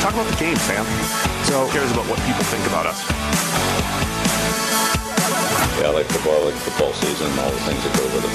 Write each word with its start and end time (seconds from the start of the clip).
Talk 0.00 0.14
about 0.14 0.30
the 0.32 0.36
game, 0.38 0.56
Sam. 0.56 0.84
So 1.44 1.66
Who 1.66 1.72
cares 1.72 1.92
about 1.92 2.06
what 2.08 2.18
people 2.24 2.42
think 2.44 2.66
about 2.66 2.86
us? 2.86 3.04
Yeah, 5.78 5.88
I 5.88 5.90
like 5.90 6.06
football, 6.06 6.40
I 6.40 6.44
like 6.44 6.54
football 6.54 6.92
season, 6.94 7.30
and 7.30 7.38
all 7.40 7.50
the 7.50 7.60
things 7.60 7.84
that 7.84 7.94
go 7.96 8.04
with 8.16 8.24
it. 8.24 8.30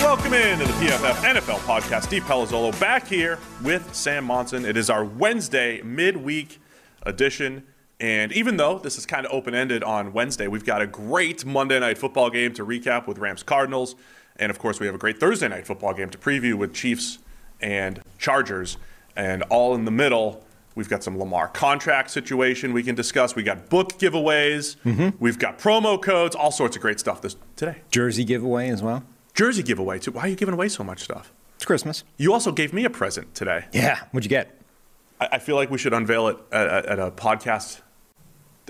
Welcome 0.00 0.34
in 0.34 0.58
to 0.60 0.64
the 0.64 0.72
PFF 0.74 1.14
NFL 1.34 1.58
podcast. 1.66 2.04
Steve 2.04 2.22
Palazzolo 2.22 2.78
back 2.78 3.08
here 3.08 3.40
with 3.64 3.92
Sam 3.92 4.24
Monson. 4.24 4.64
It 4.64 4.76
is 4.76 4.90
our 4.90 5.04
Wednesday 5.04 5.82
midweek 5.82 6.60
edition. 7.02 7.64
And 8.00 8.32
even 8.32 8.56
though 8.56 8.78
this 8.78 8.98
is 8.98 9.06
kind 9.06 9.24
of 9.24 9.32
open 9.32 9.54
ended 9.54 9.82
on 9.84 10.12
Wednesday, 10.12 10.48
we've 10.48 10.64
got 10.64 10.82
a 10.82 10.86
great 10.86 11.44
Monday 11.44 11.78
night 11.78 11.98
football 11.98 12.28
game 12.30 12.52
to 12.54 12.66
recap 12.66 13.06
with 13.06 13.18
Rams 13.18 13.42
Cardinals. 13.42 13.94
And 14.36 14.50
of 14.50 14.58
course, 14.58 14.80
we 14.80 14.86
have 14.86 14.94
a 14.94 14.98
great 14.98 15.20
Thursday 15.20 15.48
night 15.48 15.66
football 15.66 15.94
game 15.94 16.10
to 16.10 16.18
preview 16.18 16.54
with 16.54 16.74
Chiefs 16.74 17.18
and 17.60 18.00
Chargers. 18.18 18.76
And 19.16 19.42
all 19.44 19.74
in 19.76 19.84
the 19.84 19.92
middle, 19.92 20.44
we've 20.74 20.88
got 20.88 21.04
some 21.04 21.18
Lamar 21.18 21.48
contract 21.48 22.10
situation 22.10 22.72
we 22.72 22.82
can 22.82 22.96
discuss. 22.96 23.36
We 23.36 23.44
got 23.44 23.68
book 23.68 23.92
giveaways. 23.92 24.76
Mm-hmm. 24.84 25.16
We've 25.20 25.38
got 25.38 25.58
promo 25.58 26.02
codes, 26.02 26.34
all 26.34 26.50
sorts 26.50 26.74
of 26.74 26.82
great 26.82 26.98
stuff 26.98 27.22
this 27.22 27.36
today. 27.54 27.76
Jersey 27.92 28.24
giveaway 28.24 28.70
as 28.70 28.82
well. 28.82 29.04
Jersey 29.34 29.62
giveaway 29.62 30.00
too. 30.00 30.10
Why 30.10 30.22
are 30.22 30.28
you 30.28 30.36
giving 30.36 30.54
away 30.54 30.68
so 30.68 30.82
much 30.82 31.02
stuff? 31.02 31.32
It's 31.56 31.64
Christmas. 31.64 32.02
You 32.16 32.32
also 32.32 32.50
gave 32.50 32.72
me 32.72 32.84
a 32.84 32.90
present 32.90 33.34
today. 33.34 33.66
Yeah. 33.72 34.00
What'd 34.10 34.24
you 34.24 34.36
get? 34.36 34.60
I, 35.20 35.28
I 35.32 35.38
feel 35.38 35.56
like 35.56 35.70
we 35.70 35.78
should 35.78 35.92
unveil 35.94 36.28
it 36.28 36.36
at, 36.52 36.66
at- 36.66 36.86
at 36.86 36.98
a 36.98 37.10
podcast 37.10 37.80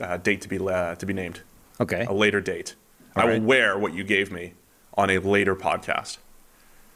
uh, 0.00 0.16
date 0.16 0.40
to 0.42 0.48
be 0.48 0.58
uh, 0.58 0.94
to 0.96 1.06
be 1.06 1.12
named. 1.12 1.40
Okay. 1.80 2.04
A 2.08 2.12
later 2.12 2.40
date. 2.40 2.74
All 3.16 3.22
I 3.22 3.26
will 3.26 3.40
wear 3.40 3.78
what 3.78 3.94
you 3.94 4.04
gave 4.04 4.30
me 4.32 4.54
on 4.96 5.10
a 5.10 5.18
later 5.18 5.54
podcast. 5.56 6.18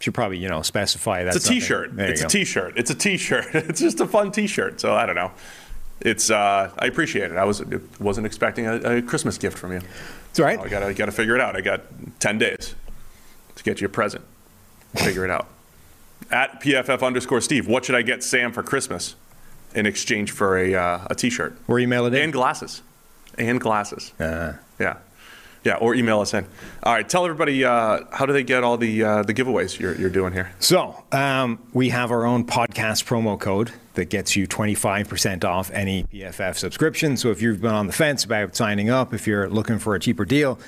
Should 0.01 0.15
probably 0.15 0.39
you 0.39 0.49
know 0.49 0.63
specify 0.63 1.25
that. 1.25 1.35
It's 1.35 1.47
a 1.47 1.49
T-shirt. 1.49 1.99
It's 1.99 2.23
a. 2.23 2.29
T-shirt. 2.29 2.75
It's 2.77 2.91
a 2.91 2.95
T-shirt. 2.95 3.47
It's 3.55 3.81
just 3.81 4.01
a 4.01 4.07
fun 4.07 4.31
T-shirt. 4.31 4.81
So 4.81 4.95
I 4.95 5.07
don't 5.07 5.17
know. 5.17 5.33
It's 6.01 6.31
uh, 6.31 6.71
I 6.79 6.87
appreciate 6.87 7.33
it. 7.33 7.37
I 7.37 7.45
was 7.45 7.63
wasn't 7.99 8.27
expecting 8.27 8.67
a, 8.67 8.77
a 8.99 9.03
Christmas 9.03 9.37
gift 9.39 9.59
from 9.59 9.73
you. 9.73 9.81
It's 10.31 10.39
all 10.39 10.45
right. 10.47 10.59
I 10.61 10.69
gotta 10.69 10.95
gotta 10.95 11.11
figure 11.13 11.35
it 11.35 11.41
out. 11.41 11.57
I 11.57 11.61
got 11.61 11.83
ten 12.21 12.39
days 12.39 12.77
to 13.57 13.65
get 13.65 13.81
you 13.81 13.87
a 13.87 13.91
present. 13.91 14.25
Figure 14.95 15.25
it 15.25 15.31
out. 15.31 15.49
At 16.31 16.63
PFF 16.63 17.03
underscore 17.03 17.41
Steve, 17.41 17.67
what 17.67 17.85
should 17.85 17.95
I 17.97 18.03
get 18.03 18.23
Sam 18.23 18.53
for 18.53 18.63
Christmas 18.63 19.17
in 19.75 19.87
exchange 19.87 20.31
for 20.31 20.57
a 20.59 20.75
uh, 20.75 21.07
a 21.11 21.15
T-shirt 21.15 21.57
Or 21.69 21.79
email 21.79 22.07
it 22.07 22.15
in. 22.15 22.23
and 22.23 22.33
glasses, 22.33 22.83
and 23.37 23.61
glasses? 23.61 24.13
Uh, 24.21 24.55
Yeah. 24.79 24.97
Yeah, 25.65 25.75
or 25.75 25.95
email 25.97 26.21
us 26.21 26.33
in. 26.35 26.47
All 26.85 26.95
right, 26.95 27.07
tell 27.07 27.25
everybody 27.25 27.65
uh, 27.65 28.01
how 28.13 28.27
do 28.27 28.33
they 28.33 28.45
get 28.45 28.63
all 28.63 28.79
the 28.79 29.03
uh, 29.03 29.23
the 29.25 29.35
giveaways 29.35 29.79
you're, 29.79 29.95
you're 29.97 30.09
doing 30.09 30.33
here? 30.33 30.53
So, 30.61 31.03
um, 31.11 31.59
we 31.73 31.89
have 31.89 32.13
our 32.13 32.25
own 32.25 32.45
podcast 32.47 33.05
promo 33.05 33.39
code 33.39 33.73
that 33.95 34.09
gets 34.09 34.37
you 34.37 34.47
25% 34.47 35.45
off 35.45 35.71
any 35.73 36.05
PFF 36.05 36.55
subscription. 36.57 37.17
So, 37.17 37.31
if 37.33 37.43
you've 37.43 37.61
been 37.61 37.75
on 37.75 37.89
the 37.89 37.93
fence 37.93 38.25
about 38.25 38.55
signing 38.55 38.89
up, 38.89 39.13
if 39.13 39.27
you're 39.27 39.49
looking 39.51 39.81
for 39.81 39.97
a 39.97 40.01
cheaper 40.01 40.25
deal, 40.25 40.61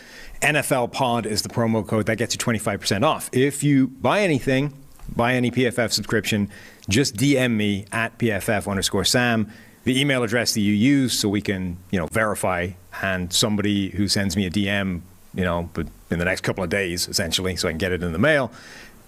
NFL 0.43 0.93
Pod 0.93 1.25
is 1.25 1.43
the 1.43 1.49
promo 1.49 1.87
code 1.87 2.06
that 2.06 2.17
gets 2.17 2.34
you 2.34 2.38
25% 2.38 3.05
off. 3.05 3.31
If 3.32 3.62
you 3.62 3.87
buy 3.87 4.21
anything, 4.22 4.72
buy 5.15 5.34
any 5.34 5.53
PFF 5.53 5.93
subscription, 5.93 6.50
just 6.90 7.16
DM 7.16 7.56
me 7.56 7.86
at 7.92 8.18
PFF 8.18 8.68
underscore 8.68 9.04
Sam, 9.04 9.50
the 9.84 9.98
email 9.98 10.22
address 10.22 10.54
that 10.54 10.60
you 10.60 10.74
use 10.74 11.18
so 11.18 11.28
we 11.28 11.40
can, 11.40 11.78
you 11.90 11.98
know, 11.98 12.06
verify. 12.06 12.70
And 13.02 13.32
somebody 13.32 13.90
who 13.90 14.08
sends 14.08 14.36
me 14.36 14.46
a 14.46 14.50
DM, 14.50 15.00
you 15.34 15.44
know, 15.44 15.70
but 15.72 15.86
in 16.10 16.18
the 16.18 16.24
next 16.24 16.42
couple 16.42 16.62
of 16.62 16.70
days, 16.70 17.08
essentially, 17.08 17.56
so 17.56 17.68
I 17.68 17.72
can 17.72 17.78
get 17.78 17.92
it 17.92 18.02
in 18.02 18.12
the 18.12 18.18
mail, 18.18 18.52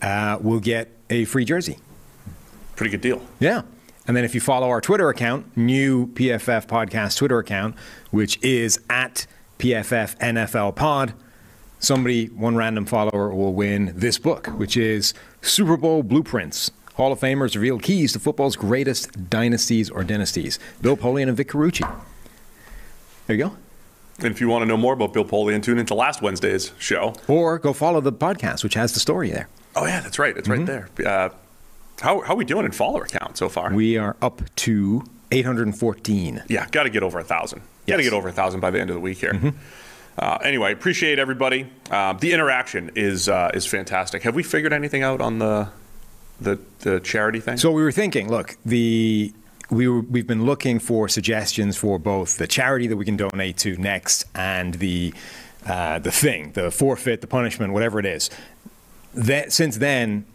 uh, 0.01 0.39
will 0.41 0.61
get 0.61 0.89
a 1.11 1.25
free 1.25 1.45
jersey. 1.45 1.79
Pretty 2.77 2.91
good 2.91 3.01
deal. 3.01 3.21
Yeah. 3.39 3.63
And 4.07 4.17
then 4.17 4.25
if 4.25 4.35
you 4.35 4.41
follow 4.41 4.69
our 4.69 4.81
Twitter 4.81 5.09
account, 5.09 5.57
new 5.57 6.07
PFF 6.09 6.67
podcast 6.67 7.19
Twitter 7.19 7.39
account, 7.39 7.77
which 8.11 8.43
is 8.43 8.81
at 8.89 9.27
PFF 9.59 10.17
NFL 10.19 10.75
Pod, 10.75 11.13
somebody, 11.79 12.27
one 12.27 12.57
random 12.57 12.87
follower, 12.87 13.33
will 13.33 13.55
win 13.55 13.93
this 13.95 14.19
book, 14.19 14.47
which 14.49 14.77
is 14.77 15.15
Super 15.41 15.77
Bowl 15.77 16.03
Blueprints. 16.03 16.71
Hall 16.95 17.13
of 17.13 17.21
Famers 17.21 17.55
reveal 17.55 17.79
keys 17.79 18.13
to 18.13 18.19
football's 18.19 18.57
greatest 18.57 19.31
dynasties 19.31 19.89
or 19.91 20.05
dynasties. 20.05 20.59
Bill 20.81 20.97
Polian 20.97 21.29
and 21.29 21.37
Vic 21.37 21.49
Carucci. 21.49 21.81
There 23.27 23.37
you 23.37 23.45
go. 23.45 23.57
And 24.19 24.27
if 24.29 24.41
you 24.41 24.49
want 24.49 24.63
to 24.63 24.67
know 24.67 24.77
more 24.77 24.93
about 24.93 25.13
Bill 25.15 25.25
Polian, 25.25 25.63
tune 25.63 25.79
into 25.79 25.95
last 25.95 26.21
Wednesday's 26.21 26.73
show. 26.79 27.15
Or 27.29 27.59
go 27.59 27.73
follow 27.73 28.01
the 28.01 28.13
podcast, 28.13 28.63
which 28.63 28.75
has 28.75 28.93
the 28.93 29.01
story 29.01 29.31
there. 29.31 29.49
Oh 29.75 29.87
yeah, 29.87 30.01
that's 30.01 30.19
right. 30.19 30.37
It's 30.37 30.49
right 30.49 30.67
there. 30.67 30.89
Uh, 31.05 31.31
how 32.01 32.21
how 32.21 32.35
are 32.35 32.37
we 32.37 32.45
doing 32.45 32.67
in 32.67 32.73
follower 32.73 33.07
count 33.07 33.39
so 33.39 33.49
far? 33.49 33.73
We 33.73 33.97
are 33.97 34.17
up 34.21 34.43
to 34.57 35.03
814. 35.31 36.43
yeah, 36.49 36.69
got 36.71 36.83
to 36.83 36.91
get 36.91 37.03
over 37.03 37.19
a 37.19 37.25
thousand. 37.25 37.63
Got 37.87 37.97
to 37.97 38.03
get 38.03 38.13
over 38.13 38.29
a 38.29 38.33
thousand 38.33 38.61
by 38.61 38.71
the 38.71 38.81
end 38.81 38.91
of 38.91 38.95
the 38.95 39.01
week 39.01 39.19
here. 39.19 39.55
Uh, 40.19 40.39
anyway, 40.45 40.73
appreciate 40.73 41.19
everybody. 41.19 41.71
Uh, 41.91 42.13
the 42.13 42.33
interaction 42.35 42.91
is 42.97 43.31
uh, 43.31 43.51
is 43.55 43.65
fantastic. 43.67 44.23
Have 44.25 44.35
we 44.35 44.43
figured 44.43 44.75
anything 44.75 45.03
out 45.03 45.23
on 45.23 45.39
the 45.39 45.69
the 46.41 46.59
the 46.81 47.01
charity 47.01 47.41
thing? 47.41 47.57
So 47.57 47.71
we 47.71 47.83
were 47.83 47.93
thinking, 47.93 48.29
look, 48.31 48.57
the 48.65 49.33
we 49.71 49.89
were, 49.89 50.01
we've 50.01 50.27
been 50.27 50.45
looking 50.45 50.79
for 50.79 51.09
suggestions 51.09 51.77
for 51.77 51.99
both 51.99 52.37
the 52.37 52.47
charity 52.47 52.87
that 52.89 52.97
we 52.97 53.05
can 53.05 53.17
donate 53.17 53.57
to 53.59 53.77
next 53.77 54.25
and 54.35 54.75
the 54.75 55.15
uh, 55.67 55.99
the 55.99 56.11
thing, 56.11 56.53
the 56.53 56.71
forfeit, 56.71 57.21
the 57.21 57.27
punishment, 57.27 57.73
whatever 57.73 57.99
it 57.99 58.07
is. 58.07 58.31
That 59.15 59.53
since 59.53 59.79
then, 59.79 60.27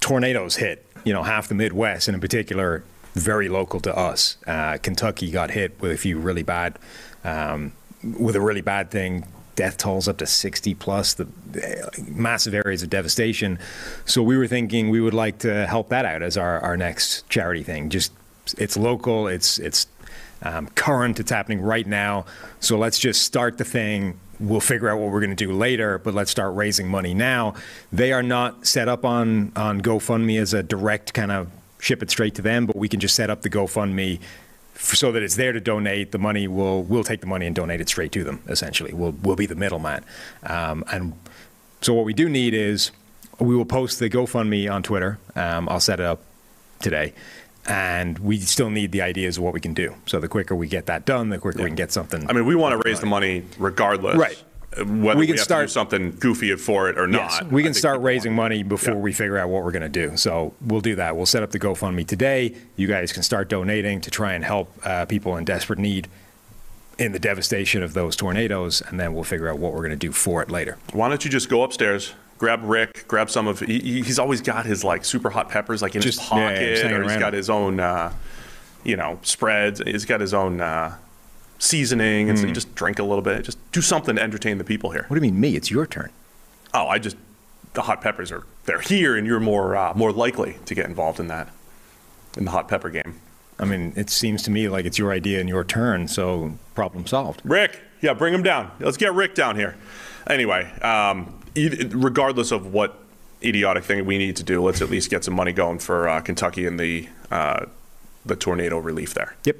tornadoes 0.00 0.56
hit. 0.56 0.86
You 1.04 1.12
know, 1.12 1.22
half 1.22 1.48
the 1.48 1.54
Midwest, 1.54 2.08
and 2.08 2.14
in 2.14 2.20
particular, 2.20 2.82
very 3.14 3.48
local 3.48 3.80
to 3.80 3.96
us. 3.96 4.38
Uh, 4.46 4.78
Kentucky 4.82 5.30
got 5.30 5.50
hit 5.50 5.78
with 5.80 5.92
a 5.92 5.96
few 5.96 6.18
really 6.18 6.42
bad, 6.42 6.78
um, 7.24 7.72
with 8.02 8.36
a 8.36 8.40
really 8.40 8.62
bad 8.62 8.90
thing. 8.90 9.26
Death 9.56 9.76
tolls 9.76 10.08
up 10.08 10.18
to 10.18 10.26
60 10.26 10.74
plus, 10.74 11.14
the 11.14 11.26
massive 12.08 12.54
areas 12.54 12.82
of 12.82 12.90
devastation. 12.90 13.58
So 14.04 14.22
we 14.22 14.36
were 14.36 14.46
thinking 14.46 14.90
we 14.90 15.00
would 15.00 15.14
like 15.14 15.38
to 15.38 15.66
help 15.66 15.88
that 15.90 16.04
out 16.04 16.22
as 16.22 16.36
our, 16.36 16.60
our 16.60 16.76
next 16.76 17.28
charity 17.28 17.62
thing. 17.62 17.90
Just 17.90 18.12
it's 18.58 18.76
local, 18.76 19.26
it's 19.28 19.58
it's 19.58 19.86
um, 20.42 20.66
current, 20.68 21.20
it's 21.20 21.30
happening 21.30 21.60
right 21.60 21.86
now. 21.86 22.26
So 22.60 22.76
let's 22.76 22.98
just 22.98 23.22
start 23.22 23.58
the 23.58 23.64
thing 23.64 24.18
we'll 24.40 24.60
figure 24.60 24.88
out 24.88 24.98
what 24.98 25.10
we're 25.10 25.20
going 25.20 25.34
to 25.34 25.36
do 25.36 25.52
later, 25.52 25.98
but 25.98 26.14
let's 26.14 26.30
start 26.30 26.54
raising 26.54 26.88
money 26.88 27.14
now. 27.14 27.54
They 27.92 28.12
are 28.12 28.22
not 28.22 28.66
set 28.66 28.88
up 28.88 29.04
on 29.04 29.52
on 29.56 29.80
GoFundMe 29.80 30.40
as 30.40 30.54
a 30.54 30.62
direct 30.62 31.14
kind 31.14 31.32
of 31.32 31.50
ship 31.78 32.02
it 32.02 32.10
straight 32.10 32.34
to 32.34 32.42
them, 32.42 32.66
but 32.66 32.76
we 32.76 32.88
can 32.88 33.00
just 33.00 33.14
set 33.14 33.30
up 33.30 33.42
the 33.42 33.50
GoFundMe 33.50 34.20
so 34.76 35.12
that 35.12 35.22
it's 35.22 35.36
there 35.36 35.52
to 35.52 35.60
donate. 35.60 36.12
The 36.12 36.18
money 36.18 36.48
will 36.48 36.82
we'll 36.82 37.04
take 37.04 37.20
the 37.20 37.26
money 37.26 37.46
and 37.46 37.54
donate 37.54 37.80
it 37.80 37.88
straight 37.88 38.12
to 38.12 38.24
them. 38.24 38.42
Essentially, 38.48 38.92
we'll 38.92 39.12
we'll 39.22 39.36
be 39.36 39.46
the 39.46 39.54
middleman. 39.54 40.04
Um, 40.44 40.84
and 40.90 41.14
so 41.80 41.94
what 41.94 42.04
we 42.04 42.14
do 42.14 42.28
need 42.28 42.54
is 42.54 42.90
we 43.38 43.56
will 43.56 43.64
post 43.64 43.98
the 43.98 44.08
GoFundMe 44.08 44.72
on 44.72 44.82
Twitter. 44.82 45.18
Um, 45.34 45.68
I'll 45.68 45.80
set 45.80 46.00
it 46.00 46.06
up 46.06 46.20
today. 46.80 47.12
And 47.66 48.18
we 48.18 48.40
still 48.40 48.68
need 48.68 48.92
the 48.92 49.00
ideas 49.00 49.38
of 49.38 49.42
what 49.42 49.54
we 49.54 49.60
can 49.60 49.72
do. 49.72 49.94
So 50.04 50.20
the 50.20 50.28
quicker 50.28 50.54
we 50.54 50.68
get 50.68 50.84
that 50.86 51.06
done, 51.06 51.30
the 51.30 51.38
quicker 51.38 51.62
we 51.62 51.70
can 51.70 51.76
get 51.76 51.92
something. 51.92 52.28
I 52.28 52.34
mean, 52.34 52.44
we 52.44 52.54
want 52.54 52.72
to 52.78 52.86
raise 52.86 53.00
the 53.00 53.06
money 53.06 53.42
regardless. 53.58 54.16
Right. 54.16 54.42
Whether 54.76 54.84
We 54.92 55.14
we 55.22 55.26
can 55.26 55.36
can 55.36 55.44
start- 55.44 55.70
something 55.70 56.16
goofy 56.18 56.54
for 56.56 56.88
it 56.88 56.98
or 56.98 57.08
Yes, 57.08 57.40
not. 57.40 57.52
we 57.52 57.62
can 57.62 57.74
start 57.74 58.00
raising 58.00 58.34
money 58.34 58.62
before 58.62 58.94
Yeah. 58.94 59.00
we 59.00 59.12
figure 59.12 59.38
out 59.38 59.48
what 59.48 59.62
we're 59.64 59.70
going 59.72 59.82
to 59.82 59.88
do. 59.88 60.16
So 60.16 60.54
we'll 60.60 60.80
do 60.80 60.94
that. 60.96 61.16
We'll 61.16 61.26
set 61.26 61.42
up 61.42 61.50
the 61.52 61.58
GoFundMe 61.60 62.06
today. 62.06 62.54
You 62.76 62.86
guys 62.88 63.12
can 63.12 63.22
start 63.22 63.48
donating 63.48 64.00
to 64.00 64.10
try 64.10 64.32
and 64.34 64.44
help 64.44 64.70
uh, 64.84 65.04
people 65.06 65.36
in 65.36 65.44
desperate 65.44 65.78
need 65.78 66.08
in 66.98 67.12
the 67.12 67.18
devastation 67.18 67.82
of 67.82 67.92
those 67.94 68.14
tornadoes, 68.16 68.80
and 68.88 69.00
then 69.00 69.14
we'll 69.14 69.24
figure 69.24 69.48
out 69.48 69.58
what 69.58 69.72
we're 69.72 69.80
going 69.80 69.90
to 69.90 69.96
do 69.96 70.12
for 70.12 70.42
it 70.42 70.50
later. 70.50 70.76
Why 70.92 71.08
don't 71.08 71.24
you 71.24 71.30
just 71.30 71.48
go 71.48 71.62
upstairs, 71.64 72.14
grab 72.38 72.60
Rick, 72.62 73.06
grab 73.08 73.30
some 73.30 73.46
of? 73.48 73.60
He, 73.60 73.80
he- 73.80 74.02
he's 74.02 74.18
always 74.18 74.40
got 74.40 74.64
his 74.64 74.84
like 74.84 75.04
super 75.04 75.30
hot 75.30 75.48
peppers 75.50 75.82
like 75.82 75.94
in 75.96 76.02
Just- 76.02 76.20
his 76.20 76.30
yeah, 76.30 76.36
yeah, 76.38 76.48
pocket, 76.50 76.70
just 76.70 76.82
hanging 76.82 76.96
or 76.98 77.02
he's 77.02 77.10
around. 77.12 77.20
got 77.20 77.32
his 77.32 77.50
own, 77.50 77.80
uh, 77.80 78.12
you 78.84 78.96
know, 78.96 79.18
spreads. 79.22 79.82
He's 79.84 80.04
got 80.04 80.20
his 80.20 80.32
own 80.34 80.60
uh, 80.60 80.94
seasoning, 81.58 82.28
and 82.28 82.38
so 82.38 82.44
you 82.46 82.50
Mm. 82.52 82.54
just 82.54 82.74
drink 82.74 82.98
a 82.98 83.04
little 83.04 83.22
bit. 83.22 83.44
Just 83.44 83.58
do 83.72 83.80
something 83.80 84.16
to 84.16 84.22
entertain 84.22 84.58
the 84.58 84.64
people 84.64 84.90
here. 84.90 85.04
What 85.08 85.18
do 85.18 85.24
you 85.26 85.32
mean, 85.32 85.40
me? 85.40 85.56
It's 85.56 85.70
your 85.70 85.86
turn. 85.86 86.10
Oh, 86.72 86.86
I 86.88 86.98
just 86.98 87.16
the 87.74 87.82
hot 87.82 88.00
peppers 88.00 88.30
are 88.30 88.44
they're 88.66 88.80
here, 88.80 89.16
and 89.16 89.26
you're 89.26 89.40
more 89.40 89.76
uh, 89.76 89.92
more 89.94 90.12
likely 90.12 90.56
to 90.66 90.74
get 90.74 90.86
involved 90.86 91.18
in 91.20 91.28
that 91.28 91.48
in 92.36 92.44
the 92.44 92.50
hot 92.50 92.68
pepper 92.68 92.90
game. 92.90 93.20
I 93.58 93.64
mean, 93.64 93.92
it 93.96 94.10
seems 94.10 94.42
to 94.44 94.50
me 94.50 94.68
like 94.68 94.84
it's 94.84 94.98
your 94.98 95.12
idea 95.12 95.38
and 95.40 95.48
your 95.48 95.62
turn, 95.64 96.08
so 96.08 96.58
problem 96.74 97.06
solved. 97.06 97.40
Rick, 97.44 97.80
yeah, 98.00 98.12
bring 98.12 98.34
him 98.34 98.42
down. 98.42 98.72
Let's 98.80 98.96
get 98.96 99.14
Rick 99.14 99.36
down 99.36 99.54
here. 99.54 99.76
Anyway, 100.28 100.68
um, 100.80 101.40
regardless 101.90 102.50
of 102.50 102.72
what 102.72 102.98
idiotic 103.44 103.84
thing 103.84 104.04
we 104.06 104.18
need 104.18 104.34
to 104.36 104.42
do, 104.42 104.60
let's 104.60 104.82
at 104.82 104.90
least 104.90 105.08
get 105.10 105.22
some 105.22 105.34
money 105.34 105.52
going 105.52 105.78
for 105.78 106.08
uh, 106.08 106.20
Kentucky 106.20 106.66
and 106.66 106.80
the 106.80 107.08
uh, 107.30 107.66
the 108.26 108.34
tornado 108.34 108.78
relief 108.78 109.14
there. 109.14 109.36
Yep. 109.44 109.56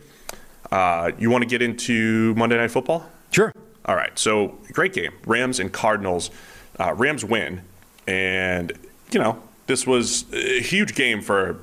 Uh, 0.75 1.13
you 1.21 1.31
want 1.31 1.41
to 1.43 1.49
get 1.49 1.63
into 1.63 2.35
Monday 2.35 2.57
Night 2.57 2.73
Football? 2.73 3.09
Sure. 3.31 3.53
All 3.85 3.95
right. 3.95 4.19
So 4.19 4.59
great 4.73 4.93
game. 4.93 5.13
Rams 5.25 5.61
and 5.61 5.73
Cardinals. 5.73 6.33
Uh, 6.81 6.93
Rams 6.95 7.25
win, 7.25 7.63
and 8.09 8.73
you 9.13 9.21
know 9.21 9.41
this 9.69 9.87
was 9.87 10.25
a 10.33 10.61
huge 10.61 10.97
game 10.97 11.23
for 11.23 11.61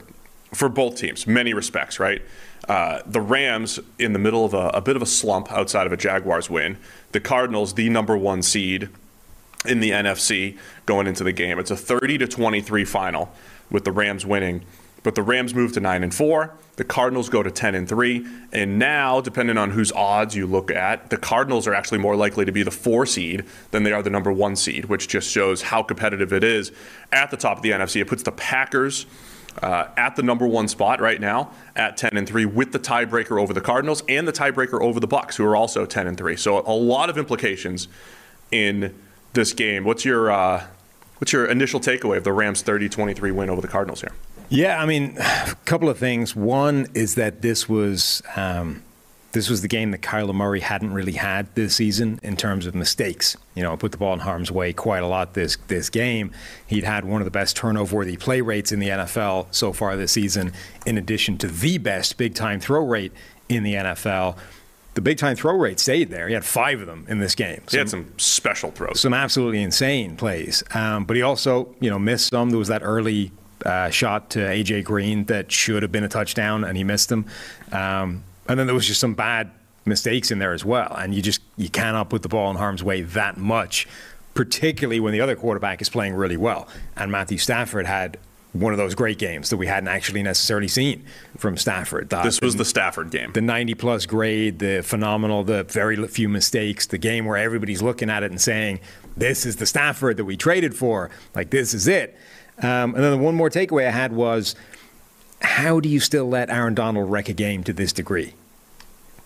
for 0.53 0.69
both 0.69 0.95
teams, 0.95 1.27
many 1.27 1.53
respects. 1.53 1.99
Right. 1.99 2.21
Uh, 2.69 3.01
the 3.05 3.19
Rams 3.19 3.81
in 3.99 4.13
the 4.13 4.19
middle 4.19 4.45
of 4.45 4.53
a, 4.53 4.69
a 4.69 4.79
bit 4.79 4.95
of 4.95 5.01
a 5.01 5.05
slump 5.05 5.51
outside 5.51 5.85
of 5.85 5.91
a 5.91 5.97
Jaguars 5.97 6.49
win. 6.49 6.77
The 7.11 7.19
Cardinals, 7.19 7.73
the 7.73 7.89
number 7.89 8.15
one 8.15 8.41
seed 8.41 8.87
in 9.65 9.81
the 9.81 9.89
NFC 9.89 10.57
going 10.85 11.05
into 11.05 11.25
the 11.25 11.33
game. 11.33 11.59
It's 11.59 11.71
a 11.71 11.75
30 11.75 12.19
to 12.19 12.27
23 12.27 12.85
final 12.85 13.33
with 13.69 13.83
the 13.83 13.91
Rams 13.91 14.25
winning. 14.25 14.63
But 15.03 15.15
the 15.15 15.23
Rams 15.23 15.55
move 15.55 15.71
to 15.73 15.79
9 15.79 16.03
and 16.03 16.13
4. 16.13 16.53
The 16.75 16.83
Cardinals 16.83 17.29
go 17.29 17.41
to 17.41 17.49
10 17.49 17.73
and 17.73 17.89
3. 17.89 18.25
And 18.51 18.77
now, 18.77 19.19
depending 19.19 19.57
on 19.57 19.71
whose 19.71 19.91
odds 19.91 20.35
you 20.35 20.45
look 20.45 20.69
at, 20.69 21.09
the 21.09 21.17
Cardinals 21.17 21.67
are 21.67 21.73
actually 21.73 21.97
more 21.97 22.15
likely 22.15 22.45
to 22.45 22.51
be 22.51 22.63
the 22.63 22.71
4 22.71 23.05
seed 23.05 23.45
than 23.71 23.83
they 23.83 23.91
are 23.91 24.03
the 24.03 24.09
number 24.09 24.31
1 24.31 24.55
seed, 24.55 24.85
which 24.85 25.07
just 25.07 25.29
shows 25.29 25.63
how 25.63 25.81
competitive 25.81 26.31
it 26.31 26.43
is 26.43 26.71
at 27.11 27.31
the 27.31 27.37
top 27.37 27.57
of 27.57 27.63
the 27.63 27.71
NFC. 27.71 27.99
It 28.01 28.07
puts 28.07 28.23
the 28.23 28.31
Packers 28.31 29.05
uh, 29.61 29.87
at 29.97 30.15
the 30.15 30.23
number 30.23 30.47
one 30.47 30.67
spot 30.67 31.01
right 31.01 31.19
now 31.19 31.51
at 31.75 31.97
10 31.97 32.15
and 32.15 32.27
3 32.27 32.45
with 32.45 32.71
the 32.71 32.79
tiebreaker 32.79 33.41
over 33.41 33.53
the 33.53 33.61
Cardinals 33.61 34.03
and 34.07 34.27
the 34.27 34.31
tiebreaker 34.31 34.81
over 34.81 34.99
the 34.99 35.07
Bucs 35.07 35.35
who 35.35 35.45
are 35.45 35.55
also 35.55 35.85
10 35.85 36.07
and 36.07 36.17
3. 36.17 36.35
So 36.35 36.59
a 36.59 36.71
lot 36.71 37.09
of 37.09 37.17
implications 37.17 37.87
in 38.51 38.95
this 39.33 39.53
game. 39.53 39.83
What's 39.83 40.05
your 40.05 40.31
uh, 40.31 40.65
what's 41.17 41.33
your 41.33 41.45
initial 41.45 41.79
takeaway 41.79 42.17
of 42.17 42.23
the 42.23 42.33
Rams 42.33 42.63
30-23 42.63 43.31
win 43.33 43.49
over 43.49 43.61
the 43.61 43.67
Cardinals 43.67 44.01
here? 44.01 44.13
Yeah, 44.51 44.81
I 44.81 44.85
mean, 44.85 45.17
a 45.17 45.55
couple 45.65 45.89
of 45.89 45.97
things. 45.97 46.35
One 46.35 46.87
is 46.93 47.15
that 47.15 47.41
this 47.41 47.69
was 47.69 48.21
um, 48.35 48.83
this 49.31 49.49
was 49.49 49.61
the 49.61 49.69
game 49.69 49.91
that 49.91 50.01
Kyler 50.01 50.35
Murray 50.35 50.59
hadn't 50.59 50.93
really 50.93 51.13
had 51.13 51.55
this 51.55 51.77
season 51.77 52.19
in 52.21 52.35
terms 52.35 52.65
of 52.65 52.75
mistakes. 52.75 53.37
You 53.55 53.63
know, 53.63 53.77
put 53.77 53.93
the 53.93 53.97
ball 53.97 54.13
in 54.13 54.19
harm's 54.19 54.51
way 54.51 54.73
quite 54.73 55.03
a 55.03 55.07
lot 55.07 55.35
this 55.35 55.57
this 55.67 55.89
game. 55.89 56.31
He'd 56.67 56.83
had 56.83 57.05
one 57.05 57.21
of 57.21 57.25
the 57.25 57.31
best 57.31 57.55
turnover-worthy 57.55 58.17
play 58.17 58.41
rates 58.41 58.73
in 58.73 58.79
the 58.79 58.89
NFL 58.89 59.47
so 59.51 59.71
far 59.71 59.95
this 59.95 60.11
season, 60.11 60.51
in 60.85 60.97
addition 60.97 61.37
to 61.39 61.47
the 61.47 61.77
best 61.77 62.17
big-time 62.17 62.59
throw 62.59 62.85
rate 62.85 63.13
in 63.47 63.63
the 63.63 63.75
NFL. 63.75 64.35
The 64.95 65.01
big-time 65.01 65.37
throw 65.37 65.55
rate 65.55 65.79
stayed 65.79 66.09
there. 66.09 66.27
He 66.27 66.33
had 66.33 66.43
five 66.43 66.81
of 66.81 66.87
them 66.87 67.05
in 67.07 67.19
this 67.19 67.35
game. 67.35 67.61
He 67.71 67.77
had 67.77 67.89
some 67.89 68.11
special 68.17 68.71
throws. 68.71 68.99
Some 68.99 69.13
absolutely 69.13 69.61
insane 69.61 70.17
plays. 70.17 70.65
Um, 70.73 71.05
but 71.05 71.15
he 71.15 71.21
also, 71.21 71.73
you 71.79 71.89
know, 71.89 71.97
missed 71.97 72.27
some. 72.27 72.49
There 72.49 72.59
was 72.59 72.67
that 72.67 72.81
early 72.83 73.31
uh, 73.65 73.89
shot 73.89 74.29
to 74.31 74.39
AJ 74.39 74.83
Green 74.83 75.25
that 75.25 75.51
should 75.51 75.83
have 75.83 75.91
been 75.91 76.03
a 76.03 76.09
touchdown, 76.09 76.63
and 76.63 76.77
he 76.77 76.83
missed 76.83 77.09
them. 77.09 77.25
Um, 77.71 78.23
and 78.47 78.59
then 78.59 78.67
there 78.67 78.73
was 78.75 78.87
just 78.87 78.99
some 78.99 79.13
bad 79.13 79.51
mistakes 79.85 80.31
in 80.31 80.39
there 80.39 80.53
as 80.53 80.63
well. 80.65 80.95
And 80.97 81.13
you 81.15 81.21
just 81.21 81.41
you 81.57 81.69
cannot 81.69 82.09
put 82.09 82.21
the 82.21 82.29
ball 82.29 82.49
in 82.51 82.57
harm's 82.57 82.83
way 82.83 83.01
that 83.01 83.37
much, 83.37 83.87
particularly 84.33 84.99
when 84.99 85.13
the 85.13 85.21
other 85.21 85.35
quarterback 85.35 85.81
is 85.81 85.89
playing 85.89 86.13
really 86.13 86.37
well. 86.37 86.67
And 86.95 87.11
Matthew 87.11 87.37
Stafford 87.37 87.85
had 87.85 88.17
one 88.53 88.73
of 88.73 88.77
those 88.77 88.95
great 88.95 89.17
games 89.17 89.49
that 89.49 89.55
we 89.55 89.65
hadn't 89.65 89.87
actually 89.87 90.21
necessarily 90.21 90.67
seen 90.67 91.05
from 91.37 91.55
Stafford. 91.55 92.09
The- 92.09 92.21
This 92.21 92.41
was 92.41 92.57
the 92.57 92.65
Stafford 92.65 93.09
game. 93.09 93.31
the 93.31 93.39
90 93.41 93.75
plus 93.75 94.05
grade, 94.05 94.59
the 94.59 94.81
phenomenal, 94.83 95.45
the 95.45 95.63
very 95.63 95.95
few 96.07 96.27
mistakes, 96.27 96.85
the 96.85 96.97
game 96.97 97.25
where 97.25 97.37
everybody's 97.37 97.81
looking 97.81 98.09
at 98.09 98.23
it 98.23 98.31
and 98.31 98.41
saying, 98.41 98.81
this 99.15 99.45
is 99.45 99.55
the 99.55 99.65
Stafford 99.65 100.17
that 100.17 100.25
we 100.25 100.35
traded 100.35 100.75
for. 100.75 101.09
Like, 101.33 101.49
this 101.49 101.73
is 101.73 101.87
it. 101.87 102.17
Um, 102.61 102.95
and 102.95 103.03
then 103.03 103.11
the 103.11 103.17
one 103.17 103.35
more 103.35 103.49
takeaway 103.49 103.87
I 103.87 103.91
had 103.91 104.13
was 104.13 104.55
how 105.41 105.79
do 105.79 105.89
you 105.89 105.99
still 105.99 106.29
let 106.29 106.49
Aaron 106.49 106.75
Donald 106.75 107.09
wreck 107.09 107.29
a 107.29 107.33
game 107.33 107.63
to 107.63 107.73
this 107.73 107.91
degree? 107.91 108.33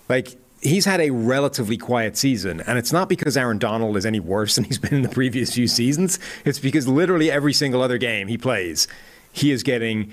Like, 0.07 0.37
he's 0.61 0.85
had 0.85 1.01
a 1.01 1.09
relatively 1.09 1.77
quiet 1.77 2.15
season, 2.17 2.61
and 2.61 2.77
it's 2.77 2.93
not 2.93 3.09
because 3.09 3.35
Aaron 3.35 3.57
Donald 3.57 3.97
is 3.97 4.05
any 4.05 4.19
worse 4.19 4.55
than 4.55 4.63
he's 4.63 4.77
been 4.77 4.93
in 4.93 5.01
the 5.01 5.09
previous 5.09 5.53
few 5.53 5.67
seasons. 5.67 6.19
It's 6.45 6.59
because 6.59 6.87
literally 6.87 7.29
every 7.29 7.53
single 7.53 7.81
other 7.81 7.97
game 7.97 8.27
he 8.27 8.37
plays, 8.37 8.87
he 9.31 9.51
is 9.51 9.63
getting 9.63 10.11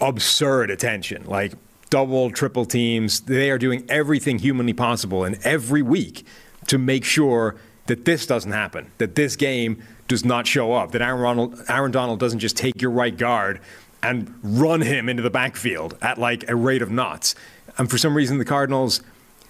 absurd 0.00 0.70
attention. 0.70 1.24
Like, 1.26 1.52
double, 1.90 2.30
triple 2.30 2.64
teams. 2.64 3.20
They 3.20 3.50
are 3.50 3.58
doing 3.58 3.84
everything 3.88 4.40
humanly 4.40 4.72
possible 4.72 5.22
and 5.22 5.38
every 5.44 5.82
week 5.82 6.26
to 6.66 6.78
make 6.78 7.04
sure 7.04 7.54
that 7.86 8.04
this 8.04 8.26
doesn't 8.26 8.50
happen, 8.50 8.90
that 8.98 9.14
this 9.14 9.36
game 9.36 9.82
does 10.14 10.24
not 10.24 10.46
show 10.46 10.72
up, 10.72 10.92
that 10.92 11.02
Aaron, 11.02 11.20
Ronald, 11.20 11.60
Aaron 11.68 11.90
Donald 11.90 12.20
doesn't 12.20 12.38
just 12.38 12.56
take 12.56 12.80
your 12.80 12.92
right 12.92 13.16
guard 13.16 13.60
and 14.00 14.32
run 14.44 14.80
him 14.80 15.08
into 15.08 15.24
the 15.24 15.30
backfield 15.30 15.98
at 16.00 16.18
like 16.18 16.48
a 16.48 16.54
rate 16.54 16.82
of 16.82 16.90
knots. 16.90 17.34
And 17.78 17.90
for 17.90 17.98
some 17.98 18.16
reason, 18.16 18.38
the 18.38 18.44
Cardinals, 18.44 19.02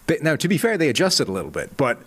they, 0.07 0.17
now 0.23 0.37
to 0.37 0.49
be 0.49 0.57
fair, 0.57 0.79
they 0.79 0.89
adjusted 0.89 1.29
a 1.29 1.33
little 1.33 1.51
bit, 1.51 1.77
but 1.77 1.99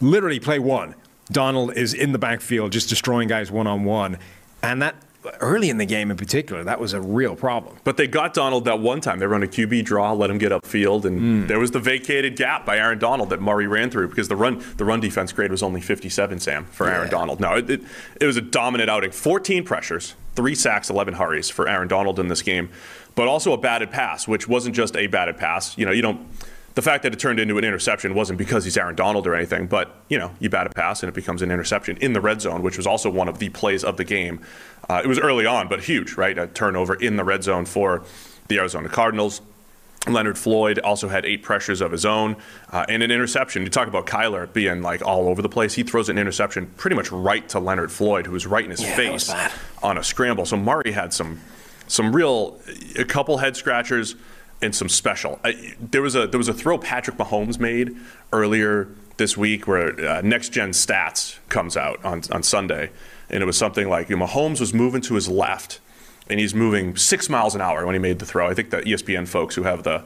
literally 0.00 0.40
play 0.40 0.58
one. 0.58 0.94
Donald 1.30 1.76
is 1.76 1.92
in 1.92 2.12
the 2.12 2.18
backfield 2.18 2.72
just 2.72 2.88
destroying 2.88 3.28
guys 3.28 3.50
one 3.50 3.66
on 3.66 3.84
one. 3.84 4.16
And 4.62 4.80
that 4.80 4.94
early 5.40 5.70
in 5.70 5.78
the 5.78 5.86
game 5.86 6.10
in 6.10 6.16
particular, 6.16 6.64
that 6.64 6.80
was 6.80 6.92
a 6.92 7.00
real 7.00 7.36
problem. 7.36 7.76
But 7.84 7.96
they 7.96 8.06
got 8.06 8.34
Donald 8.34 8.64
that 8.64 8.80
one 8.80 9.00
time. 9.00 9.18
They 9.18 9.26
run 9.26 9.42
a 9.42 9.46
QB 9.46 9.84
draw, 9.84 10.12
let 10.12 10.30
him 10.30 10.38
get 10.38 10.52
upfield, 10.52 11.04
and 11.04 11.20
mm. 11.20 11.48
there 11.48 11.58
was 11.58 11.70
the 11.70 11.80
vacated 11.80 12.36
gap 12.36 12.66
by 12.66 12.78
Aaron 12.78 12.98
Donald 12.98 13.30
that 13.30 13.40
Murray 13.40 13.66
ran 13.66 13.90
through 13.90 14.08
because 14.08 14.28
the 14.28 14.36
run 14.36 14.62
the 14.76 14.84
run 14.84 15.00
defense 15.00 15.32
grade 15.32 15.50
was 15.50 15.62
only 15.62 15.80
57. 15.80 16.40
Sam 16.40 16.64
for 16.66 16.88
Aaron 16.88 17.10
Donald. 17.10 17.40
No, 17.40 17.54
it, 17.54 17.70
it, 17.70 17.82
it 18.20 18.26
was 18.26 18.36
a 18.36 18.40
dominant 18.40 18.90
outing. 18.90 19.10
14 19.10 19.64
pressures, 19.64 20.14
three 20.34 20.54
sacks, 20.54 20.90
11 20.90 21.14
hurries 21.14 21.50
for 21.50 21.68
Aaron 21.68 21.88
Donald 21.88 22.18
in 22.18 22.28
this 22.28 22.42
game, 22.42 22.70
but 23.14 23.28
also 23.28 23.52
a 23.52 23.58
batted 23.58 23.90
pass, 23.90 24.26
which 24.26 24.48
wasn't 24.48 24.74
just 24.74 24.96
a 24.96 25.06
batted 25.06 25.36
pass. 25.36 25.76
You 25.78 25.86
know, 25.86 25.92
you 25.92 26.02
don't. 26.02 26.26
The 26.74 26.82
fact 26.82 27.02
that 27.02 27.12
it 27.12 27.18
turned 27.18 27.38
into 27.38 27.58
an 27.58 27.64
interception 27.64 28.14
wasn't 28.14 28.38
because 28.38 28.64
he's 28.64 28.76
Aaron 28.78 28.94
Donald 28.94 29.26
or 29.26 29.34
anything, 29.34 29.66
but 29.66 29.94
you 30.08 30.18
know, 30.18 30.32
you 30.38 30.48
bat 30.48 30.66
a 30.66 30.70
pass 30.70 31.02
and 31.02 31.08
it 31.08 31.14
becomes 31.14 31.42
an 31.42 31.50
interception 31.50 31.98
in 31.98 32.14
the 32.14 32.20
red 32.20 32.40
zone, 32.40 32.62
which 32.62 32.76
was 32.78 32.86
also 32.86 33.10
one 33.10 33.28
of 33.28 33.38
the 33.38 33.50
plays 33.50 33.84
of 33.84 33.98
the 33.98 34.04
game. 34.04 34.40
Uh, 34.88 35.02
it 35.04 35.06
was 35.06 35.18
early 35.18 35.44
on, 35.44 35.68
but 35.68 35.84
huge, 35.84 36.14
right? 36.14 36.38
A 36.38 36.46
turnover 36.46 36.94
in 36.94 37.16
the 37.16 37.24
red 37.24 37.44
zone 37.44 37.66
for 37.66 38.04
the 38.48 38.58
Arizona 38.58 38.88
Cardinals. 38.88 39.42
Leonard 40.08 40.36
Floyd 40.36 40.78
also 40.80 41.08
had 41.08 41.24
eight 41.24 41.42
pressures 41.42 41.80
of 41.80 41.92
his 41.92 42.04
own 42.04 42.36
uh, 42.70 42.84
and 42.88 43.02
an 43.02 43.10
interception. 43.10 43.62
You 43.62 43.68
talk 43.70 43.86
about 43.86 44.06
Kyler 44.06 44.52
being 44.52 44.82
like 44.82 45.00
all 45.02 45.28
over 45.28 45.42
the 45.42 45.48
place. 45.48 45.74
He 45.74 45.84
throws 45.84 46.08
an 46.08 46.18
interception 46.18 46.66
pretty 46.76 46.96
much 46.96 47.12
right 47.12 47.48
to 47.50 47.60
Leonard 47.60 47.92
Floyd, 47.92 48.26
who 48.26 48.32
was 48.32 48.46
right 48.46 48.64
in 48.64 48.70
his 48.70 48.82
face 48.82 49.32
on 49.82 49.98
a 49.98 50.02
scramble. 50.02 50.44
So 50.44 50.56
Murray 50.56 50.92
had 50.92 51.12
some 51.12 51.40
some 51.86 52.14
real 52.14 52.58
a 52.96 53.04
couple 53.04 53.38
head 53.38 53.56
scratchers 53.56 54.16
and 54.62 54.74
some 54.74 54.88
special. 54.88 55.40
I, 55.44 55.74
there 55.78 56.00
was 56.00 56.14
a 56.14 56.26
there 56.26 56.38
was 56.38 56.48
a 56.48 56.54
throw 56.54 56.78
Patrick 56.78 57.16
Mahomes 57.16 57.58
made 57.58 57.96
earlier 58.32 58.88
this 59.16 59.36
week 59.36 59.66
where 59.66 60.08
uh, 60.08 60.20
Next 60.22 60.50
Gen 60.50 60.70
Stats 60.70 61.38
comes 61.48 61.76
out 61.76 62.02
on, 62.04 62.22
on 62.30 62.42
Sunday, 62.42 62.90
and 63.28 63.42
it 63.42 63.46
was 63.46 63.58
something 63.58 63.88
like 63.88 64.08
you 64.08 64.16
know, 64.16 64.26
Mahomes 64.26 64.60
was 64.60 64.72
moving 64.72 65.02
to 65.02 65.14
his 65.14 65.28
left, 65.28 65.80
and 66.30 66.40
he's 66.40 66.54
moving 66.54 66.96
six 66.96 67.28
miles 67.28 67.54
an 67.54 67.60
hour 67.60 67.84
when 67.84 67.94
he 67.94 67.98
made 67.98 68.20
the 68.20 68.26
throw. 68.26 68.48
I 68.48 68.54
think 68.54 68.70
the 68.70 68.78
ESPN 68.78 69.28
folks 69.28 69.56
who 69.56 69.64
have 69.64 69.82
the 69.82 70.04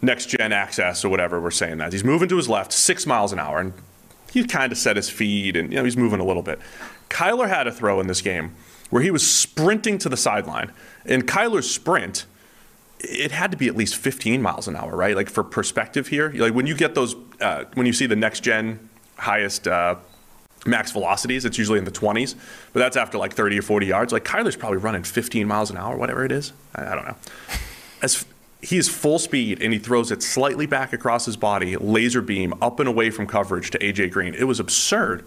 Next 0.00 0.26
Gen 0.26 0.52
access 0.52 1.04
or 1.04 1.08
whatever 1.08 1.40
were 1.40 1.50
saying 1.50 1.78
that 1.78 1.92
he's 1.92 2.04
moving 2.04 2.28
to 2.28 2.36
his 2.36 2.48
left 2.48 2.72
six 2.72 3.06
miles 3.06 3.32
an 3.32 3.40
hour, 3.40 3.58
and 3.58 3.74
he 4.30 4.44
kind 4.44 4.70
of 4.70 4.78
set 4.78 4.96
his 4.96 5.10
feet, 5.10 5.56
and 5.56 5.72
you 5.72 5.78
know 5.78 5.84
he's 5.84 5.96
moving 5.96 6.20
a 6.20 6.24
little 6.24 6.42
bit. 6.42 6.60
Kyler 7.10 7.48
had 7.48 7.66
a 7.66 7.72
throw 7.72 8.00
in 8.00 8.06
this 8.06 8.22
game 8.22 8.54
where 8.90 9.02
he 9.02 9.10
was 9.10 9.28
sprinting 9.28 9.98
to 9.98 10.08
the 10.08 10.16
sideline, 10.16 10.70
and 11.04 11.26
Kyler's 11.26 11.68
sprint 11.68 12.24
it 13.00 13.30
had 13.30 13.50
to 13.50 13.56
be 13.56 13.68
at 13.68 13.76
least 13.76 13.96
15 13.96 14.40
miles 14.40 14.68
an 14.68 14.76
hour, 14.76 14.96
right? 14.96 15.14
Like 15.14 15.28
for 15.28 15.44
perspective 15.44 16.08
here, 16.08 16.32
like 16.34 16.54
when 16.54 16.66
you 16.66 16.74
get 16.74 16.94
those, 16.94 17.14
uh, 17.40 17.64
when 17.74 17.86
you 17.86 17.92
see 17.92 18.06
the 18.06 18.16
next 18.16 18.40
gen 18.40 18.88
highest 19.18 19.68
uh, 19.68 19.96
max 20.64 20.92
velocities, 20.92 21.44
it's 21.44 21.58
usually 21.58 21.78
in 21.78 21.84
the 21.84 21.90
20s, 21.90 22.34
but 22.72 22.80
that's 22.80 22.96
after 22.96 23.18
like 23.18 23.34
30 23.34 23.58
or 23.58 23.62
40 23.62 23.86
yards. 23.86 24.12
Like 24.12 24.24
Kyler's 24.24 24.56
probably 24.56 24.78
running 24.78 25.02
15 25.02 25.46
miles 25.46 25.70
an 25.70 25.76
hour, 25.76 25.96
whatever 25.96 26.24
it 26.24 26.32
is. 26.32 26.52
I, 26.74 26.86
I 26.86 26.94
don't 26.94 27.06
know. 27.06 27.16
As 28.02 28.24
he 28.62 28.78
is 28.78 28.88
full 28.88 29.18
speed 29.18 29.62
and 29.62 29.72
he 29.72 29.78
throws 29.78 30.10
it 30.10 30.22
slightly 30.22 30.66
back 30.66 30.92
across 30.92 31.26
his 31.26 31.36
body, 31.36 31.76
laser 31.76 32.20
beam 32.20 32.54
up 32.60 32.80
and 32.80 32.88
away 32.88 33.10
from 33.10 33.26
coverage 33.26 33.70
to 33.70 33.78
AJ 33.78 34.10
Green. 34.10 34.34
It 34.34 34.44
was 34.44 34.58
absurd. 34.58 35.24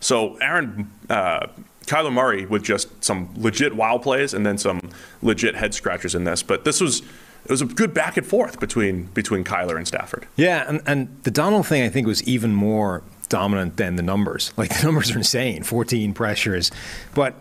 So 0.00 0.36
Aaron, 0.36 0.90
uh, 1.08 1.46
Kyler 1.86 2.12
Murray 2.12 2.46
with 2.46 2.62
just 2.62 3.02
some 3.02 3.30
legit 3.36 3.74
wild 3.74 4.02
plays 4.02 4.34
and 4.34 4.44
then 4.44 4.58
some 4.58 4.80
legit 5.22 5.56
head 5.56 5.74
scratchers 5.74 6.14
in 6.14 6.24
this. 6.24 6.42
But 6.42 6.64
this 6.64 6.80
was 6.80 7.02
it 7.44 7.50
was 7.50 7.62
a 7.62 7.66
good 7.66 7.94
back 7.94 8.16
and 8.16 8.26
forth 8.26 8.60
between 8.60 9.04
between 9.06 9.44
Kyler 9.44 9.76
and 9.76 9.86
Stafford. 9.86 10.26
Yeah, 10.36 10.68
and, 10.68 10.82
and 10.86 11.22
the 11.22 11.30
Donald 11.30 11.66
thing 11.66 11.82
I 11.82 11.88
think 11.88 12.06
was 12.06 12.22
even 12.24 12.54
more 12.54 13.02
dominant 13.28 13.76
than 13.76 13.96
the 13.96 14.02
numbers. 14.02 14.52
Like 14.60 14.76
the 14.76 14.84
numbers 14.84 15.10
are 15.10 15.16
insane, 15.16 15.62
14 15.62 16.12
pressures, 16.12 16.70
but 17.14 17.34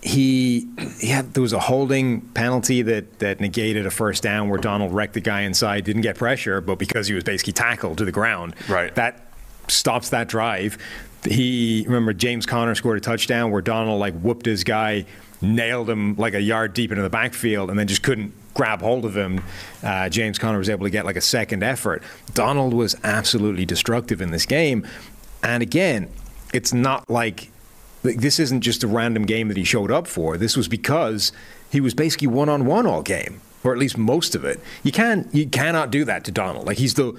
he, 0.00 0.68
he 1.00 1.08
had 1.08 1.34
there 1.34 1.42
was 1.42 1.52
a 1.52 1.58
holding 1.58 2.20
penalty 2.20 2.82
that 2.82 3.18
that 3.18 3.40
negated 3.40 3.84
a 3.84 3.90
first 3.90 4.22
down 4.22 4.48
where 4.48 4.58
Donald 4.58 4.92
wrecked 4.92 5.14
the 5.14 5.20
guy 5.20 5.40
inside, 5.42 5.84
didn't 5.84 6.02
get 6.02 6.16
pressure, 6.16 6.60
but 6.60 6.78
because 6.78 7.08
he 7.08 7.14
was 7.14 7.24
basically 7.24 7.52
tackled 7.52 7.98
to 7.98 8.04
the 8.04 8.12
ground, 8.12 8.54
right? 8.68 8.94
That 8.94 9.26
stops 9.68 10.10
that 10.10 10.28
drive 10.28 10.78
he 11.24 11.84
remember 11.86 12.12
James 12.12 12.46
Conner 12.46 12.74
scored 12.74 12.98
a 12.98 13.00
touchdown 13.00 13.50
where 13.50 13.62
Donald 13.62 14.00
like 14.00 14.14
whooped 14.14 14.46
his 14.46 14.64
guy, 14.64 15.06
nailed 15.40 15.88
him 15.88 16.16
like 16.16 16.34
a 16.34 16.40
yard 16.40 16.74
deep 16.74 16.90
into 16.90 17.02
the 17.02 17.10
backfield, 17.10 17.70
and 17.70 17.78
then 17.78 17.86
just 17.86 18.02
couldn't 18.02 18.32
grab 18.54 18.80
hold 18.80 19.04
of 19.04 19.16
him. 19.16 19.42
Uh, 19.82 20.08
James 20.08 20.38
Conner 20.38 20.58
was 20.58 20.68
able 20.68 20.84
to 20.84 20.90
get 20.90 21.04
like 21.04 21.16
a 21.16 21.20
second 21.22 21.62
effort. 21.62 22.02
Donald 22.34 22.74
was 22.74 22.96
absolutely 23.04 23.64
destructive 23.64 24.20
in 24.20 24.30
this 24.30 24.46
game, 24.46 24.86
and 25.42 25.62
again, 25.62 26.08
it's 26.52 26.72
not 26.72 27.08
like 27.08 27.50
this 28.02 28.40
isn't 28.40 28.62
just 28.62 28.82
a 28.82 28.88
random 28.88 29.24
game 29.24 29.48
that 29.48 29.56
he 29.56 29.64
showed 29.64 29.90
up 29.90 30.06
for. 30.06 30.36
This 30.36 30.56
was 30.56 30.68
because 30.68 31.32
he 31.70 31.80
was 31.80 31.94
basically 31.94 32.26
one 32.26 32.48
on 32.48 32.66
one 32.66 32.86
all 32.86 33.02
game, 33.02 33.40
or 33.62 33.72
at 33.72 33.78
least 33.78 33.96
most 33.96 34.34
of 34.34 34.44
it. 34.44 34.60
You 34.82 34.92
can 34.92 35.28
you 35.32 35.46
cannot 35.46 35.90
do 35.90 36.04
that 36.04 36.24
to 36.24 36.32
Donald. 36.32 36.66
Like 36.66 36.78
he's 36.78 36.94
the 36.94 37.16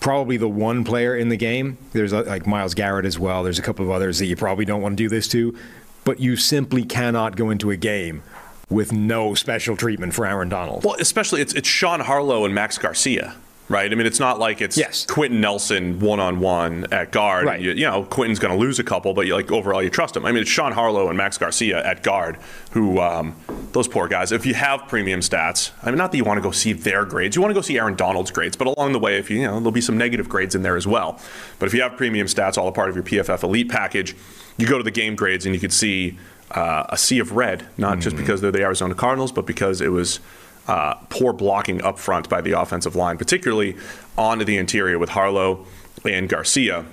probably 0.00 0.36
the 0.36 0.48
one 0.48 0.84
player 0.84 1.16
in 1.16 1.28
the 1.28 1.36
game. 1.36 1.78
There's 1.92 2.12
uh, 2.12 2.24
like 2.26 2.46
Myles 2.46 2.74
Garrett 2.74 3.06
as 3.06 3.18
well. 3.18 3.42
There's 3.42 3.58
a 3.58 3.62
couple 3.62 3.84
of 3.84 3.90
others 3.90 4.18
that 4.18 4.26
you 4.26 4.36
probably 4.36 4.64
don't 4.64 4.82
want 4.82 4.96
to 4.96 5.02
do 5.02 5.08
this 5.08 5.28
to, 5.28 5.56
but 6.04 6.20
you 6.20 6.36
simply 6.36 6.84
cannot 6.84 7.36
go 7.36 7.50
into 7.50 7.70
a 7.70 7.76
game 7.76 8.22
with 8.68 8.92
no 8.92 9.34
special 9.34 9.76
treatment 9.76 10.14
for 10.14 10.26
Aaron 10.26 10.48
Donald. 10.48 10.84
Well, 10.84 10.96
especially 10.98 11.40
it's 11.40 11.54
it's 11.54 11.68
Sean 11.68 12.00
Harlow 12.00 12.44
and 12.44 12.54
Max 12.54 12.78
Garcia 12.78 13.34
right? 13.72 13.90
I 13.90 13.94
mean, 13.94 14.06
it's 14.06 14.20
not 14.20 14.38
like 14.38 14.60
it's 14.60 14.76
yes. 14.76 15.06
Quenton 15.06 15.40
Nelson 15.40 15.98
one 15.98 16.20
on 16.20 16.40
one 16.40 16.86
at 16.92 17.10
guard. 17.10 17.46
Right. 17.46 17.60
You, 17.60 17.72
you, 17.72 17.86
know, 17.86 18.04
Quenton's 18.04 18.38
going 18.38 18.52
to 18.52 18.60
lose 18.60 18.78
a 18.78 18.84
couple, 18.84 19.14
but 19.14 19.26
you, 19.26 19.34
like 19.34 19.50
overall, 19.50 19.82
you 19.82 19.90
trust 19.90 20.16
him. 20.16 20.26
I 20.26 20.30
mean, 20.32 20.42
it's 20.42 20.50
Sean 20.50 20.72
Harlow 20.72 21.08
and 21.08 21.16
Max 21.16 21.38
Garcia 21.38 21.84
at 21.84 22.02
guard, 22.02 22.36
who 22.72 23.00
um, 23.00 23.34
those 23.72 23.88
poor 23.88 24.06
guys. 24.06 24.30
If 24.30 24.46
you 24.46 24.54
have 24.54 24.86
premium 24.88 25.20
stats, 25.20 25.72
I 25.82 25.86
mean, 25.86 25.98
not 25.98 26.12
that 26.12 26.18
you 26.18 26.24
want 26.24 26.38
to 26.38 26.42
go 26.42 26.50
see 26.50 26.74
their 26.74 27.04
grades, 27.04 27.34
you 27.34 27.42
want 27.42 27.50
to 27.50 27.54
go 27.54 27.62
see 27.62 27.78
Aaron 27.78 27.96
Donald's 27.96 28.30
grades, 28.30 28.56
but 28.56 28.66
along 28.66 28.92
the 28.92 28.98
way, 28.98 29.16
if 29.16 29.30
you 29.30 29.38
you 29.38 29.46
know, 29.46 29.54
there'll 29.54 29.72
be 29.72 29.80
some 29.80 29.96
negative 29.96 30.28
grades 30.28 30.54
in 30.54 30.62
there 30.62 30.76
as 30.76 30.86
well. 30.86 31.18
But 31.58 31.66
if 31.66 31.74
you 31.74 31.82
have 31.82 31.96
premium 31.96 32.26
stats, 32.26 32.58
all 32.58 32.68
a 32.68 32.72
part 32.72 32.90
of 32.90 32.94
your 32.94 33.04
PFF 33.04 33.42
Elite 33.42 33.70
package, 33.70 34.14
you 34.58 34.66
go 34.66 34.76
to 34.76 34.84
the 34.84 34.90
game 34.90 35.16
grades 35.16 35.46
and 35.46 35.54
you 35.54 35.60
could 35.60 35.72
see. 35.72 36.18
Uh, 36.50 36.84
a 36.90 36.98
sea 36.98 37.18
of 37.18 37.32
red, 37.32 37.66
not 37.78 37.92
mm-hmm. 37.92 38.00
just 38.00 38.14
because 38.14 38.42
they're 38.42 38.52
the 38.52 38.60
Arizona 38.60 38.94
Cardinals, 38.94 39.32
but 39.32 39.46
because 39.46 39.80
it 39.80 39.88
was 39.88 40.20
uh, 40.68 40.94
poor 41.10 41.32
blocking 41.32 41.82
up 41.82 41.98
front 41.98 42.28
by 42.28 42.40
the 42.40 42.52
offensive 42.52 42.96
line, 42.96 43.18
particularly 43.18 43.76
onto 44.16 44.44
the 44.44 44.56
interior 44.56 44.98
with 44.98 45.10
Harlow 45.10 45.66
and 46.04 46.28
Garcia. 46.28 46.84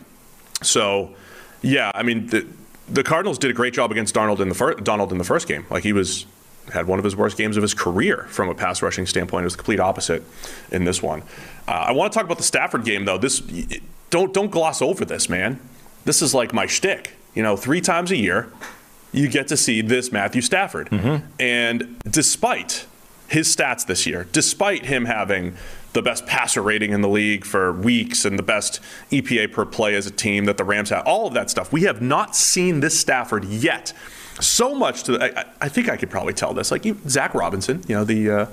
So, 0.62 1.16
yeah, 1.62 1.92
I 1.94 2.04
mean, 2.04 2.28
the, 2.28 2.48
the 2.88 3.04
Cardinals 3.04 3.38
did 3.38 3.52
a 3.52 3.54
great 3.54 3.74
job 3.74 3.92
against 3.92 4.14
Donald 4.14 4.42
in 4.42 4.50
the 4.50 4.56
fir- 4.56 4.76
Donald 4.76 5.12
in 5.12 5.18
the 5.18 5.24
first 5.24 5.48
game. 5.48 5.66
Like 5.70 5.84
he 5.84 5.94
was 5.94 6.26
had 6.74 6.88
one 6.88 7.00
of 7.00 7.06
his 7.06 7.16
worst 7.16 7.38
games 7.38 7.58
of 7.58 7.64
his 7.64 7.74
career 7.74 8.28
from 8.30 8.50
a 8.50 8.56
pass 8.56 8.82
rushing 8.82 9.06
standpoint. 9.06 9.44
It 9.44 9.46
was 9.46 9.54
the 9.54 9.58
complete 9.58 9.80
opposite 9.80 10.24
in 10.72 10.84
this 10.84 11.02
one. 11.02 11.24
Uh, 11.68 11.72
I 11.72 11.92
want 11.92 12.12
to 12.12 12.18
talk 12.18 12.26
about 12.26 12.38
the 12.38 12.44
Stafford 12.44 12.84
game 12.84 13.06
though. 13.06 13.18
This 13.18 13.42
don't 14.10 14.34
don't 14.34 14.52
gloss 14.52 14.82
over 14.82 15.06
this, 15.06 15.30
man. 15.30 15.60
This 16.06 16.22
is 16.22 16.34
like 16.34 16.54
my 16.54 16.66
shtick. 16.66 17.14
You 17.36 17.44
know, 17.44 17.56
three 17.56 17.82
times 17.82 18.12
a 18.12 18.18
year, 18.18 18.52
you 19.12 19.28
get 19.28 19.48
to 19.50 19.58
see 19.58 19.82
this 19.82 20.12
Matthew 20.12 20.42
Stafford, 20.42 20.90
mm-hmm. 20.90 21.26
and 21.40 22.00
despite 22.10 22.86
his 23.30 23.54
stats 23.56 23.86
this 23.86 24.06
year, 24.06 24.28
despite 24.32 24.86
him 24.86 25.06
having 25.06 25.56
the 25.94 26.02
best 26.02 26.26
passer 26.28 26.62
rating 26.62 26.92
in 26.92 27.02
the 27.02 27.10
league 27.10 27.46
for 27.46 27.74
weeks 27.74 28.26
and 28.26 28.38
the 28.38 28.44
best 28.44 28.80
EPA 29.12 29.52
per 29.52 29.66
play 29.66 29.96
as 29.96 30.06
a 30.06 30.12
team 30.12 30.46
that 30.46 30.58
the 30.58 30.64
Rams 30.64 30.90
have, 30.90 31.06
all 31.06 31.28
of 31.28 31.34
that 31.34 31.50
stuff. 31.50 31.72
We 31.72 31.84
have 31.84 32.02
not 32.02 32.36
seen 32.36 32.80
this 32.80 33.00
Stafford 33.00 33.46
yet. 33.46 33.94
So 34.40 34.74
much 34.74 35.04
to, 35.04 35.40
I, 35.40 35.46
I 35.62 35.70
think 35.70 35.90
I 35.90 35.98
could 35.98 36.10
probably 36.10 36.34
tell 36.34 36.54
this. 36.54 36.72
Like 36.72 36.86
you, 36.86 36.98
Zac 37.08 37.34
Robinson, 37.34 37.84
you 37.88 37.96
know, 37.96 38.04
the 38.04 38.30
uh, 38.30 38.46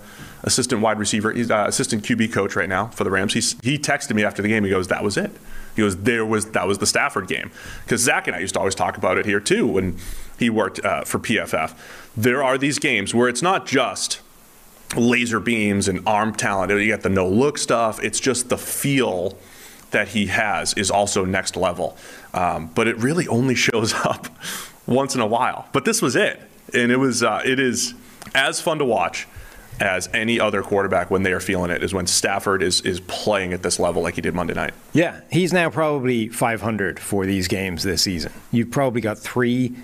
assistant 0.43 0.81
wide 0.81 0.99
receiver, 0.99 1.33
he's 1.33 1.51
uh, 1.51 1.65
assistant 1.69 2.03
QB 2.05 2.33
coach 2.33 2.57
right 2.57 2.69
now 2.69 2.89
for 2.89 3.05
the 3.05 3.11
Rams. 3.11 3.35
He's, 3.35 3.55
he 3.63 3.79
texted 3.79 4.15
me 4.15 4.25
after 4.25 4.43
the 4.43 4.49
game. 4.49 4.65
He 4.65 4.71
goes, 4.71 4.89
"That 4.89 5.05
was 5.05 5.17
it." 5.17 5.31
He 5.77 5.83
goes, 5.83 5.97
"There 5.97 6.25
was 6.25 6.47
that 6.53 6.67
was 6.67 6.79
the 6.79 6.87
Stafford 6.87 7.29
game." 7.29 7.53
Because 7.85 8.01
Zac 8.01 8.27
and 8.27 8.35
I 8.35 8.41
used 8.41 8.55
to 8.55 8.59
always 8.59 8.75
talk 8.75 8.97
about 8.97 9.17
it 9.17 9.27
here 9.27 9.39
too 9.39 9.67
when 9.67 9.97
he 10.39 10.51
worked 10.51 10.85
uh, 10.85 11.05
for 11.05 11.21
PFF. 11.21 11.77
There 12.17 12.43
are 12.43 12.59
these 12.59 12.81
games 12.81 13.15
where 13.15 13.29
it's 13.29 13.43
not 13.43 13.67
just 13.67 14.21
laser 14.95 15.41
beams 15.41 15.89
and 15.89 16.07
arm 16.07 16.35
talent. 16.35 16.71
You 16.71 16.91
got 16.91 17.03
the 17.03 17.09
no 17.09 17.29
look 17.29 17.59
stuff. 17.59 18.03
It's 18.03 18.21
just 18.21 18.49
the 18.49 18.59
feel 18.59 19.37
that 19.91 20.09
he 20.09 20.27
has 20.27 20.75
is 20.75 20.91
also 20.91 21.25
next 21.25 21.57
level. 21.57 21.97
Um, 22.35 22.71
but 22.75 22.87
it 22.87 22.97
really 22.99 23.27
only 23.29 23.55
shows 23.69 23.95
up 23.95 24.29
once 24.87 25.15
in 25.15 25.21
a 25.21 25.27
while. 25.27 25.67
But 25.73 25.85
this 25.85 26.03
was 26.03 26.17
it, 26.17 26.41
and 26.75 26.93
it 26.93 26.99
was 26.99 27.23
uh, 27.23 27.43
it 27.45 27.59
is 27.59 27.95
as 28.35 28.61
fun 28.61 28.79
to 28.79 28.85
watch 28.85 29.27
as 29.79 30.09
any 30.15 30.41
other 30.41 30.63
quarterback 30.63 31.11
when 31.11 31.23
they 31.23 31.33
are 31.33 31.41
feeling 31.41 31.71
it 31.71 31.83
is 31.83 31.93
when 31.93 32.07
Stafford 32.07 32.63
is 32.63 32.81
is 32.83 33.01
playing 33.01 33.53
at 33.53 33.63
this 33.63 33.79
level 33.79 34.03
like 34.03 34.15
he 34.15 34.21
did 34.21 34.35
Monday 34.35 34.55
night. 34.55 34.73
Yeah, 34.93 35.21
he's 35.31 35.53
now 35.53 35.71
probably 35.71 36.29
500 36.29 36.99
for 36.99 37.27
these 37.27 37.49
games 37.49 37.83
this 37.83 38.03
season. 38.03 38.33
You've 38.51 38.71
probably 38.71 39.01
got 39.01 39.19
three 39.19 39.77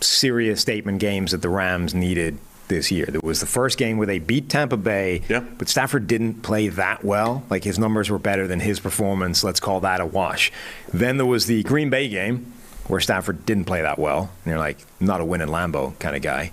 serious 0.00 0.60
statement 0.60 0.98
games 0.98 1.32
that 1.32 1.40
the 1.40 1.48
Rams 1.48 1.94
needed 1.94 2.38
this 2.68 2.90
year. 2.90 3.06
There 3.06 3.20
was 3.22 3.40
the 3.40 3.46
first 3.46 3.78
game 3.78 3.96
where 3.96 4.06
they 4.06 4.18
beat 4.18 4.48
Tampa 4.48 4.76
Bay, 4.76 5.22
yeah. 5.28 5.40
but 5.40 5.68
Stafford 5.68 6.06
didn't 6.06 6.42
play 6.42 6.68
that 6.68 7.04
well. 7.04 7.44
Like 7.50 7.64
his 7.64 7.78
numbers 7.78 8.10
were 8.10 8.18
better 8.18 8.46
than 8.46 8.60
his 8.60 8.80
performance. 8.80 9.44
Let's 9.44 9.60
call 9.60 9.80
that 9.80 10.00
a 10.00 10.06
wash. 10.06 10.52
Then 10.92 11.16
there 11.16 11.26
was 11.26 11.46
the 11.46 11.62
Green 11.62 11.90
Bay 11.90 12.08
game 12.08 12.52
where 12.88 13.00
Stafford 13.00 13.46
didn't 13.46 13.64
play 13.64 13.82
that 13.82 13.98
well. 13.98 14.30
And 14.44 14.50
you're 14.50 14.58
like, 14.58 14.78
not 15.00 15.20
a 15.20 15.24
win 15.24 15.40
in 15.40 15.48
Lambeau 15.48 15.98
kind 15.98 16.16
of 16.16 16.22
guy. 16.22 16.52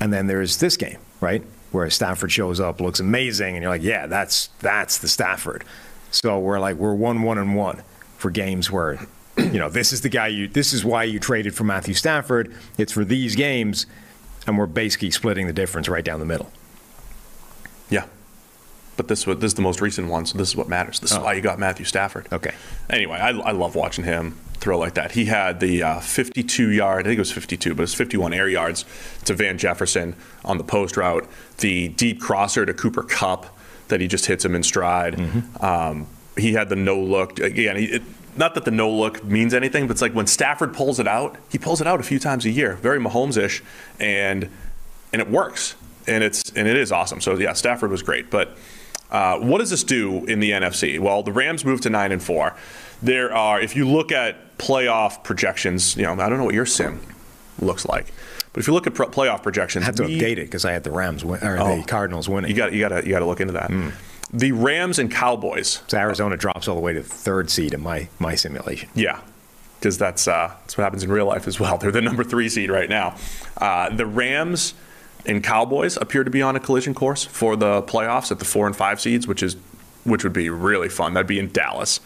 And 0.00 0.12
then 0.12 0.26
there's 0.26 0.58
this 0.58 0.76
game, 0.76 0.98
right? 1.20 1.42
Where 1.72 1.88
Stafford 1.90 2.32
shows 2.32 2.60
up, 2.60 2.80
looks 2.80 3.00
amazing, 3.00 3.56
and 3.56 3.62
you're 3.62 3.72
like, 3.72 3.82
yeah, 3.82 4.06
that's 4.06 4.48
that's 4.60 4.98
the 4.98 5.08
Stafford. 5.08 5.64
So 6.10 6.38
we're 6.38 6.60
like, 6.60 6.76
we're 6.76 6.94
one, 6.94 7.22
one, 7.22 7.38
and 7.38 7.54
one 7.54 7.82
for 8.16 8.30
games 8.30 8.70
where, 8.70 8.98
you 9.36 9.58
know, 9.58 9.68
this 9.68 9.92
is 9.92 10.00
the 10.00 10.08
guy 10.08 10.28
you, 10.28 10.48
this 10.48 10.72
is 10.72 10.84
why 10.84 11.04
you 11.04 11.18
traded 11.18 11.54
for 11.54 11.64
Matthew 11.64 11.94
Stafford. 11.94 12.54
It's 12.78 12.92
for 12.92 13.04
these 13.04 13.36
games 13.36 13.86
and 14.46 14.58
we're 14.58 14.66
basically 14.66 15.10
splitting 15.10 15.46
the 15.46 15.52
difference 15.52 15.88
right 15.88 16.04
down 16.04 16.20
the 16.20 16.26
middle. 16.26 16.50
Yeah. 17.90 18.06
But 18.96 19.08
this, 19.08 19.24
this 19.24 19.44
is 19.44 19.54
the 19.54 19.62
most 19.62 19.80
recent 19.80 20.08
one, 20.08 20.24
so 20.26 20.38
this 20.38 20.48
is 20.48 20.56
what 20.56 20.68
matters. 20.68 21.00
This 21.00 21.12
oh. 21.12 21.18
is 21.18 21.22
why 21.22 21.34
you 21.34 21.42
got 21.42 21.58
Matthew 21.58 21.84
Stafford. 21.84 22.28
Okay. 22.32 22.54
Anyway, 22.88 23.18
I, 23.18 23.30
I 23.30 23.52
love 23.52 23.74
watching 23.74 24.04
him 24.04 24.38
throw 24.54 24.78
like 24.78 24.94
that. 24.94 25.12
He 25.12 25.26
had 25.26 25.60
the 25.60 25.82
uh, 25.82 26.00
52 26.00 26.70
yard, 26.70 27.00
I 27.00 27.10
think 27.10 27.18
it 27.18 27.20
was 27.20 27.32
52, 27.32 27.74
but 27.74 27.82
it's 27.82 27.94
51 27.94 28.32
air 28.32 28.48
yards 28.48 28.84
to 29.26 29.34
Van 29.34 29.58
Jefferson 29.58 30.16
on 30.44 30.58
the 30.58 30.64
post 30.64 30.96
route. 30.96 31.28
The 31.58 31.88
deep 31.88 32.20
crosser 32.20 32.64
to 32.64 32.72
Cooper 32.72 33.02
Kupp 33.02 33.46
that 33.88 34.00
he 34.00 34.08
just 34.08 34.26
hits 34.26 34.44
him 34.44 34.54
in 34.54 34.62
stride. 34.62 35.16
Mm-hmm. 35.16 35.64
Um, 35.64 36.06
he 36.36 36.52
had 36.54 36.68
the 36.68 36.76
no 36.76 36.98
look 36.98 37.38
again. 37.38 37.76
He, 37.76 37.84
it, 37.84 38.02
not 38.36 38.54
that 38.54 38.64
the 38.64 38.70
no 38.70 38.90
look 38.90 39.24
means 39.24 39.54
anything, 39.54 39.86
but 39.86 39.92
it's 39.92 40.02
like 40.02 40.12
when 40.14 40.26
Stafford 40.26 40.74
pulls 40.74 40.98
it 41.00 41.08
out, 41.08 41.36
he 41.50 41.58
pulls 41.58 41.80
it 41.80 41.86
out 41.86 42.00
a 42.00 42.02
few 42.02 42.18
times 42.18 42.44
a 42.44 42.50
year, 42.50 42.74
very 42.76 42.98
Mahomes-ish, 43.00 43.62
and 44.00 44.48
and 45.12 45.22
it 45.22 45.30
works, 45.30 45.74
and 46.06 46.22
it's 46.24 46.50
and 46.56 46.66
it 46.68 46.76
is 46.76 46.92
awesome. 46.92 47.20
So 47.20 47.36
yeah, 47.36 47.52
Stafford 47.54 47.90
was 47.90 48.02
great, 48.02 48.30
but. 48.30 48.56
Uh, 49.08 49.38
what 49.38 49.58
does 49.58 49.70
this 49.70 49.84
do 49.84 50.24
in 50.24 50.40
the 50.40 50.50
NFC? 50.50 50.98
Well, 50.98 51.22
the 51.22 51.30
Rams 51.30 51.64
moved 51.64 51.84
to 51.84 51.90
nine 51.90 52.10
and 52.10 52.20
four. 52.20 52.56
there 53.00 53.32
are, 53.32 53.60
if 53.60 53.76
you 53.76 53.88
look 53.88 54.10
at 54.10 54.58
playoff 54.58 55.22
projections, 55.22 55.96
you 55.96 56.02
know, 56.02 56.14
I 56.14 56.28
don't 56.28 56.38
know 56.38 56.44
what 56.44 56.54
your 56.56 56.66
sim 56.66 57.00
looks 57.60 57.86
like, 57.86 58.06
but 58.52 58.58
if 58.60 58.66
you 58.66 58.72
look 58.72 58.88
at 58.88 58.94
pro- 58.94 59.06
playoff 59.08 59.44
projections, 59.44 59.84
I 59.84 59.86
had 59.86 59.96
to 59.98 60.02
we- 60.06 60.18
update 60.18 60.38
it 60.38 60.46
because 60.46 60.64
I 60.64 60.72
had 60.72 60.82
the 60.82 60.90
Rams 60.90 61.24
win, 61.24 61.40
or 61.44 61.56
Oh. 61.56 61.76
the 61.76 61.84
Cardinals 61.86 62.28
winning. 62.28 62.50
You 62.50 62.56
got 62.56 62.72
you 62.72 62.80
got 62.80 62.88
to 62.88 63.06
you 63.06 63.12
got 63.12 63.20
to 63.20 63.26
look 63.26 63.40
into 63.40 63.52
that. 63.52 63.70
The 64.32 64.52
Rams 64.52 64.98
and 64.98 65.10
Cowboys. 65.10 65.82
so 65.86 65.98
Arizona 65.98 66.36
drops 66.36 66.68
all 66.68 66.74
the 66.74 66.80
way 66.80 66.92
to 66.92 67.02
third 67.02 67.50
seed 67.50 67.74
in 67.74 67.80
my 67.80 68.08
my 68.18 68.34
simulation. 68.34 68.88
Yeah, 68.94 69.20
because 69.78 69.98
that's 69.98 70.26
uh, 70.26 70.54
that's 70.62 70.76
what 70.76 70.84
happens 70.84 71.04
in 71.04 71.10
real 71.12 71.26
life 71.26 71.46
as 71.46 71.60
well. 71.60 71.78
They're 71.80 71.92
the 71.92 72.00
number 72.02 72.24
three 72.24 72.48
seed 72.48 72.70
right 72.70 72.88
now. 72.88 73.16
Uh, 73.56 73.90
the 73.90 74.06
Rams 74.06 74.74
and 75.24 75.42
Cowboys 75.42 75.96
appear 75.96 76.24
to 76.24 76.30
be 76.30 76.42
on 76.42 76.56
a 76.56 76.60
collision 76.60 76.94
course 76.94 77.24
for 77.24 77.56
the 77.56 77.82
playoffs 77.82 78.30
at 78.30 78.38
the 78.38 78.44
four 78.44 78.66
and 78.66 78.76
five 78.76 79.00
seeds, 79.00 79.26
which 79.26 79.42
is 79.42 79.56
which 80.04 80.24
would 80.24 80.32
be 80.32 80.48
really 80.50 80.88
fun. 80.88 81.14
That'd 81.14 81.26
be 81.26 81.38
in 81.38 81.50
Dallas. 81.52 82.00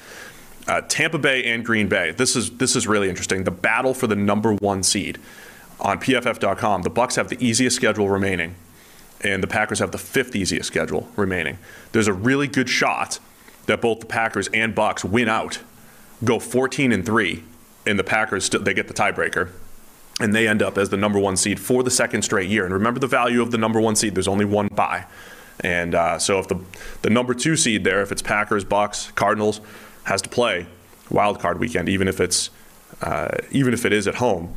Uh, 0.69 0.83
Tampa 0.83 1.19
Bay 1.19 1.45
and 1.45 1.65
Green 1.65 1.89
Bay. 1.89 2.12
This 2.12 2.37
is 2.37 2.50
this 2.50 2.77
is 2.77 2.87
really 2.87 3.09
interesting. 3.09 3.45
The 3.45 3.50
battle 3.50 3.95
for 3.95 4.07
the 4.07 4.17
number 4.17 4.55
one 4.55 4.83
seed 4.83 5.19
on 5.81 5.99
PFF.com. 5.99 6.83
The 6.83 6.91
Bucs 6.91 7.17
have 7.17 7.29
the 7.29 7.43
easiest 7.45 7.77
schedule 7.77 8.11
remaining, 8.11 8.55
and 9.23 9.43
the 9.43 9.47
Packers 9.47 9.79
have 9.79 9.93
the 9.93 9.99
fifth 9.99 10.35
easiest 10.35 10.67
schedule 10.67 11.09
remaining. 11.17 11.59
There's 11.93 12.09
a 12.09 12.12
really 12.12 12.47
good 12.47 12.69
shot 12.69 13.19
that 13.67 13.81
both 13.81 14.00
the 14.00 14.07
Packers 14.07 14.49
and 14.49 14.75
Bucs 14.75 15.05
win 15.05 15.29
out, 15.29 15.61
go 16.25 16.39
14 16.39 16.93
and 16.93 17.05
three, 17.05 17.45
and 17.87 17.99
the 17.99 18.05
Packers 18.05 18.45
still 18.45 18.62
they 18.62 18.75
get 18.75 18.89
the 18.89 18.95
tiebreaker, 18.95 19.50
and 20.21 20.35
they 20.35 20.49
end 20.49 20.62
up 20.62 20.77
as 20.77 20.89
the 20.91 20.97
number 20.97 21.19
one 21.19 21.37
seed 21.37 21.61
for 21.61 21.83
the 21.83 21.91
second 21.91 22.23
straight 22.23 22.49
year. 22.49 22.65
And 22.65 22.75
remember 22.75 23.00
the 23.00 23.07
value 23.07 23.43
of 23.43 23.50
the 23.50 23.59
number 23.59 23.81
one 23.81 23.97
seed. 23.97 24.15
There's 24.15 24.29
only 24.29 24.45
one 24.45 24.69
bye, 24.69 25.07
and 25.61 25.95
uh, 25.95 26.19
so 26.19 26.39
if 26.39 26.49
the 26.49 26.61
the 27.03 27.11
number 27.11 27.35
two 27.35 27.57
seed 27.57 27.85
there, 27.85 28.03
if 28.03 28.12
it's 28.12 28.23
Packers, 28.23 28.65
Bucs, 28.65 29.15
Cardinals, 29.15 29.61
has 30.05 30.23
to 30.23 30.29
play 30.29 30.67
wild 31.11 31.41
card 31.41 31.59
weekend, 31.59 31.89
even 31.89 32.09
if 32.09 32.21
it's 32.21 32.50
uh, 33.03 33.29
even 33.50 33.75
if 33.75 33.85
it 33.85 33.93
is 33.93 34.07
at 34.07 34.17
home. 34.17 34.55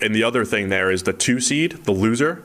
And 0.00 0.14
the 0.14 0.24
other 0.24 0.44
thing 0.44 0.68
there 0.68 0.90
is 0.90 1.04
the 1.04 1.12
two 1.12 1.40
seed, 1.40 1.84
the 1.84 1.92
loser, 1.92 2.44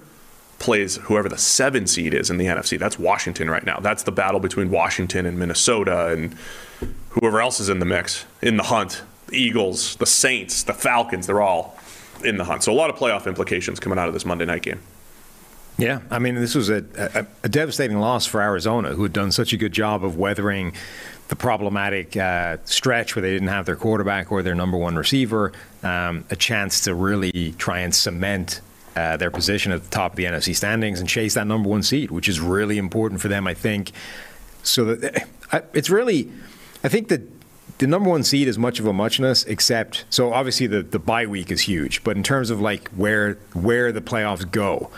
plays 0.61 0.97
whoever 0.97 1.27
the 1.27 1.37
seven 1.37 1.87
seed 1.87 2.13
is 2.13 2.29
in 2.29 2.37
the 2.37 2.45
NFC. 2.45 2.79
That's 2.79 2.97
Washington 2.97 3.49
right 3.49 3.65
now. 3.65 3.79
That's 3.79 4.03
the 4.03 4.11
battle 4.11 4.39
between 4.39 4.69
Washington 4.69 5.25
and 5.25 5.37
Minnesota 5.37 6.07
and 6.07 6.35
whoever 7.09 7.41
else 7.41 7.59
is 7.59 7.67
in 7.67 7.79
the 7.79 7.85
mix, 7.85 8.25
in 8.41 8.57
the 8.57 8.63
hunt. 8.63 9.03
The 9.27 9.37
Eagles, 9.37 9.95
the 9.95 10.05
Saints, 10.05 10.63
the 10.63 10.73
Falcons, 10.73 11.27
they're 11.27 11.41
all 11.41 11.77
in 12.23 12.37
the 12.37 12.43
hunt. 12.43 12.63
So 12.63 12.71
a 12.71 12.75
lot 12.75 12.89
of 12.89 12.95
playoff 12.95 13.27
implications 13.27 13.79
coming 13.79 13.97
out 13.97 14.07
of 14.07 14.13
this 14.13 14.25
Monday 14.25 14.45
night 14.45 14.61
game. 14.61 14.79
Yeah, 15.77 16.01
I 16.11 16.19
mean, 16.19 16.35
this 16.35 16.53
was 16.53 16.69
a, 16.69 16.85
a, 16.95 17.25
a 17.43 17.49
devastating 17.49 17.99
loss 17.99 18.27
for 18.27 18.39
Arizona, 18.41 18.89
who 18.89 19.03
had 19.03 19.13
done 19.13 19.31
such 19.31 19.53
a 19.53 19.57
good 19.57 19.71
job 19.71 20.03
of 20.03 20.15
weathering 20.15 20.73
the 21.29 21.35
problematic 21.35 22.15
uh, 22.15 22.57
stretch 22.65 23.15
where 23.15 23.21
they 23.21 23.31
didn't 23.31 23.47
have 23.47 23.65
their 23.65 23.77
quarterback 23.77 24.31
or 24.31 24.43
their 24.43 24.53
number 24.53 24.77
one 24.77 24.95
receiver. 24.95 25.53
Um, 25.81 26.25
a 26.29 26.35
chance 26.35 26.81
to 26.81 26.93
really 26.93 27.55
try 27.57 27.79
and 27.79 27.95
cement 27.95 28.61
uh, 28.95 29.17
their 29.17 29.31
position 29.31 29.71
at 29.71 29.83
the 29.83 29.89
top 29.89 30.13
of 30.13 30.15
the 30.17 30.25
NFC 30.25 30.55
standings 30.55 30.99
and 30.99 31.07
chase 31.07 31.33
that 31.35 31.47
number 31.47 31.69
one 31.69 31.83
seed, 31.83 32.11
which 32.11 32.27
is 32.27 32.39
really 32.39 32.77
important 32.77 33.21
for 33.21 33.27
them, 33.27 33.47
I 33.47 33.53
think. 33.53 33.91
So 34.63 34.95
that 34.95 35.27
I, 35.51 35.63
it's 35.73 35.89
really, 35.89 36.31
I 36.83 36.89
think 36.89 37.07
that 37.09 37.21
the 37.79 37.87
number 37.87 38.09
one 38.09 38.23
seed 38.23 38.47
is 38.47 38.57
much 38.57 38.79
of 38.79 38.85
a 38.85 38.93
muchness, 38.93 39.43
except 39.45 40.05
so 40.09 40.33
obviously 40.33 40.67
the 40.67 40.83
the 40.83 40.99
bye 40.99 41.25
week 41.25 41.51
is 41.51 41.61
huge, 41.61 42.03
but 42.03 42.15
in 42.15 42.23
terms 42.23 42.49
of 42.49 42.61
like 42.61 42.89
where 42.89 43.35
where 43.53 43.91
the 43.91 44.01
playoffs 44.01 44.49
go, 44.49 44.91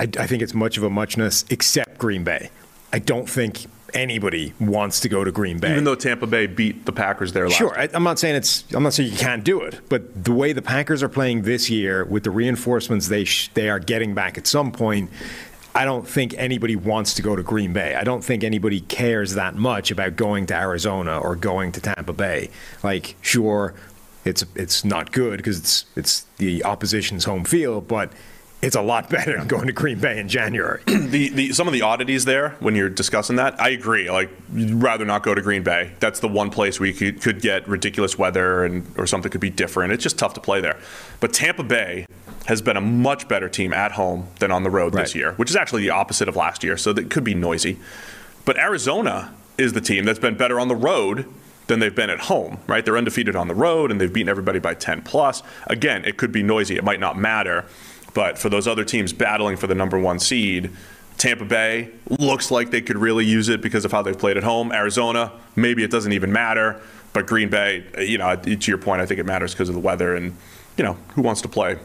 I, 0.00 0.04
I 0.18 0.26
think 0.26 0.42
it's 0.42 0.54
much 0.54 0.76
of 0.76 0.82
a 0.84 0.90
muchness, 0.90 1.44
except 1.50 1.98
Green 1.98 2.24
Bay. 2.24 2.50
I 2.92 2.98
don't 2.98 3.28
think 3.28 3.66
anybody 3.94 4.52
wants 4.60 5.00
to 5.00 5.08
go 5.08 5.24
to 5.24 5.32
Green 5.32 5.58
Bay. 5.58 5.72
Even 5.72 5.84
though 5.84 5.94
Tampa 5.94 6.26
Bay 6.26 6.46
beat 6.46 6.84
the 6.84 6.92
Packers 6.92 7.32
there 7.32 7.48
last 7.48 7.56
Sure, 7.56 7.78
I, 7.78 7.88
I'm 7.94 8.02
not 8.02 8.18
saying 8.18 8.36
it's. 8.36 8.64
I'm 8.74 8.82
not 8.82 8.92
saying 8.92 9.12
you 9.12 9.18
can't 9.18 9.44
do 9.44 9.60
it, 9.62 9.80
but 9.88 10.24
the 10.24 10.32
way 10.32 10.52
the 10.52 10.62
Packers 10.62 11.02
are 11.02 11.08
playing 11.08 11.42
this 11.42 11.70
year, 11.70 12.04
with 12.04 12.24
the 12.24 12.30
reinforcements 12.30 13.08
they 13.08 13.24
sh- 13.24 13.50
they 13.54 13.70
are 13.70 13.78
getting 13.78 14.14
back 14.14 14.36
at 14.36 14.46
some 14.46 14.72
point, 14.72 15.10
I 15.74 15.84
don't 15.84 16.06
think 16.06 16.34
anybody 16.36 16.76
wants 16.76 17.14
to 17.14 17.22
go 17.22 17.34
to 17.34 17.42
Green 17.42 17.72
Bay. 17.72 17.94
I 17.94 18.04
don't 18.04 18.22
think 18.22 18.44
anybody 18.44 18.80
cares 18.80 19.34
that 19.34 19.54
much 19.54 19.90
about 19.90 20.16
going 20.16 20.46
to 20.46 20.54
Arizona 20.54 21.18
or 21.18 21.34
going 21.34 21.72
to 21.72 21.80
Tampa 21.80 22.12
Bay. 22.12 22.50
Like, 22.82 23.16
sure, 23.22 23.74
it's 24.24 24.44
it's 24.54 24.84
not 24.84 25.12
good 25.12 25.38
because 25.38 25.58
it's 25.58 25.84
it's 25.96 26.26
the 26.38 26.64
opposition's 26.64 27.24
home 27.24 27.44
field, 27.44 27.88
but 27.88 28.12
it's 28.64 28.76
a 28.76 28.82
lot 28.82 29.10
better 29.10 29.36
than 29.36 29.46
going 29.46 29.66
to 29.66 29.72
Green 29.72 29.98
Bay 29.98 30.18
in 30.18 30.28
January. 30.28 30.82
the, 30.86 31.28
the 31.28 31.52
some 31.52 31.66
of 31.66 31.72
the 31.72 31.82
oddities 31.82 32.24
there 32.24 32.50
when 32.60 32.74
you're 32.74 32.88
discussing 32.88 33.36
that, 33.36 33.60
I 33.60 33.70
agree. 33.70 34.10
Like, 34.10 34.30
you'd 34.52 34.82
rather 34.82 35.04
not 35.04 35.22
go 35.22 35.34
to 35.34 35.42
Green 35.42 35.62
Bay. 35.62 35.92
That's 36.00 36.20
the 36.20 36.28
one 36.28 36.50
place 36.50 36.80
where 36.80 36.88
you 36.88 36.94
could, 36.94 37.20
could 37.20 37.40
get 37.40 37.68
ridiculous 37.68 38.18
weather 38.18 38.64
and 38.64 38.86
or 38.96 39.06
something 39.06 39.30
could 39.30 39.40
be 39.40 39.50
different. 39.50 39.92
It's 39.92 40.02
just 40.02 40.18
tough 40.18 40.34
to 40.34 40.40
play 40.40 40.60
there. 40.60 40.78
But 41.20 41.32
Tampa 41.32 41.62
Bay 41.62 42.06
has 42.46 42.62
been 42.62 42.76
a 42.76 42.80
much 42.80 43.28
better 43.28 43.48
team 43.48 43.72
at 43.72 43.92
home 43.92 44.28
than 44.40 44.50
on 44.50 44.62
the 44.62 44.70
road 44.70 44.92
this 44.92 45.14
year, 45.14 45.32
which 45.32 45.50
is 45.50 45.56
actually 45.56 45.82
the 45.82 45.90
opposite 45.90 46.28
of 46.28 46.36
last 46.36 46.62
year. 46.62 46.76
So 46.76 46.92
that 46.92 47.10
could 47.10 47.24
be 47.24 47.34
noisy. 47.34 47.78
But 48.44 48.58
Arizona 48.58 49.34
is 49.56 49.72
the 49.72 49.80
team 49.80 50.04
that's 50.04 50.18
been 50.18 50.36
better 50.36 50.60
on 50.60 50.68
the 50.68 50.76
road 50.76 51.26
than 51.66 51.78
they've 51.80 51.94
been 51.94 52.10
at 52.10 52.20
home, 52.20 52.58
right? 52.66 52.84
They're 52.84 52.96
undefeated 52.96 53.36
on 53.36 53.48
the 53.48 53.54
road 53.54 53.90
and 53.90 54.00
they've 54.00 54.12
beaten 54.12 54.28
everybody 54.28 54.58
by 54.58 54.74
10 54.74 55.02
plus. 55.02 55.42
Again, 55.66 56.04
it 56.04 56.16
could 56.16 56.32
be 56.32 56.42
noisy. 56.42 56.76
It 56.76 56.84
might 56.84 57.00
not 57.00 57.16
matter. 57.16 57.64
But 58.14 58.38
for 58.38 58.48
those 58.48 58.66
other 58.66 58.84
teams 58.84 59.12
battling 59.12 59.56
for 59.56 59.66
the 59.66 59.74
number 59.74 59.98
one 59.98 60.18
seed, 60.18 60.70
Tampa 61.18 61.44
Bay 61.44 61.90
looks 62.08 62.50
like 62.50 62.70
they 62.70 62.80
could 62.80 62.96
really 62.96 63.24
use 63.24 63.48
it 63.48 63.60
because 63.60 63.84
of 63.84 63.92
how 63.92 64.02
they've 64.02 64.18
played 64.18 64.36
at 64.36 64.44
home. 64.44 64.72
Arizona, 64.72 65.32
maybe 65.56 65.84
it 65.84 65.90
doesn't 65.90 66.12
even 66.12 66.32
matter. 66.32 66.80
But 67.12 67.26
Green 67.26 67.48
Bay, 67.48 67.84
you 67.98 68.18
know, 68.18 68.34
to 68.36 68.70
your 68.70 68.78
point, 68.78 69.00
I 69.00 69.06
think 69.06 69.20
it 69.20 69.26
matters 69.26 69.52
because 69.52 69.68
of 69.68 69.74
the 69.74 69.80
weather 69.80 70.16
and, 70.16 70.36
you 70.76 70.84
know, 70.84 70.96
who 71.14 71.22
wants 71.22 71.42
to 71.42 71.48
play 71.48 71.78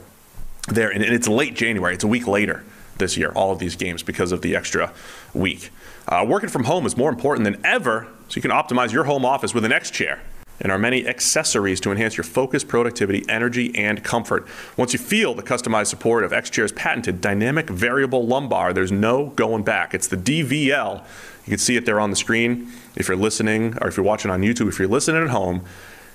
there. 0.68 0.90
And 0.90 1.04
it's 1.04 1.28
late 1.28 1.56
January. 1.56 1.94
It's 1.94 2.04
a 2.04 2.08
week 2.08 2.28
later 2.28 2.64
this 2.98 3.16
year, 3.16 3.32
all 3.32 3.52
of 3.52 3.60
these 3.60 3.76
games, 3.76 4.02
because 4.02 4.32
of 4.32 4.42
the 4.42 4.56
extra 4.56 4.92
week. 5.34 5.70
Uh, 6.08 6.26
working 6.28 6.50
from 6.50 6.64
home 6.64 6.86
is 6.86 6.98
more 6.98 7.10
important 7.10 7.46
than 7.46 7.64
ever, 7.64 8.08
so 8.28 8.36
you 8.36 8.42
can 8.42 8.52
optimize 8.52 8.92
your 8.92 9.04
home 9.04 9.24
office 9.24 9.54
with 9.54 9.64
an 9.64 9.72
X 9.72 9.92
chair 9.92 10.20
and 10.60 10.72
our 10.72 10.78
many 10.78 11.08
accessories 11.08 11.80
to 11.82 11.92
enhance 11.92 12.18
your 12.18 12.24
focus, 12.24 12.64
productivity, 12.64 13.26
energy, 13.30 13.74
and 13.76 14.04
comfort. 14.04 14.48
Once 14.78 14.94
you 14.94 15.00
feel 15.00 15.34
the 15.34 15.44
customized 15.44 15.88
support 15.88 16.24
of 16.24 16.34
X 16.34 16.50
Chair's 16.50 16.72
patented 16.72 17.22
dynamic 17.22 17.70
variable 17.70 18.26
lumbar, 18.26 18.74
there's 18.74 18.92
no 18.92 19.28
going 19.28 19.64
back. 19.64 19.94
It's 19.94 20.08
the 20.08 20.18
DVL. 20.18 21.04
You 21.46 21.52
can 21.52 21.58
see 21.58 21.76
it 21.76 21.86
there 21.86 22.00
on 22.00 22.10
the 22.10 22.16
screen 22.16 22.72
if 22.96 23.08
you're 23.08 23.18
listening 23.18 23.78
or 23.82 23.88
if 23.88 23.98
you're 23.98 24.06
watching 24.06 24.30
on 24.30 24.42
YouTube. 24.42 24.68
If 24.68 24.80
you're 24.80 24.88
listening 24.88 25.24
at 25.24 25.30
home, 25.30 25.64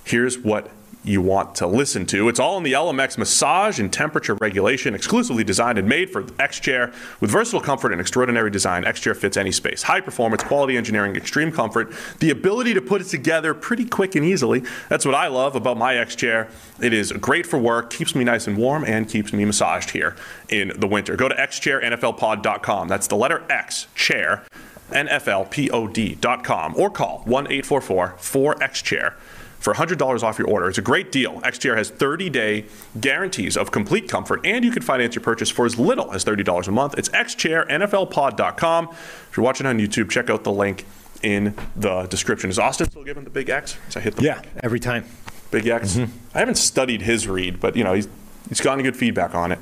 here's 0.05 0.39
what 0.39 0.71
you 1.05 1.21
want 1.21 1.55
to 1.57 1.67
listen 1.67 2.07
to. 2.07 2.29
It's 2.29 2.41
all 2.41 2.57
in 2.57 2.63
the 2.63 2.73
LMX 2.73 3.19
massage 3.19 3.79
and 3.79 3.93
temperature 3.93 4.35
regulation, 4.35 4.95
exclusively 4.95 5.45
designed 5.45 5.79
and 5.79 5.89
made 5.89 6.11
for 6.11 6.25
X 6.39 6.59
Chair. 6.59 6.93
With 7.21 7.31
versatile 7.31 7.61
comfort 7.61 7.93
and 7.93 8.01
extraordinary 8.01 8.51
design, 8.51 8.85
X 8.85 9.01
Chair 9.01 9.15
fits 9.15 9.37
any 9.37 9.53
space. 9.53 9.83
High 9.83 10.01
performance, 10.01 10.43
quality 10.43 10.77
engineering, 10.77 11.15
extreme 11.15 11.53
comfort, 11.53 11.93
the 12.21 12.31
ability 12.31 12.75
to 12.75 12.81
put 12.81 13.03
it 13.03 13.05
together 13.05 13.53
pretty 13.53 13.85
quick 13.85 14.15
and 14.15 14.25
easily. 14.25 14.63
That's 14.89 15.05
what 15.05 15.15
I 15.15 15.27
love 15.27 15.55
about 15.55 15.77
my 15.77 15.97
X 15.97 16.17
Chair. 16.17 16.49
It 16.81 16.95
is 16.95 17.13
great 17.13 17.47
for 17.47 17.59
work, 17.59 17.91
keeps 17.91 18.15
me 18.15 18.25
nice 18.25 18.47
and 18.47 18.57
warm, 18.57 18.85
and 18.85 19.09
keeps 19.09 19.33
me 19.33 19.45
massaged 19.45 19.91
here 19.91 20.17
in 20.49 20.73
the 20.77 20.87
winter. 20.87 21.17
Go 21.17 21.29
to 21.29 21.35
xchairnflpod.com. 21.35 22.89
That's 22.89 23.07
the 23.07 23.17
letter 23.17 23.45
X, 23.51 23.89
chair, 23.95 24.45
nflpod.com, 24.91 26.75
or 26.77 26.91
call 26.91 27.23
1 27.25 27.47
844 27.47 28.15
4X 28.19 28.83
Chair 28.83 29.17
for 29.65 29.73
$100 29.73 30.23
off 30.23 30.39
your 30.39 30.47
order. 30.47 30.69
It's 30.69 30.77
a 30.77 30.83
great 30.83 31.11
deal. 31.11 31.41
X 31.43 31.57
Chair 31.57 31.75
has 31.75 31.89
30 31.89 32.29
day 32.29 32.67
guarantees 33.01 33.57
of 33.57 33.71
complete 33.71 34.11
comfort, 34.11 34.45
and 34.45 34.63
you 34.63 34.71
can 34.71 34.83
finance 34.83 35.15
your 35.15 35.23
purchase 35.23 35.49
for 35.49 35.65
as 35.65 35.79
little 35.79 36.13
as 36.13 36.23
$30 36.23 36.69
a 36.69 36.71
month. 36.71 36.99
It's 36.99 37.09
xchairnflpod.com. 37.09 38.89
If 38.91 39.31
you're 39.35 39.43
watching 39.43 39.67
on 39.67 39.79
YouTube, 39.79 40.11
check 40.11 40.29
out 40.29 40.45
the 40.45 40.53
link 40.53 40.85
in 41.23 41.55
the 41.75 42.03
description. 42.03 42.51
Is 42.51 42.59
Austin 42.59 42.91
still 42.91 43.05
giving 43.05 43.25
the 43.25 43.31
big 43.31 43.49
X? 43.49 43.79
I 43.97 44.01
hit 44.01 44.17
the 44.17 44.25
yeah, 44.25 44.43
every 44.63 44.81
time. 44.81 45.07
Big 45.51 45.67
X. 45.67 45.97
I 46.35 46.39
haven't 46.39 46.59
studied 46.59 47.01
his 47.01 47.27
read, 47.27 47.59
but 47.59 47.75
you 47.75 47.85
know 47.85 47.95
he's 47.95 48.09
he's 48.51 48.61
gotten 48.61 48.85
good 48.85 48.97
feedback 48.97 49.35
on 49.35 49.51
it. 49.51 49.61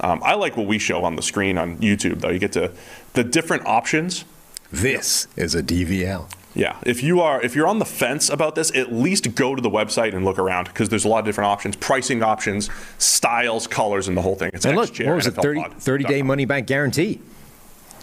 Um, 0.00 0.22
I 0.24 0.36
like 0.36 0.56
what 0.56 0.66
we 0.66 0.78
show 0.78 1.04
on 1.04 1.16
the 1.16 1.22
screen 1.22 1.58
on 1.58 1.76
YouTube, 1.78 2.20
though. 2.20 2.30
You 2.30 2.38
get 2.38 2.52
to 2.52 2.72
the 3.12 3.24
different 3.24 3.66
options. 3.66 4.24
This 4.72 5.28
is 5.36 5.54
a 5.54 5.62
DVL. 5.62 6.30
Yeah, 6.54 6.76
if 6.86 7.02
you 7.02 7.20
are 7.20 7.42
if 7.42 7.56
you're 7.56 7.66
on 7.66 7.80
the 7.80 7.84
fence 7.84 8.28
about 8.28 8.54
this, 8.54 8.74
at 8.76 8.92
least 8.92 9.34
go 9.34 9.54
to 9.56 9.60
the 9.60 9.70
website 9.70 10.14
and 10.14 10.24
look 10.24 10.38
around 10.38 10.66
because 10.66 10.88
there's 10.88 11.04
a 11.04 11.08
lot 11.08 11.18
of 11.18 11.24
different 11.24 11.48
options, 11.48 11.74
pricing 11.74 12.22
options, 12.22 12.70
styles, 12.98 13.66
colors, 13.66 14.06
and 14.06 14.16
the 14.16 14.22
whole 14.22 14.36
thing. 14.36 14.50
It's 14.54 14.64
And 14.64 14.76
look, 14.76 14.96
what 14.98 15.16
was 15.16 15.26
it? 15.26 15.32
30, 15.34 15.64
30 15.78 16.04
day 16.04 16.22
money 16.22 16.44
back 16.44 16.66
guarantee. 16.66 17.20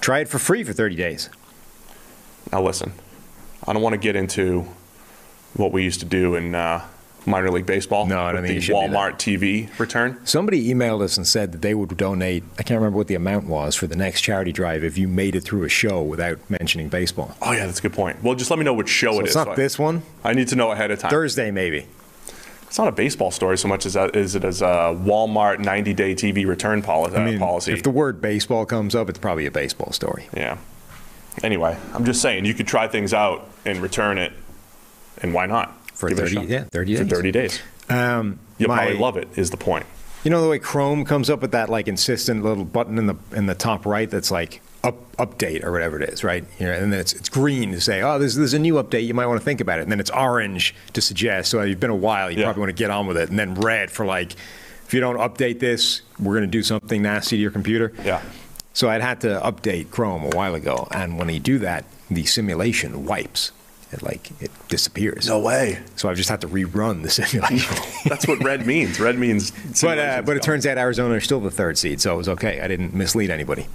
Try 0.01 0.19
it 0.19 0.27
for 0.27 0.37
free 0.37 0.63
for 0.63 0.73
30 0.73 0.95
days. 0.95 1.29
Now 2.51 2.61
listen, 2.61 2.91
I 3.65 3.71
don't 3.71 3.81
want 3.81 3.93
to 3.93 3.99
get 3.99 4.17
into 4.17 4.67
what 5.53 5.71
we 5.71 5.83
used 5.83 6.01
to 6.01 6.05
do 6.05 6.35
in 6.35 6.53
uh, 6.53 6.85
minor 7.25 7.51
league 7.51 7.65
baseball. 7.65 8.05
No, 8.07 8.21
I 8.21 8.31
don't 8.31 8.41
think 8.41 8.53
the 8.53 8.57
it 8.57 8.61
should 8.61 8.71
be 8.73 8.75
Walmart 8.95 9.13
TV 9.13 9.79
return. 9.79 10.19
Somebody 10.25 10.73
emailed 10.73 11.01
us 11.01 11.17
and 11.17 11.25
said 11.27 11.51
that 11.51 11.61
they 11.61 11.73
would 11.73 11.95
donate. 11.97 12.43
I 12.57 12.63
can't 12.63 12.79
remember 12.79 12.97
what 12.97 13.07
the 13.07 13.15
amount 13.15 13.45
was 13.47 13.75
for 13.75 13.87
the 13.87 13.95
next 13.95 14.21
charity 14.21 14.51
drive 14.51 14.83
if 14.83 14.97
you 14.97 15.07
made 15.07 15.35
it 15.35 15.41
through 15.41 15.63
a 15.63 15.69
show 15.69 16.01
without 16.01 16.37
mentioning 16.49 16.89
baseball. 16.89 17.35
Oh 17.41 17.51
yeah, 17.51 17.65
that's 17.65 17.79
a 17.79 17.81
good 17.83 17.93
point. 17.93 18.23
Well, 18.23 18.35
just 18.35 18.49
let 18.49 18.57
me 18.59 18.65
know 18.65 18.73
which 18.73 18.89
show 18.89 19.13
So 19.13 19.19
it 19.19 19.23
it's 19.23 19.29
is. 19.31 19.35
not 19.35 19.45
so 19.47 19.51
I- 19.51 19.55
this 19.55 19.77
one. 19.79 20.01
I 20.23 20.33
need 20.33 20.47
to 20.49 20.55
know 20.55 20.71
ahead 20.71 20.91
of 20.91 20.99
time. 20.99 21.11
Thursday, 21.11 21.51
maybe. 21.51 21.85
It's 22.63 22.77
not 22.79 22.87
a 22.87 22.91
baseball 22.93 23.31
story 23.31 23.57
so 23.57 23.67
much 23.67 23.85
as 23.85 23.93
that 23.95 24.15
is 24.15 24.33
it 24.33 24.45
as 24.45 24.61
a 24.61 24.65
Walmart 24.97 25.59
90 25.59 25.93
day 25.93 26.15
TV 26.15 26.45
return 26.47 26.81
policy. 26.81 27.17
Uh, 27.17 27.19
I 27.19 27.25
mean, 27.25 27.37
policy. 27.39 27.73
if 27.73 27.83
the 27.83 27.89
word 27.89 28.21
baseball 28.21 28.65
comes 28.65 28.95
up, 28.95 29.09
it's 29.09 29.19
probably 29.19 29.45
a 29.45 29.51
baseball 29.51 29.91
story. 29.91 30.27
yeah. 30.35 30.57
Anyway, 31.43 31.77
I'm 31.93 32.03
just 32.05 32.21
saying 32.21 32.45
you 32.45 32.53
could 32.53 32.67
try 32.67 32.87
things 32.87 33.13
out 33.13 33.47
and 33.65 33.79
return 33.79 34.17
it, 34.17 34.33
and 35.21 35.33
why 35.33 35.45
not? 35.45 35.73
For 36.01 36.09
Give 36.09 36.17
30 36.17 36.33
shot. 36.35 36.47
yeah, 36.49 36.63
30 36.71 36.95
For 36.97 37.03
days. 37.05 37.11
30 37.13 37.31
days. 37.31 37.59
Um, 37.89 38.39
You'll 38.57 38.69
my- 38.69 38.77
probably 38.77 38.97
love 38.97 39.17
it. 39.17 39.29
Is 39.37 39.49
the 39.51 39.57
point? 39.57 39.85
You 40.23 40.29
know 40.31 40.41
the 40.41 40.49
way 40.49 40.59
Chrome 40.59 41.03
comes 41.05 41.29
up 41.29 41.41
with 41.41 41.51
that 41.53 41.69
like 41.69 41.87
insistent 41.87 42.43
little 42.43 42.65
button 42.65 42.97
in 42.99 43.07
the 43.07 43.15
in 43.35 43.45
the 43.47 43.55
top 43.55 43.85
right 43.87 44.07
that's 44.09 44.29
like 44.29 44.61
up 44.83 45.15
update 45.17 45.63
or 45.63 45.71
whatever 45.71 45.99
it 46.01 46.09
is, 46.09 46.23
right? 46.23 46.43
You 46.59 46.67
know, 46.67 46.73
and 46.73 46.91
then 46.93 46.99
it's, 46.99 47.13
it's 47.13 47.29
green 47.29 47.71
to 47.71 47.81
say, 47.81 48.01
oh, 48.01 48.19
there's 48.19 48.35
there's 48.35 48.53
a 48.53 48.59
new 48.59 48.75
update. 48.75 49.05
You 49.05 49.13
might 49.15 49.25
want 49.27 49.39
to 49.39 49.45
think 49.45 49.61
about 49.61 49.79
it. 49.79 49.83
And 49.83 49.91
then 49.91 49.99
it's 49.99 50.09
orange 50.11 50.75
to 50.93 51.01
suggest. 51.01 51.49
So 51.51 51.61
you've 51.63 51.79
been 51.79 51.89
a 51.89 51.95
while. 51.95 52.29
You 52.29 52.37
Yeah. 52.39 52.45
probably 52.45 52.59
want 52.61 52.69
to 52.69 52.81
get 52.83 52.89
on 52.91 53.07
with 53.07 53.17
it. 53.17 53.29
And 53.29 53.39
then 53.39 53.55
red 53.55 53.89
for 53.89 54.05
like, 54.05 54.33
if 54.85 54.93
you 54.93 54.99
don't 54.99 55.17
update 55.17 55.59
this, 55.59 56.01
we're 56.19 56.33
going 56.35 56.45
to 56.45 56.47
do 56.51 56.61
something 56.63 57.01
nasty 57.01 57.37
to 57.37 57.41
your 57.41 57.51
computer. 57.51 57.91
Yeah. 58.03 58.21
So 58.73 58.89
I'd 58.89 59.01
had 59.01 59.21
to 59.21 59.39
update 59.43 59.89
Chrome 59.91 60.23
a 60.23 60.29
while 60.29 60.55
ago, 60.55 60.87
and 60.91 61.17
when 61.19 61.27
you 61.29 61.39
do 61.41 61.59
that, 61.59 61.83
the 62.09 62.25
simulation 62.25 63.05
wipes. 63.05 63.51
It 63.91 64.01
like 64.01 64.31
it 64.41 64.51
disappears. 64.69 65.27
No 65.27 65.39
way. 65.39 65.79
So 65.97 66.09
I've 66.09 66.15
just 66.15 66.29
had 66.29 66.41
to 66.41 66.47
rerun 66.47 67.03
the 67.03 67.09
simulation. 67.09 67.75
That's 68.09 68.25
what 68.25 68.41
red 68.41 68.65
means. 68.65 68.99
Red 68.99 69.17
means. 69.17 69.51
But 69.81 69.99
uh, 69.99 70.21
but 70.21 70.37
it 70.37 70.39
gone. 70.39 70.45
turns 70.45 70.65
out 70.65 70.77
Arizona 70.77 71.15
is 71.15 71.23
still 71.25 71.41
the 71.41 71.51
third 71.51 71.77
seed, 71.77 71.99
so 71.99 72.13
it 72.13 72.17
was 72.17 72.29
okay. 72.29 72.61
I 72.61 72.67
didn't 72.67 72.93
mislead 72.93 73.29
anybody. 73.29 73.67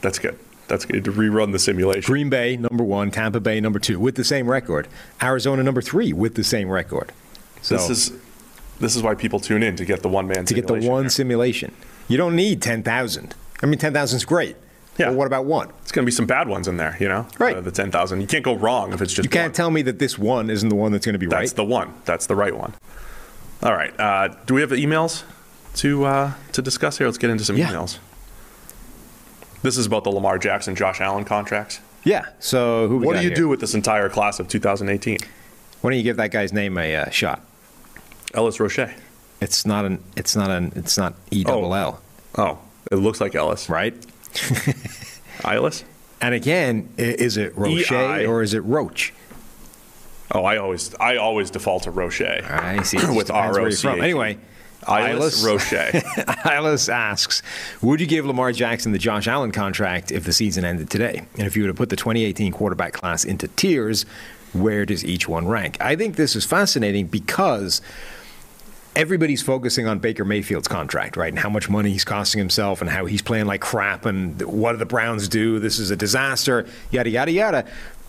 That's 0.00 0.18
good. 0.18 0.38
That's 0.68 0.84
good 0.84 1.04
to 1.04 1.12
rerun 1.12 1.52
the 1.52 1.58
simulation. 1.58 2.02
Green 2.02 2.30
Bay 2.30 2.56
number 2.56 2.84
one, 2.84 3.10
Tampa 3.10 3.40
Bay 3.40 3.60
number 3.60 3.78
two 3.78 3.98
with 3.98 4.14
the 4.14 4.24
same 4.24 4.48
record. 4.48 4.88
Arizona 5.22 5.62
number 5.62 5.82
three 5.82 6.12
with 6.12 6.34
the 6.34 6.44
same 6.44 6.68
record. 6.70 7.12
So 7.62 7.76
This 7.76 7.90
is 7.90 8.12
this 8.80 8.96
is 8.96 9.02
why 9.02 9.14
people 9.14 9.40
tune 9.40 9.62
in 9.62 9.76
to 9.76 9.84
get 9.84 10.02
the 10.02 10.08
one 10.08 10.28
man 10.28 10.44
to 10.46 10.54
get 10.54 10.66
the 10.66 10.74
one 10.80 11.10
simulation. 11.10 11.74
You 12.06 12.16
don't 12.16 12.36
need 12.36 12.62
ten 12.62 12.82
thousand. 12.82 13.34
I 13.62 13.66
mean, 13.66 13.78
ten 13.78 13.92
thousand 13.92 14.18
is 14.18 14.24
great. 14.24 14.56
Yeah. 14.98 15.06
But 15.10 15.14
what 15.16 15.26
about 15.28 15.44
one? 15.44 15.68
It's 15.82 15.92
going 15.92 16.04
to 16.04 16.06
be 16.06 16.12
some 16.12 16.26
bad 16.26 16.48
ones 16.48 16.66
in 16.68 16.76
there, 16.76 16.96
you 16.98 17.08
know. 17.08 17.26
Right. 17.38 17.56
Uh, 17.56 17.60
the 17.60 17.70
ten 17.70 17.90
thousand. 17.90 18.20
You 18.20 18.26
can't 18.26 18.44
go 18.44 18.54
wrong 18.56 18.92
if 18.92 19.00
it's 19.00 19.12
just. 19.12 19.24
You 19.24 19.30
can't 19.30 19.46
one. 19.50 19.52
tell 19.54 19.70
me 19.70 19.82
that 19.82 19.98
this 19.98 20.18
one 20.18 20.50
isn't 20.50 20.68
the 20.68 20.74
one 20.74 20.90
that's 20.92 21.06
going 21.06 21.12
to 21.14 21.18
be 21.18 21.26
That's 21.26 21.34
right. 21.34 21.40
That's 21.42 21.52
the 21.52 21.64
one. 21.64 21.94
That's 22.04 22.26
the 22.26 22.34
right 22.36 22.56
one. 22.56 22.74
All 23.62 23.72
right. 23.72 23.98
Uh, 23.98 24.34
do 24.46 24.54
we 24.54 24.60
have 24.60 24.70
emails 24.70 25.22
to 25.76 26.04
uh, 26.04 26.32
to 26.52 26.62
discuss 26.62 26.98
here? 26.98 27.06
Let's 27.06 27.18
get 27.18 27.30
into 27.30 27.44
some 27.44 27.56
Yeah. 27.56 27.68
emails. 27.70 27.98
This 29.62 29.76
is 29.76 29.86
about 29.86 30.04
the 30.04 30.10
Lamar 30.10 30.38
Jackson, 30.38 30.74
Josh 30.76 31.00
Allen 31.00 31.24
contracts. 31.24 31.80
yeah. 32.04 32.26
So 32.40 32.86
who? 32.88 32.98
We 32.98 33.06
What 33.06 33.16
do 33.16 33.22
you 33.22 33.28
here? 33.28 33.36
do 33.36 33.48
with 33.48 33.60
this 33.60 33.74
entire 33.74 34.08
class 34.08 34.38
of 34.40 34.48
2018? 34.48 35.18
Why 35.80 35.90
don't 35.90 35.96
you 35.96 36.02
give 36.04 36.16
that 36.16 36.30
guy's 36.30 36.52
name 36.52 36.76
a 36.78 36.94
uh, 36.96 37.10
shot? 37.10 37.40
Ellis 38.34 38.58
Roche. 38.60 38.88
It's 39.40 39.64
not 39.66 39.84
an. 39.84 40.02
It's 40.16 40.34
not 40.36 40.50
an. 40.50 40.72
It's 40.76 40.98
not 40.98 41.14
E 41.30 41.44
double 41.44 41.74
L. 41.74 42.00
Oh, 42.36 42.58
it 42.90 42.96
looks 42.96 43.20
like 43.20 43.34
Ellis. 43.34 43.68
Right. 43.68 43.94
Ellis? 45.44 45.84
And 46.20 46.34
again, 46.34 46.88
is 46.96 47.36
it 47.36 47.56
Roche 47.56 47.92
EI. 47.92 48.26
or 48.26 48.42
is 48.42 48.54
it 48.54 48.60
Roach? 48.60 49.12
Oh, 50.32 50.44
I 50.44 50.58
always 50.58 50.94
I 50.96 51.16
always 51.16 51.50
default 51.50 51.84
to 51.84 51.90
Roche. 51.90 52.20
I 52.20 52.82
see. 52.82 52.96
With 53.14 53.30
where 53.30 53.68
you're 53.68 53.70
from. 53.72 54.00
Anyway, 54.00 54.38
Eyeless 54.86 55.44
Eyeless. 55.44 55.44
Roche. 55.44 56.02
Eyeless 56.44 56.88
asks, 56.88 57.42
would 57.82 58.00
you 58.00 58.06
give 58.06 58.26
Lamar 58.26 58.52
Jackson 58.52 58.92
the 58.92 58.98
Josh 58.98 59.26
Allen 59.26 59.52
contract 59.52 60.10
if 60.12 60.24
the 60.24 60.32
season 60.32 60.64
ended 60.64 60.90
today? 60.90 61.22
And 61.36 61.46
if 61.46 61.56
you 61.56 61.62
were 61.62 61.68
to 61.68 61.74
put 61.74 61.88
the 61.88 61.96
2018 61.96 62.52
quarterback 62.52 62.92
class 62.92 63.24
into 63.24 63.48
tiers, 63.48 64.04
where 64.52 64.84
does 64.84 65.04
each 65.04 65.28
one 65.28 65.46
rank? 65.46 65.76
I 65.80 65.96
think 65.96 66.16
this 66.16 66.36
is 66.36 66.44
fascinating 66.44 67.06
because 67.06 67.80
everybody's 68.98 69.40
focusing 69.40 69.86
on 69.86 70.00
Baker 70.00 70.24
Mayfield's 70.24 70.66
contract, 70.66 71.16
right? 71.16 71.28
And 71.28 71.38
how 71.38 71.48
much 71.48 71.70
money 71.70 71.92
he's 71.92 72.04
costing 72.04 72.40
himself 72.40 72.80
and 72.80 72.90
how 72.90 73.06
he's 73.06 73.22
playing 73.22 73.46
like 73.46 73.60
crap 73.60 74.04
and 74.04 74.42
what 74.42 74.72
do 74.72 74.78
the 74.78 74.86
Browns 74.86 75.28
do? 75.28 75.60
This 75.60 75.78
is 75.78 75.92
a 75.92 75.96
disaster, 75.96 76.66
yada, 76.90 77.08
yada, 77.08 77.30
yada. 77.30 77.64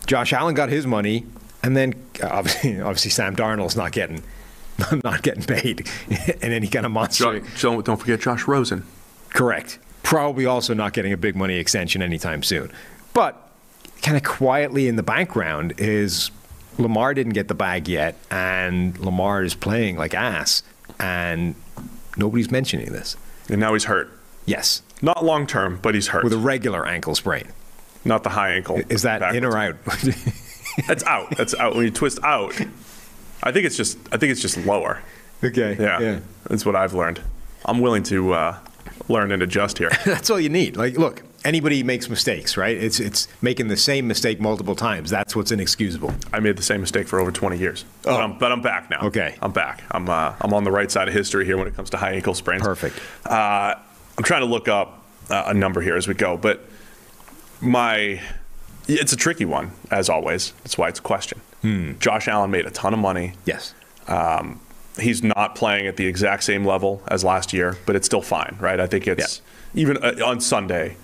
Josh 0.08 0.34
Allen 0.34 0.56
got 0.56 0.70
his 0.70 0.88
money, 0.88 1.28
and 1.62 1.78
then 1.78 1.94
uh, 2.24 2.30
obviously, 2.32 2.82
obviously 2.82 3.12
Sam 3.12 3.36
Darnold's 3.36 3.78
not 3.78 3.94
getting. 3.94 4.24
Not 5.04 5.24
getting 5.24 5.44
paid 5.44 5.90
in 6.42 6.54
any 6.54 6.70
kind 6.70 6.86
of 6.86 6.94
monster. 6.94 7.42
Don't, 7.60 7.86
don't 7.86 7.98
forget 7.98 8.22
Josh 8.22 8.48
Rosen. 8.48 8.86
Correct. 9.32 9.78
Probably 10.04 10.46
also 10.46 10.74
not 10.74 10.94
getting 10.94 11.12
a 11.12 11.18
big 11.18 11.36
money 11.36 11.58
extension 11.58 12.02
anytime 12.02 12.44
soon. 12.44 12.72
But 13.14 13.36
kind 14.02 14.16
of 14.16 14.24
quietly 14.24 14.88
in 14.88 14.96
the 14.96 15.04
background 15.04 15.74
is 15.78 16.32
Lamar 16.80 17.14
didn't 17.14 17.34
get 17.34 17.50
the 17.50 17.56
bag 17.56 17.90
yet, 17.90 18.16
and 18.32 18.98
Lamar 19.00 19.44
is 19.44 19.54
playing 19.54 19.98
like 19.98 20.14
ass, 20.14 20.64
and 21.00 21.56
nobody's 22.18 22.52
mentioning 22.52 22.92
this. 22.92 23.16
And 23.50 23.60
now 23.60 23.74
he's 23.74 23.86
hurt. 23.86 24.12
Yes, 24.46 24.82
Not 25.02 25.24
long 25.24 25.46
term, 25.48 25.80
but 25.82 25.94
he's 25.96 26.08
hurt. 26.08 26.24
with 26.24 26.34
a 26.34 26.38
regular 26.38 26.86
ankle 26.86 27.16
sprain. 27.16 27.48
Not 28.06 28.24
the 28.24 28.30
high 28.30 28.52
ankle. 28.54 28.82
Is 28.90 29.04
that 29.04 29.36
in 29.36 29.44
or 29.46 29.58
out? 29.58 29.76
That's 30.88 31.04
out. 31.04 31.36
That's 31.38 31.54
out. 31.56 31.76
When 31.76 31.84
you 31.86 31.92
twist 31.92 32.20
out, 32.24 32.60
I 33.44 33.52
think 33.52 33.66
it's 33.66 33.76
just. 33.78 33.98
I 34.12 34.18
think 34.18 34.32
it's 34.32 34.42
just 34.42 34.58
lower. 34.66 35.02
okay. 35.44 35.76
Yeah, 35.80 36.20
that's 36.46 36.66
what 36.66 36.76
I've 36.76 36.94
learned. 36.94 37.22
I'm 37.66 37.80
willing 37.82 38.04
to 38.04 38.32
uh, 38.34 38.58
learn 39.10 39.32
and 39.32 39.44
adjust 39.44 39.78
here. 39.78 39.92
That's 40.06 40.30
all 40.30 40.40
you 40.40 40.50
need. 40.50 40.78
Like, 40.78 40.98
look, 40.98 41.24
anybody 41.46 41.84
makes 41.84 42.10
mistakes, 42.10 42.58
right? 42.58 42.76
It's 42.78 43.00
it's 43.00 43.28
making 43.42 43.68
the 43.68 43.78
same 43.78 44.08
mistake 44.08 44.40
multiple 44.40 44.76
times. 44.76 45.10
That's 45.10 45.36
what's 45.36 45.52
inexcusable. 45.52 46.14
I 46.34 46.40
made 46.40 46.58
the 46.58 46.64
same 46.64 46.82
mistake 46.82 47.08
for 47.08 47.20
over 47.20 47.32
20 47.32 47.58
years, 47.58 47.86
but, 48.04 48.12
Oh. 48.14 48.18
I'm, 48.22 48.38
but 48.38 48.52
I'm 48.52 48.62
back 48.62 48.90
now. 48.90 49.02
Okay. 49.08 49.36
I'm 49.42 49.52
back. 49.52 49.84
I'm 49.92 50.10
uh, 50.10 50.34
I'm 50.42 50.54
on 50.54 50.64
the 50.64 50.72
right 50.72 50.90
side 50.92 51.08
of 51.08 51.14
history 51.14 51.46
here 51.46 51.58
when 51.58 51.68
it 51.68 51.76
comes 51.76 51.90
to 51.92 51.98
high 51.98 52.12
ankle 52.14 52.34
sprains. 52.34 52.64
Perfect. 52.64 53.00
Uh, 53.26 53.76
I'm 54.18 54.24
trying 54.24 54.42
to 54.42 54.48
look 54.48 54.68
up 54.68 55.04
uh, 55.30 55.44
a 55.48 55.54
number 55.54 55.82
here 55.82 55.96
as 55.96 56.08
we 56.08 56.14
go, 56.14 56.38
but 56.38 56.66
my 57.62 58.22
it's 58.88 59.14
a 59.14 59.18
tricky 59.18 59.46
one 59.46 59.72
as 59.92 60.10
always. 60.10 60.52
That's 60.64 60.78
why 60.78 60.90
it's 60.90 61.00
a 61.00 61.04
question. 61.04 61.42
Hmm. 61.62 61.94
Josh 62.00 62.28
Allen 62.28 62.52
made 62.52 62.66
a 62.66 62.72
ton 62.72 62.94
of 62.94 63.00
money. 63.00 63.34
Yes. 63.46 63.74
Um, 64.08 64.60
he's 65.00 65.22
not 65.24 65.54
playing 65.56 65.86
at 65.88 65.98
the 65.98 66.08
exact 66.08 66.44
same 66.44 66.66
level 66.66 67.04
as 67.08 67.24
last 67.24 67.54
year, 67.54 67.78
but 67.86 67.96
it's 67.96 68.06
still 68.08 68.22
fine, 68.22 68.58
right? 68.60 68.80
I 68.80 68.88
think 68.88 69.08
it's 69.08 69.42
even 69.76 69.98
uh, 69.98 70.16
on 70.26 70.42
Sunday 70.42 70.96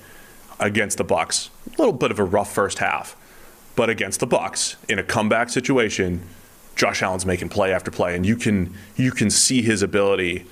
against 0.60 0.98
the 0.98 1.06
Bucs, 1.06 1.50
a 1.68 1.78
little 1.78 1.94
bit 1.94 2.12
of 2.12 2.20
a 2.20 2.24
rough 2.24 2.54
first 2.54 2.80
half, 2.80 3.16
but 3.76 3.90
against 3.90 4.20
the 4.20 4.28
Bucs 4.28 4.76
in 4.90 5.00
a 5.00 5.04
comeback 5.04 5.50
situation, 5.50 6.22
Josh 6.76 7.02
Allen's 7.02 7.26
making 7.26 7.50
play 7.50 7.74
after 7.74 7.92
play, 7.92 8.16
and 8.16 8.26
you 8.26 8.36
can 8.36 8.74
you 8.96 9.12
can 9.12 9.30
see 9.30 9.62
his 9.62 9.82
ability 9.82 10.46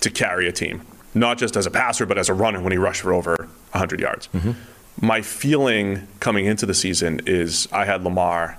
to 0.00 0.10
carry 0.10 0.48
a 0.48 0.52
team, 0.52 0.82
not 1.14 1.38
just 1.38 1.56
as 1.56 1.66
a 1.66 1.70
passer, 1.70 2.06
but 2.06 2.18
as 2.18 2.28
a 2.28 2.34
runner 2.34 2.60
when 2.60 2.72
he 2.72 2.78
rushed 2.78 3.02
for 3.02 3.12
over 3.12 3.36
100 3.72 4.00
yards. 4.00 4.28
Mm-hmm. 4.28 4.52
My 5.00 5.22
feeling 5.22 6.08
coming 6.18 6.46
into 6.46 6.66
the 6.66 6.74
season 6.74 7.20
is 7.26 7.68
I 7.72 7.84
had 7.84 8.02
Lamar 8.02 8.58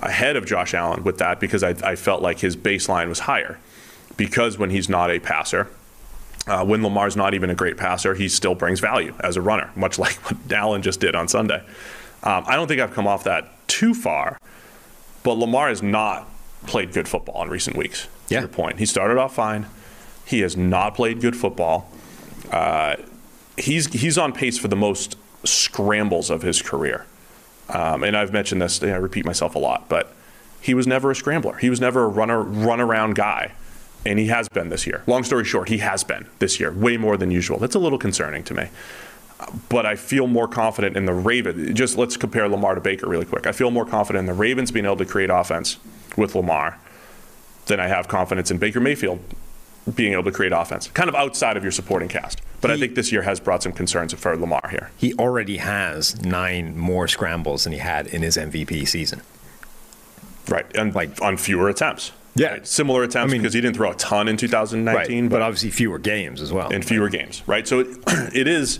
ahead 0.00 0.36
of 0.36 0.46
Josh 0.46 0.74
Allen 0.74 1.04
with 1.04 1.18
that 1.18 1.40
because 1.40 1.62
I, 1.62 1.70
I 1.82 1.96
felt 1.96 2.22
like 2.22 2.40
his 2.40 2.56
baseline 2.56 3.08
was 3.08 3.20
higher. 3.20 3.58
Because 4.16 4.58
when 4.58 4.70
he's 4.70 4.88
not 4.88 5.10
a 5.10 5.18
passer, 5.18 5.68
uh, 6.46 6.64
when 6.64 6.82
Lamar's 6.82 7.16
not 7.16 7.34
even 7.34 7.50
a 7.50 7.54
great 7.54 7.76
passer, 7.76 8.14
he 8.14 8.28
still 8.28 8.54
brings 8.54 8.80
value 8.80 9.14
as 9.20 9.36
a 9.36 9.40
runner, 9.42 9.70
much 9.76 9.98
like 10.04 10.14
what 10.30 10.52
Allen 10.52 10.82
just 10.82 11.00
did 11.00 11.14
on 11.14 11.28
Sunday. 11.28 11.62
Um, 12.22 12.44
I 12.46 12.56
don't 12.56 12.68
think 12.68 12.80
I've 12.80 12.92
come 12.92 13.06
off 13.06 13.24
that 13.24 13.48
too 13.68 13.94
far, 13.94 14.38
but 15.22 15.34
Lamar 15.34 15.68
has 15.68 15.82
not 15.82 16.28
played 16.66 16.92
good 16.92 17.08
football 17.08 17.42
in 17.42 17.48
recent 17.50 17.76
weeks. 17.76 18.04
To 18.28 18.34
Yeah. 18.34 18.40
your 18.40 18.48
point, 18.48 18.78
he 18.78 18.86
started 18.86 19.18
off 19.18 19.34
fine. 19.34 19.66
He 20.24 20.40
has 20.40 20.56
not 20.56 20.94
played 20.94 21.20
good 21.20 21.36
football. 21.36 21.90
Uh, 22.50 22.96
he's 23.56 23.86
he's 23.92 24.16
on 24.18 24.32
pace 24.32 24.56
for 24.58 24.68
the 24.68 24.76
most 24.76 25.16
scrambles 25.44 26.30
of 26.30 26.42
his 26.42 26.62
career. 26.62 27.06
Um, 27.68 28.04
and 28.04 28.16
I've 28.16 28.32
mentioned 28.32 28.60
this, 28.62 28.82
I 28.82 28.88
repeat 28.96 29.24
myself 29.24 29.54
a 29.54 29.58
lot, 29.58 29.88
but 29.88 30.14
he 30.60 30.74
was 30.74 30.86
never 30.86 31.10
a 31.10 31.16
scrambler. 31.16 31.56
He 31.56 31.70
was 31.70 31.80
never 31.80 32.04
a 32.04 32.08
runner, 32.08 32.40
run 32.42 32.80
around 32.80 33.14
guy. 33.14 33.52
And 34.04 34.18
he 34.18 34.26
has 34.26 34.48
been 34.48 34.68
this 34.68 34.86
year. 34.86 35.02
Long 35.06 35.22
story 35.22 35.44
short, 35.44 35.68
he 35.68 35.78
has 35.78 36.02
been 36.02 36.26
this 36.38 36.58
year, 36.58 36.72
way 36.72 36.96
more 36.96 37.16
than 37.16 37.30
usual. 37.30 37.58
That's 37.58 37.74
a 37.74 37.78
little 37.78 37.98
concerning 37.98 38.42
to 38.44 38.54
me. 38.54 38.68
But 39.68 39.86
I 39.86 39.96
feel 39.96 40.26
more 40.26 40.48
confident 40.48 40.96
in 40.96 41.04
the 41.04 41.12
Ravens. 41.12 41.76
Just 41.76 41.96
let's 41.96 42.16
compare 42.16 42.48
Lamar 42.48 42.74
to 42.74 42.80
Baker 42.80 43.08
really 43.08 43.24
quick. 43.24 43.46
I 43.46 43.52
feel 43.52 43.70
more 43.70 43.86
confident 43.86 44.22
in 44.22 44.26
the 44.26 44.40
Ravens 44.40 44.70
being 44.70 44.84
able 44.84 44.96
to 44.96 45.04
create 45.04 45.30
offense 45.30 45.78
with 46.16 46.34
Lamar 46.34 46.78
than 47.66 47.80
I 47.80 47.88
have 47.88 48.08
confidence 48.08 48.50
in 48.50 48.58
Baker 48.58 48.80
Mayfield 48.80 49.20
being 49.94 50.12
able 50.12 50.24
to 50.24 50.32
create 50.32 50.52
offense, 50.52 50.88
kind 50.88 51.08
of 51.08 51.14
outside 51.14 51.56
of 51.56 51.62
your 51.64 51.72
supporting 51.72 52.08
cast. 52.08 52.40
But 52.60 52.70
I 52.70 52.78
think 52.78 52.94
this 52.94 53.10
year 53.10 53.22
has 53.22 53.40
brought 53.40 53.64
some 53.64 53.72
concerns 53.72 54.14
for 54.14 54.36
Lamar 54.36 54.68
here. 54.70 54.92
He 54.96 55.14
already 55.14 55.56
has 55.56 56.22
nine 56.22 56.78
more 56.78 57.08
scrambles 57.08 57.64
than 57.64 57.72
he 57.72 57.80
had 57.80 58.06
in 58.06 58.22
his 58.22 58.36
MVP 58.36 58.86
season. 58.86 59.22
Right, 60.48 60.66
and 60.76 60.94
like 60.94 61.20
on 61.20 61.36
fewer 61.36 61.68
attempts. 61.68 62.12
Yeah. 62.34 62.48
right? 62.52 62.66
Similar 62.66 63.02
attempts 63.02 63.30
I 63.30 63.32
mean- 63.32 63.42
because 63.42 63.54
he 63.54 63.60
didn't 63.60 63.76
throw 63.76 63.90
a 63.90 63.94
ton 63.94 64.28
in 64.28 64.36
2019, 64.36 65.24
right, 65.24 65.30
but 65.30 65.42
obviously 65.42 65.70
fewer 65.70 65.98
games 65.98 66.40
as 66.40 66.52
well. 66.52 66.70
in 66.70 66.82
fewer 66.82 67.08
games, 67.08 67.42
right? 67.46 67.66
So 67.68 67.80
it, 67.80 67.88
it 68.34 68.48
is, 68.48 68.78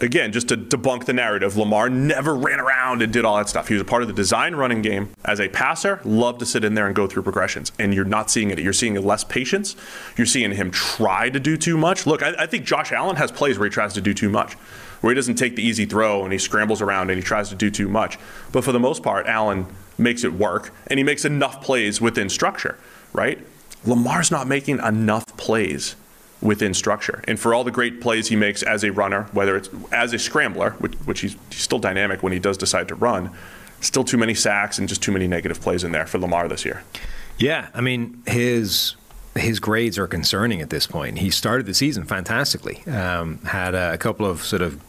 again, 0.00 0.30
just 0.30 0.48
to 0.48 0.58
debunk 0.58 1.06
the 1.06 1.14
narrative. 1.14 1.56
Lamar 1.56 1.88
never 1.88 2.34
ran 2.34 2.60
around 2.60 3.00
and 3.00 3.10
did 3.12 3.24
all 3.24 3.38
that 3.38 3.48
stuff. 3.48 3.68
He 3.68 3.74
was 3.74 3.80
a 3.80 3.84
part 3.86 4.02
of 4.02 4.08
the 4.08 4.14
design 4.14 4.54
running 4.56 4.82
game. 4.82 5.08
As 5.24 5.40
a 5.40 5.48
passer, 5.48 6.00
loved 6.04 6.40
to 6.40 6.46
sit 6.46 6.64
in 6.64 6.74
there 6.74 6.86
and 6.86 6.94
go 6.94 7.06
through 7.06 7.22
progressions. 7.22 7.72
And 7.78 7.94
you're 7.94 8.04
not 8.04 8.30
seeing 8.30 8.50
it. 8.50 8.58
You're 8.58 8.74
seeing 8.74 8.94
less 9.02 9.24
patience. 9.24 9.74
You're 10.18 10.26
seeing 10.26 10.52
him 10.52 10.70
try 10.70 11.30
to 11.30 11.40
do 11.40 11.56
too 11.56 11.78
much. 11.78 12.06
Look, 12.06 12.22
I, 12.22 12.34
I 12.40 12.46
think 12.46 12.66
Josh 12.66 12.92
Allen 12.92 13.16
has 13.16 13.32
plays 13.32 13.58
where 13.58 13.66
he 13.66 13.72
tries 13.72 13.94
to 13.94 14.02
do 14.02 14.12
too 14.12 14.28
much, 14.28 14.52
where 15.00 15.10
he 15.12 15.14
doesn't 15.14 15.36
take 15.36 15.56
the 15.56 15.62
easy 15.62 15.86
throw 15.86 16.24
and 16.24 16.32
he 16.32 16.38
scrambles 16.38 16.82
around 16.82 17.08
and 17.08 17.16
he 17.18 17.22
tries 17.22 17.48
to 17.48 17.54
do 17.54 17.70
too 17.70 17.88
much. 17.88 18.18
But 18.52 18.64
for 18.64 18.72
the 18.72 18.80
most 18.80 19.02
part, 19.02 19.26
Allen 19.26 19.66
makes 19.98 20.24
it 20.24 20.32
work 20.32 20.72
and 20.86 20.98
he 20.98 21.04
makes 21.04 21.24
enough 21.24 21.62
plays 21.62 22.00
within 22.00 22.28
structure, 22.28 22.78
right? 23.12 23.38
Lamar's 23.84 24.30
not 24.30 24.46
making 24.46 24.78
enough 24.80 25.26
plays 25.36 25.96
within 26.40 26.74
structure. 26.74 27.22
And 27.26 27.38
for 27.38 27.54
all 27.54 27.64
the 27.64 27.70
great 27.70 28.00
plays 28.00 28.28
he 28.28 28.36
makes 28.36 28.62
as 28.62 28.84
a 28.84 28.92
runner, 28.92 29.24
whether 29.32 29.56
it's 29.56 29.70
as 29.92 30.12
a 30.12 30.18
scrambler, 30.18 30.72
which, 30.72 30.94
which 31.04 31.20
he's, 31.20 31.36
he's 31.50 31.60
still 31.60 31.78
dynamic 31.78 32.22
when 32.22 32.32
he 32.32 32.38
does 32.38 32.56
decide 32.56 32.88
to 32.88 32.94
run, 32.94 33.30
still 33.80 34.04
too 34.04 34.18
many 34.18 34.34
sacks 34.34 34.78
and 34.78 34.88
just 34.88 35.02
too 35.02 35.12
many 35.12 35.26
negative 35.26 35.60
plays 35.60 35.84
in 35.84 35.92
there 35.92 36.06
for 36.06 36.18
Lamar 36.18 36.48
this 36.48 36.64
year. 36.64 36.82
Yeah, 37.38 37.68
I 37.74 37.80
mean 37.80 38.22
his 38.26 38.96
his 39.34 39.60
grades 39.60 39.98
are 39.98 40.06
concerning 40.06 40.62
at 40.62 40.70
this 40.70 40.86
point. 40.86 41.18
He 41.18 41.30
started 41.30 41.66
the 41.66 41.74
season 41.74 42.04
fantastically. 42.04 42.82
Um, 42.86 43.38
had 43.40 43.74
a 43.74 43.98
couple 43.98 44.24
of 44.24 44.42
sort 44.42 44.62
of 44.62 44.80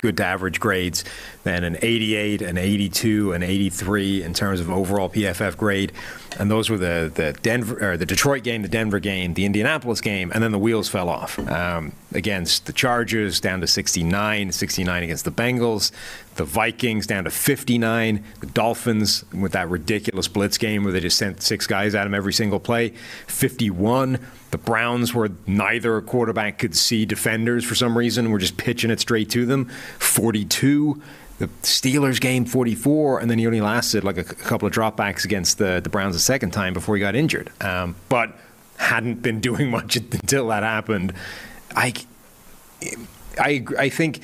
good 0.00 0.16
to 0.16 0.24
average 0.24 0.60
grades, 0.60 1.04
then 1.44 1.64
an 1.64 1.76
88, 1.82 2.42
an 2.42 2.58
82, 2.58 3.32
an 3.32 3.42
83 3.42 4.22
in 4.22 4.34
terms 4.34 4.60
of 4.60 4.70
overall 4.70 5.08
PFF 5.08 5.56
grade, 5.56 5.92
and 6.38 6.50
those 6.50 6.70
were 6.70 6.78
the 6.78 7.10
the 7.14 7.32
Denver 7.42 7.92
or 7.92 7.96
the 7.96 8.06
Detroit 8.06 8.42
game, 8.42 8.62
the 8.62 8.68
Denver 8.68 8.98
game, 8.98 9.34
the 9.34 9.44
Indianapolis 9.44 10.00
game, 10.00 10.30
and 10.34 10.42
then 10.42 10.52
the 10.52 10.58
wheels 10.58 10.88
fell 10.88 11.08
off. 11.08 11.38
Um, 11.38 11.92
against 12.12 12.66
the 12.66 12.72
Chargers 12.72 13.40
down 13.40 13.60
to 13.60 13.66
69, 13.66 14.52
69 14.52 15.02
against 15.02 15.24
the 15.24 15.30
Bengals, 15.30 15.92
the 16.36 16.44
Vikings 16.44 17.06
down 17.06 17.24
to 17.24 17.30
59, 17.30 18.24
the 18.40 18.46
Dolphins 18.46 19.24
with 19.32 19.52
that 19.52 19.68
ridiculous 19.68 20.26
blitz 20.26 20.58
game 20.58 20.82
where 20.82 20.92
they 20.92 21.00
just 21.00 21.18
sent 21.18 21.42
six 21.42 21.66
guys 21.66 21.94
at 21.94 22.06
him 22.06 22.14
every 22.14 22.32
single 22.32 22.60
play, 22.60 22.88
51. 23.28 24.18
The 24.50 24.58
Browns, 24.58 25.14
where 25.14 25.30
neither 25.46 26.00
quarterback 26.00 26.58
could 26.58 26.76
see 26.76 27.06
defenders 27.06 27.64
for 27.64 27.74
some 27.74 27.96
reason, 27.96 28.30
were 28.30 28.38
just 28.38 28.56
pitching 28.56 28.90
it 28.90 29.00
straight 29.00 29.30
to 29.30 29.46
them, 29.46 29.66
42. 29.98 31.00
The 31.38 31.46
Steelers 31.62 32.20
game, 32.20 32.44
44, 32.44 33.20
and 33.20 33.30
then 33.30 33.38
he 33.38 33.46
only 33.46 33.62
lasted 33.62 34.04
like 34.04 34.18
a 34.18 34.24
couple 34.24 34.68
of 34.68 34.74
dropbacks 34.74 35.24
against 35.24 35.56
the, 35.56 35.80
the 35.82 35.88
Browns 35.88 36.14
a 36.14 36.20
second 36.20 36.50
time 36.50 36.74
before 36.74 36.96
he 36.96 37.00
got 37.00 37.14
injured. 37.14 37.50
Um, 37.62 37.96
but 38.10 38.36
hadn't 38.76 39.22
been 39.22 39.40
doing 39.48 39.70
much 39.70 39.96
until 39.96 40.48
that 40.48 40.62
happened. 40.62 41.14
I, 41.74 41.94
I, 43.38 43.64
I 43.78 43.88
think 43.88 44.20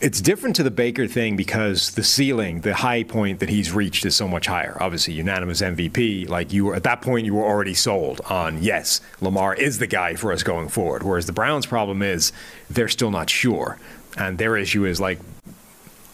it's 0.00 0.20
different 0.20 0.56
to 0.56 0.62
the 0.62 0.70
Baker 0.70 1.06
thing 1.06 1.36
because 1.36 1.92
the 1.92 2.04
ceiling, 2.04 2.60
the 2.60 2.74
high 2.74 3.02
point 3.02 3.40
that 3.40 3.48
he's 3.48 3.72
reached 3.72 4.06
is 4.06 4.14
so 4.14 4.28
much 4.28 4.46
higher. 4.46 4.76
Obviously, 4.80 5.14
unanimous 5.14 5.60
MVP. 5.60 6.28
Like 6.28 6.52
you 6.52 6.66
were 6.66 6.74
at 6.74 6.84
that 6.84 7.02
point, 7.02 7.26
you 7.26 7.34
were 7.34 7.44
already 7.44 7.74
sold 7.74 8.20
on 8.28 8.62
yes, 8.62 9.00
Lamar 9.20 9.54
is 9.54 9.78
the 9.78 9.86
guy 9.86 10.14
for 10.14 10.32
us 10.32 10.42
going 10.42 10.68
forward. 10.68 11.02
Whereas 11.02 11.26
the 11.26 11.32
Browns' 11.32 11.66
problem 11.66 12.02
is 12.02 12.32
they're 12.70 12.88
still 12.88 13.10
not 13.10 13.28
sure, 13.28 13.78
and 14.16 14.38
their 14.38 14.56
issue 14.56 14.84
is 14.84 15.00
like 15.00 15.18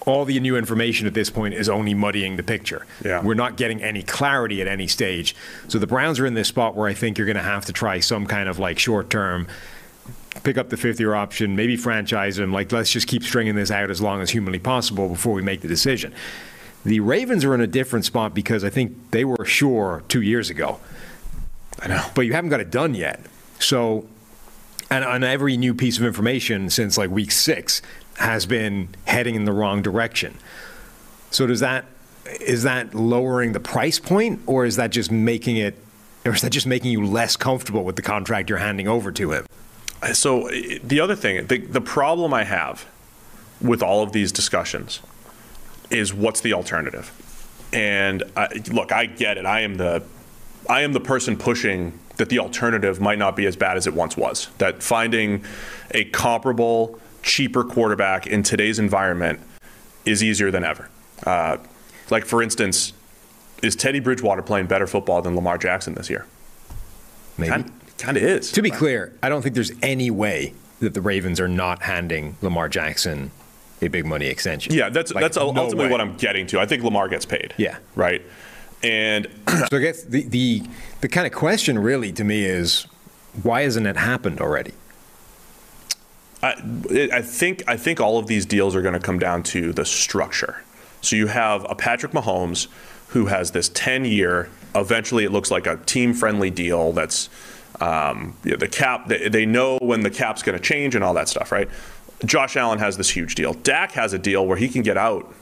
all 0.06 0.24
the 0.24 0.38
new 0.40 0.56
information 0.56 1.06
at 1.06 1.14
this 1.14 1.30
point 1.30 1.54
is 1.54 1.68
only 1.68 1.94
muddying 1.94 2.36
the 2.36 2.42
picture. 2.42 2.86
Yeah. 3.04 3.22
We're 3.22 3.34
not 3.34 3.56
getting 3.56 3.82
any 3.82 4.02
clarity 4.02 4.60
at 4.60 4.68
any 4.68 4.86
stage. 4.86 5.34
So 5.68 5.78
the 5.78 5.86
Browns 5.86 6.20
are 6.20 6.26
in 6.26 6.34
this 6.34 6.48
spot 6.48 6.74
where 6.74 6.88
I 6.88 6.94
think 6.94 7.18
you're 7.18 7.26
going 7.26 7.36
to 7.36 7.42
have 7.42 7.64
to 7.66 7.72
try 7.72 8.00
some 8.00 8.26
kind 8.26 8.48
of 8.48 8.58
like 8.58 8.78
short 8.78 9.10
term 9.10 9.46
pick 10.42 10.58
up 10.58 10.68
the 10.68 10.76
fifth 10.76 11.00
year 11.00 11.14
option, 11.14 11.56
maybe 11.56 11.76
franchise 11.76 12.38
him. 12.38 12.52
Like, 12.52 12.72
let's 12.72 12.90
just 12.90 13.06
keep 13.06 13.22
stringing 13.22 13.54
this 13.54 13.70
out 13.70 13.90
as 13.90 14.00
long 14.00 14.20
as 14.20 14.30
humanly 14.30 14.58
possible 14.58 15.08
before 15.08 15.32
we 15.32 15.42
make 15.42 15.60
the 15.60 15.68
decision. 15.68 16.12
The 16.84 17.00
Ravens 17.00 17.44
are 17.44 17.54
in 17.54 17.60
a 17.60 17.66
different 17.66 18.04
spot 18.04 18.34
because 18.34 18.62
I 18.62 18.70
think 18.70 19.10
they 19.10 19.24
were 19.24 19.44
sure 19.44 20.02
two 20.08 20.20
years 20.20 20.50
ago. 20.50 20.80
I 21.80 21.88
know. 21.88 22.04
But 22.14 22.22
you 22.22 22.34
haven't 22.34 22.50
got 22.50 22.60
it 22.60 22.70
done 22.70 22.94
yet. 22.94 23.20
So, 23.58 24.06
and 24.90 25.04
on 25.04 25.24
every 25.24 25.56
new 25.56 25.74
piece 25.74 25.98
of 25.98 26.04
information 26.04 26.68
since 26.70 26.98
like 26.98 27.10
week 27.10 27.32
six 27.32 27.80
has 28.18 28.46
been 28.46 28.88
heading 29.06 29.34
in 29.34 29.44
the 29.44 29.52
wrong 29.52 29.82
direction. 29.82 30.36
So, 31.30 31.46
does 31.46 31.60
that 31.60 31.86
is 32.40 32.62
that 32.62 32.94
lowering 32.94 33.52
the 33.52 33.60
price 33.60 33.98
point, 33.98 34.40
or 34.46 34.64
is 34.64 34.76
that 34.76 34.90
just 34.90 35.10
making 35.10 35.56
it, 35.56 35.78
or 36.24 36.32
is 36.32 36.42
that 36.42 36.50
just 36.50 36.66
making 36.66 36.90
you 36.90 37.04
less 37.04 37.36
comfortable 37.36 37.84
with 37.84 37.96
the 37.96 38.02
contract 38.02 38.48
you're 38.48 38.58
handing 38.58 38.88
over 38.88 39.12
to 39.12 39.32
him? 39.32 39.46
So 40.12 40.48
the 40.48 41.00
other 41.00 41.16
thing, 41.16 41.46
the, 41.46 41.58
the 41.58 41.80
problem 41.80 42.34
I 42.34 42.44
have 42.44 42.86
with 43.60 43.82
all 43.82 44.02
of 44.02 44.12
these 44.12 44.32
discussions 44.32 45.00
is 45.90 46.12
what's 46.12 46.40
the 46.40 46.52
alternative? 46.52 47.12
And 47.72 48.22
I, 48.36 48.48
look, 48.70 48.92
I 48.92 49.06
get 49.06 49.38
it. 49.38 49.46
I 49.46 49.60
am 49.60 49.76
the 49.76 50.02
I 50.68 50.80
am 50.80 50.94
the 50.94 51.00
person 51.00 51.36
pushing 51.36 51.98
that 52.16 52.28
the 52.28 52.38
alternative 52.38 53.00
might 53.00 53.18
not 53.18 53.36
be 53.36 53.44
as 53.46 53.56
bad 53.56 53.76
as 53.76 53.86
it 53.86 53.94
once 53.94 54.16
was. 54.16 54.48
That 54.58 54.82
finding 54.82 55.44
a 55.90 56.04
comparable, 56.04 56.98
cheaper 57.22 57.64
quarterback 57.64 58.26
in 58.26 58.42
today's 58.42 58.78
environment 58.78 59.40
is 60.04 60.22
easier 60.22 60.50
than 60.50 60.64
ever. 60.64 60.88
Uh, 61.26 61.58
like 62.10 62.24
for 62.24 62.42
instance, 62.42 62.92
is 63.62 63.76
Teddy 63.76 64.00
Bridgewater 64.00 64.42
playing 64.42 64.66
better 64.66 64.86
football 64.86 65.22
than 65.22 65.34
Lamar 65.34 65.58
Jackson 65.58 65.94
this 65.94 66.08
year? 66.08 66.26
Maybe. 67.36 67.50
Kind, 67.50 67.72
kind 67.98 68.16
of 68.16 68.22
is. 68.22 68.52
To 68.52 68.62
be 68.62 68.70
clear, 68.70 69.12
I 69.22 69.28
don't 69.28 69.42
think 69.42 69.54
there's 69.54 69.72
any 69.82 70.10
way 70.10 70.54
that 70.80 70.94
the 70.94 71.00
Ravens 71.00 71.40
are 71.40 71.48
not 71.48 71.82
handing 71.82 72.36
Lamar 72.42 72.68
Jackson 72.68 73.30
a 73.82 73.88
big 73.88 74.06
money 74.06 74.26
extension. 74.26 74.72
Yeah, 74.74 74.88
that's 74.88 75.12
Like, 75.12 75.22
that's 75.22 75.36
ultimately 75.36 75.84
way. 75.86 75.90
what 75.90 76.00
I'm 76.00 76.16
getting 76.16 76.46
to. 76.48 76.60
I 76.60 76.66
think 76.66 76.82
Lamar 76.82 77.08
gets 77.08 77.26
paid. 77.26 77.54
Yeah. 77.56 77.78
Right. 77.94 78.22
And 78.82 79.28
So 79.70 79.76
I 79.76 79.80
guess 79.80 80.02
the, 80.02 80.22
the 80.22 80.62
the 81.00 81.08
kind 81.08 81.26
of 81.26 81.32
question 81.32 81.78
really 81.78 82.12
to 82.12 82.24
me 82.24 82.44
is 82.44 82.86
why 83.42 83.62
hasn't 83.62 83.86
it 83.86 83.96
happened 83.96 84.40
already? 84.40 84.72
I, 86.42 86.54
I 87.12 87.22
think 87.22 87.62
I 87.66 87.76
think 87.76 88.00
all 88.00 88.18
of 88.18 88.26
these 88.26 88.44
deals 88.46 88.74
are 88.76 88.82
going 88.82 88.94
to 88.94 89.00
come 89.00 89.18
down 89.18 89.42
to 89.44 89.72
the 89.72 89.84
structure. 89.84 90.62
So 91.00 91.16
you 91.16 91.26
have 91.28 91.66
a 91.68 91.74
Patrick 91.74 92.12
Mahomes 92.12 92.68
who 93.08 93.26
has 93.26 93.50
this 93.52 93.68
10 93.70 94.04
year. 94.04 94.48
Eventually, 94.74 95.24
it 95.24 95.30
looks 95.30 95.50
like 95.50 95.66
a 95.66 95.76
team 95.76 96.14
friendly 96.14 96.50
deal. 96.50 96.92
That's 96.92 97.28
um, 97.80 98.34
you 98.44 98.52
know, 98.52 98.56
the 98.56 98.68
cap. 98.68 99.08
They, 99.08 99.28
they 99.28 99.46
know 99.46 99.78
when 99.80 100.02
the 100.02 100.10
cap's 100.10 100.42
going 100.42 100.58
to 100.58 100.62
change 100.62 100.94
and 100.94 101.04
all 101.04 101.14
that 101.14 101.28
stuff, 101.28 101.52
right? 101.52 101.68
Josh 102.24 102.56
Allen 102.56 102.78
has 102.78 102.96
this 102.96 103.10
huge 103.10 103.34
deal. 103.34 103.54
Dak 103.54 103.92
has 103.92 104.12
a 104.12 104.18
deal 104.18 104.46
where 104.46 104.56
he 104.56 104.68
can 104.68 104.82
get 104.82 104.96
out, 104.96 105.32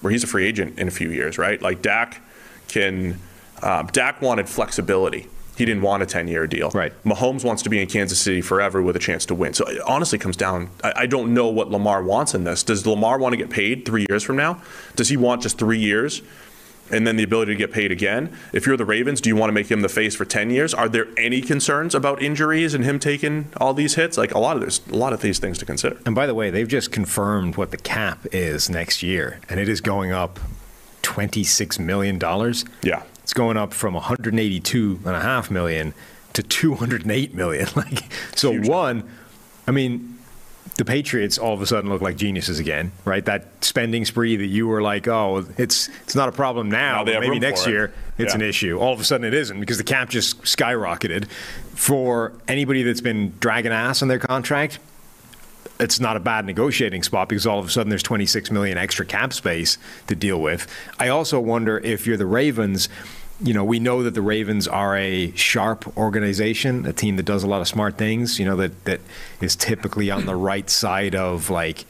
where 0.00 0.10
he's 0.10 0.24
a 0.24 0.26
free 0.26 0.46
agent 0.46 0.78
in 0.78 0.88
a 0.88 0.90
few 0.90 1.10
years, 1.10 1.38
right? 1.38 1.60
Like 1.60 1.82
Dak 1.82 2.20
can. 2.68 3.18
Um, 3.62 3.88
Dak 3.88 4.22
wanted 4.22 4.48
flexibility. 4.48 5.28
He 5.60 5.66
didn't 5.66 5.82
want 5.82 6.02
a 6.02 6.06
10 6.06 6.26
year 6.26 6.46
deal. 6.46 6.70
Right. 6.70 6.90
Mahomes 7.04 7.44
wants 7.44 7.62
to 7.64 7.68
be 7.68 7.82
in 7.82 7.86
Kansas 7.86 8.18
City 8.18 8.40
forever 8.40 8.80
with 8.80 8.96
a 8.96 8.98
chance 8.98 9.26
to 9.26 9.34
win. 9.34 9.52
So 9.52 9.66
it 9.66 9.82
honestly 9.82 10.18
comes 10.18 10.34
down. 10.34 10.70
I, 10.82 10.92
I 10.96 11.06
don't 11.06 11.34
know 11.34 11.48
what 11.48 11.70
Lamar 11.70 12.02
wants 12.02 12.34
in 12.34 12.44
this. 12.44 12.62
Does 12.62 12.86
Lamar 12.86 13.18
want 13.18 13.34
to 13.34 13.36
get 13.36 13.50
paid 13.50 13.84
three 13.84 14.06
years 14.08 14.22
from 14.22 14.36
now? 14.36 14.62
Does 14.96 15.10
he 15.10 15.18
want 15.18 15.42
just 15.42 15.58
three 15.58 15.78
years 15.78 16.22
and 16.90 17.06
then 17.06 17.16
the 17.16 17.22
ability 17.22 17.52
to 17.52 17.58
get 17.58 17.72
paid 17.72 17.92
again? 17.92 18.36
If 18.52 18.66
you're 18.66 18.76
the 18.76 18.84
Ravens, 18.84 19.20
do 19.20 19.28
you 19.28 19.36
want 19.36 19.48
to 19.48 19.54
make 19.54 19.70
him 19.70 19.80
the 19.80 19.88
face 19.88 20.14
for 20.14 20.24
10 20.24 20.50
years? 20.50 20.74
Are 20.74 20.88
there 20.88 21.06
any 21.16 21.40
concerns 21.40 21.94
about 21.94 22.22
injuries 22.22 22.74
and 22.74 22.84
him 22.84 22.98
taking 22.98 23.52
all 23.56 23.74
these 23.74 23.94
hits? 23.94 24.16
Like 24.16 24.34
a 24.34 24.38
lot 24.38 24.56
of 24.56 24.60
there's 24.62 24.80
a 24.90 24.96
lot 24.96 25.12
of 25.12 25.20
these 25.20 25.38
things 25.38 25.58
to 25.58 25.66
consider. 25.66 25.98
And 26.06 26.14
by 26.14 26.26
the 26.26 26.34
way, 26.34 26.50
they've 26.50 26.68
just 26.68 26.92
confirmed 26.92 27.56
what 27.56 27.70
the 27.70 27.76
cap 27.76 28.26
is 28.32 28.68
next 28.70 29.02
year, 29.02 29.40
and 29.48 29.60
it 29.60 29.68
is 29.68 29.80
going 29.80 30.12
up 30.12 30.38
$26 31.02 31.78
million. 31.78 32.18
Yeah. 32.82 33.02
It's 33.22 33.32
going 33.32 33.56
up 33.56 33.72
from 33.72 33.94
182.5 33.94 35.50
million 35.50 35.94
to 36.32 36.42
208 36.42 37.34
million. 37.34 37.66
Like, 37.76 38.12
so 38.34 38.52
one, 38.60 39.08
I 39.66 39.70
mean, 39.70 40.18
the 40.80 40.84
Patriots 40.86 41.36
all 41.36 41.52
of 41.52 41.60
a 41.60 41.66
sudden 41.66 41.90
look 41.90 42.00
like 42.00 42.16
geniuses 42.16 42.58
again, 42.58 42.90
right? 43.04 43.22
That 43.26 43.44
spending 43.62 44.06
spree 44.06 44.36
that 44.36 44.46
you 44.46 44.66
were 44.66 44.80
like, 44.80 45.06
oh, 45.06 45.44
it's 45.58 45.90
it's 46.04 46.14
not 46.14 46.30
a 46.30 46.32
problem 46.32 46.70
now, 46.70 47.04
Now 47.04 47.20
maybe 47.20 47.38
next 47.38 47.64
for 47.64 47.68
it. 47.68 47.72
year 47.72 47.92
it's 48.16 48.32
Yeah. 48.32 48.36
an 48.36 48.40
issue. 48.42 48.78
All 48.78 48.94
of 48.94 48.98
a 48.98 49.04
sudden 49.04 49.26
it 49.26 49.34
isn't 49.34 49.60
because 49.60 49.76
the 49.76 49.84
cap 49.84 50.08
just 50.08 50.40
skyrocketed. 50.42 51.26
For 51.74 52.32
anybody 52.48 52.82
that's 52.82 53.02
been 53.02 53.34
dragging 53.40 53.72
ass 53.72 54.00
on 54.00 54.08
their 54.08 54.18
contract, 54.18 54.78
it's 55.78 56.00
not 56.00 56.16
a 56.16 56.20
bad 56.20 56.46
negotiating 56.46 57.02
spot 57.02 57.28
because 57.28 57.46
all 57.46 57.58
of 57.58 57.66
a 57.66 57.70
sudden 57.70 57.90
there's 57.90 58.02
26 58.02 58.50
million 58.50 58.78
extra 58.78 59.04
cap 59.04 59.34
space 59.34 59.76
to 60.06 60.14
deal 60.14 60.40
with. 60.40 60.66
I 60.98 61.08
also 61.08 61.38
wonder 61.40 61.76
if 61.78 62.06
you're 62.06 62.16
the 62.16 62.24
Ravens, 62.26 62.88
you 63.42 63.54
know, 63.54 63.64
we 63.64 63.80
know 63.80 64.02
that 64.02 64.14
the 64.14 64.22
Ravens 64.22 64.68
are 64.68 64.96
a 64.96 65.32
sharp 65.32 65.96
organization, 65.96 66.84
a 66.86 66.92
team 66.92 67.16
that 67.16 67.24
does 67.24 67.42
a 67.42 67.46
lot 67.46 67.60
of 67.60 67.68
smart 67.68 67.96
things, 67.96 68.38
you 68.38 68.44
know, 68.44 68.56
that 68.56 68.84
that 68.84 69.00
is 69.40 69.56
typically 69.56 70.10
on 70.10 70.26
the 70.26 70.36
right 70.36 70.68
side 70.68 71.14
of 71.14 71.48
like 71.50 71.84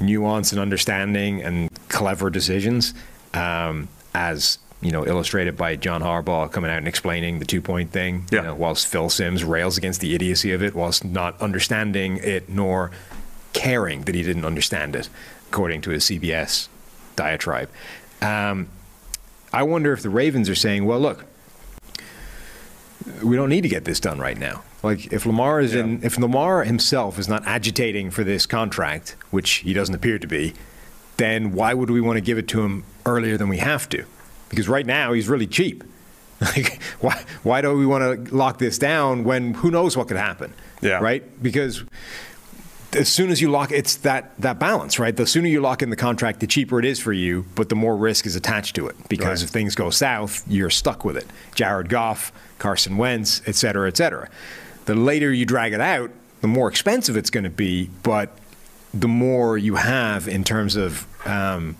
nuance 0.00 0.52
and 0.52 0.60
understanding 0.60 1.42
and 1.42 1.68
clever 1.88 2.30
decisions. 2.30 2.94
Um, 3.34 3.88
as 4.14 4.58
you 4.82 4.90
know, 4.90 5.06
illustrated 5.06 5.56
by 5.56 5.76
John 5.76 6.00
Harbaugh 6.02 6.50
coming 6.50 6.70
out 6.70 6.78
and 6.78 6.88
explaining 6.88 7.38
the 7.38 7.44
two 7.44 7.60
point 7.60 7.90
thing, 7.92 8.24
Yeah. 8.30 8.38
you 8.40 8.46
know, 8.46 8.54
whilst 8.54 8.86
Phil 8.86 9.10
Simms 9.10 9.44
rails 9.44 9.76
against 9.76 10.00
the 10.00 10.14
idiocy 10.14 10.52
of 10.52 10.62
it, 10.62 10.74
whilst 10.74 11.04
not 11.04 11.40
understanding 11.40 12.16
it 12.18 12.48
nor 12.48 12.90
caring 13.52 14.02
that 14.02 14.14
he 14.14 14.22
didn't 14.22 14.44
understand 14.46 14.96
it, 14.96 15.08
according 15.50 15.82
to 15.82 15.90
his 15.90 16.04
CBS 16.04 16.68
diatribe. 17.14 17.68
Um, 18.22 18.68
I 19.52 19.62
wonder 19.62 19.92
if 19.92 20.02
the 20.02 20.10
Ravens 20.10 20.48
are 20.48 20.54
saying, 20.54 20.84
well, 20.84 21.00
look, 21.00 21.24
we 23.22 23.36
don't 23.36 23.48
need 23.48 23.62
to 23.62 23.68
get 23.68 23.84
this 23.84 24.00
done 24.00 24.18
right 24.18 24.38
now. 24.38 24.62
Like 24.82 25.12
if 25.12 25.26
Lamar 25.26 25.60
is 25.60 25.74
in, 25.74 26.02
if 26.02 26.18
Lamar 26.18 26.64
himself 26.64 27.18
is 27.18 27.28
not 27.28 27.46
agitating 27.46 28.10
for 28.10 28.24
this 28.24 28.46
contract, 28.46 29.16
which 29.30 29.56
he 29.56 29.72
doesn't 29.72 29.94
appear 29.94 30.18
to 30.18 30.26
be, 30.26 30.54
then 31.16 31.52
why 31.52 31.74
would 31.74 31.90
we 31.90 32.00
want 32.00 32.16
to 32.16 32.22
give 32.22 32.38
it 32.38 32.48
to 32.48 32.62
him 32.62 32.84
earlier 33.04 33.36
than 33.36 33.48
we 33.48 33.58
have 33.58 33.88
to? 33.90 34.04
Because 34.48 34.68
right 34.68 34.86
now 34.86 35.12
he's 35.12 35.28
really 35.28 35.46
cheap. 35.46 35.84
Like 36.40 36.80
why 37.00 37.22
why 37.42 37.60
do 37.60 37.76
we 37.76 37.84
want 37.84 38.26
to 38.28 38.34
lock 38.34 38.56
this 38.58 38.78
down 38.78 39.24
when 39.24 39.52
who 39.52 39.70
knows 39.70 39.94
what 39.94 40.08
could 40.08 40.16
happen? 40.16 40.54
Yeah. 40.80 40.98
Right? 40.98 41.22
Because 41.42 41.84
as 42.92 43.08
soon 43.08 43.30
as 43.30 43.40
you 43.40 43.50
lock 43.50 43.70
it's 43.72 43.96
that 43.96 44.32
that 44.40 44.58
balance, 44.58 44.98
right? 44.98 45.16
The 45.16 45.26
sooner 45.26 45.48
you 45.48 45.60
lock 45.60 45.82
in 45.82 45.90
the 45.90 45.96
contract, 45.96 46.40
the 46.40 46.46
cheaper 46.46 46.78
it 46.78 46.84
is 46.84 46.98
for 46.98 47.12
you, 47.12 47.44
but 47.54 47.68
the 47.68 47.76
more 47.76 47.96
risk 47.96 48.26
is 48.26 48.36
attached 48.36 48.74
to 48.76 48.88
it. 48.88 48.96
Because 49.08 49.42
Right. 49.42 49.48
if 49.48 49.50
things 49.50 49.74
go 49.74 49.90
south, 49.90 50.42
you're 50.48 50.70
stuck 50.70 51.04
with 51.04 51.16
it. 51.16 51.26
Jared 51.54 51.88
Goff, 51.88 52.32
Carson 52.58 52.96
Wentz, 52.96 53.42
et 53.46 53.54
cetera, 53.54 53.86
et 53.88 53.96
cetera. 53.96 54.28
The 54.86 54.94
later 54.94 55.32
you 55.32 55.46
drag 55.46 55.72
it 55.72 55.80
out, 55.80 56.10
the 56.40 56.48
more 56.48 56.68
expensive 56.68 57.16
it's 57.16 57.30
going 57.30 57.44
to 57.44 57.50
be, 57.50 57.90
but 58.02 58.36
the 58.92 59.08
more 59.08 59.56
you 59.56 59.76
have 59.76 60.26
in 60.26 60.42
terms 60.42 60.74
of 60.74 61.06
um, 61.26 61.76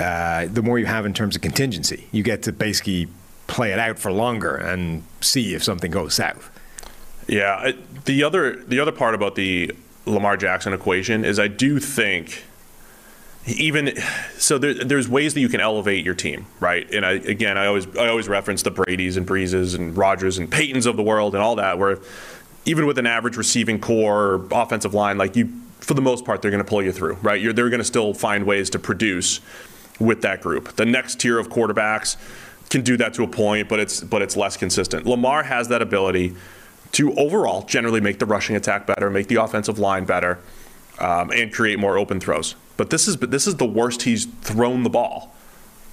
uh, 0.00 0.46
the 0.52 0.62
more 0.62 0.78
you 0.78 0.86
have 0.86 1.06
in 1.06 1.14
terms 1.14 1.36
of 1.36 1.42
contingency. 1.42 2.08
You 2.12 2.22
get 2.22 2.42
to 2.42 2.52
basically 2.52 3.08
play 3.46 3.72
it 3.72 3.78
out 3.78 3.98
for 3.98 4.10
longer 4.10 4.56
and 4.56 5.04
see 5.20 5.54
if 5.54 5.62
something 5.62 5.90
goes 5.90 6.14
south. 6.14 6.50
Yeah, 7.26 7.72
the 8.04 8.22
other 8.22 8.56
the 8.56 8.80
other 8.80 8.92
part 8.92 9.14
about 9.14 9.34
the 9.34 9.72
Lamar 10.06 10.36
Jackson 10.36 10.72
equation 10.72 11.24
is 11.24 11.38
I 11.38 11.48
do 11.48 11.80
think 11.80 12.44
even 13.46 13.96
so 14.38 14.56
there, 14.58 14.72
there's 14.72 15.08
ways 15.08 15.34
that 15.34 15.40
you 15.40 15.48
can 15.48 15.60
elevate 15.60 16.04
your 16.04 16.14
team, 16.14 16.46
right? 16.60 16.90
And 16.92 17.04
I 17.04 17.12
again 17.12 17.56
I 17.58 17.66
always 17.66 17.86
I 17.96 18.08
always 18.08 18.28
reference 18.28 18.62
the 18.62 18.70
Brady's 18.70 19.16
and 19.16 19.26
Breeses 19.26 19.74
and 19.74 19.96
Rodgers 19.96 20.38
and 20.38 20.50
Peytons 20.50 20.86
of 20.86 20.96
the 20.96 21.02
world 21.02 21.34
and 21.34 21.42
all 21.42 21.56
that 21.56 21.78
where 21.78 21.98
even 22.66 22.86
with 22.86 22.98
an 22.98 23.06
average 23.06 23.36
receiving 23.36 23.78
corps 23.80 24.34
or 24.34 24.48
offensive 24.50 24.94
line 24.94 25.18
like 25.18 25.36
you 25.36 25.52
for 25.80 25.94
the 25.94 26.02
most 26.02 26.24
part 26.24 26.40
they're 26.40 26.50
going 26.50 26.62
to 26.62 26.68
pull 26.68 26.82
you 26.82 26.92
through, 26.92 27.14
right? 27.22 27.40
You're 27.40 27.52
they're 27.52 27.70
going 27.70 27.80
to 27.80 27.84
still 27.84 28.14
find 28.14 28.44
ways 28.44 28.70
to 28.70 28.78
produce 28.78 29.40
with 30.00 30.22
that 30.22 30.40
group. 30.40 30.76
The 30.76 30.86
next 30.86 31.20
tier 31.20 31.38
of 31.38 31.48
quarterbacks 31.48 32.16
can 32.70 32.82
do 32.82 32.96
that 32.96 33.14
to 33.14 33.22
a 33.22 33.28
point, 33.28 33.68
but 33.68 33.78
it's 33.78 34.00
but 34.02 34.22
it's 34.22 34.36
less 34.36 34.56
consistent. 34.56 35.06
Lamar 35.06 35.42
has 35.42 35.68
that 35.68 35.82
ability 35.82 36.34
to 36.94 37.12
overall 37.14 37.62
generally 37.62 38.00
make 38.00 38.18
the 38.18 38.26
rushing 38.26 38.56
attack 38.56 38.86
better, 38.86 39.10
make 39.10 39.28
the 39.28 39.36
offensive 39.36 39.78
line 39.78 40.04
better, 40.04 40.38
um, 40.98 41.30
and 41.30 41.52
create 41.52 41.78
more 41.78 41.98
open 41.98 42.20
throws. 42.20 42.54
But 42.76 42.90
this 42.90 43.06
is 43.06 43.16
but 43.16 43.30
this 43.30 43.46
is 43.46 43.56
the 43.56 43.66
worst 43.66 44.02
he's 44.02 44.24
thrown 44.26 44.82
the 44.82 44.90
ball 44.90 45.34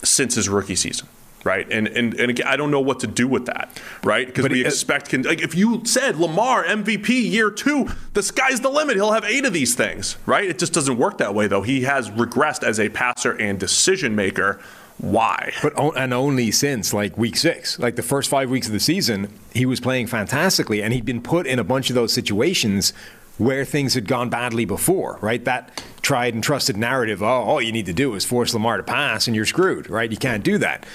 since 0.04 0.36
his 0.36 0.50
rookie 0.50 0.76
season. 0.76 1.08
Right, 1.44 1.66
and 1.72 1.88
and 1.88 2.14
and 2.14 2.30
again, 2.30 2.46
I 2.46 2.56
don't 2.56 2.70
know 2.70 2.80
what 2.82 3.00
to 3.00 3.08
do 3.08 3.28
with 3.28 3.48
that, 3.48 3.82
right? 4.04 4.28
Because 4.28 4.48
we 4.48 4.62
it- 4.62 4.68
expect, 4.68 5.10
con- 5.10 5.24
like, 5.24 5.42
if 5.42 5.56
you 5.56 5.84
said 5.86 6.18
Lamar 6.18 6.64
MVP 6.64 7.10
year 7.32 7.50
two, 7.50 7.88
the 8.14 8.22
sky's 8.22 8.60
the 8.60 8.70
limit. 8.70 8.96
He'll 8.96 9.12
have 9.12 9.24
eight 9.24 9.44
of 9.44 9.52
these 9.52 9.74
things, 9.74 10.18
right? 10.28 10.48
It 10.48 10.60
just 10.60 10.72
doesn't 10.72 11.00
work 11.00 11.18
that 11.18 11.34
way, 11.34 11.48
though. 11.48 11.64
He 11.64 11.82
has 11.82 12.12
regressed 12.12 12.62
as 12.64 12.80
a 12.80 12.90
passer 12.90 13.32
and 13.32 13.60
decision 13.60 14.16
maker. 14.16 14.60
Why? 15.02 15.52
But 15.64 15.74
and 15.98 16.14
only 16.14 16.52
since 16.52 16.94
like 16.94 17.18
week 17.18 17.36
six, 17.36 17.80
like 17.80 17.96
the 17.96 18.04
first 18.04 18.30
five 18.30 18.52
weeks 18.52 18.68
of 18.68 18.74
the 18.74 18.80
season, 18.80 19.34
he 19.52 19.66
was 19.66 19.80
playing 19.80 20.08
fantastically, 20.08 20.84
and 20.84 20.94
he'd 20.94 21.06
been 21.06 21.24
put 21.24 21.48
in 21.48 21.58
a 21.58 21.64
bunch 21.64 21.90
of 21.90 21.96
those 21.96 22.14
situations 22.14 22.94
where 23.40 23.66
things 23.66 23.96
had 23.96 24.08
gone 24.08 24.30
badly 24.30 24.64
before, 24.64 25.18
right? 25.20 25.44
That 25.44 25.84
tried 26.04 26.36
and 26.36 26.44
trusted 26.44 26.78
narrative. 26.78 27.24
Oh, 27.24 27.26
all 27.26 27.60
you 27.60 27.72
need 27.72 27.88
to 27.88 27.94
do 27.94 28.14
is 28.14 28.24
force 28.24 28.54
Lamar 28.54 28.78
to 28.78 28.84
pass, 28.84 29.26
and 29.26 29.36
you're 29.36 29.46
screwed, 29.48 29.90
right? 29.90 30.12
You 30.12 30.18
can't 30.18 30.44
do 30.44 30.60
that. 30.60 30.86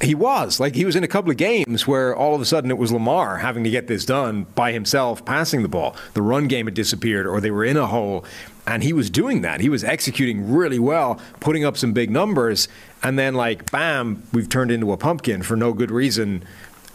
He 0.00 0.14
was 0.14 0.60
like 0.60 0.76
he 0.76 0.84
was 0.84 0.94
in 0.94 1.02
a 1.02 1.08
couple 1.08 1.30
of 1.32 1.36
games 1.36 1.86
where 1.86 2.14
all 2.14 2.36
of 2.36 2.40
a 2.40 2.44
sudden 2.44 2.70
it 2.70 2.78
was 2.78 2.92
Lamar 2.92 3.38
having 3.38 3.64
to 3.64 3.70
get 3.70 3.88
this 3.88 4.04
done 4.04 4.46
by 4.54 4.70
himself, 4.70 5.24
passing 5.24 5.62
the 5.62 5.68
ball. 5.68 5.96
The 6.14 6.22
run 6.22 6.46
game 6.46 6.66
had 6.66 6.74
disappeared, 6.74 7.26
or 7.26 7.40
they 7.40 7.50
were 7.50 7.64
in 7.64 7.76
a 7.76 7.86
hole, 7.86 8.24
and 8.66 8.84
he 8.84 8.92
was 8.92 9.10
doing 9.10 9.42
that. 9.42 9.60
He 9.60 9.68
was 9.68 9.82
executing 9.82 10.52
really 10.52 10.78
well, 10.78 11.20
putting 11.40 11.64
up 11.64 11.76
some 11.76 11.92
big 11.92 12.10
numbers, 12.10 12.68
and 13.02 13.18
then 13.18 13.34
like 13.34 13.70
bam, 13.70 14.22
we've 14.32 14.48
turned 14.48 14.70
into 14.70 14.92
a 14.92 14.96
pumpkin 14.96 15.42
for 15.42 15.56
no 15.56 15.72
good 15.72 15.90
reason, 15.90 16.44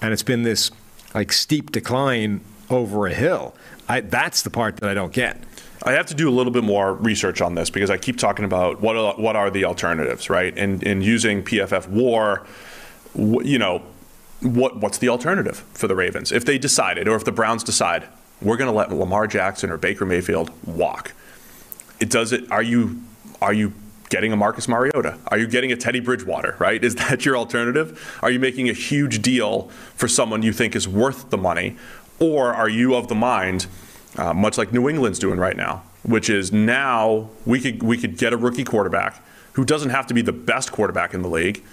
and 0.01 0.13
it's 0.13 0.23
been 0.23 0.43
this 0.43 0.71
like 1.13 1.31
steep 1.31 1.71
decline 1.71 2.41
over 2.69 3.07
a 3.07 3.13
hill. 3.13 3.55
I, 3.87 4.01
that's 4.01 4.41
the 4.41 4.49
part 4.49 4.77
that 4.77 4.89
I 4.89 4.93
don't 4.93 5.13
get. 5.13 5.41
I 5.83 5.93
have 5.93 6.07
to 6.07 6.13
do 6.13 6.27
a 6.27 6.31
little 6.31 6.51
bit 6.51 6.63
more 6.63 6.93
research 6.93 7.39
on 7.39 7.55
this 7.55 7.69
because 7.69 7.89
I 7.89 7.97
keep 7.97 8.17
talking 8.17 8.43
about 8.43 8.81
what 8.81 8.97
are, 8.97 9.13
what 9.15 9.35
are 9.35 9.49
the 9.49 9.65
alternatives, 9.65 10.29
right? 10.29 10.57
And 10.57 10.85
and 10.85 11.03
using 11.03 11.43
PFF 11.43 11.87
WAR, 11.87 12.45
you 13.15 13.57
know, 13.57 13.83
what 14.41 14.77
what's 14.77 14.97
the 14.97 15.09
alternative 15.09 15.63
for 15.73 15.87
the 15.87 15.95
Ravens 15.95 16.31
if 16.31 16.45
they 16.45 16.57
decided, 16.57 17.07
or 17.07 17.15
if 17.15 17.23
the 17.23 17.31
Browns 17.31 17.63
decide 17.63 18.03
we're 18.41 18.57
going 18.57 18.69
to 18.69 18.75
let 18.75 18.91
Lamar 18.91 19.25
Jackson 19.27 19.69
or 19.69 19.77
Baker 19.77 20.05
Mayfield 20.05 20.51
walk? 20.65 21.13
It 21.99 22.09
does 22.09 22.33
it. 22.33 22.51
Are 22.51 22.63
you 22.63 23.01
are 23.41 23.53
you 23.53 23.73
getting 24.09 24.31
a 24.31 24.35
Marcus 24.35 24.67
Mariota? 24.67 25.17
Are 25.27 25.37
you 25.37 25.47
getting 25.47 25.71
a 25.71 25.75
Teddy 25.75 25.99
Bridgewater? 25.99 26.55
Right? 26.59 26.83
Is 26.83 26.95
that 26.95 27.25
your 27.25 27.37
alternative? 27.37 28.17
Are 28.21 28.31
you 28.31 28.39
making 28.39 28.69
a 28.69 28.73
huge 28.73 29.21
deal 29.21 29.69
for 29.95 30.07
someone 30.07 30.43
you 30.43 30.53
think 30.53 30.75
is 30.75 30.87
worth 30.87 31.29
the 31.29 31.37
money, 31.37 31.77
or 32.19 32.53
are 32.53 32.69
you 32.69 32.95
of 32.95 33.07
the 33.07 33.15
mind, 33.15 33.67
uh, 34.17 34.33
much 34.33 34.57
like 34.57 34.73
New 34.73 34.89
England's 34.89 35.19
doing 35.19 35.39
right 35.39 35.57
now, 35.57 35.83
which 36.03 36.29
is 36.29 36.51
now 36.51 37.29
we 37.45 37.59
could 37.59 37.83
we 37.83 37.97
could 37.97 38.17
get 38.17 38.33
a 38.33 38.37
rookie 38.37 38.63
quarterback 38.63 39.23
who 39.53 39.65
doesn't 39.65 39.89
have 39.89 40.07
to 40.07 40.13
be 40.13 40.21
the 40.21 40.33
best 40.33 40.71
quarterback 40.71 41.13
in 41.13 41.21
the 41.21 41.29
league, 41.29 41.63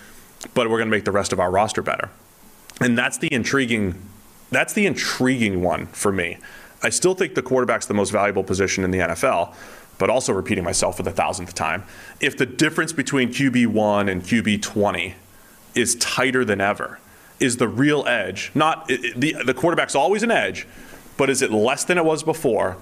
but 0.54 0.70
we're 0.70 0.78
going 0.78 0.88
to 0.88 0.96
make 0.96 1.04
the 1.04 1.12
rest 1.12 1.32
of 1.32 1.40
our 1.40 1.50
roster 1.50 1.82
better. 1.82 2.10
And 2.80 2.96
that's 2.96 3.18
the 3.18 3.32
intriguing 3.32 4.00
that's 4.50 4.72
the 4.72 4.86
intriguing 4.86 5.62
one 5.62 5.86
for 5.86 6.12
me. 6.12 6.38
I 6.82 6.90
still 6.90 7.14
think 7.14 7.34
the 7.34 7.42
quarterback's 7.42 7.86
the 7.86 7.94
most 7.94 8.10
valuable 8.10 8.44
position 8.44 8.84
in 8.84 8.90
the 8.90 8.98
NFL, 8.98 9.54
but 9.98 10.10
also 10.10 10.32
repeating 10.32 10.64
myself 10.64 10.96
for 10.96 11.02
the 11.02 11.10
thousandth 11.10 11.54
time. 11.54 11.84
If 12.20 12.36
the 12.36 12.46
difference 12.46 12.92
between 12.92 13.30
QB1 13.30 14.10
and 14.10 14.22
QB20 14.22 15.14
is 15.74 15.96
tighter 15.96 16.44
than 16.44 16.60
ever, 16.60 16.98
is 17.40 17.56
the 17.56 17.68
real 17.68 18.06
edge, 18.06 18.50
not 18.54 18.86
the 18.88 19.36
the 19.44 19.54
quarterback's 19.54 19.94
always 19.94 20.22
an 20.22 20.30
edge, 20.30 20.66
but 21.16 21.30
is 21.30 21.42
it 21.42 21.50
less 21.50 21.84
than 21.84 21.98
it 21.98 22.04
was 22.04 22.22
before? 22.22 22.76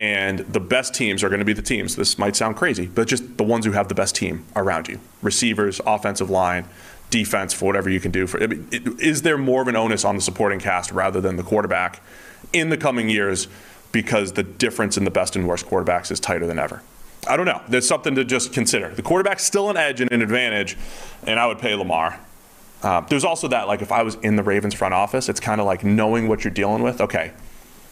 And 0.00 0.38
the 0.40 0.60
best 0.60 0.94
teams 0.94 1.22
are 1.22 1.28
going 1.28 1.40
to 1.40 1.44
be 1.44 1.52
the 1.52 1.60
teams. 1.62 1.96
This 1.96 2.18
might 2.18 2.34
sound 2.34 2.56
crazy, 2.56 2.86
but 2.86 3.06
just 3.06 3.36
the 3.36 3.44
ones 3.44 3.66
who 3.66 3.72
have 3.72 3.88
the 3.88 3.94
best 3.94 4.16
team 4.16 4.44
around 4.56 4.88
you 4.88 4.98
receivers, 5.20 5.80
offensive 5.86 6.30
line, 6.30 6.66
defense, 7.10 7.52
for 7.52 7.66
whatever 7.66 7.90
you 7.90 8.00
can 8.00 8.10
do. 8.10 8.26
For 8.26 8.42
I 8.42 8.46
mean, 8.46 8.68
Is 8.98 9.22
there 9.22 9.36
more 9.36 9.62
of 9.62 9.68
an 9.68 9.76
onus 9.76 10.04
on 10.04 10.16
the 10.16 10.22
supporting 10.22 10.58
cast 10.58 10.90
rather 10.92 11.20
than 11.20 11.36
the 11.36 11.42
quarterback 11.42 12.00
in 12.52 12.70
the 12.70 12.76
coming 12.76 13.08
years 13.08 13.48
because 13.92 14.32
the 14.32 14.42
difference 14.42 14.96
in 14.96 15.04
the 15.04 15.10
best 15.10 15.36
and 15.36 15.46
worst 15.46 15.66
quarterbacks 15.66 16.10
is 16.10 16.18
tighter 16.18 16.46
than 16.46 16.58
ever? 16.58 16.82
I 17.28 17.36
don't 17.36 17.46
know. 17.46 17.62
There's 17.68 17.86
something 17.86 18.14
to 18.16 18.24
just 18.24 18.52
consider. 18.52 18.88
The 18.88 19.02
quarterback's 19.02 19.44
still 19.44 19.70
an 19.70 19.76
edge 19.76 20.00
and 20.00 20.10
an 20.10 20.22
advantage, 20.22 20.76
and 21.24 21.38
I 21.38 21.46
would 21.46 21.58
pay 21.58 21.74
Lamar. 21.74 22.18
Uh, 22.82 23.00
there's 23.02 23.24
also 23.24 23.46
that, 23.48 23.68
like, 23.68 23.80
if 23.80 23.92
I 23.92 24.02
was 24.02 24.16
in 24.16 24.34
the 24.34 24.42
Ravens 24.42 24.74
front 24.74 24.92
office, 24.92 25.28
it's 25.28 25.38
kind 25.38 25.60
of 25.60 25.66
like 25.66 25.84
knowing 25.84 26.26
what 26.26 26.42
you're 26.42 26.52
dealing 26.52 26.82
with. 26.82 27.00
Okay, 27.00 27.32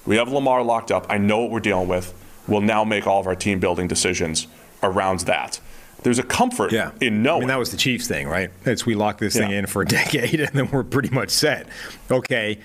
we 0.05 0.17
have 0.17 0.33
Lamar 0.33 0.65
locked 0.65 0.91
up. 0.91 1.07
I 1.09 1.19
know 1.19 1.39
what 1.39 1.51
we're 1.51 1.61
dealing 1.61 1.87
with. 1.87 2.13
We'll 2.49 2.61
now 2.61 2.83
make 2.83 3.07
all 3.07 3.21
of 3.21 3.29
our 3.29 3.37
team 3.37 3.61
building 3.61 3.87
decisions 3.87 4.49
around 4.83 5.21
that. 5.21 5.61
There's 6.03 6.19
a 6.19 6.23
comfort 6.25 6.73
in 7.01 7.23
knowing. 7.23 7.37
I 7.37 7.41
mean, 7.41 7.49
that 7.49 7.59
was 7.59 7.71
the 7.71 7.77
Chiefs 7.77 8.09
thing, 8.09 8.27
right? 8.27 8.51
It's 8.65 8.87
we 8.87 8.95
lock 8.95 9.19
this 9.19 9.37
thing 9.37 9.51
in 9.53 9.67
for 9.67 9.83
a 9.83 9.87
decade 9.87 10.41
and 10.41 10.51
then 10.55 10.71
we're 10.71 10.83
pretty 10.83 11.11
much 11.11 11.31
set. 11.31 11.69
Okay, 12.11 12.59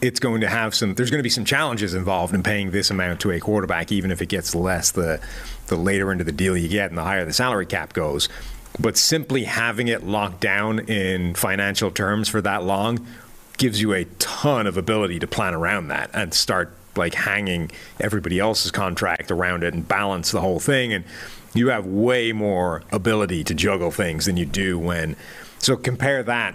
it's 0.00 0.20
going 0.20 0.40
to 0.42 0.48
have 0.48 0.74
some. 0.74 0.94
There's 0.94 1.10
going 1.10 1.18
to 1.18 1.24
be 1.24 1.30
some 1.30 1.44
challenges 1.44 1.94
involved 1.94 2.34
in 2.34 2.42
paying 2.42 2.70
this 2.70 2.90
amount 2.90 3.20
to 3.20 3.30
a 3.30 3.40
quarterback, 3.40 3.90
even 3.90 4.10
if 4.10 4.22
it 4.22 4.26
gets 4.26 4.54
less 4.54 4.90
the 4.90 5.20
the 5.66 5.76
later 5.76 6.10
into 6.12 6.24
the 6.24 6.32
deal 6.32 6.56
you 6.56 6.68
get 6.68 6.90
and 6.90 6.98
the 6.98 7.02
higher 7.04 7.24
the 7.24 7.32
salary 7.32 7.66
cap 7.66 7.92
goes. 7.92 8.28
But 8.78 8.96
simply 8.96 9.44
having 9.44 9.88
it 9.88 10.04
locked 10.04 10.40
down 10.40 10.80
in 10.80 11.34
financial 11.34 11.90
terms 11.90 12.28
for 12.28 12.40
that 12.42 12.64
long 12.64 13.06
gives 13.56 13.80
you 13.80 13.92
a 13.92 14.04
ton 14.18 14.66
of 14.66 14.76
ability 14.76 15.18
to 15.18 15.26
plan 15.26 15.52
around 15.52 15.88
that 15.88 16.10
and 16.14 16.32
start 16.32 16.72
like 16.96 17.14
hanging 17.14 17.70
everybody 17.98 18.38
else's 18.38 18.70
contract 18.70 19.30
around 19.30 19.64
it 19.64 19.74
and 19.74 19.86
balance 19.86 20.30
the 20.30 20.40
whole 20.40 20.60
thing 20.60 20.92
and 20.92 21.04
you 21.54 21.68
have 21.68 21.86
way 21.86 22.32
more 22.32 22.82
ability 22.92 23.42
to 23.42 23.54
juggle 23.54 23.90
things 23.90 24.26
than 24.26 24.36
you 24.36 24.44
do 24.44 24.78
when 24.78 25.16
so 25.58 25.76
compare 25.76 26.22
that 26.22 26.54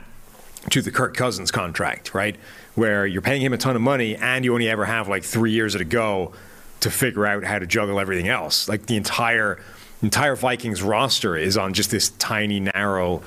to 0.70 0.82
the 0.82 0.92
Kirk 0.92 1.16
Cousins 1.16 1.52
contract, 1.52 2.14
right? 2.14 2.38
Where 2.76 3.06
you're 3.06 3.22
paying 3.22 3.42
him 3.42 3.54
a 3.54 3.58
ton 3.58 3.76
of 3.76 3.82
money 3.82 4.16
and 4.16 4.44
you 4.44 4.54
only 4.54 4.68
ever 4.68 4.86
have 4.86 5.08
like 5.08 5.24
3 5.24 5.52
years 5.52 5.76
to 5.76 5.86
go 5.86 6.34
to 6.80 6.90
figure 6.90 7.26
out 7.26 7.44
how 7.44 7.60
to 7.60 7.68
juggle 7.68 8.00
everything 8.00 8.28
else. 8.28 8.68
Like 8.68 8.88
the 8.88 8.98
entire 8.98 9.60
entire 10.02 10.36
Vikings 10.36 10.84
roster 10.84 11.38
is 11.38 11.56
on 11.58 11.74
just 11.74 11.92
this 11.92 12.10
tiny 12.10 12.60
narrow 12.60 13.22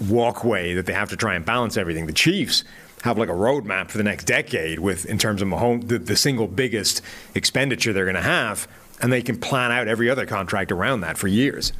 walkway 0.00 0.74
that 0.74 0.86
they 0.86 0.92
have 0.92 1.10
to 1.10 1.16
try 1.16 1.34
and 1.34 1.44
balance 1.44 1.76
everything. 1.76 2.06
The 2.06 2.12
Chiefs 2.12 2.64
have 3.02 3.18
like 3.18 3.28
a 3.28 3.32
roadmap 3.32 3.90
for 3.90 3.98
the 3.98 4.04
next 4.04 4.24
decade 4.24 4.78
with 4.78 5.06
in 5.06 5.18
terms 5.18 5.42
of 5.42 5.48
Mahomes, 5.48 5.88
the, 5.88 5.98
the 5.98 6.16
single 6.16 6.46
biggest 6.46 7.02
expenditure 7.34 7.92
they're 7.92 8.04
going 8.04 8.14
to 8.14 8.22
have, 8.22 8.68
and 9.00 9.12
they 9.12 9.22
can 9.22 9.38
plan 9.38 9.72
out 9.72 9.88
every 9.88 10.08
other 10.08 10.26
contract 10.26 10.72
around 10.72 11.00
that 11.00 11.18
for 11.18 11.28
years. 11.28 11.72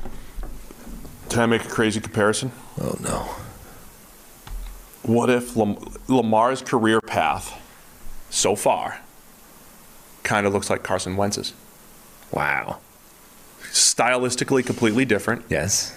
Can 1.28 1.40
I 1.40 1.46
make 1.46 1.64
a 1.64 1.68
crazy 1.68 2.00
comparison? 2.00 2.52
Oh 2.80 2.96
no. 3.00 3.28
What 5.02 5.30
if 5.30 5.56
Lamar's 6.08 6.62
career 6.62 7.00
path 7.00 7.60
so 8.30 8.54
far 8.54 9.00
kind 10.22 10.46
of 10.46 10.52
looks 10.52 10.70
like 10.70 10.82
Carson 10.82 11.16
Wentz's? 11.16 11.52
Wow. 12.30 12.78
Stylistically, 13.72 14.64
completely 14.64 15.04
different. 15.04 15.44
Yes. 15.48 15.96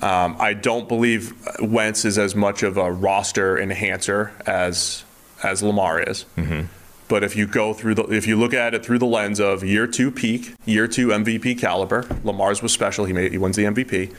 Um, 0.00 0.36
I 0.38 0.54
don't 0.54 0.88
believe 0.88 1.34
Wentz 1.60 2.04
is 2.04 2.18
as 2.18 2.34
much 2.34 2.62
of 2.62 2.76
a 2.76 2.90
roster 2.90 3.58
enhancer 3.58 4.32
as 4.46 5.04
as 5.42 5.62
Lamar 5.62 6.00
is. 6.00 6.24
Mm-hmm. 6.36 6.66
But 7.08 7.22
if 7.22 7.36
you 7.36 7.46
go 7.46 7.72
through 7.72 7.94
the, 7.94 8.02
if 8.04 8.26
you 8.26 8.36
look 8.36 8.52
at 8.52 8.74
it 8.74 8.84
through 8.84 8.98
the 8.98 9.06
lens 9.06 9.38
of 9.38 9.62
year 9.62 9.86
two 9.86 10.10
peak, 10.10 10.54
year 10.64 10.88
two 10.88 11.08
MVP 11.08 11.58
caliber, 11.58 12.06
Lamar's 12.24 12.62
was 12.62 12.72
special. 12.72 13.04
He 13.04 13.12
made, 13.12 13.32
he 13.32 13.38
wins 13.38 13.56
the 13.56 13.64
MVP, 13.64 14.12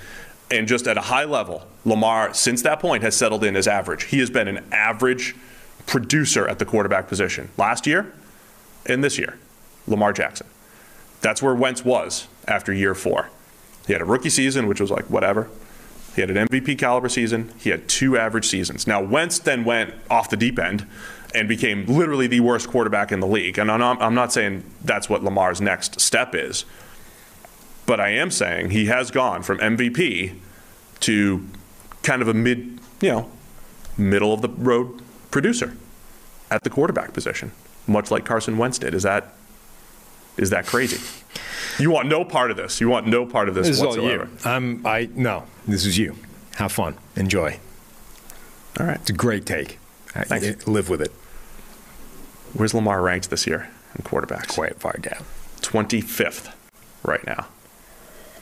and 0.49 0.67
just 0.67 0.87
at 0.87 0.97
a 0.97 1.01
high 1.01 1.25
level, 1.25 1.65
Lamar 1.85 2.33
since 2.33 2.61
that 2.63 2.79
point 2.79 3.03
has 3.03 3.15
settled 3.15 3.43
in 3.43 3.55
as 3.55 3.67
average. 3.67 4.05
He 4.05 4.19
has 4.19 4.29
been 4.29 4.47
an 4.47 4.63
average 4.71 5.35
producer 5.85 6.47
at 6.47 6.59
the 6.59 6.65
quarterback 6.65 7.07
position 7.07 7.49
last 7.57 7.87
year, 7.87 8.13
and 8.85 9.03
this 9.03 9.17
year, 9.17 9.37
Lamar 9.87 10.13
Jackson. 10.13 10.47
That's 11.21 11.41
where 11.41 11.55
Wentz 11.55 11.83
was 11.83 12.27
after 12.47 12.71
year 12.73 12.93
four. 12.93 13.29
He 13.85 13.93
had 13.93 14.01
a 14.01 14.05
rookie 14.05 14.29
season, 14.29 14.67
which 14.67 14.81
was 14.81 14.91
like 14.91 15.05
whatever. 15.05 15.49
He 16.15 16.21
had 16.21 16.29
an 16.29 16.47
MVP 16.47 16.79
caliber 16.79 17.09
season. 17.09 17.53
He 17.59 17.69
had 17.69 17.87
two 17.87 18.17
average 18.17 18.45
seasons. 18.45 18.87
Now 18.87 19.01
Wentz 19.01 19.39
then 19.39 19.63
went 19.63 19.93
off 20.09 20.29
the 20.29 20.37
deep 20.37 20.57
end 20.59 20.87
and 21.35 21.47
became 21.47 21.85
literally 21.85 22.27
the 22.27 22.39
worst 22.39 22.69
quarterback 22.69 23.11
in 23.11 23.19
the 23.19 23.27
league. 23.27 23.59
And 23.59 23.71
I'm 23.71 24.15
not, 24.15 24.33
saying 24.33 24.63
that's 24.83 25.09
what 25.09 25.23
Lamar's 25.23 25.61
next 25.61 25.99
step 26.01 26.33
is, 26.33 26.65
but 27.87 27.99
I 27.99 28.09
am 28.09 28.29
saying 28.29 28.69
he 28.69 28.85
has 28.85 29.09
gone 29.09 29.41
from 29.41 29.57
MVP 29.57 30.35
to 30.99 31.43
kind 32.03 32.21
of 32.21 32.27
a 32.27 32.33
mid, 32.35 32.79
you 33.01 33.09
know, 33.09 33.31
middle 33.97 34.31
of 34.33 34.41
the 34.41 34.49
road 34.49 35.01
producer 35.31 35.75
at 36.51 36.63
the 36.63 36.69
quarterback 36.69 37.13
position, 37.13 37.51
much 37.87 38.11
like 38.11 38.23
Carson 38.25 38.57
Wentz 38.59 38.77
did. 38.77 38.93
Is 38.93 39.01
that 39.03 39.33
is 40.37 40.51
that 40.51 40.67
crazy? 40.67 40.99
You 41.79 41.89
want 41.91 42.07
no 42.07 42.23
part 42.23 42.51
of 42.51 42.57
this. 42.57 42.79
You 42.79 42.89
want 42.89 43.07
no 43.07 43.25
part 43.25 43.49
of 43.49 43.55
this, 43.55 43.67
This 43.67 43.77
is 43.77 43.81
all 43.81 43.87
whatsoever. 43.89 44.29
you. 44.45 44.49
Um, 44.51 44.81
I 44.85 45.09
no. 45.15 45.45
This 45.67 45.85
is 45.85 45.97
you. 45.97 46.15
Have 46.57 46.71
fun. 46.71 46.95
Enjoy. 47.15 47.59
All 48.79 48.85
right. 48.85 48.97
It's 49.01 49.09
a 49.09 49.13
great 49.13 49.45
take. 49.45 49.79
I- 50.15 50.23
Thanks. 50.23 50.67
live 50.67 50.89
with 50.89 51.01
it. 51.01 51.11
Where's 52.53 52.73
Lamar 52.73 53.01
ranked 53.01 53.29
this 53.29 53.45
year 53.45 53.69
in 53.95 54.03
quarterbacks? 54.03 54.47
Quite 54.47 54.79
far 54.79 54.93
down. 54.99 55.23
25th 55.61 56.51
right 57.03 57.25
now. 57.27 57.47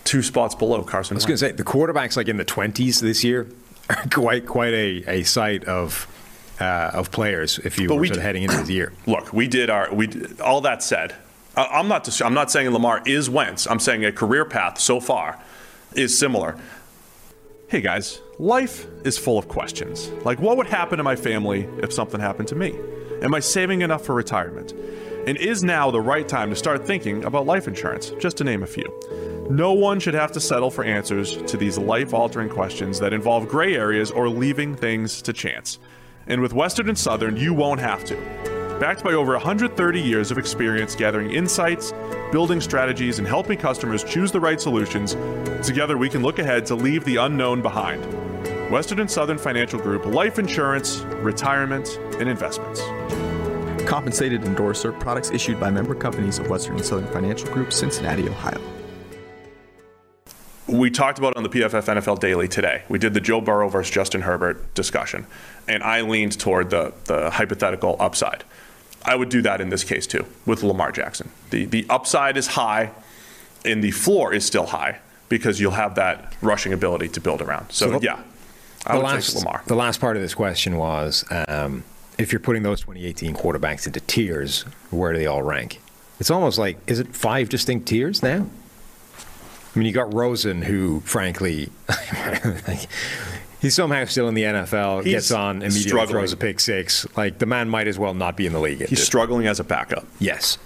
Two 0.06 0.22
spots 0.22 0.56
below 0.56 0.82
Carson 0.84 1.16
I 1.16 1.18
was 1.18 1.26
going 1.26 1.34
to 1.34 1.38
say 1.40 1.52
the 1.52 1.64
quarterbacks 1.64 2.16
like 2.16 2.28
in 2.30 2.38
the 2.38 2.46
twenties 2.46 3.02
this 3.02 3.24
year 3.24 3.48
are 3.90 4.06
quite 4.12 4.46
quite 4.46 4.74
a, 4.74 5.04
a 5.08 5.24
sight 5.24 5.66
of 5.66 6.08
uh, 6.62 6.92
of 6.94 7.12
players 7.12 7.60
if 7.60 7.78
you 7.78 7.88
But 7.90 7.96
were 7.96 8.02
we 8.02 8.08
sort 8.08 8.18
of 8.18 8.22
d- 8.22 8.26
heading 8.26 8.44
into 8.44 8.64
the 8.64 8.74
year. 8.74 8.94
Look, 9.08 9.34
we 9.34 9.48
did 9.48 9.70
our 9.70 9.94
we 9.94 10.08
did- 10.08 10.40
all 10.40 10.62
that 10.62 10.82
said. 10.84 11.14
I- 11.58 11.66
I'm 11.80 11.88
not 11.88 12.04
dis- 12.06 12.22
I'm 12.22 12.34
not 12.34 12.50
saying 12.52 12.70
Lamar 12.70 13.02
is 13.06 13.30
Wentz. 13.30 13.68
I'm 13.68 13.80
saying 13.80 14.06
a 14.06 14.12
career 14.12 14.46
path 14.46 14.80
so 14.80 15.00
far 15.00 15.40
is 15.96 16.18
similar. 16.18 16.56
Hey 17.68 17.82
guys, 17.82 18.22
life 18.38 18.86
is 19.04 19.18
full 19.18 19.40
of 19.40 19.48
questions. 19.48 20.10
Like 20.24 20.40
what 20.40 20.56
would 20.58 20.68
happen 20.68 20.98
to 21.00 21.04
my 21.04 21.16
family 21.16 21.68
if 21.82 21.92
something 21.92 22.20
happened 22.22 22.48
to 22.50 22.56
me? 22.56 22.76
Am 23.24 23.34
I 23.34 23.40
saving 23.40 23.82
enough 23.82 24.06
for 24.06 24.14
retirement? 24.14 24.72
And 25.26 25.36
is 25.38 25.64
now 25.64 25.90
the 25.90 26.00
right 26.02 26.28
time 26.28 26.52
to 26.52 26.56
start 26.56 26.86
thinking 26.86 27.24
about 27.24 27.48
life 27.48 27.68
insurance, 27.68 28.12
just 28.20 28.38
to 28.38 28.44
name 28.44 28.62
a 28.62 28.68
few? 28.68 28.86
No 29.50 29.74
one 29.74 30.00
should 30.00 30.16
have 30.16 30.32
to 30.32 30.40
settle 30.40 30.72
for 30.72 30.84
answers 30.84 31.38
to 31.44 31.56
these 31.56 31.78
life 31.78 32.16
altering 32.16 32.50
questions 32.50 33.00
that 33.00 33.14
involve 33.14 33.48
gray 33.48 33.76
areas 33.76 34.10
or 34.10 34.28
leaving 34.28 34.76
things 34.76 35.22
to 35.22 35.34
chance. 35.34 35.78
And 36.26 36.42
with 36.42 36.52
Western 36.52 36.90
and 36.90 36.98
Southern, 36.98 37.38
you 37.38 37.54
won't 37.54 37.80
have 37.80 38.04
to. 38.06 38.16
Backed 38.80 39.04
by 39.04 39.14
over 39.14 39.34
130 39.34 40.02
years 40.02 40.32
of 40.32 40.40
experience 40.40 40.96
gathering 40.96 41.30
insights, 41.30 41.94
building 42.32 42.60
strategies, 42.60 43.20
and 43.20 43.28
helping 43.28 43.60
customers 43.60 44.04
choose 44.04 44.32
the 44.32 44.40
right 44.40 44.60
solutions, 44.60 45.16
together 45.66 45.96
we 45.96 46.10
can 46.10 46.24
look 46.24 46.40
ahead 46.40 46.66
to 46.66 46.76
leave 46.76 47.06
the 47.06 47.18
unknown 47.18 47.62
behind. 47.62 48.04
Western 48.72 49.00
and 49.00 49.12
Southern 49.12 49.38
Financial 49.38 49.80
Group 49.80 50.08
Life 50.08 50.40
Insurance, 50.40 51.02
Retirement, 51.22 52.00
and 52.20 52.28
Investments. 52.28 52.82
Compensated 53.88 54.44
endorser 54.44 54.92
products 54.92 55.30
issued 55.30 55.60
by 55.60 55.70
member 55.70 55.94
companies 55.94 56.40
of 56.40 56.50
Western 56.50 56.78
and 56.78 56.86
Southern 56.86 57.08
Financial 57.14 57.48
Group, 57.54 57.72
Cincinnati, 57.72 58.28
Ohio. 58.28 58.75
We 60.68 60.90
talked 60.90 61.20
about 61.20 61.32
it 61.32 61.38
on 61.38 61.44
the 61.44 61.50
PFF 61.50 61.86
NFL 61.86 62.20
Daily 62.20 62.48
today. 62.48 62.84
We 62.90 62.98
did 63.00 63.14
the 63.14 63.22
Joe 63.22 63.42
Burrow 63.42 63.70
versus 63.70 63.92
Justin 63.94 64.22
Herbert 64.22 64.74
discussion, 64.74 65.26
and 65.68 65.84
I 65.84 66.02
leaned 66.02 66.40
toward 66.40 66.70
the, 66.70 66.94
the 67.06 67.30
hypothetical 67.30 67.96
upside. 68.00 68.44
I 69.04 69.16
would 69.16 69.30
do 69.30 69.42
that 69.44 69.62
in 69.62 69.70
this 69.70 69.84
case 69.84 70.08
too 70.08 70.26
with 70.46 70.64
Lamar 70.64 70.92
Jackson. 70.92 71.30
The 71.52 71.66
the 71.66 71.86
upside 71.90 72.38
is 72.38 72.48
high, 72.48 72.92
and 73.64 73.84
the 73.84 73.92
floor 73.92 74.34
is 74.34 74.44
still 74.46 74.66
high 74.66 75.00
because 75.30 75.60
you'll 75.60 75.72
have 75.72 75.96
that 75.96 76.34
rushing 76.42 76.74
ability 76.74 77.10
to 77.10 77.22
build 77.22 77.42
around. 77.42 77.72
So, 77.72 77.92
So 77.92 78.00
the- 78.00 78.06
yeah, 78.06 78.20
I 78.86 78.94
the 78.94 78.98
would 79.00 79.06
last, 79.06 79.34
take 79.34 79.44
Lamar. 79.44 79.64
The 79.68 79.76
last 79.76 80.00
part 80.00 80.16
of 80.18 80.22
this 80.24 80.34
question 80.34 80.78
was 80.78 81.24
um, 81.48 81.84
if 82.18 82.32
you're 82.32 82.40
putting 82.40 82.64
those 82.64 82.82
2018 82.82 83.36
quarterbacks 83.36 83.86
into 83.86 84.00
tiers, 84.02 84.64
where 84.90 85.14
do 85.14 85.20
they 85.20 85.26
all 85.28 85.42
rank? 85.44 85.82
It's 86.20 86.32
almost 86.32 86.58
like, 86.58 86.78
is 86.88 87.00
it 87.00 87.14
five 87.14 87.50
distinct 87.50 87.88
tiers 87.88 88.24
now? 88.24 88.48
I 89.76 89.80
mean, 89.80 89.88
you 89.88 89.92
got 89.94 90.14
Rosen, 90.14 90.62
who, 90.62 91.02
frankly, 91.02 91.70
he's 93.62 93.74
somehow 93.74 94.06
still 94.06 94.28
in 94.28 94.34
the 94.34 94.44
NFL, 94.44 95.04
He's 95.04 95.14
gets 95.14 95.32
on, 95.32 95.58
immediately 95.58 95.82
struggling. 95.82 96.08
throws 96.10 96.34
a 96.34 96.38
pick 96.38 96.60
six. 96.60 97.06
Like, 97.18 97.40
the 97.40 97.46
man 97.46 97.70
might 97.70 97.88
as 97.88 97.98
well 98.00 98.14
not 98.14 98.38
be 98.38 98.46
in 98.46 98.54
the 98.54 98.60
league. 98.60 98.88
He's 98.88 99.04
struggling 99.04 99.48
as 99.48 99.60
a 99.60 99.64
backup. 99.64 100.06
Yes. 100.20 100.58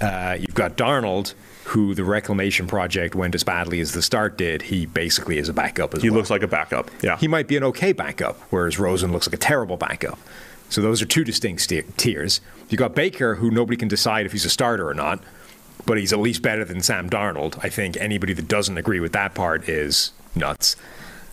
Uh, 0.00 0.36
you've 0.38 0.54
got 0.54 0.76
Darnold, 0.76 1.34
who 1.64 1.94
the 1.94 2.04
reclamation 2.04 2.66
project 2.66 3.14
went 3.14 3.34
as 3.34 3.44
badly 3.44 3.80
as 3.80 3.92
the 3.92 4.02
start 4.02 4.36
did. 4.36 4.62
He 4.62 4.86
basically 4.86 5.38
is 5.38 5.48
a 5.48 5.52
backup 5.52 5.94
as 5.94 6.02
He 6.02 6.10
well. 6.10 6.18
looks 6.18 6.30
like 6.30 6.42
a 6.42 6.48
backup. 6.48 6.90
Yeah. 7.02 7.16
He 7.18 7.28
might 7.28 7.48
be 7.48 7.56
an 7.56 7.64
okay 7.64 7.92
backup, 7.92 8.38
whereas 8.50 8.78
Rosen 8.78 9.12
looks 9.12 9.26
like 9.28 9.34
a 9.34 9.38
terrible 9.38 9.76
backup. 9.76 10.18
So 10.68 10.82
those 10.82 11.00
are 11.00 11.06
two 11.06 11.22
distinct 11.22 11.72
tiers. 11.96 12.40
You 12.68 12.76
got 12.76 12.94
Baker, 12.96 13.36
who 13.36 13.50
nobody 13.52 13.76
can 13.76 13.86
decide 13.86 14.26
if 14.26 14.32
he's 14.32 14.44
a 14.44 14.50
starter 14.50 14.88
or 14.88 14.94
not, 14.94 15.22
but 15.86 15.98
he's 15.98 16.12
at 16.12 16.18
least 16.18 16.42
better 16.42 16.64
than 16.64 16.82
Sam 16.82 17.08
Darnold. 17.08 17.58
I 17.62 17.68
think 17.68 17.96
anybody 17.96 18.32
that 18.34 18.48
doesn't 18.48 18.76
agree 18.76 19.00
with 19.00 19.12
that 19.12 19.34
part 19.34 19.68
is 19.68 20.12
nuts. 20.34 20.76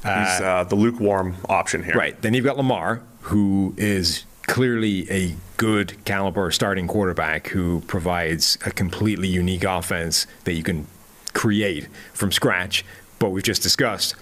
He's 0.04 0.42
uh, 0.42 0.66
the 0.68 0.76
lukewarm 0.76 1.38
option 1.48 1.84
here. 1.84 1.96
Right. 1.96 2.22
Then 2.22 2.34
you've 2.34 2.44
got 2.44 2.58
Lamar, 2.58 3.02
who 3.22 3.74
is 3.78 4.26
clearly 4.48 5.10
a 5.10 5.36
good 5.56 6.04
caliber 6.04 6.52
starting 6.52 6.88
quarterback 6.88 7.48
who 7.48 7.82
provides 7.88 8.58
a 8.66 8.72
completely 8.72 9.30
unique 9.30 9.64
offense 9.64 10.28
that 10.44 10.54
you 10.54 10.64
can 10.64 10.88
create 11.34 11.88
from 12.14 12.34
scratch. 12.34 12.84
But 13.20 13.30
we've 13.30 13.44
just 13.44 13.64
discussed 13.64 14.16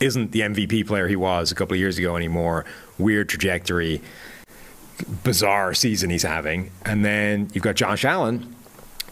isn't 0.00 0.32
the 0.32 0.40
MVP 0.40 0.86
player 0.86 1.06
he 1.06 1.16
was 1.16 1.52
a 1.52 1.54
couple 1.54 1.74
of 1.74 1.78
years 1.78 1.98
ago 1.98 2.16
anymore. 2.16 2.64
Weird 2.98 3.28
trajectory, 3.28 4.02
bizarre 5.22 5.74
season 5.74 6.10
he's 6.10 6.24
having. 6.24 6.70
And 6.84 7.04
then 7.04 7.50
you've 7.54 7.62
got 7.62 7.76
Josh 7.76 8.04
Allen, 8.04 8.54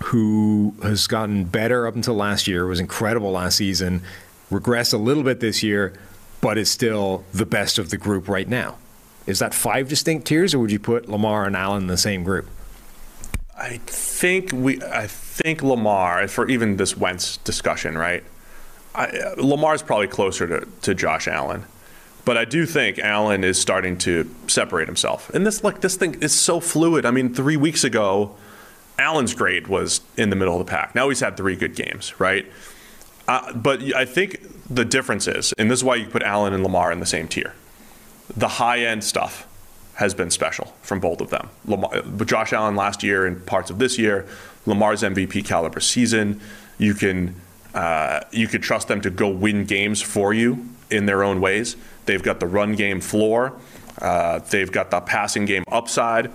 who 0.04 0.74
has 0.82 1.06
gotten 1.06 1.44
better 1.44 1.86
up 1.86 1.94
until 1.94 2.14
last 2.14 2.46
year, 2.46 2.66
was 2.66 2.80
incredible 2.80 3.32
last 3.32 3.56
season, 3.56 4.02
regressed 4.50 4.94
a 4.94 4.98
little 4.98 5.22
bit 5.22 5.40
this 5.40 5.62
year, 5.62 5.92
but 6.40 6.58
is 6.58 6.70
still 6.70 7.24
the 7.32 7.46
best 7.46 7.78
of 7.78 7.90
the 7.90 7.96
group 7.96 8.28
right 8.28 8.48
now. 8.48 8.78
Is 9.26 9.38
that 9.38 9.54
five 9.54 9.88
distinct 9.88 10.26
tiers, 10.26 10.54
or 10.54 10.58
would 10.60 10.72
you 10.72 10.78
put 10.78 11.08
Lamar 11.08 11.44
and 11.44 11.54
Allen 11.54 11.82
in 11.82 11.86
the 11.88 11.98
same 11.98 12.24
group? 12.24 12.48
I 13.56 13.78
think 13.86 14.52
we. 14.52 14.82
I 14.82 15.06
think 15.06 15.62
Lamar 15.62 16.26
for 16.28 16.48
even 16.48 16.78
this 16.78 16.96
Wentz 16.96 17.36
discussion, 17.38 17.96
right? 17.98 18.24
I, 18.94 19.34
Lamar's 19.36 19.82
probably 19.82 20.08
closer 20.08 20.46
to, 20.46 20.66
to 20.82 20.94
Josh 20.94 21.28
Allen, 21.28 21.64
but 22.24 22.38
I 22.38 22.46
do 22.46 22.64
think 22.64 22.98
Allen 22.98 23.44
is 23.44 23.60
starting 23.60 23.98
to 23.98 24.34
separate 24.46 24.88
himself. 24.88 25.30
And 25.30 25.46
this 25.46 25.62
like 25.62 25.82
this 25.82 25.96
thing 25.96 26.14
is 26.22 26.32
so 26.32 26.58
fluid. 26.58 27.04
I 27.04 27.10
mean, 27.10 27.34
three 27.34 27.58
weeks 27.58 27.84
ago, 27.84 28.34
Allen's 29.00 29.34
grade 29.34 29.66
was 29.66 30.00
in 30.16 30.30
the 30.30 30.36
middle 30.36 30.60
of 30.60 30.64
the 30.64 30.70
pack. 30.70 30.94
Now 30.94 31.08
he's 31.08 31.20
had 31.20 31.36
three 31.36 31.56
good 31.56 31.74
games, 31.74 32.18
right? 32.20 32.46
Uh, 33.26 33.52
but 33.52 33.80
I 33.94 34.04
think 34.04 34.40
the 34.68 34.84
difference 34.84 35.26
is, 35.26 35.52
and 35.58 35.70
this 35.70 35.80
is 35.80 35.84
why 35.84 35.96
you 35.96 36.06
put 36.06 36.22
Allen 36.22 36.52
and 36.52 36.62
Lamar 36.62 36.92
in 36.92 37.00
the 37.00 37.06
same 37.06 37.28
tier. 37.28 37.54
The 38.36 38.48
high 38.48 38.80
end 38.80 39.02
stuff 39.02 39.46
has 39.94 40.14
been 40.14 40.30
special 40.30 40.74
from 40.82 41.00
both 41.00 41.20
of 41.20 41.30
them. 41.30 41.48
Lamar, 41.66 42.02
Josh 42.24 42.52
Allen 42.52 42.76
last 42.76 43.02
year 43.02 43.26
and 43.26 43.44
parts 43.44 43.70
of 43.70 43.78
this 43.78 43.98
year, 43.98 44.26
Lamar's 44.66 45.02
MVP 45.02 45.44
caliber 45.44 45.80
season. 45.80 46.40
You 46.78 46.94
can 46.94 47.34
uh, 47.74 48.20
you 48.32 48.48
could 48.48 48.62
trust 48.62 48.88
them 48.88 49.00
to 49.02 49.10
go 49.10 49.28
win 49.28 49.64
games 49.64 50.02
for 50.02 50.34
you 50.34 50.68
in 50.90 51.06
their 51.06 51.22
own 51.22 51.40
ways. 51.40 51.76
They've 52.06 52.22
got 52.22 52.40
the 52.40 52.46
run 52.46 52.74
game 52.74 53.00
floor. 53.00 53.52
Uh, 54.00 54.38
they've 54.38 54.70
got 54.70 54.90
the 54.90 55.00
passing 55.00 55.44
game 55.44 55.64
upside. 55.70 56.30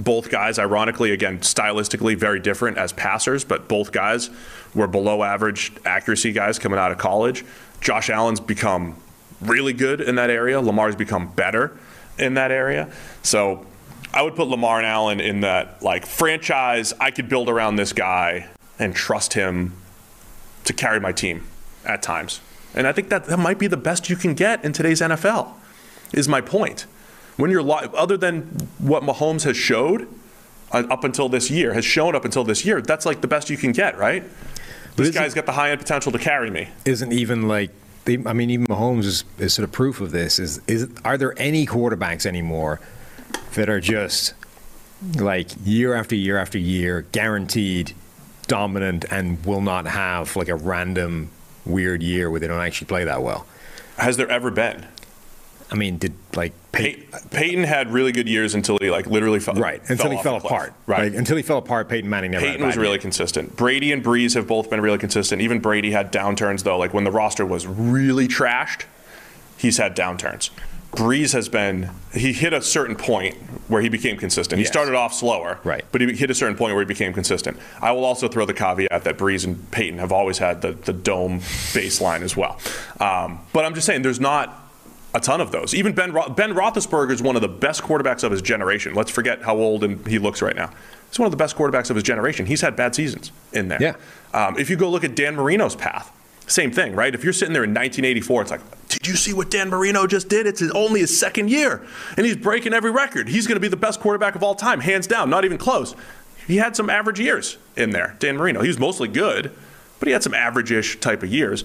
Both 0.00 0.30
guys, 0.30 0.58
ironically, 0.58 1.12
again, 1.12 1.40
stylistically 1.40 2.16
very 2.16 2.40
different 2.40 2.78
as 2.78 2.92
passers, 2.92 3.44
but 3.44 3.68
both 3.68 3.92
guys 3.92 4.30
were 4.74 4.86
below 4.86 5.22
average 5.22 5.72
accuracy 5.84 6.32
guys 6.32 6.58
coming 6.58 6.78
out 6.78 6.90
of 6.90 6.98
college. 6.98 7.44
Josh 7.80 8.08
Allen's 8.08 8.40
become 8.40 8.96
really 9.40 9.72
good 9.72 10.00
in 10.00 10.14
that 10.14 10.30
area. 10.30 10.60
Lamar's 10.60 10.96
become 10.96 11.30
better 11.32 11.76
in 12.18 12.34
that 12.34 12.50
area. 12.50 12.90
So 13.22 13.66
I 14.14 14.22
would 14.22 14.36
put 14.36 14.48
Lamar 14.48 14.78
and 14.78 14.86
Allen 14.86 15.20
in 15.20 15.40
that 15.40 15.82
like 15.82 16.06
franchise. 16.06 16.94
I 17.00 17.10
could 17.10 17.28
build 17.28 17.48
around 17.48 17.76
this 17.76 17.92
guy 17.92 18.48
and 18.78 18.94
trust 18.94 19.34
him 19.34 19.74
to 20.64 20.72
carry 20.72 21.00
my 21.00 21.12
team 21.12 21.46
at 21.84 22.02
times. 22.02 22.40
And 22.74 22.86
I 22.86 22.92
think 22.92 23.08
that 23.10 23.26
that 23.26 23.38
might 23.38 23.58
be 23.58 23.66
the 23.66 23.76
best 23.76 24.08
you 24.08 24.16
can 24.16 24.34
get 24.34 24.64
in 24.64 24.72
today's 24.72 25.00
NFL. 25.00 25.54
Is 26.12 26.28
my 26.28 26.40
point. 26.40 26.86
When 27.36 27.50
you're 27.50 27.62
li- 27.62 27.88
other 27.94 28.16
than 28.16 28.42
what 28.78 29.02
Mahomes 29.02 29.44
has 29.44 29.56
showed 29.56 30.06
uh, 30.70 30.84
up 30.90 31.04
until 31.04 31.28
this 31.28 31.50
year, 31.50 31.72
has 31.72 31.84
shown 31.84 32.14
up 32.14 32.24
until 32.24 32.44
this 32.44 32.64
year, 32.64 32.80
that's 32.80 33.06
like 33.06 33.20
the 33.20 33.28
best 33.28 33.50
you 33.50 33.56
can 33.56 33.72
get, 33.72 33.96
right? 33.98 34.22
This 34.96 35.10
guy's 35.10 35.34
got 35.34 35.46
the 35.46 35.52
high 35.52 35.70
end 35.70 35.80
potential 35.80 36.12
to 36.12 36.18
carry 36.18 36.50
me. 36.50 36.68
Isn't 36.84 37.12
even 37.12 37.48
like 37.48 37.70
they, 38.04 38.18
I 38.26 38.32
mean, 38.32 38.50
even 38.50 38.66
Mahomes 38.66 39.04
is, 39.04 39.24
is 39.38 39.54
sort 39.54 39.64
of 39.64 39.72
proof 39.72 40.00
of 40.00 40.10
this. 40.10 40.38
Is 40.38 40.60
is 40.66 40.88
are 41.04 41.16
there 41.16 41.34
any 41.38 41.66
quarterbacks 41.66 42.26
anymore 42.26 42.80
that 43.54 43.68
are 43.68 43.80
just 43.80 44.34
like 45.16 45.50
year 45.64 45.94
after 45.94 46.14
year 46.14 46.38
after 46.38 46.58
year 46.58 47.02
guaranteed 47.12 47.94
dominant 48.46 49.04
and 49.10 49.44
will 49.46 49.60
not 49.60 49.86
have 49.86 50.36
like 50.36 50.48
a 50.48 50.54
random 50.54 51.30
weird 51.64 52.02
year 52.02 52.30
where 52.30 52.40
they 52.40 52.46
don't 52.48 52.60
actually 52.60 52.86
play 52.86 53.04
that 53.04 53.22
well? 53.22 53.46
Has 53.96 54.16
there 54.16 54.28
ever 54.28 54.50
been? 54.50 54.86
I 55.72 55.74
mean, 55.74 55.96
did 55.96 56.12
like 56.34 56.52
Pey- 56.70 57.02
Peyton 57.30 57.64
had 57.64 57.92
really 57.92 58.12
good 58.12 58.28
years 58.28 58.54
until 58.54 58.78
he 58.78 58.90
like 58.90 59.06
literally 59.06 59.40
fell 59.40 59.54
right 59.54 59.80
until 59.88 60.10
he 60.10 60.22
fell 60.22 60.34
the 60.34 60.40
cliff. 60.40 60.52
apart. 60.52 60.74
Right. 60.86 61.10
Like, 61.10 61.18
until 61.18 61.36
he 61.38 61.42
fell 61.42 61.58
apart, 61.58 61.88
Peyton 61.88 62.08
Manning 62.10 62.32
never. 62.32 62.44
Peyton 62.44 62.66
was 62.66 62.76
really 62.76 62.92
year. 62.92 62.98
consistent. 62.98 63.56
Brady 63.56 63.90
and 63.90 64.04
Brees 64.04 64.34
have 64.34 64.46
both 64.46 64.68
been 64.68 64.80
really 64.82 64.98
consistent. 64.98 65.40
Even 65.40 65.60
Brady 65.60 65.90
had 65.90 66.12
downturns 66.12 66.62
though. 66.62 66.76
Like 66.78 66.92
when 66.92 67.04
the 67.04 67.10
roster 67.10 67.46
was 67.46 67.66
really 67.66 68.28
trashed, 68.28 68.84
he's 69.56 69.78
had 69.78 69.96
downturns. 69.96 70.50
Brees 70.92 71.32
has 71.32 71.48
been 71.48 71.88
he 72.12 72.34
hit 72.34 72.52
a 72.52 72.60
certain 72.60 72.96
point 72.96 73.34
where 73.68 73.80
he 73.80 73.88
became 73.88 74.18
consistent. 74.18 74.58
He 74.58 74.66
started 74.66 74.94
off 74.94 75.14
slower, 75.14 75.58
Right. 75.64 75.86
But 75.90 76.02
he 76.02 76.12
hit 76.14 76.30
a 76.30 76.34
certain 76.34 76.54
point 76.56 76.74
where 76.74 76.82
he 76.82 76.86
became 76.86 77.14
consistent. 77.14 77.56
I 77.80 77.92
will 77.92 78.04
also 78.04 78.28
throw 78.28 78.44
the 78.44 78.52
caveat 78.52 79.04
that 79.04 79.16
Brees 79.16 79.46
and 79.46 79.70
Peyton 79.70 79.98
have 80.00 80.12
always 80.12 80.36
had 80.36 80.60
the, 80.60 80.72
the 80.72 80.92
dome 80.92 81.38
baseline 81.72 82.20
as 82.20 82.36
well. 82.36 82.58
Um, 83.00 83.38
but 83.54 83.64
I'm 83.64 83.74
just 83.74 83.86
saying, 83.86 84.02
there's 84.02 84.20
not 84.20 84.61
a 85.14 85.20
ton 85.20 85.40
of 85.40 85.52
those. 85.52 85.74
Even 85.74 85.92
Ben 85.92 86.12
Ro- 86.12 86.28
Ben 86.28 86.54
Roethlisberger 86.54 87.10
is 87.10 87.22
one 87.22 87.36
of 87.36 87.42
the 87.42 87.48
best 87.48 87.82
quarterbacks 87.82 88.24
of 88.24 88.32
his 88.32 88.42
generation. 88.42 88.94
Let's 88.94 89.10
forget 89.10 89.42
how 89.42 89.56
old 89.56 89.84
and 89.84 90.06
he 90.06 90.18
looks 90.18 90.40
right 90.40 90.56
now. 90.56 90.70
He's 91.08 91.18
one 91.18 91.26
of 91.26 91.30
the 91.30 91.36
best 91.36 91.56
quarterbacks 91.56 91.90
of 91.90 91.96
his 91.96 92.02
generation. 92.02 92.46
He's 92.46 92.62
had 92.62 92.74
bad 92.76 92.94
seasons 92.94 93.30
in 93.52 93.68
there. 93.68 93.82
Yeah. 93.82 93.96
Um, 94.32 94.58
if 94.58 94.70
you 94.70 94.76
go 94.76 94.88
look 94.88 95.04
at 95.04 95.14
Dan 95.14 95.36
Marino's 95.36 95.76
path, 95.76 96.10
same 96.46 96.70
thing, 96.70 96.94
right? 96.94 97.14
If 97.14 97.24
you're 97.24 97.32
sitting 97.32 97.52
there 97.52 97.64
in 97.64 97.70
1984, 97.70 98.42
it's 98.42 98.50
like, 98.50 98.88
did 98.88 99.06
you 99.06 99.14
see 99.14 99.32
what 99.32 99.50
Dan 99.50 99.68
Marino 99.68 100.06
just 100.06 100.28
did? 100.28 100.46
It's 100.46 100.60
his, 100.60 100.70
only 100.72 101.00
his 101.00 101.18
second 101.18 101.50
year, 101.50 101.86
and 102.16 102.26
he's 102.26 102.36
breaking 102.36 102.72
every 102.72 102.90
record. 102.90 103.28
He's 103.28 103.46
going 103.46 103.56
to 103.56 103.60
be 103.60 103.68
the 103.68 103.76
best 103.76 104.00
quarterback 104.00 104.34
of 104.34 104.42
all 104.42 104.54
time, 104.54 104.80
hands 104.80 105.06
down, 105.06 105.30
not 105.30 105.44
even 105.44 105.58
close. 105.58 105.94
He 106.46 106.56
had 106.56 106.74
some 106.74 106.90
average 106.90 107.20
years 107.20 107.58
in 107.76 107.90
there, 107.90 108.16
Dan 108.18 108.36
Marino. 108.36 108.62
He 108.62 108.68
was 108.68 108.78
mostly 108.78 109.08
good, 109.08 109.52
but 109.98 110.08
he 110.08 110.12
had 110.12 110.22
some 110.22 110.34
average-ish 110.34 110.98
type 111.00 111.22
of 111.22 111.32
years. 111.32 111.64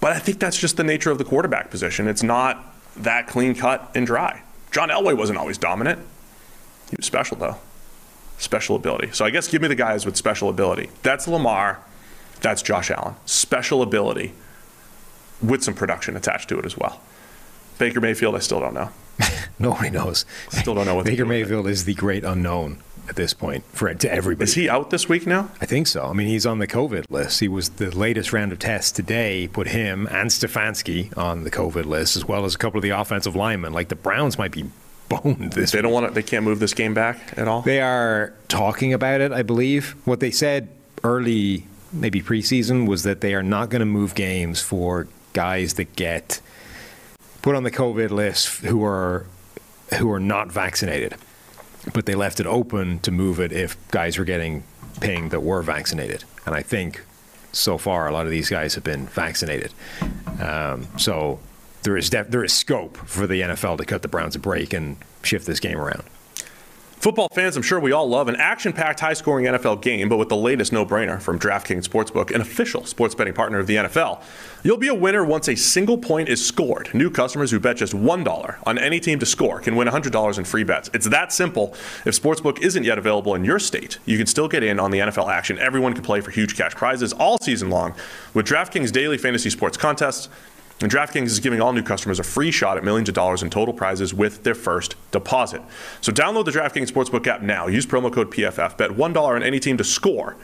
But 0.00 0.12
I 0.12 0.18
think 0.18 0.38
that's 0.38 0.58
just 0.58 0.76
the 0.76 0.84
nature 0.84 1.10
of 1.10 1.18
the 1.18 1.24
quarterback 1.24 1.70
position. 1.70 2.06
It's 2.06 2.22
not 2.22 2.74
that 3.04 3.26
clean 3.26 3.54
cut 3.54 3.90
and 3.94 4.06
dry. 4.06 4.42
John 4.70 4.88
Elway 4.88 5.16
wasn't 5.16 5.38
always 5.38 5.58
dominant. 5.58 6.00
He 6.90 6.96
was 6.96 7.06
special 7.06 7.36
though. 7.36 7.56
Special 8.38 8.76
ability. 8.76 9.10
So 9.12 9.24
I 9.24 9.30
guess 9.30 9.48
give 9.48 9.62
me 9.62 9.68
the 9.68 9.74
guys 9.74 10.06
with 10.06 10.16
special 10.16 10.48
ability. 10.48 10.90
That's 11.02 11.26
Lamar. 11.26 11.80
That's 12.40 12.62
Josh 12.62 12.90
Allen. 12.90 13.14
Special 13.26 13.82
ability 13.82 14.32
with 15.42 15.62
some 15.62 15.74
production 15.74 16.16
attached 16.16 16.48
to 16.50 16.58
it 16.58 16.64
as 16.64 16.76
well. 16.76 17.00
Baker 17.78 18.00
Mayfield, 18.00 18.34
I 18.34 18.40
still 18.40 18.60
don't 18.60 18.74
know. 18.74 18.90
Nobody 19.58 19.90
knows. 19.90 20.24
Still 20.50 20.74
don't 20.74 20.86
know 20.86 20.94
what 20.94 21.04
Baker 21.04 21.16
do 21.16 21.22
with 21.24 21.36
it. 21.36 21.40
Mayfield 21.40 21.66
is 21.68 21.84
the 21.84 21.94
great 21.94 22.24
unknown 22.24 22.82
at 23.08 23.16
this 23.16 23.32
point 23.32 23.64
for 23.72 23.92
to 23.92 24.12
everybody. 24.12 24.44
Is 24.44 24.54
he 24.54 24.68
out 24.68 24.90
this 24.90 25.08
week 25.08 25.26
now? 25.26 25.50
I 25.60 25.66
think 25.66 25.86
so. 25.86 26.04
I 26.04 26.12
mean, 26.12 26.28
he's 26.28 26.46
on 26.46 26.58
the 26.58 26.66
COVID 26.66 27.06
list. 27.10 27.40
He 27.40 27.48
was 27.48 27.70
the 27.70 27.90
latest 27.96 28.32
round 28.32 28.52
of 28.52 28.58
tests 28.58 28.92
today 28.92 29.48
put 29.48 29.68
him 29.68 30.06
and 30.10 30.30
Stefanski 30.30 31.16
on 31.16 31.44
the 31.44 31.50
COVID 31.50 31.84
list, 31.86 32.16
as 32.16 32.24
well 32.24 32.44
as 32.44 32.54
a 32.54 32.58
couple 32.58 32.78
of 32.78 32.82
the 32.82 32.90
offensive 32.90 33.34
linemen. 33.34 33.72
Like 33.72 33.88
the 33.88 33.96
Browns 33.96 34.38
might 34.38 34.52
be 34.52 34.66
boned 35.08 35.52
this. 35.52 35.72
They 35.72 35.80
don't 35.80 35.92
want 35.92 36.06
to. 36.08 36.12
They 36.12 36.22
can't 36.22 36.44
move 36.44 36.60
this 36.60 36.74
game 36.74 36.92
back 36.94 37.18
at 37.38 37.48
all. 37.48 37.62
They 37.62 37.80
are 37.80 38.34
talking 38.48 38.92
about 38.92 39.20
it, 39.20 39.32
I 39.32 39.42
believe. 39.42 39.96
What 40.04 40.20
they 40.20 40.30
said 40.30 40.68
early, 41.02 41.66
maybe 41.92 42.20
preseason, 42.20 42.86
was 42.86 43.04
that 43.04 43.22
they 43.22 43.34
are 43.34 43.42
not 43.42 43.70
going 43.70 43.80
to 43.80 43.86
move 43.86 44.14
games 44.14 44.60
for 44.60 45.08
guys 45.32 45.74
that 45.74 45.96
get 45.96 46.40
put 47.40 47.54
on 47.54 47.62
the 47.62 47.70
COVID 47.70 48.10
list 48.10 48.48
who 48.64 48.84
are 48.84 49.24
who 49.98 50.10
are 50.10 50.20
not 50.20 50.52
vaccinated. 50.52 51.14
But 51.92 52.06
they 52.06 52.14
left 52.14 52.40
it 52.40 52.46
open 52.46 52.98
to 53.00 53.10
move 53.10 53.40
it 53.40 53.52
if 53.52 53.76
guys 53.90 54.18
were 54.18 54.24
getting 54.24 54.64
pinged 55.00 55.30
that 55.30 55.40
were 55.40 55.62
vaccinated. 55.62 56.24
And 56.46 56.54
I 56.54 56.62
think 56.62 57.04
so 57.52 57.78
far 57.78 58.08
a 58.08 58.12
lot 58.12 58.26
of 58.26 58.30
these 58.30 58.50
guys 58.50 58.74
have 58.74 58.84
been 58.84 59.06
vaccinated. 59.06 59.72
Um, 60.40 60.86
so 60.98 61.40
there 61.82 61.96
is 61.96 62.10
def- 62.10 62.28
there 62.30 62.44
is 62.44 62.52
scope 62.52 62.96
for 62.98 63.26
the 63.26 63.40
NFL 63.40 63.78
to 63.78 63.84
cut 63.84 64.02
the 64.02 64.08
Browns 64.08 64.36
a 64.36 64.38
break 64.38 64.72
and 64.72 64.96
shift 65.22 65.46
this 65.46 65.60
game 65.60 65.78
around. 65.78 66.04
Football 67.00 67.28
fans, 67.32 67.56
I'm 67.56 67.62
sure 67.62 67.78
we 67.78 67.92
all 67.92 68.08
love 68.08 68.26
an 68.26 68.34
action 68.34 68.72
packed, 68.72 68.98
high 68.98 69.12
scoring 69.12 69.44
NFL 69.44 69.82
game, 69.82 70.08
but 70.08 70.16
with 70.16 70.28
the 70.28 70.36
latest 70.36 70.72
no 70.72 70.84
brainer 70.84 71.22
from 71.22 71.38
DraftKings 71.38 71.88
Sportsbook, 71.88 72.34
an 72.34 72.40
official 72.40 72.84
sports 72.86 73.14
betting 73.14 73.34
partner 73.34 73.60
of 73.60 73.68
the 73.68 73.76
NFL. 73.76 74.20
You'll 74.64 74.78
be 74.78 74.88
a 74.88 74.94
winner 74.94 75.24
once 75.24 75.46
a 75.46 75.54
single 75.54 75.96
point 75.96 76.28
is 76.28 76.44
scored. 76.44 76.92
New 76.94 77.08
customers 77.08 77.52
who 77.52 77.60
bet 77.60 77.76
just 77.76 77.92
$1 77.92 78.56
on 78.66 78.78
any 78.78 78.98
team 78.98 79.20
to 79.20 79.26
score 79.26 79.60
can 79.60 79.76
win 79.76 79.86
$100 79.86 80.38
in 80.38 80.44
free 80.44 80.64
bets. 80.64 80.90
It's 80.92 81.08
that 81.08 81.32
simple. 81.32 81.72
If 82.04 82.20
Sportsbook 82.20 82.60
isn't 82.62 82.82
yet 82.82 82.98
available 82.98 83.36
in 83.36 83.44
your 83.44 83.60
state, 83.60 84.00
you 84.04 84.18
can 84.18 84.26
still 84.26 84.48
get 84.48 84.64
in 84.64 84.80
on 84.80 84.90
the 84.90 84.98
NFL 84.98 85.32
action. 85.32 85.56
Everyone 85.60 85.94
can 85.94 86.02
play 86.02 86.20
for 86.20 86.32
huge 86.32 86.56
cash 86.56 86.74
prizes 86.74 87.12
all 87.12 87.38
season 87.38 87.70
long 87.70 87.94
with 88.34 88.44
DraftKings 88.44 88.90
daily 88.90 89.18
fantasy 89.18 89.50
sports 89.50 89.76
contests. 89.76 90.28
And 90.80 90.90
DraftKings 90.92 91.26
is 91.26 91.40
giving 91.40 91.60
all 91.60 91.72
new 91.72 91.82
customers 91.82 92.20
a 92.20 92.22
free 92.22 92.50
shot 92.50 92.76
at 92.76 92.84
millions 92.84 93.08
of 93.08 93.14
dollars 93.14 93.42
in 93.42 93.50
total 93.50 93.74
prizes 93.74 94.14
with 94.14 94.44
their 94.44 94.54
first 94.54 94.94
deposit. 95.10 95.60
So 96.00 96.12
download 96.12 96.44
the 96.44 96.52
DraftKings 96.52 96.90
Sportsbook 96.90 97.26
app 97.26 97.42
now. 97.42 97.66
Use 97.66 97.84
promo 97.84 98.12
code 98.12 98.30
PFF. 98.30 98.76
Bet 98.76 98.90
$1 98.90 99.16
on 99.16 99.42
any 99.42 99.58
team 99.58 99.76
to 99.78 99.84
score. 99.84 100.36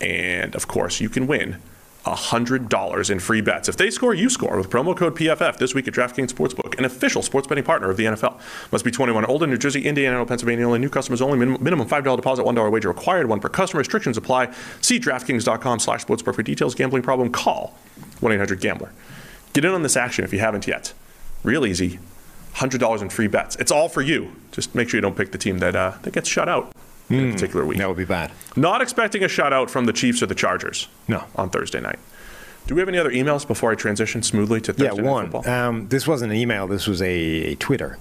And 0.00 0.54
of 0.54 0.66
course, 0.66 1.00
you 1.00 1.10
can 1.10 1.26
win 1.26 1.58
$100 2.06 3.10
in 3.10 3.20
free 3.20 3.40
bets. 3.40 3.68
If 3.68 3.76
they 3.76 3.90
score, 3.90 4.14
you 4.14 4.28
score 4.28 4.56
with 4.56 4.70
promo 4.70 4.96
code 4.96 5.14
PFF 5.14 5.58
this 5.58 5.74
week 5.74 5.86
at 5.86 5.94
DraftKings 5.94 6.32
Sportsbook, 6.32 6.76
an 6.78 6.84
official 6.84 7.22
sports 7.22 7.46
betting 7.46 7.62
partner 7.62 7.90
of 7.90 7.96
the 7.96 8.06
NFL. 8.06 8.40
Must 8.72 8.84
be 8.84 8.90
21 8.90 9.24
or 9.24 9.30
older, 9.30 9.46
New 9.46 9.58
Jersey, 9.58 9.84
Indiana, 9.84 10.24
Pennsylvania 10.26 10.66
only. 10.66 10.80
New 10.80 10.88
customers 10.88 11.22
only. 11.22 11.38
Min- 11.38 11.62
minimum 11.62 11.88
$5 11.88 12.16
deposit, 12.16 12.44
$1 12.44 12.72
wager 12.72 12.88
required. 12.88 13.28
One 13.28 13.40
per 13.40 13.48
customer. 13.48 13.78
Restrictions 13.78 14.16
apply. 14.16 14.52
See 14.80 14.98
DraftKings.com 14.98 15.78
slash 15.78 16.04
sportsbook 16.04 16.34
for 16.34 16.42
details. 16.42 16.74
Gambling 16.74 17.02
problem? 17.02 17.30
Call 17.30 17.78
1-800-GAMBLER. 18.20 18.90
Get 19.52 19.64
in 19.64 19.72
on 19.72 19.82
this 19.82 19.96
action 19.96 20.24
if 20.24 20.32
you 20.32 20.38
haven't 20.38 20.66
yet. 20.66 20.92
Real 21.42 21.66
easy. 21.66 21.98
$100 22.54 23.02
in 23.02 23.08
free 23.08 23.26
bets. 23.28 23.56
It's 23.56 23.72
all 23.72 23.88
for 23.88 24.02
you. 24.02 24.32
Just 24.52 24.74
make 24.74 24.88
sure 24.88 24.98
you 24.98 25.02
don't 25.02 25.16
pick 25.16 25.32
the 25.32 25.38
team 25.38 25.58
that, 25.58 25.74
uh, 25.74 25.92
that 26.02 26.12
gets 26.12 26.28
shut 26.28 26.48
out 26.48 26.72
in 27.08 27.30
a 27.30 27.32
particular 27.32 27.64
week. 27.66 27.78
That 27.78 27.88
would 27.88 27.96
be 27.96 28.04
bad. 28.04 28.30
Not 28.56 28.80
expecting 28.82 29.22
a 29.22 29.26
shutout 29.26 29.70
from 29.70 29.86
the 29.86 29.92
Chiefs 29.92 30.22
or 30.22 30.26
the 30.26 30.34
Chargers. 30.34 30.88
No. 31.08 31.24
On 31.36 31.50
Thursday 31.50 31.80
night. 31.80 31.98
Do 32.66 32.74
we 32.74 32.80
have 32.80 32.88
any 32.88 32.98
other 32.98 33.10
emails 33.10 33.46
before 33.46 33.72
I 33.72 33.74
transition 33.74 34.22
smoothly 34.22 34.60
to 34.62 34.72
Thursday 34.72 35.02
Yeah, 35.02 35.10
one. 35.10 35.30
football? 35.30 35.48
Um, 35.52 35.88
this 35.88 36.06
wasn't 36.06 36.30
an 36.32 36.38
email. 36.38 36.66
This 36.68 36.86
was 36.86 37.02
a, 37.02 37.08
a 37.10 37.54
Twitter 37.56 37.98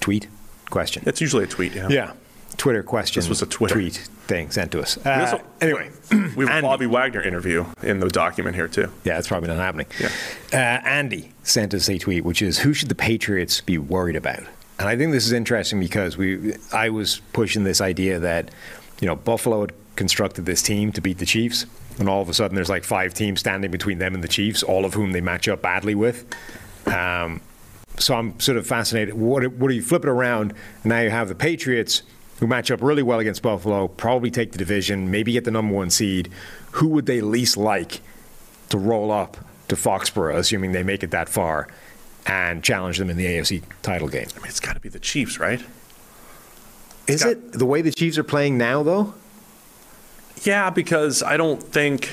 tweet 0.00 0.28
question. 0.70 1.02
It's 1.06 1.20
usually 1.20 1.44
a 1.44 1.46
tweet, 1.48 1.74
yeah. 1.74 1.88
Yeah, 1.90 2.12
Twitter 2.56 2.82
question. 2.82 3.20
This 3.20 3.28
was 3.28 3.42
a 3.42 3.46
Twitter. 3.46 3.74
tweet 3.74 3.94
thing 4.26 4.50
sent 4.50 4.70
to 4.72 4.80
us. 4.80 4.96
We 5.04 5.10
Uh, 5.10 5.20
also- 5.20 5.40
anyway, 5.60 5.90
we 6.36 6.46
have 6.46 6.58
a. 6.58 6.62
Bobby 6.62 6.86
Wagner 6.86 7.22
interview 7.22 7.64
in 7.82 8.00
the 8.00 8.08
document 8.08 8.54
here 8.56 8.68
too. 8.68 8.90
Yeah, 9.04 9.18
it's 9.18 9.28
probably 9.28 9.48
not 9.48 9.58
happening. 9.58 9.86
Uh, 10.52 10.56
Andy 10.56 11.32
sent 11.42 11.74
us 11.74 11.88
a 11.88 11.98
tweet, 11.98 12.24
which 12.24 12.40
is, 12.42 12.58
"Who 12.60 12.72
should 12.72 12.88
the 12.88 12.94
Patriots 12.94 13.60
be 13.60 13.78
worried 13.78 14.16
about?" 14.16 14.44
And 14.78 14.88
I 14.88 14.96
think 14.96 15.12
this 15.12 15.26
is 15.26 15.32
interesting 15.32 15.78
because 15.80 16.16
we, 16.16 16.54
I 16.72 16.88
was 16.88 17.20
pushing 17.32 17.62
this 17.64 17.80
idea 17.80 18.18
that, 18.18 18.50
you 19.00 19.06
know, 19.06 19.14
Buffalo 19.14 19.60
had 19.60 19.72
constructed 19.96 20.44
this 20.46 20.62
team 20.62 20.90
to 20.92 21.00
beat 21.00 21.18
the 21.18 21.26
Chiefs, 21.26 21.66
and 21.98 22.08
all 22.08 22.22
of 22.22 22.28
a 22.28 22.34
sudden 22.34 22.54
there's 22.54 22.70
like 22.70 22.82
five 22.84 23.14
teams 23.14 23.40
standing 23.40 23.70
between 23.70 23.98
them 23.98 24.14
and 24.14 24.24
the 24.24 24.28
Chiefs, 24.28 24.62
all 24.62 24.84
of 24.84 24.94
whom 24.94 25.12
they 25.12 25.20
match 25.20 25.46
up 25.48 25.62
badly 25.62 25.94
with. 25.94 26.24
Um, 26.86 27.40
so 27.98 28.14
I'm 28.14 28.40
sort 28.40 28.56
of 28.56 28.66
fascinated. 28.66 29.14
What, 29.14 29.46
what 29.52 29.68
do 29.68 29.74
you 29.74 29.82
flip 29.82 30.04
it 30.04 30.08
around? 30.08 30.54
Now 30.84 31.00
you 31.00 31.10
have 31.10 31.28
the 31.28 31.34
Patriots 31.34 32.02
who 32.42 32.48
match 32.48 32.72
up 32.72 32.82
really 32.82 33.04
well 33.04 33.20
against 33.20 33.40
Buffalo, 33.40 33.86
probably 33.86 34.28
take 34.28 34.50
the 34.50 34.58
division, 34.58 35.12
maybe 35.12 35.30
get 35.30 35.44
the 35.44 35.50
number 35.52 35.72
one 35.72 35.88
seed. 35.88 36.28
Who 36.72 36.88
would 36.88 37.06
they 37.06 37.20
least 37.20 37.56
like 37.56 38.00
to 38.70 38.78
roll 38.78 39.12
up 39.12 39.36
to 39.68 39.76
Foxborough, 39.76 40.34
assuming 40.34 40.72
they 40.72 40.82
make 40.82 41.04
it 41.04 41.12
that 41.12 41.28
far, 41.28 41.68
and 42.26 42.64
challenge 42.64 42.98
them 42.98 43.10
in 43.10 43.16
the 43.16 43.26
AFC 43.26 43.62
title 43.82 44.08
game. 44.08 44.26
I 44.34 44.38
mean, 44.40 44.48
it's 44.48 44.58
got 44.58 44.72
to 44.72 44.80
be 44.80 44.88
the 44.88 44.98
Chiefs, 44.98 45.38
right? 45.38 45.64
Is 47.06 47.24
it 47.24 47.52
the 47.52 47.64
way 47.64 47.80
the 47.80 47.92
Chiefs 47.92 48.18
are 48.18 48.24
playing 48.24 48.58
now, 48.58 48.82
though? 48.82 49.14
Yeah, 50.42 50.70
because 50.70 51.22
I 51.22 51.36
don't 51.36 51.62
think 51.62 52.10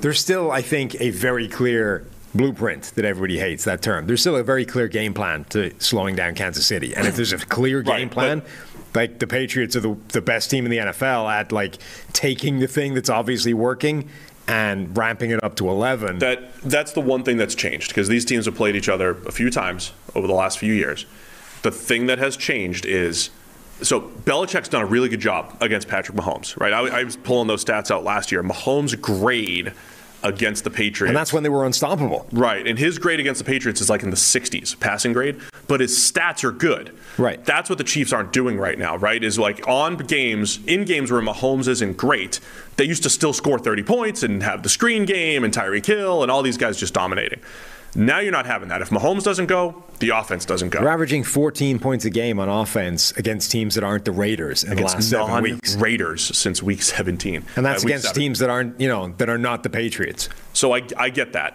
there's 0.00 0.18
still, 0.18 0.50
I 0.50 0.62
think, 0.62 0.98
a 1.02 1.10
very 1.10 1.48
clear 1.48 2.06
blueprint 2.34 2.92
that 2.94 3.04
everybody 3.04 3.38
hates 3.38 3.64
that 3.64 3.82
term. 3.82 4.06
There's 4.06 4.22
still 4.22 4.36
a 4.36 4.42
very 4.42 4.64
clear 4.64 4.88
game 4.88 5.12
plan 5.12 5.44
to 5.50 5.70
slowing 5.80 6.16
down 6.16 6.34
Kansas 6.34 6.66
City, 6.66 6.94
and 6.94 7.06
if 7.06 7.14
there's 7.14 7.34
a 7.34 7.38
clear 7.38 7.82
game 7.82 8.08
Right, 8.08 8.10
plan. 8.10 8.42
Like 8.96 9.18
the 9.18 9.26
Patriots 9.26 9.76
are 9.76 9.80
the, 9.80 9.96
the 10.08 10.22
best 10.22 10.50
team 10.50 10.64
in 10.64 10.70
the 10.70 10.78
NFL 10.78 11.30
at 11.30 11.52
like 11.52 11.76
taking 12.12 12.58
the 12.58 12.66
thing 12.66 12.94
that's 12.94 13.10
obviously 13.10 13.54
working 13.54 14.08
and 14.48 14.96
ramping 14.96 15.30
it 15.30 15.42
up 15.44 15.56
to 15.56 15.68
11. 15.68 16.20
that 16.20 16.54
that's 16.62 16.92
the 16.92 17.00
one 17.00 17.22
thing 17.24 17.36
that's 17.36 17.54
changed 17.54 17.88
because 17.88 18.08
these 18.08 18.24
teams 18.24 18.46
have 18.46 18.54
played 18.54 18.76
each 18.76 18.88
other 18.88 19.10
a 19.26 19.32
few 19.32 19.50
times 19.50 19.92
over 20.14 20.26
the 20.26 20.32
last 20.32 20.58
few 20.58 20.72
years. 20.72 21.04
The 21.62 21.70
thing 21.70 22.06
that 22.06 22.18
has 22.18 22.36
changed 22.36 22.86
is 22.86 23.30
so 23.82 24.00
Belichick's 24.00 24.68
done 24.68 24.82
a 24.82 24.86
really 24.86 25.08
good 25.08 25.20
job 25.20 25.56
against 25.60 25.88
Patrick 25.88 26.16
Mahomes, 26.16 26.58
right? 26.58 26.72
I, 26.72 27.00
I 27.00 27.04
was 27.04 27.16
pulling 27.16 27.48
those 27.48 27.64
stats 27.64 27.90
out 27.90 28.04
last 28.04 28.32
year. 28.32 28.42
Mahomes' 28.42 28.98
grade 28.98 29.72
against 30.26 30.64
the 30.64 30.70
Patriots. 30.70 31.08
and 31.10 31.16
that's 31.16 31.32
when 31.32 31.42
they 31.42 31.48
were 31.48 31.64
unstoppable. 31.64 32.26
Right, 32.32 32.66
and 32.66 32.78
his 32.78 32.98
grade 32.98 33.20
against 33.20 33.38
the 33.38 33.44
Patriots 33.44 33.80
is 33.80 33.88
like 33.88 34.02
in 34.02 34.10
the 34.10 34.16
60s, 34.16 34.78
passing 34.80 35.12
grade, 35.12 35.40
but 35.68 35.80
his 35.80 35.96
stats 35.96 36.44
are 36.44 36.52
good. 36.52 36.92
Right. 37.18 37.42
That's 37.44 37.68
what 37.70 37.78
the 37.78 37.84
Chiefs 37.84 38.12
aren't 38.12 38.32
doing 38.32 38.58
right 38.58 38.78
now, 38.78 38.96
right? 38.96 39.22
Is 39.22 39.38
like 39.38 39.66
on 39.66 39.96
games, 39.96 40.58
in 40.66 40.84
games 40.84 41.10
where 41.10 41.22
Mahomes 41.22 41.68
isn't 41.68 41.96
great, 41.96 42.40
they 42.76 42.84
used 42.84 43.02
to 43.04 43.10
still 43.10 43.32
score 43.32 43.58
30 43.58 43.82
points 43.84 44.22
and 44.22 44.42
have 44.42 44.62
the 44.62 44.68
screen 44.68 45.04
game 45.06 45.44
and 45.44 45.54
Tyreek 45.54 45.86
Hill 45.86 46.22
and 46.22 46.30
all 46.30 46.42
these 46.42 46.58
guys 46.58 46.76
just 46.76 46.92
dominating. 46.92 47.40
Now 47.96 48.20
you're 48.20 48.30
not 48.32 48.44
having 48.46 48.68
that. 48.68 48.82
If 48.82 48.90
Mahomes 48.90 49.22
doesn't 49.24 49.46
go, 49.46 49.82
the 50.00 50.10
offense 50.10 50.44
doesn't 50.44 50.68
go. 50.68 50.80
They're 50.80 50.88
averaging 50.90 51.24
14 51.24 51.78
points 51.78 52.04
a 52.04 52.10
game 52.10 52.38
on 52.38 52.48
offense 52.48 53.10
against 53.12 53.50
teams 53.50 53.74
that 53.74 53.82
aren't 53.84 54.04
the 54.04 54.12
Raiders 54.12 54.62
in 54.64 54.76
the 54.76 54.82
last 54.82 54.92
Against 54.92 55.10
seven 55.10 55.42
weeks. 55.42 55.74
non-Raiders 55.74 56.36
since 56.36 56.62
week 56.62 56.82
17. 56.82 57.42
And 57.56 57.64
that's 57.64 57.84
Uh, 57.84 57.86
against 57.86 58.04
seven. 58.08 58.20
teams 58.20 58.38
that 58.40 58.50
aren't, 58.50 58.78
you 58.78 58.86
know, 58.88 59.14
that 59.16 59.30
are 59.30 59.38
not 59.38 59.62
the 59.62 59.70
Patriots. 59.70 60.28
So 60.52 60.74
I, 60.74 60.82
I 60.98 61.08
get 61.08 61.32
that, 61.32 61.54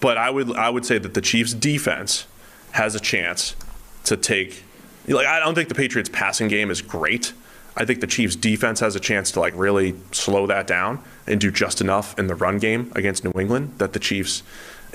but 0.00 0.18
I 0.18 0.28
would 0.28 0.54
I 0.56 0.68
would 0.68 0.84
say 0.84 0.98
that 0.98 1.14
the 1.14 1.22
Chiefs' 1.22 1.54
defense 1.54 2.26
has 2.72 2.94
a 2.94 3.00
chance 3.00 3.56
to 4.04 4.16
take. 4.16 4.62
Like 5.08 5.26
I 5.26 5.38
don't 5.40 5.54
think 5.54 5.70
the 5.70 5.74
Patriots' 5.74 6.10
passing 6.12 6.48
game 6.48 6.70
is 6.70 6.82
great. 6.82 7.32
I 7.78 7.84
think 7.86 8.00
the 8.00 8.06
Chiefs' 8.06 8.36
defense 8.36 8.80
has 8.80 8.94
a 8.96 9.00
chance 9.00 9.30
to 9.32 9.40
like 9.40 9.54
really 9.56 9.94
slow 10.12 10.46
that 10.48 10.66
down 10.66 10.98
and 11.26 11.40
do 11.40 11.50
just 11.50 11.80
enough 11.80 12.18
in 12.18 12.26
the 12.26 12.34
run 12.34 12.58
game 12.58 12.92
against 12.94 13.24
New 13.24 13.32
England 13.40 13.74
that 13.78 13.94
the 13.94 13.98
Chiefs. 13.98 14.42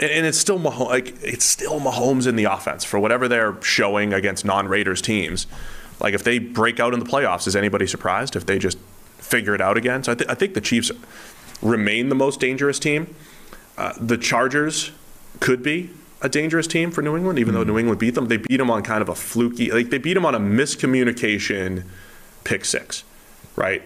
And 0.01 0.25
it's 0.25 0.37
still 0.37 0.59
Mahomes, 0.59 0.87
like 0.87 1.15
it's 1.21 1.45
still 1.45 1.79
Mahomes 1.79 2.25
in 2.25 2.35
the 2.35 2.45
offense 2.45 2.83
for 2.83 2.99
whatever 2.99 3.27
they're 3.27 3.61
showing 3.61 4.13
against 4.13 4.43
non-Raiders 4.43 5.01
teams. 5.01 5.45
Like 5.99 6.15
if 6.15 6.23
they 6.23 6.39
break 6.39 6.79
out 6.79 6.93
in 6.95 6.99
the 6.99 7.05
playoffs, 7.05 7.45
is 7.45 7.55
anybody 7.55 7.85
surprised 7.85 8.35
if 8.35 8.47
they 8.47 8.57
just 8.57 8.79
figure 9.19 9.53
it 9.53 9.61
out 9.61 9.77
again? 9.77 10.03
So 10.03 10.13
I, 10.13 10.15
th- 10.15 10.29
I 10.29 10.33
think 10.33 10.55
the 10.55 10.61
Chiefs 10.61 10.91
remain 11.61 12.09
the 12.09 12.15
most 12.15 12.39
dangerous 12.39 12.79
team. 12.79 13.13
Uh, 13.77 13.93
the 13.99 14.17
Chargers 14.17 14.91
could 15.39 15.61
be 15.61 15.91
a 16.21 16.29
dangerous 16.29 16.67
team 16.67 16.91
for 16.91 17.01
New 17.01 17.15
England, 17.15 17.39
even 17.39 17.53
though 17.53 17.63
New 17.63 17.77
England 17.77 17.99
beat 17.99 18.15
them. 18.15 18.27
They 18.27 18.37
beat 18.37 18.57
them 18.57 18.71
on 18.71 18.81
kind 18.83 19.01
of 19.01 19.09
a 19.09 19.15
fluky, 19.15 19.71
like 19.71 19.91
they 19.91 19.97
beat 19.99 20.15
them 20.15 20.25
on 20.25 20.35
a 20.35 20.39
miscommunication 20.39 21.83
pick 22.43 22.65
six, 22.65 23.03
right? 23.55 23.83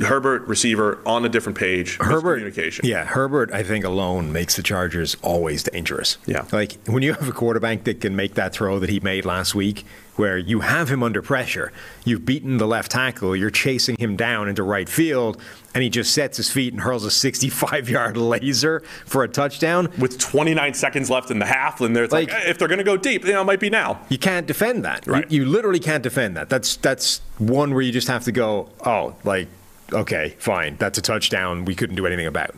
Herbert 0.00 0.42
receiver 0.46 0.98
on 1.04 1.24
a 1.24 1.28
different 1.28 1.58
page. 1.58 1.98
Herbert, 2.00 2.40
miscommunication. 2.42 2.80
yeah, 2.84 3.04
Herbert, 3.04 3.52
I 3.52 3.62
think 3.62 3.84
alone 3.84 4.32
makes 4.32 4.56
the 4.56 4.62
Chargers 4.62 5.16
always 5.22 5.62
dangerous. 5.64 6.16
Yeah. 6.26 6.44
like 6.52 6.78
when 6.86 7.02
you 7.02 7.12
have 7.12 7.28
a 7.28 7.32
quarterback 7.32 7.84
that 7.84 8.00
can 8.00 8.14
make 8.16 8.34
that 8.34 8.52
throw 8.52 8.78
that 8.78 8.88
he 8.88 9.00
made 9.00 9.24
last 9.24 9.54
week, 9.54 9.84
where 10.16 10.36
you 10.38 10.60
have 10.60 10.90
him 10.90 11.02
under 11.02 11.22
pressure, 11.22 11.72
you've 12.04 12.24
beaten 12.26 12.58
the 12.58 12.66
left 12.66 12.90
tackle, 12.92 13.34
you're 13.34 13.50
chasing 13.50 13.96
him 13.96 14.16
down 14.16 14.48
into 14.48 14.62
right 14.62 14.88
field, 14.88 15.40
and 15.74 15.82
he 15.82 15.88
just 15.90 16.12
sets 16.14 16.36
his 16.36 16.50
feet 16.50 16.72
and 16.72 16.82
hurls 16.82 17.04
a 17.06 17.08
65-yard 17.08 18.16
laser 18.16 18.80
for 19.06 19.22
a 19.24 19.28
touchdown. 19.28 19.88
With 19.98 20.18
29 20.18 20.74
seconds 20.74 21.08
left 21.10 21.30
in 21.30 21.38
the 21.38 21.46
half, 21.46 21.80
and 21.80 21.96
there's 21.96 22.12
like, 22.12 22.30
Like- 22.30 22.46
if 22.46 22.58
they're 22.58 22.68
going 22.68 22.78
to 22.78 22.84
go 22.84 22.96
deep, 22.96 23.24
you 23.24 23.32
know, 23.32 23.40
it 23.40 23.44
might 23.44 23.60
be 23.60 23.70
now. 23.70 24.00
You 24.08 24.18
can't 24.18 24.46
defend 24.46 24.84
that. 24.84 25.06
You- 25.06 25.12
Right. 25.12 25.30
You, 25.30 25.44
literally 25.46 25.80
can't 25.80 26.02
defend 26.02 26.36
that. 26.36 26.48
That's 26.48 26.76
that's 26.76 27.20
one 27.38 27.72
where 27.72 27.82
you 27.82 27.90
just 27.92 28.08
have 28.08 28.24
to 28.24 28.32
go, 28.32 28.68
oh, 28.84 29.14
like, 29.24 29.48
okay, 29.92 30.34
fine, 30.38 30.76
that's 30.76 30.98
a 30.98 31.02
touchdown. 31.02 31.64
We 31.64 31.74
couldn't 31.74 31.96
do 31.96 32.06
anything 32.06 32.26
about. 32.26 32.54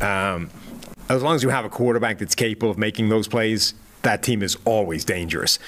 Um, 0.00 0.50
as 1.08 1.22
long 1.22 1.34
as 1.34 1.42
you 1.42 1.48
have 1.48 1.64
a 1.64 1.68
quarterback 1.70 2.18
that's 2.18 2.34
capable 2.34 2.70
of 2.70 2.78
making 2.78 3.08
those 3.08 3.28
plays, 3.28 3.74
that 4.02 4.22
team 4.22 4.42
is 4.42 4.56
always 4.64 5.04
dangerous. 5.04 5.58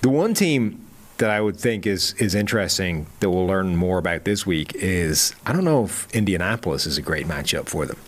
The 0.00 0.08
one 0.08 0.34
team 0.34 0.84
that 1.18 1.30
I 1.30 1.40
would 1.40 1.56
think 1.56 1.86
is 1.86 2.14
is 2.14 2.34
interesting 2.34 3.06
that 3.20 3.30
we'll 3.30 3.46
learn 3.46 3.76
more 3.76 3.98
about 3.98 4.24
this 4.24 4.46
week 4.46 4.74
is 4.76 5.34
I 5.44 5.52
don't 5.52 5.64
know 5.64 5.84
if 5.84 6.08
Indianapolis 6.14 6.86
is 6.86 6.96
a 6.96 7.02
great 7.02 7.26
matchup 7.26 7.68
for 7.68 7.86
them. 7.86 7.98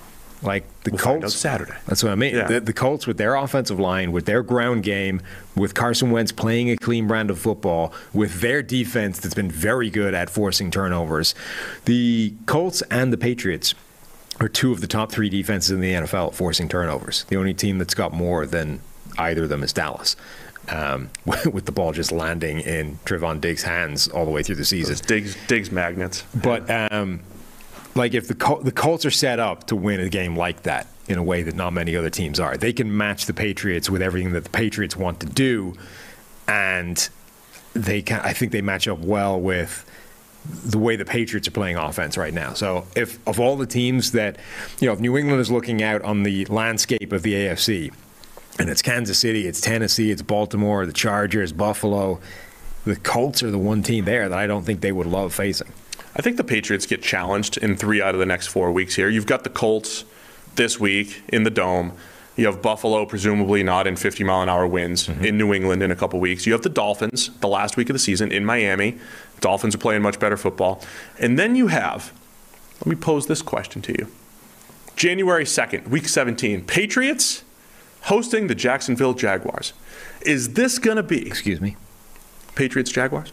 Like 0.42 0.64
the 0.84 0.92
We'll 0.92 1.00
Colts 1.00 1.34
Saturday. 1.34 1.74
That's 1.86 2.02
what 2.02 2.12
I 2.12 2.14
mean. 2.14 2.34
Yeah. 2.34 2.46
The, 2.46 2.60
the 2.60 2.72
Colts 2.72 3.06
with 3.06 3.18
their 3.18 3.34
offensive 3.34 3.78
line, 3.78 4.10
with 4.10 4.24
their 4.24 4.42
ground 4.42 4.82
game, 4.82 5.20
with 5.54 5.74
Carson 5.74 6.10
Wentz 6.10 6.32
playing 6.32 6.70
a 6.70 6.76
clean 6.76 7.06
brand 7.06 7.30
of 7.30 7.38
football, 7.38 7.92
with 8.14 8.40
their 8.40 8.62
defense 8.62 9.20
that's 9.20 9.34
been 9.34 9.50
very 9.50 9.90
good 9.90 10.14
at 10.14 10.30
forcing 10.30 10.70
turnovers. 10.70 11.34
The 11.84 12.34
Colts 12.46 12.82
and 12.90 13.12
the 13.12 13.18
Patriots 13.18 13.74
are 14.40 14.48
two 14.48 14.72
of 14.72 14.80
the 14.80 14.86
top 14.86 15.12
three 15.12 15.28
defenses 15.28 15.70
in 15.70 15.80
the 15.80 15.92
NFL 15.92 16.28
at 16.28 16.34
forcing 16.34 16.68
turnovers. 16.68 17.24
The 17.24 17.36
only 17.36 17.52
team 17.52 17.78
that's 17.78 17.94
got 17.94 18.12
more 18.12 18.46
than 18.46 18.80
either 19.18 19.42
of 19.42 19.50
them 19.50 19.62
is 19.62 19.72
Dallas. 19.72 20.16
Um, 20.68 21.10
with 21.52 21.66
the 21.66 21.72
ball 21.72 21.92
just 21.92 22.12
landing 22.12 22.60
in 22.60 22.98
Trevon 23.04 23.40
Diggs' 23.40 23.64
hands 23.64 24.08
all 24.08 24.24
the 24.24 24.30
way 24.30 24.42
through 24.42 24.54
the 24.54 24.64
season. 24.64 24.94
Those 24.94 25.00
Diggs, 25.02 25.36
Diggs 25.46 25.70
magnets. 25.70 26.24
But 26.34 26.70
um, 26.70 27.20
like 27.94 28.14
if 28.14 28.28
the 28.28 28.34
Col- 28.34 28.60
the 28.60 28.72
Colts 28.72 29.04
are 29.04 29.10
set 29.10 29.38
up 29.38 29.66
to 29.68 29.76
win 29.76 30.00
a 30.00 30.08
game 30.08 30.36
like 30.36 30.62
that 30.62 30.86
in 31.08 31.18
a 31.18 31.22
way 31.22 31.42
that 31.42 31.54
not 31.56 31.72
many 31.72 31.96
other 31.96 32.10
teams 32.10 32.38
are, 32.38 32.56
they 32.56 32.72
can 32.72 32.96
match 32.96 33.26
the 33.26 33.34
Patriots 33.34 33.90
with 33.90 34.02
everything 34.02 34.32
that 34.32 34.44
the 34.44 34.50
Patriots 34.50 34.96
want 34.96 35.20
to 35.20 35.26
do, 35.26 35.74
and 36.46 37.08
they 37.74 38.02
can. 38.02 38.20
I 38.20 38.32
think 38.32 38.52
they 38.52 38.62
match 38.62 38.86
up 38.88 38.98
well 38.98 39.40
with 39.40 39.84
the 40.64 40.78
way 40.78 40.96
the 40.96 41.04
Patriots 41.04 41.46
are 41.48 41.52
playing 41.52 41.76
offense 41.76 42.16
right 42.16 42.32
now. 42.32 42.54
So 42.54 42.86
if 42.96 43.18
of 43.26 43.38
all 43.38 43.56
the 43.56 43.66
teams 43.66 44.12
that 44.12 44.38
you 44.80 44.86
know, 44.86 44.92
if 44.92 45.00
New 45.00 45.16
England 45.16 45.40
is 45.40 45.50
looking 45.50 45.82
out 45.82 46.02
on 46.02 46.22
the 46.22 46.46
landscape 46.46 47.12
of 47.12 47.22
the 47.22 47.34
AFC, 47.34 47.92
and 48.58 48.68
it's 48.68 48.82
Kansas 48.82 49.18
City, 49.18 49.46
it's 49.46 49.60
Tennessee, 49.60 50.10
it's 50.10 50.22
Baltimore, 50.22 50.86
the 50.86 50.92
Chargers, 50.92 51.52
Buffalo. 51.52 52.20
The 52.84 52.96
Colts 52.96 53.42
are 53.42 53.50
the 53.50 53.58
one 53.58 53.82
team 53.82 54.06
there 54.06 54.28
that 54.28 54.38
I 54.38 54.46
don't 54.46 54.64
think 54.64 54.80
they 54.80 54.92
would 54.92 55.06
love 55.06 55.34
facing. 55.34 55.70
I 56.20 56.22
think 56.22 56.36
the 56.36 56.44
Patriots 56.44 56.84
get 56.84 57.00
challenged 57.00 57.56
in 57.56 57.78
three 57.78 58.02
out 58.02 58.14
of 58.14 58.18
the 58.18 58.26
next 58.26 58.48
four 58.48 58.70
weeks 58.70 58.94
here. 58.94 59.08
You've 59.08 59.24
got 59.24 59.42
the 59.42 59.48
Colts 59.48 60.04
this 60.54 60.78
week 60.78 61.22
in 61.28 61.44
the 61.44 61.50
Dome. 61.50 61.92
You 62.36 62.44
have 62.44 62.60
Buffalo, 62.60 63.06
presumably 63.06 63.62
not 63.62 63.86
in 63.86 63.96
50 63.96 64.24
mile 64.24 64.42
an 64.42 64.50
hour 64.50 64.66
winds 64.66 65.08
mm-hmm. 65.08 65.24
in 65.24 65.38
New 65.38 65.54
England 65.54 65.82
in 65.82 65.90
a 65.90 65.96
couple 65.96 66.20
weeks. 66.20 66.44
You 66.44 66.52
have 66.52 66.60
the 66.60 66.68
Dolphins 66.68 67.30
the 67.40 67.48
last 67.48 67.78
week 67.78 67.88
of 67.88 67.94
the 67.94 67.98
season 67.98 68.32
in 68.32 68.44
Miami. 68.44 68.98
Dolphins 69.40 69.74
are 69.74 69.78
playing 69.78 70.02
much 70.02 70.20
better 70.20 70.36
football. 70.36 70.82
And 71.18 71.38
then 71.38 71.56
you 71.56 71.68
have, 71.68 72.12
let 72.80 72.88
me 72.88 72.96
pose 72.96 73.26
this 73.26 73.40
question 73.40 73.80
to 73.80 73.92
you 73.92 74.06
January 74.96 75.44
2nd, 75.44 75.88
week 75.88 76.06
17, 76.06 76.66
Patriots 76.66 77.44
hosting 78.02 78.46
the 78.46 78.54
Jacksonville 78.54 79.14
Jaguars. 79.14 79.72
Is 80.20 80.52
this 80.52 80.78
going 80.78 80.98
to 80.98 81.02
be 81.02 81.26
Excuse 81.26 81.62
me. 81.62 81.78
Patriots 82.56 82.90
Jaguars? 82.90 83.32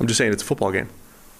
I'm 0.00 0.06
just 0.06 0.18
saying 0.18 0.32
it's 0.32 0.42
a 0.42 0.46
football 0.46 0.70
game. 0.72 0.88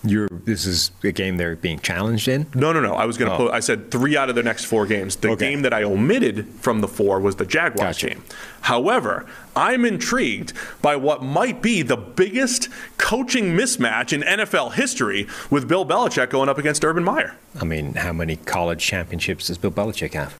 You're 0.04 0.28
this 0.30 0.64
is 0.64 0.92
a 1.02 1.11
game 1.11 1.38
they're 1.38 1.56
being 1.56 1.80
challenged 1.80 2.28
in. 2.28 2.46
No, 2.54 2.72
no, 2.72 2.80
no. 2.80 2.94
I 2.94 3.04
was 3.04 3.18
going 3.18 3.30
to 3.30 3.34
Oh. 3.34 3.46
put. 3.48 3.52
I 3.52 3.59
said 3.59 3.90
three 3.90 4.16
out 4.16 4.28
of 4.28 4.36
the 4.36 4.44
next 4.44 4.66
four 4.66 4.86
games. 4.86 5.16
The 5.16 5.30
Okay. 5.30 5.50
game 5.50 5.62
that 5.62 5.74
I 5.74 5.82
omitted 5.82 6.46
from 6.61 6.80
the 6.82 6.86
four 6.86 7.18
was 7.18 7.34
the 7.34 7.44
Jaguars 7.44 7.96
Gotcha. 7.98 8.11
game. 8.11 8.22
However, 8.61 9.26
I'm 9.56 9.84
intrigued 9.84 10.52
by 10.82 10.94
what 10.94 11.24
might 11.24 11.61
be 11.62 11.82
the 11.82 11.96
biggest 11.96 12.68
coaching 12.96 13.56
mismatch 13.56 14.12
in 14.12 14.22
NFL 14.22 14.70
history 14.74 15.26
with 15.50 15.66
Bill 15.66 15.84
Belichick 15.84 16.30
going 16.30 16.48
up 16.48 16.59
against 16.59 16.84
Urban 16.84 17.02
Meyer. 17.02 17.34
I 17.61 17.64
mean, 17.64 17.94
how 17.94 18.12
many 18.12 18.36
college 18.36 18.80
championships 18.84 19.48
does 19.48 19.59
Bill 19.59 19.72
Belichick 19.72 20.14
have? 20.14 20.38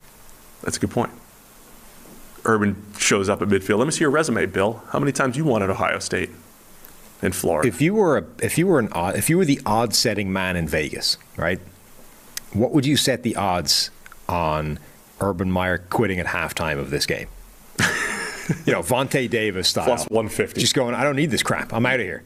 That's 0.63 0.77
a 0.77 0.81
good 0.81 0.91
point. 0.93 1.11
Urban 2.45 2.77
shows 2.97 3.29
up 3.29 3.43
at 3.43 3.49
midfield. 3.49 3.79
Let 3.79 3.87
me 3.87 3.91
see 3.91 4.01
your 4.03 4.11
resume, 4.11 4.47
Bill. 4.47 4.83
How 4.93 5.01
many 5.01 5.11
times 5.11 5.37
you 5.37 5.45
won 5.45 5.63
at 5.65 5.71
Ohio 5.71 5.99
State 5.99 6.31
and 7.23 7.35
Florida? 7.35 7.69
If 7.69 7.81
you 7.81 7.95
were 7.95 8.19
a, 8.19 8.25
if 8.43 8.59
you 8.59 8.67
were 8.67 8.79
an 8.79 8.89
odd, 8.93 9.17
if 9.17 9.29
you 9.31 9.37
were 9.39 9.45
the 9.45 9.61
odds-setting 9.67 10.33
man 10.33 10.57
in 10.57 10.69
Vegas, 10.69 11.19
right? 11.37 11.61
What 12.53 12.73
would 12.73 12.87
you 12.87 12.97
set 12.97 13.23
the 13.23 13.37
odds 13.37 13.91
on 14.29 14.79
Urban 15.21 15.51
Meyer 15.51 15.79
quitting 15.79 16.19
at 16.19 16.27
halftime 16.27 16.79
of 16.79 16.91
this 16.91 17.07
game? 17.07 17.29
you 18.65 18.73
know, 18.73 18.81
Vontae 18.81 19.29
Davis 19.29 19.69
style. 19.69 19.85
Plus 19.85 20.09
150. 20.09 20.61
Just 20.61 20.75
going, 20.75 20.95
I 20.95 21.05
don't 21.05 21.17
need 21.17 21.31
this 21.31 21.43
crap. 21.43 21.73
I'm 21.73 21.85
out 21.85 22.01
of 22.01 22.07
here. 22.07 22.23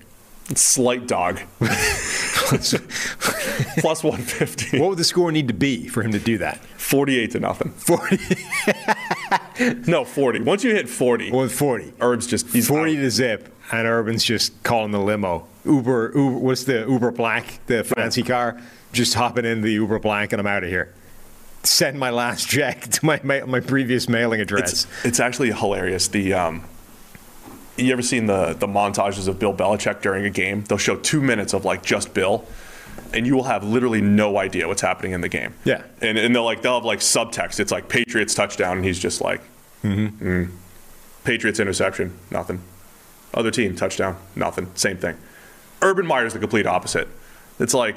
Slight 0.55 1.07
dog. 1.07 1.41
plus, 1.59 2.75
plus 3.79 4.05
150. 4.05 4.81
What 4.81 4.91
would 4.91 4.99
the 4.99 5.05
score 5.05 5.33
need 5.33 5.49
to 5.49 5.55
be 5.55 5.89
for 5.89 6.03
him 6.03 6.13
to 6.13 6.19
do 6.19 6.39
that? 6.39 6.59
48 6.65 7.31
to 7.33 7.41
nothing. 7.41 7.71
40. 7.73 8.19
no, 9.91 10.05
40. 10.05 10.41
Once 10.41 10.65
you 10.65 10.75
hit 10.75 10.89
40. 10.89 11.31
Well, 11.31 11.49
40. 11.49 11.95
Herb's 12.01 12.27
just 12.27 12.49
he's 12.49 12.69
40 12.69 12.97
out. 12.97 13.01
to 13.01 13.11
zip, 13.11 13.55
and 13.73 13.87
Urban's 13.89 14.23
just 14.25 14.63
calling 14.63 14.93
the 14.93 15.01
limo. 15.01 15.47
Uber, 15.65 16.13
Uber 16.15 16.39
what's 16.39 16.65
the 16.65 16.85
Uber 16.89 17.11
Black, 17.13 17.59
the 17.67 17.83
fancy 17.85 18.23
car? 18.23 18.61
Just 18.93 19.15
hopping 19.15 19.45
in 19.45 19.63
the 19.63 19.73
Uber 19.73 19.99
Black, 20.01 20.33
and 20.33 20.41
I'm 20.41 20.47
out 20.47 20.63
of 20.65 20.69
here. 20.71 20.93
Send 21.63 21.99
my 21.99 22.11
last 22.11 22.49
check 22.49 22.83
to 22.83 23.05
my 23.07 23.21
ma- 23.23 23.47
my 23.47 23.61
previous 23.61 24.09
mailing 24.09 24.41
address. 24.41 24.73
It's, 24.85 25.05
it's 25.05 25.21
actually 25.21 25.53
hilarious. 25.53 26.09
The 26.09 26.35
um, 26.35 26.65
you 27.77 27.93
ever 27.93 28.03
seen 28.03 28.27
the 28.27 28.53
the 28.55 28.67
montages 28.67 29.29
of 29.29 29.39
Bill 29.39 29.55
Belichick 29.55 30.03
during 30.03 30.25
a 30.27 30.31
game? 30.31 30.65
They'll 30.65 30.79
show 30.79 30.97
two 30.97 31.21
minutes 31.21 31.55
of 31.55 31.65
like 31.65 31.85
just 31.85 32.13
Bill, 32.15 32.45
and 33.15 33.27
you 33.27 33.35
will 33.37 33.45
have 33.45 33.63
literally 33.65 34.01
no 34.01 34.37
idea 34.39 34.67
what's 34.69 34.83
happening 34.83 35.13
in 35.13 35.21
the 35.21 35.29
game. 35.29 35.55
Yeah. 35.65 35.83
and 36.01 36.19
and 36.19 36.35
they'll 36.35 36.45
like 36.45 36.63
they'll 36.63 36.75
have 36.75 36.85
like 36.85 36.99
subtext. 36.99 37.61
It's 37.61 37.71
like 37.73 37.89
Patriots 37.89 38.35
touchdown, 38.35 38.79
and 38.79 38.85
he's 38.85 38.99
just 38.99 39.21
like, 39.21 39.41
Mm-hmm. 39.85 40.27
mm. 40.29 40.51
Patriots 41.25 41.61
interception, 41.61 42.19
nothing. 42.33 42.61
Other 43.35 43.51
team 43.51 43.75
touchdown, 43.75 44.17
nothing. 44.37 44.71
Same 44.75 44.99
thing. 44.99 45.17
Urban 45.81 46.07
Meyer's 46.07 46.33
the 46.33 46.39
complete 46.39 46.67
opposite. 46.67 47.09
It's 47.59 47.75
like 47.75 47.97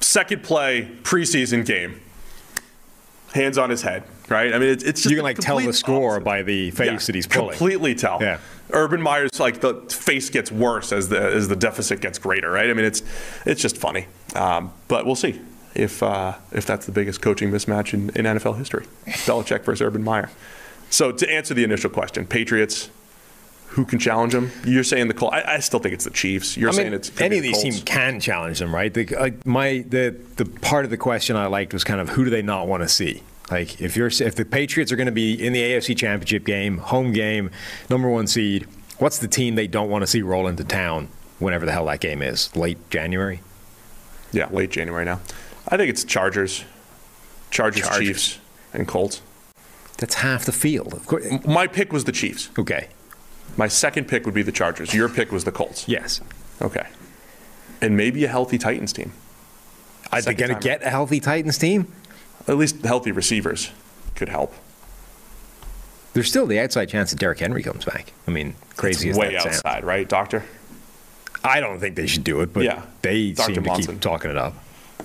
second 0.00 0.42
play 0.42 0.90
preseason 1.02 1.64
game. 1.64 2.00
Hands 3.34 3.58
on 3.58 3.68
his 3.68 3.82
head, 3.82 4.04
right? 4.30 4.54
I 4.54 4.58
mean, 4.58 4.70
it's, 4.70 4.82
it's 4.82 5.02
just 5.02 5.10
you 5.10 5.16
can 5.16 5.24
like 5.24 5.36
tell 5.36 5.58
the 5.58 5.72
score 5.74 6.18
by 6.18 6.42
the 6.42 6.70
face 6.70 6.86
yeah, 6.86 6.96
that 6.96 7.14
he's 7.14 7.26
pulling. 7.26 7.50
Completely 7.50 7.94
tell. 7.94 8.18
Yeah. 8.22 8.38
Urban 8.70 9.02
Meyer's 9.02 9.38
like 9.38 9.60
the 9.60 9.74
face 9.90 10.30
gets 10.30 10.50
worse 10.50 10.92
as 10.92 11.10
the 11.10 11.20
as 11.20 11.48
the 11.48 11.56
deficit 11.56 12.00
gets 12.00 12.18
greater, 12.18 12.50
right? 12.50 12.70
I 12.70 12.72
mean, 12.72 12.86
it's 12.86 13.02
it's 13.44 13.60
just 13.60 13.76
funny. 13.76 14.06
Um, 14.34 14.72
but 14.88 15.04
we'll 15.04 15.14
see 15.14 15.40
if 15.74 16.02
uh, 16.02 16.34
if 16.52 16.64
that's 16.64 16.86
the 16.86 16.92
biggest 16.92 17.20
coaching 17.20 17.50
mismatch 17.50 17.92
in, 17.92 18.10
in 18.10 18.24
NFL 18.24 18.56
history. 18.56 18.86
Belichick 19.06 19.62
versus 19.64 19.82
Urban 19.82 20.02
Meyer. 20.02 20.30
So 20.90 21.12
to 21.12 21.30
answer 21.30 21.54
the 21.54 21.64
initial 21.64 21.90
question, 21.90 22.26
Patriots. 22.26 22.90
Who 23.70 23.84
can 23.84 23.98
challenge 23.98 24.32
them? 24.32 24.50
You're 24.64 24.82
saying 24.82 25.08
the 25.08 25.14
Colts. 25.14 25.36
I, 25.36 25.54
I 25.54 25.58
still 25.60 25.78
think 25.78 25.94
it's 25.94 26.04
the 26.04 26.10
Chiefs. 26.10 26.56
You're 26.56 26.70
I 26.70 26.72
saying 26.72 26.86
mean, 26.88 26.94
it's 26.94 27.10
could 27.10 27.22
any 27.22 27.36
of 27.36 27.42
the 27.42 27.52
these 27.52 27.62
teams 27.62 27.82
can 27.82 28.18
challenge 28.18 28.58
them, 28.58 28.74
right? 28.74 28.92
The, 28.92 29.06
like 29.06 29.46
my 29.46 29.84
the 29.88 30.16
the 30.36 30.46
part 30.46 30.84
of 30.84 30.90
the 30.90 30.96
question 30.96 31.36
I 31.36 31.46
liked 31.46 31.72
was 31.72 31.84
kind 31.84 32.00
of 32.00 32.10
who 32.10 32.24
do 32.24 32.30
they 32.30 32.42
not 32.42 32.66
want 32.66 32.82
to 32.82 32.88
see? 32.88 33.22
Like 33.50 33.80
if 33.80 33.96
you're 33.96 34.08
if 34.08 34.34
the 34.34 34.44
Patriots 34.44 34.90
are 34.90 34.96
going 34.96 35.06
to 35.06 35.12
be 35.12 35.34
in 35.34 35.52
the 35.52 35.60
AFC 35.60 35.96
Championship 35.96 36.44
game, 36.44 36.78
home 36.78 37.12
game, 37.12 37.50
number 37.88 38.08
one 38.08 38.26
seed, 38.26 38.66
what's 38.98 39.18
the 39.18 39.28
team 39.28 39.54
they 39.54 39.66
don't 39.66 39.90
want 39.90 40.02
to 40.02 40.06
see 40.06 40.22
roll 40.22 40.46
into 40.46 40.64
town 40.64 41.08
whenever 41.38 41.64
the 41.66 41.72
hell 41.72 41.86
that 41.86 42.00
game 42.00 42.22
is? 42.22 42.54
Late 42.56 42.78
January. 42.90 43.40
Yeah, 44.32 44.48
late 44.50 44.70
January 44.70 45.04
now. 45.04 45.20
I 45.68 45.76
think 45.76 45.90
it's 45.90 46.04
Chargers, 46.04 46.64
Chargers, 47.50 47.82
Chargers. 47.82 48.06
Chiefs, 48.06 48.38
and 48.72 48.88
Colts. 48.88 49.22
That's 49.98 50.16
half 50.16 50.44
the 50.44 50.52
field. 50.52 50.94
Of 50.94 51.06
course. 51.06 51.26
My 51.46 51.66
pick 51.66 51.92
was 51.92 52.04
the 52.04 52.12
Chiefs. 52.12 52.50
Okay. 52.58 52.88
My 53.58 53.68
second 53.68 54.06
pick 54.08 54.24
would 54.24 54.34
be 54.34 54.42
the 54.42 54.52
Chargers. 54.52 54.94
Your 54.94 55.08
pick 55.10 55.30
was 55.32 55.44
the 55.44 55.52
Colts. 55.52 55.86
Yes. 55.88 56.20
Okay. 56.62 56.86
And 57.82 57.96
maybe 57.96 58.24
a 58.24 58.28
healthy 58.28 58.56
Titans 58.56 58.92
team. 58.92 59.12
Are 60.12 60.22
they 60.22 60.32
going 60.32 60.54
to 60.54 60.60
get 60.60 60.82
a 60.82 60.88
healthy 60.88 61.20
Titans 61.20 61.58
team? 61.58 61.92
At 62.46 62.56
least 62.56 62.82
healthy 62.84 63.10
receivers 63.12 63.70
could 64.14 64.28
help. 64.30 64.54
There's 66.14 66.28
still 66.28 66.46
the 66.46 66.58
outside 66.60 66.88
chance 66.88 67.10
that 67.10 67.18
Derrick 67.18 67.40
Henry 67.40 67.62
comes 67.62 67.84
back. 67.84 68.12
I 68.26 68.30
mean, 68.30 68.54
crazy 68.76 69.08
It's 69.10 69.18
as 69.18 69.20
way 69.20 69.32
that 69.34 69.42
sounds. 69.42 69.56
outside, 69.56 69.84
right, 69.84 70.08
Doctor? 70.08 70.44
I 71.44 71.60
don't 71.60 71.78
think 71.78 71.94
they 71.96 72.06
should 72.06 72.24
do 72.24 72.40
it, 72.40 72.52
but 72.52 72.62
Yeah. 72.64 72.82
they 73.02 73.32
Dr. 73.32 73.46
seem 73.46 73.54
to 73.56 73.60
Monson. 73.68 73.94
keep 73.96 74.00
talking 74.00 74.30
it 74.30 74.36
up. 74.38 74.54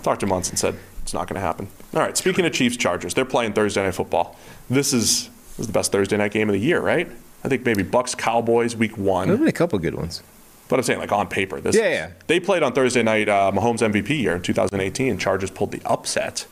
Dr. 0.03 0.25
Monson 0.25 0.57
said 0.57 0.75
it's 1.01 1.13
not 1.13 1.27
going 1.27 1.35
to 1.35 1.45
happen. 1.45 1.67
All 1.93 2.01
right. 2.01 2.15
Speaking 2.17 2.45
of 2.45 2.53
Chiefs 2.53 2.77
Chargers, 2.77 3.13
they're 3.13 3.25
playing 3.25 3.53
Thursday 3.53 3.83
night 3.83 3.93
football. 3.95 4.37
This 4.69 4.93
is 4.93 5.29
this 5.57 5.59
is 5.59 5.67
the 5.67 5.73
best 5.73 5.91
Thursday 5.91 6.17
night 6.17 6.31
game 6.31 6.49
of 6.49 6.53
the 6.53 6.59
year, 6.59 6.79
right? 6.79 7.09
I 7.43 7.49
think 7.49 7.65
maybe 7.65 7.83
Bucs 7.83 8.17
Cowboys 8.17 8.75
week 8.75 8.97
one. 8.97 9.27
There's 9.27 9.39
been 9.39 9.47
a 9.47 9.51
couple 9.51 9.77
good 9.79 9.95
ones. 9.95 10.23
But 10.69 10.79
I'm 10.79 10.83
saying 10.83 10.99
like 10.99 11.11
on 11.11 11.27
paper, 11.27 11.59
this 11.59 11.75
Yeah, 11.75 11.89
yeah. 11.89 12.11
they 12.27 12.39
played 12.39 12.63
on 12.63 12.73
Thursday 12.73 13.03
night 13.03 13.27
uh, 13.27 13.51
Mahomes 13.53 13.79
MVP 13.79 14.17
year 14.17 14.35
in 14.35 14.41
2018. 14.41 15.17
Chargers 15.17 15.51
pulled 15.51 15.71
the 15.71 15.81
upset, 15.85 16.47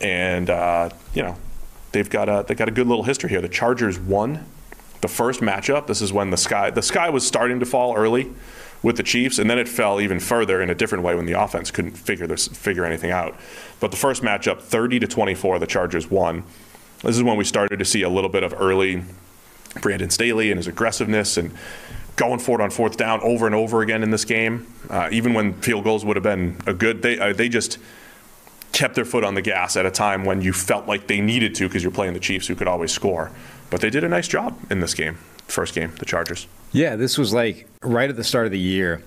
and 0.00 0.48
uh, 0.48 0.90
you 1.14 1.22
know 1.22 1.36
they've 1.92 2.08
got 2.08 2.28
a 2.28 2.44
they 2.46 2.54
got 2.54 2.68
a 2.68 2.72
good 2.72 2.86
little 2.86 3.04
history 3.04 3.28
here. 3.28 3.40
The 3.40 3.48
Chargers 3.48 3.98
won 3.98 4.46
the 5.02 5.08
first 5.08 5.40
matchup. 5.40 5.86
This 5.86 6.00
is 6.00 6.12
when 6.12 6.30
the 6.30 6.36
sky 6.36 6.70
the 6.70 6.82
sky 6.82 7.10
was 7.10 7.26
starting 7.26 7.60
to 7.60 7.66
fall 7.66 7.94
early 7.94 8.32
with 8.82 8.96
the 8.96 9.02
Chiefs, 9.02 9.38
and 9.38 9.48
then 9.48 9.58
it 9.58 9.68
fell 9.68 10.00
even 10.00 10.18
further 10.18 10.60
in 10.60 10.70
a 10.70 10.74
different 10.74 11.04
way 11.04 11.14
when 11.14 11.26
the 11.26 11.40
offense 11.40 11.70
couldn't 11.70 11.92
figure 11.92 12.26
this 12.26 12.48
figure 12.48 12.84
anything 12.84 13.10
out. 13.10 13.36
But 13.80 13.90
the 13.90 13.96
first 13.96 14.22
matchup, 14.22 14.60
30 14.60 15.00
to 15.00 15.06
24, 15.06 15.58
the 15.58 15.66
Chargers 15.66 16.10
won. 16.10 16.42
This 17.02 17.16
is 17.16 17.22
when 17.22 17.36
we 17.36 17.44
started 17.44 17.78
to 17.78 17.84
see 17.84 18.02
a 18.02 18.08
little 18.08 18.30
bit 18.30 18.42
of 18.42 18.54
early 18.58 19.02
Brandon 19.80 20.10
Staley 20.10 20.50
and 20.50 20.58
his 20.58 20.66
aggressiveness 20.66 21.36
and 21.36 21.50
going 22.16 22.38
for 22.38 22.60
it 22.60 22.62
on 22.62 22.70
fourth 22.70 22.96
down 22.96 23.20
over 23.22 23.46
and 23.46 23.54
over 23.54 23.82
again 23.82 24.02
in 24.02 24.10
this 24.10 24.24
game. 24.24 24.66
Uh, 24.90 25.08
even 25.10 25.34
when 25.34 25.54
field 25.54 25.84
goals 25.84 26.04
would 26.04 26.16
have 26.16 26.22
been 26.22 26.56
a 26.66 26.74
good, 26.74 27.02
they 27.02 27.18
uh, 27.18 27.32
they 27.32 27.48
just 27.48 27.78
kept 28.72 28.94
their 28.94 29.04
foot 29.04 29.24
on 29.24 29.34
the 29.34 29.42
gas 29.42 29.76
at 29.76 29.86
a 29.86 29.90
time 29.90 30.24
when 30.24 30.40
you 30.40 30.52
felt 30.52 30.86
like 30.86 31.06
they 31.06 31.20
needed 31.20 31.54
to 31.54 31.68
because 31.68 31.82
you're 31.82 31.92
playing 31.92 32.14
the 32.14 32.20
Chiefs 32.20 32.46
who 32.46 32.54
could 32.54 32.68
always 32.68 32.92
score. 32.92 33.30
But 33.70 33.80
they 33.80 33.90
did 33.90 34.04
a 34.04 34.08
nice 34.08 34.28
job 34.28 34.58
in 34.70 34.80
this 34.80 34.94
game, 34.94 35.14
first 35.46 35.74
game, 35.74 35.92
the 35.98 36.04
Chargers. 36.04 36.46
Yeah, 36.72 36.96
this 36.96 37.18
was 37.18 37.32
like 37.32 37.66
right 37.82 38.08
at 38.08 38.16
the 38.16 38.24
start 38.24 38.46
of 38.46 38.52
the 38.52 38.58
year. 38.58 39.02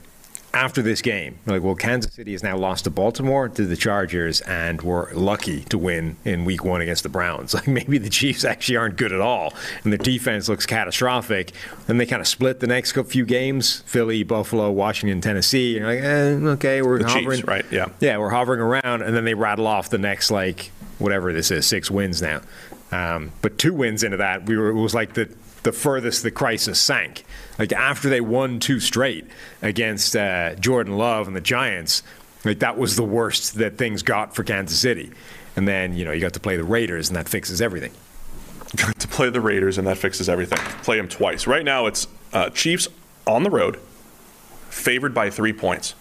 After 0.56 0.82
this 0.82 1.02
game, 1.02 1.38
like, 1.46 1.62
well, 1.64 1.76
Kansas 1.76 2.14
City 2.14 2.32
has 2.32 2.42
now 2.42 2.56
lost 2.56 2.86
to 2.86 2.90
Baltimore, 2.90 3.50
to 3.50 3.66
the 3.66 3.76
Chargers, 3.76 4.40
and 4.40 4.82
we're 4.82 5.14
lucky 5.14 5.66
to 5.66 5.78
win 5.78 6.16
in 6.24 6.46
Week 6.46 6.64
One 6.64 6.80
against 6.80 7.04
the 7.04 7.10
Browns. 7.10 7.54
Like, 7.56 7.68
maybe 7.68 7.98
the 7.98 8.10
Chiefs 8.10 8.46
actually 8.46 8.78
aren't 8.78 8.96
good 8.96 9.12
at 9.12 9.20
all, 9.20 9.54
and 9.84 9.92
their 9.92 9.98
defense 9.98 10.48
looks 10.48 10.66
catastrophic. 10.66 11.52
Then 11.88 11.98
they 11.98 12.06
kind 12.06 12.22
of 12.22 12.28
split 12.28 12.62
the 12.62 12.68
next 12.68 12.94
few 12.94 13.26
games: 13.26 13.82
Philly, 13.86 14.24
Buffalo, 14.24 14.72
Washington, 14.72 15.20
Tennessee. 15.20 15.78
And 15.78 15.86
you're 15.86 15.94
like, 15.96 16.04
eh, 16.04 16.50
okay, 16.54 16.82
we're 16.82 17.00
The 17.00 17.10
hovering, 17.10 17.38
Chiefs, 17.40 17.48
right? 17.48 17.66
Yeah. 17.70 17.88
yeah, 18.00 18.18
we're 18.18 18.30
hovering 18.30 18.62
around, 18.62 19.02
and 19.02 19.14
then 19.14 19.26
they 19.26 19.34
rattle 19.34 19.68
off 19.68 19.90
the 19.90 19.98
next 19.98 20.32
like 20.32 20.72
whatever 21.00 21.34
this 21.34 21.52
is, 21.52 21.66
six 21.66 21.92
wins 21.92 22.22
now. 22.22 22.40
Um, 22.94 23.34
but 23.42 23.58
two 23.58 23.74
wins 23.74 24.04
into 24.04 24.18
that, 24.18 24.46
we 24.46 24.56
were 24.56 24.70
it 24.70 24.82
was 24.82 24.96
like 24.96 25.16
the 25.16 25.30
the 25.66 25.74
furthest 25.74 26.24
the 26.24 26.32
crisis 26.32 26.80
sank. 26.80 27.26
Like 27.60 27.74
after 27.74 28.08
they 28.10 28.22
won 28.22 28.62
two 28.62 28.80
straight 28.80 29.26
against 29.62 30.16
uh, 30.16 30.56
Jordan 30.56 30.98
Love 30.98 31.28
and 31.28 31.36
the 31.36 31.42
Giants, 31.42 32.04
like 32.46 32.60
that 32.60 32.78
was 32.78 32.96
the 32.96 33.04
worst 33.04 33.56
that 33.56 33.78
things 33.78 34.04
got 34.04 34.34
for 34.34 34.44
Kansas 34.44 34.80
City. 34.80 35.12
And 35.58 35.68
then 35.68 35.94
you 35.94 36.06
know 36.06 36.12
you 36.12 36.22
got 36.22 36.34
to 36.34 36.40
play 36.40 36.56
the 36.56 36.64
Raiders, 36.64 37.10
and 37.10 37.18
that 37.18 37.28
fixes 37.28 37.62
everything. 37.62 37.92
Got 38.76 39.00
to 39.00 39.08
play 39.08 39.30
the 39.30 39.40
Raiders, 39.40 39.78
and 39.78 39.88
that 39.88 39.98
fixes 39.98 40.28
everything. 40.28 40.58
Play 40.84 40.98
them 40.98 41.08
twice. 41.08 41.48
Right 41.48 41.64
now, 41.64 41.86
it's 41.86 42.08
uh, 42.34 42.50
Chiefs 42.50 42.90
on 43.26 43.44
the 43.44 43.50
road, 43.50 43.78
favored 44.70 45.14
by 45.14 45.30
three 45.30 45.54
points. 45.54 45.94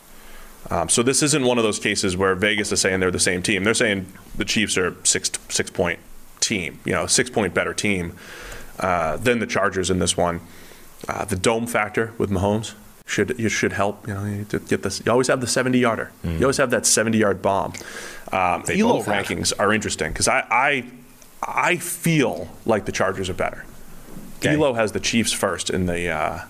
Um, 0.70 0.88
so 0.88 1.04
this 1.04 1.22
isn't 1.22 1.44
one 1.44 1.56
of 1.58 1.62
those 1.62 1.78
cases 1.78 2.16
where 2.16 2.34
Vegas 2.34 2.72
is 2.72 2.80
saying 2.80 2.98
they're 2.98 3.12
the 3.12 3.20
same 3.20 3.42
team. 3.42 3.62
They're 3.62 3.74
saying 3.74 4.12
the 4.34 4.44
Chiefs 4.44 4.76
are 4.76 4.96
six 5.04 5.30
six 5.50 5.70
point 5.70 6.00
team, 6.40 6.80
you 6.84 6.92
know, 6.92 7.06
six 7.06 7.30
point 7.30 7.54
better 7.54 7.74
team 7.74 8.14
uh, 8.80 9.16
than 9.16 9.38
the 9.38 9.46
Chargers 9.46 9.90
in 9.90 9.98
this 9.98 10.16
one. 10.16 10.40
Uh, 11.08 11.24
the 11.24 11.36
dome 11.36 11.66
factor 11.66 12.12
with 12.18 12.30
Mahomes 12.30 12.74
should 13.06 13.38
you 13.38 13.48
should 13.48 13.72
help. 13.72 14.06
You 14.08 14.14
know, 14.14 14.24
you 14.24 14.44
to 14.46 14.58
get 14.58 14.82
this. 14.82 15.02
You 15.04 15.12
always 15.12 15.28
have 15.28 15.40
the 15.40 15.46
seventy 15.46 15.78
yarder. 15.78 16.10
You 16.22 16.40
always 16.42 16.56
have 16.56 16.70
that 16.70 16.86
seventy 16.86 17.18
yard 17.18 17.42
bomb. 17.42 17.74
Um, 18.32 18.64
Elo 18.68 19.02
have. 19.02 19.26
rankings 19.26 19.52
are 19.58 19.72
interesting 19.72 20.12
because 20.12 20.28
I, 20.28 20.46
I 20.50 20.84
I 21.46 21.76
feel 21.76 22.48
like 22.64 22.86
the 22.86 22.92
Chargers 22.92 23.28
are 23.28 23.34
better. 23.34 23.64
Okay. 24.38 24.54
Elo 24.54 24.72
has 24.74 24.92
the 24.92 25.00
Chiefs 25.00 25.32
first 25.32 25.70
in 25.70 25.86
the 25.86 26.08
uh, 26.08 26.40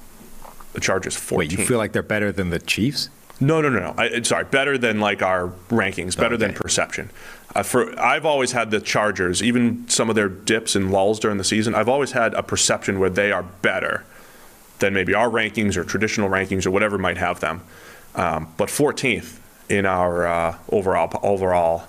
the 0.73 0.81
Chargers 0.81 1.17
14. 1.17 1.39
Wait, 1.39 1.59
you 1.59 1.65
feel 1.65 1.79
like 1.79 1.93
they're 1.93 2.03
better 2.03 2.33
than 2.33 2.51
the 2.51 2.59
Chiefs? 2.59 3.09
No, 3.41 3.61
no, 3.61 3.69
no, 3.69 3.81
no. 3.81 3.95
I, 3.97 4.23
sorry, 4.23 4.45
better 4.45 4.79
than 4.79 5.01
like 5.01 5.23
our 5.23 5.49
rankings, 5.69 6.17
better 6.17 6.37
than 6.37 6.53
perception. 6.53 7.11
Uh, 7.55 7.63
for 7.63 7.99
I've 8.01 8.27
always 8.27 8.53
had 8.53 8.71
the 8.71 8.81
Chargers, 8.81 9.43
even 9.43 9.89
some 9.89 10.09
of 10.09 10.17
their 10.17 10.29
dips 10.29 10.75
and 10.75 10.91
lulls 10.91 11.21
during 11.21 11.39
the 11.39 11.45
season. 11.45 11.75
I've 11.75 11.89
always 11.89 12.13
had 12.13 12.35
a 12.35 12.43
perception 12.43 12.99
where 12.99 13.11
they 13.11 13.31
are 13.31 13.45
better 13.45 14.05
than 14.81 14.93
maybe 14.93 15.15
our 15.15 15.29
rankings 15.29 15.77
or 15.77 15.85
traditional 15.85 16.29
rankings 16.29 16.67
or 16.67 16.73
whatever 16.73 16.99
might 16.99 17.17
have 17.17 17.41
them. 17.41 17.63
Um, 18.17 18.53
but 18.57 18.69
14th 18.69 19.39
in 19.69 19.87
our 19.87 20.27
uh, 20.27 20.59
overall 20.69 21.21
overall 21.23 21.85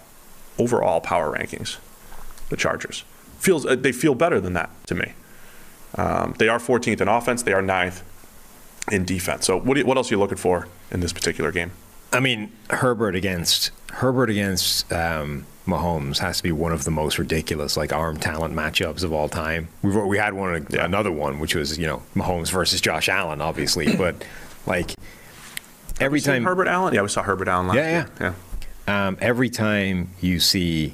overall 0.59 1.01
power 1.01 1.36
rankings, 1.36 1.78
the 2.49 2.57
Chargers 2.57 3.03
feels 3.45 3.66
uh, 3.66 3.76
they 3.76 3.91
feel 3.91 4.16
better 4.16 4.41
than 4.41 4.53
that 4.53 4.70
to 4.88 4.95
me. 4.95 5.13
Um, 5.95 6.36
they 6.38 6.49
are 6.49 6.59
14th 6.59 6.99
in 6.99 7.07
offense. 7.07 7.43
They 7.43 7.53
are 7.53 7.61
9th 7.61 8.01
in 8.91 9.05
defense. 9.05 9.45
So 9.45 9.57
what, 9.57 9.78
you, 9.78 9.86
what 9.86 9.97
else 9.97 10.11
are 10.11 10.16
you 10.16 10.20
looking 10.20 10.38
for 10.38 10.68
in 10.91 10.99
this 10.99 11.13
particular 11.13 11.51
game? 11.51 11.72
I 12.11 12.20
mean, 12.20 12.51
Herbert 12.70 13.16
against 13.16 13.72
Herbert 13.93 14.30
against 14.30 14.91
um, 14.91 15.45
Mahomes 15.66 16.20
has 16.20 16.38
to 16.38 16.43
be 16.43 16.51
one 16.51 16.72
of 16.72 16.84
the 16.84 16.91
most 16.91 17.18
ridiculous 17.18 17.76
like 17.76 17.91
arm 17.91 18.18
talent 18.18 18.53
matchups 18.53 19.03
of 19.03 19.11
all 19.11 19.28
time. 19.30 19.68
We've 19.82 19.95
we 19.95 20.18
had 20.18 20.34
one 20.34 20.68
another 20.74 21.11
one 21.11 21.39
which 21.39 21.55
was 21.55 21.78
you 21.78 21.88
know 21.88 22.03
Mahomes 22.16 22.51
versus 22.51 22.82
Josh 22.82 23.09
Allen, 23.09 23.41
obviously, 23.41 23.95
but 23.97 24.24
like 24.66 24.91
every 25.99 26.22
time 26.22 26.43
Herbert 26.43 26.68
Allen. 26.68 26.93
Yeah, 26.93 27.01
we 27.01 27.09
saw 27.09 27.24
Herbert 27.24 27.47
Allen 27.47 27.68
last 27.68 27.78
Yeah, 27.78 27.89
year. 27.89 28.07
yeah. 28.20 28.34
Yeah. 28.88 29.07
Um, 29.07 29.18
every 29.20 29.49
time 29.49 30.09
you 30.22 30.39
see 30.39 30.93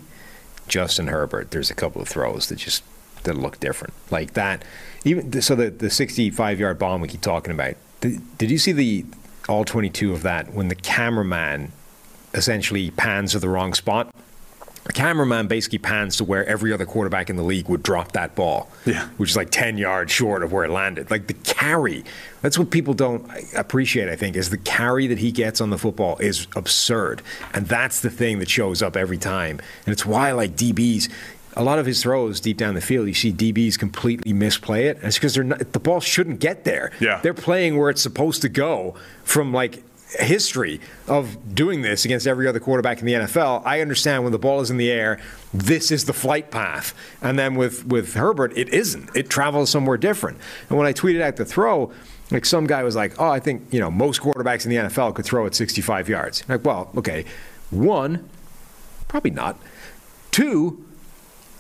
Justin 0.69 1.07
Herbert, 1.07 1.51
there's 1.51 1.69
a 1.69 1.75
couple 1.75 2.01
of 2.01 2.07
throws 2.07 2.47
that 2.47 2.55
just 2.55 2.83
that 3.23 3.35
look 3.37 3.59
different, 3.59 3.93
like 4.09 4.33
that. 4.33 4.63
Even 5.03 5.41
so, 5.41 5.55
the 5.55 5.69
the 5.69 5.89
65 5.89 6.59
yard 6.59 6.79
bomb 6.79 7.01
we 7.01 7.09
keep 7.09 7.21
talking 7.21 7.51
about. 7.53 7.75
Did, 7.99 8.37
did 8.37 8.49
you 8.49 8.57
see 8.57 8.71
the 8.71 9.05
all 9.49 9.65
22 9.65 10.13
of 10.13 10.21
that 10.23 10.53
when 10.53 10.69
the 10.69 10.75
cameraman 10.75 11.73
essentially 12.33 12.91
pans 12.91 13.33
to 13.33 13.39
the 13.39 13.49
wrong 13.49 13.73
spot? 13.73 14.13
The 14.83 14.93
cameraman 14.93 15.47
basically 15.47 15.77
pans 15.77 16.17
to 16.17 16.23
where 16.23 16.45
every 16.45 16.73
other 16.73 16.85
quarterback 16.87 17.29
in 17.29 17.35
the 17.35 17.43
league 17.43 17.69
would 17.69 17.83
drop 17.83 18.13
that 18.13 18.33
ball, 18.35 18.69
Yeah. 18.85 19.07
which 19.17 19.29
is 19.29 19.35
like 19.37 19.51
10 19.51 19.77
yards 19.77 20.11
short 20.11 20.41
of 20.43 20.51
where 20.51 20.65
it 20.65 20.71
landed. 20.71 21.11
Like 21.11 21.27
the 21.27 21.35
carry, 21.35 22.03
that's 22.41 22.57
what 22.57 22.71
people 22.71 22.95
don't 22.95 23.29
appreciate, 23.55 24.09
I 24.09 24.15
think, 24.15 24.35
is 24.35 24.49
the 24.49 24.57
carry 24.57 25.05
that 25.07 25.19
he 25.19 25.31
gets 25.31 25.61
on 25.61 25.69
the 25.69 25.77
football 25.77 26.17
is 26.17 26.47
absurd. 26.55 27.21
And 27.53 27.67
that's 27.67 27.99
the 28.01 28.09
thing 28.09 28.39
that 28.39 28.49
shows 28.49 28.81
up 28.81 28.97
every 28.97 29.19
time. 29.19 29.59
And 29.85 29.93
it's 29.93 30.05
why, 30.05 30.31
like 30.31 30.55
DBs, 30.55 31.09
a 31.55 31.63
lot 31.63 31.77
of 31.77 31.85
his 31.85 32.01
throws 32.01 32.39
deep 32.39 32.57
down 32.57 32.73
the 32.73 32.81
field, 32.81 33.07
you 33.07 33.13
see 33.13 33.31
DBs 33.31 33.77
completely 33.77 34.33
misplay 34.33 34.87
it. 34.87 34.97
And 34.97 35.05
it's 35.05 35.17
because 35.17 35.35
they're 35.35 35.43
not, 35.43 35.59
the 35.73 35.79
ball 35.79 35.99
shouldn't 35.99 36.39
get 36.39 36.63
there. 36.63 36.91
Yeah. 36.99 37.19
They're 37.21 37.33
playing 37.35 37.77
where 37.77 37.91
it's 37.91 38.01
supposed 38.01 38.41
to 38.41 38.49
go 38.49 38.95
from 39.23 39.53
like 39.53 39.83
history 40.19 40.79
of 41.07 41.55
doing 41.55 41.81
this 41.81 42.05
against 42.05 42.27
every 42.27 42.47
other 42.47 42.59
quarterback 42.59 42.99
in 42.99 43.05
the 43.05 43.13
NFL. 43.13 43.63
I 43.65 43.81
understand 43.81 44.23
when 44.23 44.31
the 44.31 44.39
ball 44.39 44.61
is 44.61 44.69
in 44.69 44.77
the 44.77 44.91
air, 44.91 45.19
this 45.53 45.91
is 45.91 46.05
the 46.05 46.13
flight 46.13 46.51
path. 46.51 46.93
And 47.21 47.37
then 47.39 47.55
with, 47.55 47.85
with 47.85 48.13
Herbert, 48.13 48.55
it 48.57 48.69
isn't. 48.69 49.09
It 49.15 49.29
travels 49.29 49.69
somewhere 49.69 49.97
different. 49.97 50.37
And 50.69 50.77
when 50.77 50.87
I 50.87 50.93
tweeted 50.93 51.21
out 51.21 51.37
the 51.37 51.45
throw, 51.45 51.91
like 52.31 52.45
some 52.45 52.67
guy 52.67 52.83
was 52.83 52.95
like, 52.95 53.19
oh, 53.19 53.29
I 53.29 53.39
think, 53.39 53.73
you 53.73 53.79
know, 53.79 53.91
most 53.91 54.21
quarterbacks 54.21 54.65
in 54.65 54.69
the 54.69 54.77
NFL 54.77 55.15
could 55.15 55.25
throw 55.25 55.45
at 55.45 55.55
65 55.55 56.07
yards. 56.09 56.47
Like, 56.47 56.63
well, 56.63 56.89
okay. 56.97 57.25
One, 57.69 58.29
probably 59.07 59.31
not. 59.31 59.57
Two, 60.31 60.85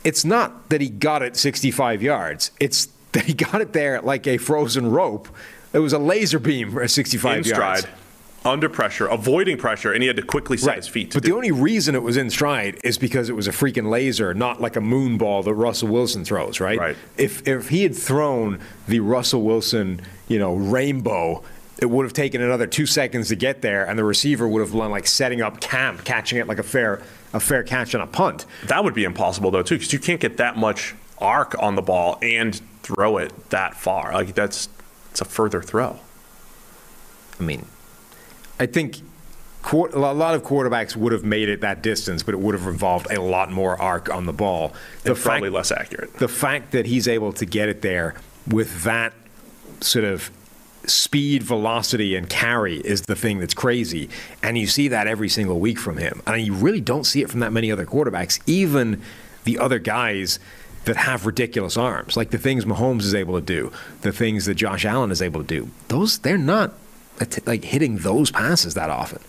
it's 0.03 0.23
not 0.25 0.69
that 0.69 0.81
he 0.81 0.89
got 0.89 1.21
it 1.21 1.35
65 1.35 2.01
yards. 2.01 2.51
It's 2.59 2.87
that 3.11 3.25
he 3.25 3.33
got 3.33 3.59
it 3.59 3.73
there 3.73 4.01
like 4.01 4.25
a 4.25 4.37
frozen 4.37 4.89
rope. 4.89 5.27
It 5.73 5.79
was 5.79 5.91
a 5.93 5.99
laser 5.99 6.39
beam 6.39 6.77
at 6.77 6.89
65 6.89 7.37
In 7.39 7.43
yards. 7.43 7.81
stride, 7.81 7.97
under 8.43 8.69
pressure, 8.69 9.05
avoiding 9.07 9.57
pressure, 9.57 9.91
and 9.91 10.01
he 10.01 10.07
had 10.07 10.15
to 10.15 10.23
quickly 10.23 10.57
set 10.57 10.77
his 10.77 10.87
feet. 10.87 11.11
To 11.11 11.17
But 11.17 11.23
the 11.23 11.31
only 11.31 11.51
reason 11.51 11.93
it 11.95 12.01
was 12.01 12.17
in 12.17 12.29
stride 12.29 12.79
is 12.83 12.97
because 12.97 13.29
it 13.29 13.35
was 13.35 13.47
a 13.47 13.51
freaking 13.51 13.89
laser, 13.89 14.33
not 14.33 14.59
like 14.59 14.75
a 14.75 14.81
moon 14.81 15.17
ball 15.17 15.43
that 15.43 15.53
Russell 15.53 15.89
Wilson 15.89 16.25
throws, 16.25 16.59
right? 16.59 16.79
Right. 16.79 16.97
If 17.17 17.47
if 17.47 17.69
he 17.69 17.83
had 17.83 17.95
thrown 17.95 18.59
the 18.87 18.99
Russell 18.99 19.43
Wilson, 19.43 20.01
you 20.27 20.39
know, 20.39 20.55
rainbow, 20.55 21.43
it 21.79 21.89
would 21.89 22.03
have 22.05 22.13
taken 22.13 22.41
another 22.41 22.67
two 22.67 22.85
seconds 22.85 23.29
to 23.29 23.35
get 23.35 23.61
there, 23.61 23.87
and 23.87 23.97
the 23.97 24.03
receiver 24.03 24.47
would 24.47 24.61
have 24.61 24.71
been 24.71 24.91
like 24.91 25.07
setting 25.07 25.41
up 25.41 25.59
camp, 25.61 26.03
catching 26.03 26.39
it 26.39 26.47
like 26.47 26.59
a 26.59 26.63
fair 26.63 27.01
a 27.33 27.39
fair 27.39 27.63
catch 27.63 27.93
on 27.93 28.01
a 28.01 28.07
punt. 28.07 28.45
That 28.65 28.83
would 28.83 28.93
be 28.93 29.03
impossible 29.03 29.51
though 29.51 29.63
too, 29.63 29.75
because 29.75 29.93
you 29.93 29.99
can't 29.99 30.19
get 30.19 30.37
that 30.37 30.57
much 30.57 30.95
arc 31.19 31.55
on 31.61 31.75
the 31.75 31.81
ball 31.81 32.17
and 32.21 32.59
throw 32.81 33.17
it 33.17 33.51
that 33.51 33.75
far. 33.75 34.13
Like 34.13 34.33
that's 34.33 34.67
it's 35.11 35.21
a 35.21 35.25
further 35.25 35.61
throw. 35.61 35.99
I 37.39 37.43
mean, 37.43 37.65
I 38.61 38.67
think 38.67 39.01
a 39.73 39.75
lot 39.75 40.35
of 40.35 40.43
quarterbacks 40.43 40.95
would 40.95 41.13
have 41.13 41.23
made 41.23 41.49
it 41.49 41.61
that 41.61 41.81
distance, 41.81 42.21
but 42.21 42.35
it 42.35 42.39
would 42.39 42.53
have 42.53 42.67
involved 42.67 43.07
a 43.11 43.19
lot 43.19 43.51
more 43.51 43.79
arc 43.81 44.07
on 44.13 44.27
the 44.27 44.33
ball. 44.33 44.73
And 45.03 45.17
probably 45.17 45.49
less 45.49 45.71
accurate. 45.71 46.13
The 46.17 46.27
fact 46.27 46.71
that 46.73 46.85
he's 46.85 47.07
able 47.07 47.33
to 47.33 47.45
get 47.47 47.69
it 47.69 47.81
there 47.81 48.13
with 48.47 48.83
that 48.83 49.13
sort 49.79 50.05
of 50.05 50.29
speed, 50.85 51.41
velocity, 51.41 52.15
and 52.15 52.29
carry 52.29 52.77
is 52.77 53.01
the 53.03 53.15
thing 53.15 53.39
that's 53.39 53.55
crazy. 53.55 54.09
And 54.43 54.59
you 54.59 54.67
see 54.67 54.87
that 54.89 55.07
every 55.07 55.29
single 55.29 55.59
week 55.59 55.79
from 55.79 55.97
him. 55.97 56.21
And 56.27 56.39
you 56.45 56.53
really 56.53 56.81
don't 56.81 57.05
see 57.05 57.23
it 57.23 57.31
from 57.31 57.39
that 57.39 57.51
many 57.51 57.71
other 57.71 57.87
quarterbacks, 57.87 58.39
even 58.45 59.01
the 59.43 59.57
other 59.57 59.79
guys 59.79 60.37
that 60.85 60.97
have 60.97 61.25
ridiculous 61.25 61.77
arms, 61.77 62.15
like 62.15 62.29
the 62.29 62.37
things 62.37 62.65
Mahomes 62.65 63.01
is 63.01 63.15
able 63.15 63.39
to 63.39 63.45
do, 63.45 63.71
the 64.01 64.11
things 64.11 64.45
that 64.45 64.53
Josh 64.53 64.85
Allen 64.85 65.09
is 65.09 65.21
able 65.21 65.41
to 65.41 65.47
do. 65.47 65.71
Those 65.87 66.19
they're 66.19 66.37
not 66.37 66.73
like 67.45 67.63
hitting 67.63 67.97
those 67.97 68.31
passes 68.31 68.73
that 68.75 68.89
often. 68.89 69.21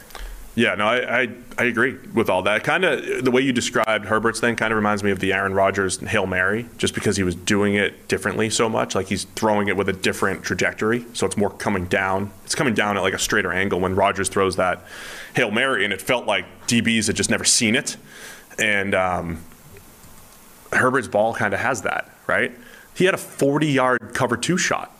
Yeah, 0.54 0.74
no, 0.74 0.84
I, 0.86 1.22
I, 1.22 1.28
I 1.56 1.64
agree 1.64 1.96
with 2.12 2.28
all 2.28 2.42
that. 2.42 2.62
Kind 2.62 2.84
of 2.84 3.24
the 3.24 3.30
way 3.30 3.40
you 3.40 3.54
described 3.54 4.04
Herbert's 4.04 4.38
thing 4.38 4.54
kind 4.54 4.70
of 4.70 4.76
reminds 4.76 5.02
me 5.02 5.10
of 5.10 5.18
the 5.18 5.32
Aaron 5.32 5.54
Rodgers 5.54 5.98
Hail 6.00 6.26
Mary, 6.26 6.66
just 6.76 6.94
because 6.94 7.16
he 7.16 7.22
was 7.22 7.34
doing 7.34 7.74
it 7.74 8.06
differently 8.06 8.50
so 8.50 8.68
much. 8.68 8.94
Like 8.94 9.06
he's 9.06 9.24
throwing 9.24 9.68
it 9.68 9.78
with 9.78 9.88
a 9.88 9.94
different 9.94 10.42
trajectory, 10.42 11.06
so 11.14 11.26
it's 11.26 11.38
more 11.38 11.48
coming 11.48 11.86
down. 11.86 12.30
It's 12.44 12.54
coming 12.54 12.74
down 12.74 12.98
at 12.98 13.02
like 13.02 13.14
a 13.14 13.18
straighter 13.18 13.50
angle 13.50 13.80
when 13.80 13.94
Rodgers 13.94 14.28
throws 14.28 14.56
that 14.56 14.84
Hail 15.34 15.50
Mary, 15.50 15.84
and 15.84 15.92
it 15.92 16.02
felt 16.02 16.26
like 16.26 16.44
DBs 16.66 17.06
had 17.06 17.16
just 17.16 17.30
never 17.30 17.44
seen 17.44 17.74
it. 17.74 17.96
And 18.58 18.94
um, 18.94 19.42
Herbert's 20.70 21.08
ball 21.08 21.32
kind 21.32 21.54
of 21.54 21.60
has 21.60 21.80
that, 21.82 22.10
right? 22.26 22.52
He 22.94 23.06
had 23.06 23.14
a 23.14 23.18
40 23.18 23.68
yard 23.68 24.10
cover 24.12 24.36
two 24.36 24.58
shot 24.58 24.94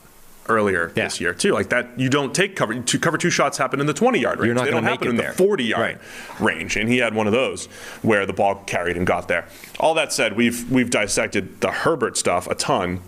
earlier 0.49 0.89
this 0.89 1.21
year 1.21 1.33
too. 1.33 1.53
Like 1.53 1.69
that, 1.69 1.99
you 1.99 2.09
don't 2.09 2.33
take 2.33 2.55
cover 2.55 2.79
two. 2.81 2.99
Cover 2.99 3.17
two 3.17 3.29
shots 3.29 3.57
happen 3.57 3.79
in 3.79 3.85
the 3.85 3.93
20 3.93 4.19
yard 4.19 4.39
range. 4.39 4.47
You're 4.47 4.55
not 4.55 4.65
they 4.65 4.71
don't 4.71 4.83
happen 4.83 5.09
in 5.09 5.15
there. 5.15 5.31
the 5.31 5.37
40 5.37 5.63
yard 5.63 5.99
range, 6.39 6.75
and 6.75 6.89
he 6.89 6.97
had 6.97 7.13
one 7.13 7.27
of 7.27 7.33
those 7.33 7.65
where 8.01 8.25
the 8.25 8.33
ball 8.33 8.55
carried 8.65 8.97
and 8.97 9.07
got 9.07 9.27
there. 9.27 9.47
All 9.79 9.93
that 9.95 10.13
said, 10.13 10.35
we've 10.35 10.69
we've 10.71 10.89
dissected 10.89 11.61
the 11.61 11.71
Herbert 11.71 12.17
stuff 12.17 12.47
a 12.47 12.55
ton. 12.55 13.01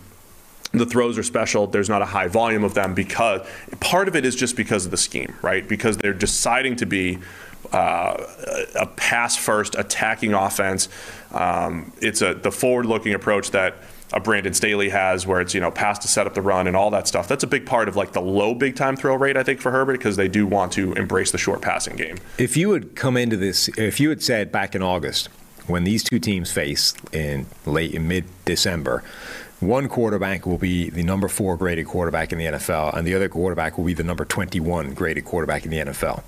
The 0.71 0.85
throws 0.85 1.17
are 1.17 1.23
special. 1.23 1.67
There's 1.67 1.87
not 1.87 2.01
a 2.01 2.05
high 2.05 2.27
volume 2.27 2.63
of 2.63 2.73
them 2.73 2.93
because 2.93 3.47
part 3.79 4.07
of 4.09 4.15
it 4.15 4.25
is 4.25 4.35
just 4.35 4.57
because 4.57 4.83
of 4.85 4.91
the 4.91 4.97
scheme, 4.97 5.33
right? 5.41 5.65
Because 5.65 5.97
they're 5.97 6.13
deciding 6.13 6.75
to 6.77 6.85
be 6.85 7.19
uh, 7.71 8.67
a 8.75 8.85
pass 8.85 9.37
first 9.37 9.75
attacking 9.75 10.33
offense. 10.33 10.89
Um, 11.31 11.93
it's 12.01 12.21
a 12.21 12.33
the 12.33 12.51
forward 12.51 12.85
looking 12.85 13.13
approach 13.13 13.51
that 13.51 13.75
a 14.13 14.19
Brandon 14.19 14.53
Staley 14.53 14.89
has, 14.89 15.25
where 15.25 15.41
it's 15.41 15.53
you 15.53 15.59
know 15.59 15.71
pass 15.71 15.99
to 15.99 16.07
set 16.07 16.27
up 16.27 16.33
the 16.33 16.41
run 16.41 16.67
and 16.67 16.75
all 16.75 16.89
that 16.91 17.07
stuff. 17.07 17.27
That's 17.27 17.43
a 17.43 17.47
big 17.47 17.65
part 17.65 17.87
of 17.87 17.95
like 17.95 18.13
the 18.13 18.21
low 18.21 18.53
big 18.53 18.75
time 18.75 18.95
throw 18.95 19.15
rate, 19.15 19.37
I 19.37 19.43
think, 19.43 19.59
for 19.59 19.71
Herbert 19.71 19.93
because 19.93 20.15
they 20.15 20.27
do 20.27 20.45
want 20.45 20.71
to 20.73 20.93
embrace 20.93 21.31
the 21.31 21.37
short 21.37 21.61
passing 21.61 21.95
game. 21.95 22.17
If 22.37 22.55
you 22.55 22.71
had 22.71 22.95
come 22.95 23.17
into 23.17 23.37
this, 23.37 23.67
if 23.77 23.99
you 23.99 24.09
had 24.09 24.21
said 24.21 24.51
back 24.51 24.75
in 24.75 24.81
August, 24.81 25.29
when 25.67 25.83
these 25.83 26.03
two 26.03 26.19
teams 26.19 26.51
face 26.51 26.93
in 27.11 27.47
late 27.65 27.93
in 27.93 28.07
mid 28.07 28.25
December, 28.45 29.03
one 29.59 29.87
quarterback 29.87 30.45
will 30.45 30.57
be 30.57 30.89
the 30.89 31.03
number 31.03 31.27
four 31.27 31.57
graded 31.57 31.87
quarterback 31.87 32.31
in 32.31 32.37
the 32.37 32.45
NFL, 32.45 32.95
and 32.95 33.07
the 33.07 33.15
other 33.15 33.29
quarterback 33.29 33.77
will 33.77 33.85
be 33.85 33.93
the 33.93 34.03
number 34.03 34.25
21 34.25 34.93
graded 34.93 35.25
quarterback 35.25 35.65
in 35.65 35.71
the 35.71 35.77
NFL. 35.77 36.23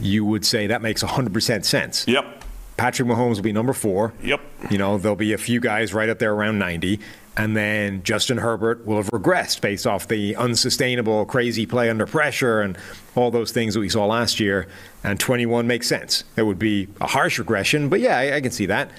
You 0.00 0.24
would 0.24 0.44
say 0.44 0.66
that 0.66 0.82
makes 0.82 1.02
100% 1.02 1.64
sense. 1.64 2.06
Yep. 2.08 2.41
Patrick 2.76 3.08
Mahomes 3.08 3.36
will 3.36 3.42
be 3.42 3.52
number 3.52 3.72
four. 3.72 4.12
Yep. 4.22 4.40
You 4.70 4.78
know, 4.78 4.98
there'll 4.98 5.16
be 5.16 5.32
a 5.32 5.38
few 5.38 5.60
guys 5.60 5.92
right 5.94 6.08
up 6.08 6.18
there 6.18 6.32
around 6.32 6.58
90. 6.58 6.98
And 7.36 7.56
then 7.56 8.02
Justin 8.02 8.38
Herbert 8.38 8.86
will 8.86 8.96
have 8.96 9.08
regressed 9.10 9.60
based 9.62 9.86
off 9.86 10.08
the 10.08 10.36
unsustainable, 10.36 11.24
crazy 11.24 11.64
play 11.64 11.88
under 11.88 12.06
pressure 12.06 12.60
and 12.60 12.76
all 13.14 13.30
those 13.30 13.52
things 13.52 13.74
that 13.74 13.80
we 13.80 13.88
saw 13.88 14.06
last 14.06 14.38
year. 14.38 14.68
And 15.02 15.18
21 15.18 15.66
makes 15.66 15.86
sense. 15.86 16.24
It 16.36 16.42
would 16.42 16.58
be 16.58 16.88
a 17.00 17.06
harsh 17.06 17.38
regression, 17.38 17.88
but 17.88 18.00
yeah, 18.00 18.18
I, 18.18 18.36
I 18.36 18.40
can 18.40 18.50
see 18.50 18.66
that. 18.66 18.90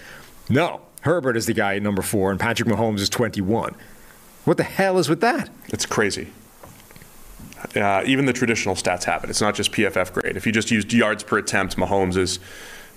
No, 0.49 0.81
Herbert 1.01 1.37
is 1.37 1.45
the 1.45 1.53
guy 1.53 1.75
at 1.75 1.83
number 1.83 2.01
four, 2.01 2.31
and 2.31 2.39
Patrick 2.39 2.67
Mahomes 2.67 2.99
is 2.99 3.09
21. 3.09 3.75
What 4.45 4.57
the 4.57 4.63
hell 4.63 4.97
is 4.97 5.09
with 5.09 5.21
that? 5.21 5.49
It's 5.67 5.85
crazy. 5.85 6.29
Uh, 7.75 8.03
even 8.05 8.25
the 8.25 8.33
traditional 8.33 8.75
stats 8.75 9.03
have 9.05 9.23
it. 9.23 9.29
It's 9.29 9.41
not 9.41 9.55
just 9.55 9.71
PFF 9.71 10.11
grade. 10.11 10.35
If 10.35 10.45
you 10.45 10.51
just 10.51 10.69
used 10.71 10.91
yards 10.91 11.23
per 11.23 11.37
attempt, 11.37 11.77
Mahomes 11.77 12.17
is 12.17 12.39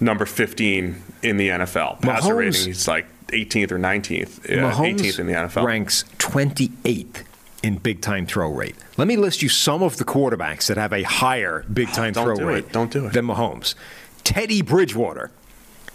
number 0.01 0.27
15 0.27 1.03
in 1.23 1.37
the 1.37 1.49
NFL. 1.49 2.01
Passer 2.03 2.35
Mahomes- 2.35 2.37
rating, 2.39 2.67
he's 2.67 2.89
like 2.89 3.07
18th 3.29 3.73
or 3.73 3.79
19th, 3.79 4.45
uh, 4.51 4.71
Mahomes 4.73 4.99
18th 5.01 5.19
in 5.19 5.27
the 5.27 5.33
NFL. 5.35 5.65
ranks 5.65 6.05
28th 6.19 7.23
in 7.63 7.77
big 7.79 8.01
time 8.01 8.27
throw 8.27 8.51
rate. 8.51 8.77
Let 8.97 9.09
me 9.09 9.17
list 9.17 9.43
you 9.43 9.49
some 9.49 9.83
of 9.83 9.97
the 9.97 10.05
quarterbacks 10.05 10.67
that 10.69 10.77
have 10.77 10.93
a 10.93 11.03
higher 11.03 11.65
big 11.73 11.89
time 11.93 12.13
Don't 12.13 12.25
throw 12.27 12.37
do 12.37 12.47
rate 12.47 12.59
it. 12.67 12.73
Don't 12.73 12.91
do 12.93 13.07
it. 13.07 13.13
than 13.13 13.27
Mahomes. 13.27 13.75
Teddy 14.25 14.63
Bridgewater. 14.63 15.31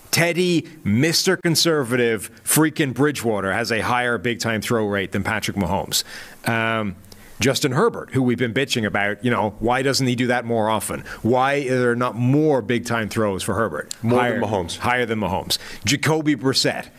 Teddy, 0.09 0.63
Mr. 0.83 1.41
Conservative, 1.41 2.29
freaking 2.43 2.93
Bridgewater 2.93 3.53
has 3.53 3.71
a 3.71 3.79
higher 3.79 4.17
big 4.17 4.39
time 4.39 4.59
throw 4.61 4.85
rate 4.85 5.13
than 5.13 5.23
Patrick 5.23 5.55
Mahomes. 5.55 6.03
Um, 6.49 6.95
Justin 7.41 7.71
Herbert, 7.73 8.11
who 8.11 8.21
we've 8.21 8.37
been 8.37 8.53
bitching 8.53 8.85
about, 8.85 9.23
you 9.25 9.31
know, 9.31 9.55
why 9.59 9.81
doesn't 9.81 10.05
he 10.05 10.15
do 10.15 10.27
that 10.27 10.45
more 10.45 10.69
often? 10.69 11.01
Why 11.23 11.55
are 11.67 11.79
there 11.79 11.95
not 11.95 12.15
more 12.15 12.61
big 12.61 12.85
time 12.85 13.09
throws 13.09 13.41
for 13.43 13.55
Herbert? 13.55 13.93
More 14.03 14.19
higher, 14.19 14.39
than 14.39 14.49
Mahomes. 14.49 14.77
Higher 14.77 15.05
than 15.05 15.19
Mahomes. 15.19 15.57
Jacoby 15.83 16.35
Brissett, 16.35 16.89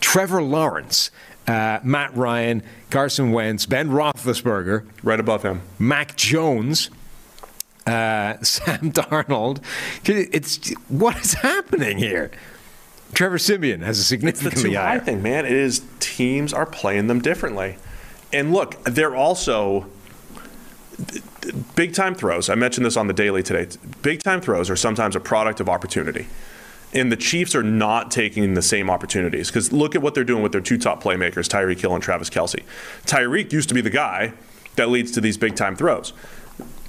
Trevor 0.00 0.42
Lawrence, 0.42 1.10
uh, 1.46 1.78
Matt 1.84 2.14
Ryan, 2.16 2.62
Carson 2.90 3.30
Wentz, 3.32 3.64
Ben 3.64 3.88
Roethlisberger, 3.90 4.84
right 5.04 5.20
above 5.20 5.44
him, 5.44 5.62
Mac 5.78 6.16
Jones, 6.16 6.90
uh, 7.86 8.34
Sam 8.42 8.90
Darnold. 8.92 9.62
It's 10.04 10.70
what 10.88 11.16
is 11.18 11.34
happening 11.34 11.98
here? 11.98 12.30
Trevor 13.14 13.38
Siemian 13.38 13.82
has 13.82 13.98
a 13.98 14.00
It's 14.00 14.08
the 14.08 14.16
significantly 14.16 14.74
high 14.74 14.88
higher. 14.88 15.00
thing, 15.00 15.22
man. 15.22 15.44
It 15.46 15.52
is 15.52 15.82
teams 16.00 16.52
are 16.52 16.66
playing 16.66 17.06
them 17.06 17.20
differently. 17.20 17.76
And 18.32 18.52
look, 18.52 18.82
they're 18.84 19.14
also 19.14 19.86
big 21.74 21.94
time 21.94 22.14
throws. 22.14 22.48
I 22.48 22.54
mentioned 22.54 22.86
this 22.86 22.96
on 22.96 23.06
the 23.06 23.12
daily 23.12 23.42
today. 23.42 23.68
Big 24.02 24.22
time 24.22 24.40
throws 24.40 24.70
are 24.70 24.76
sometimes 24.76 25.16
a 25.16 25.20
product 25.20 25.60
of 25.60 25.68
opportunity. 25.68 26.26
And 26.94 27.10
the 27.10 27.16
Chiefs 27.16 27.54
are 27.54 27.62
not 27.62 28.10
taking 28.10 28.54
the 28.54 28.62
same 28.62 28.90
opportunities 28.90 29.48
because 29.48 29.72
look 29.72 29.94
at 29.94 30.02
what 30.02 30.14
they're 30.14 30.24
doing 30.24 30.42
with 30.42 30.52
their 30.52 30.60
two 30.60 30.76
top 30.76 31.02
playmakers, 31.02 31.48
Tyreek 31.48 31.80
Hill 31.80 31.94
and 31.94 32.02
Travis 32.02 32.28
Kelce. 32.28 32.62
Tyreek 33.06 33.52
used 33.52 33.68
to 33.70 33.74
be 33.74 33.80
the 33.80 33.90
guy 33.90 34.34
that 34.76 34.90
leads 34.90 35.10
to 35.12 35.20
these 35.20 35.38
big 35.38 35.56
time 35.56 35.74
throws. 35.74 36.12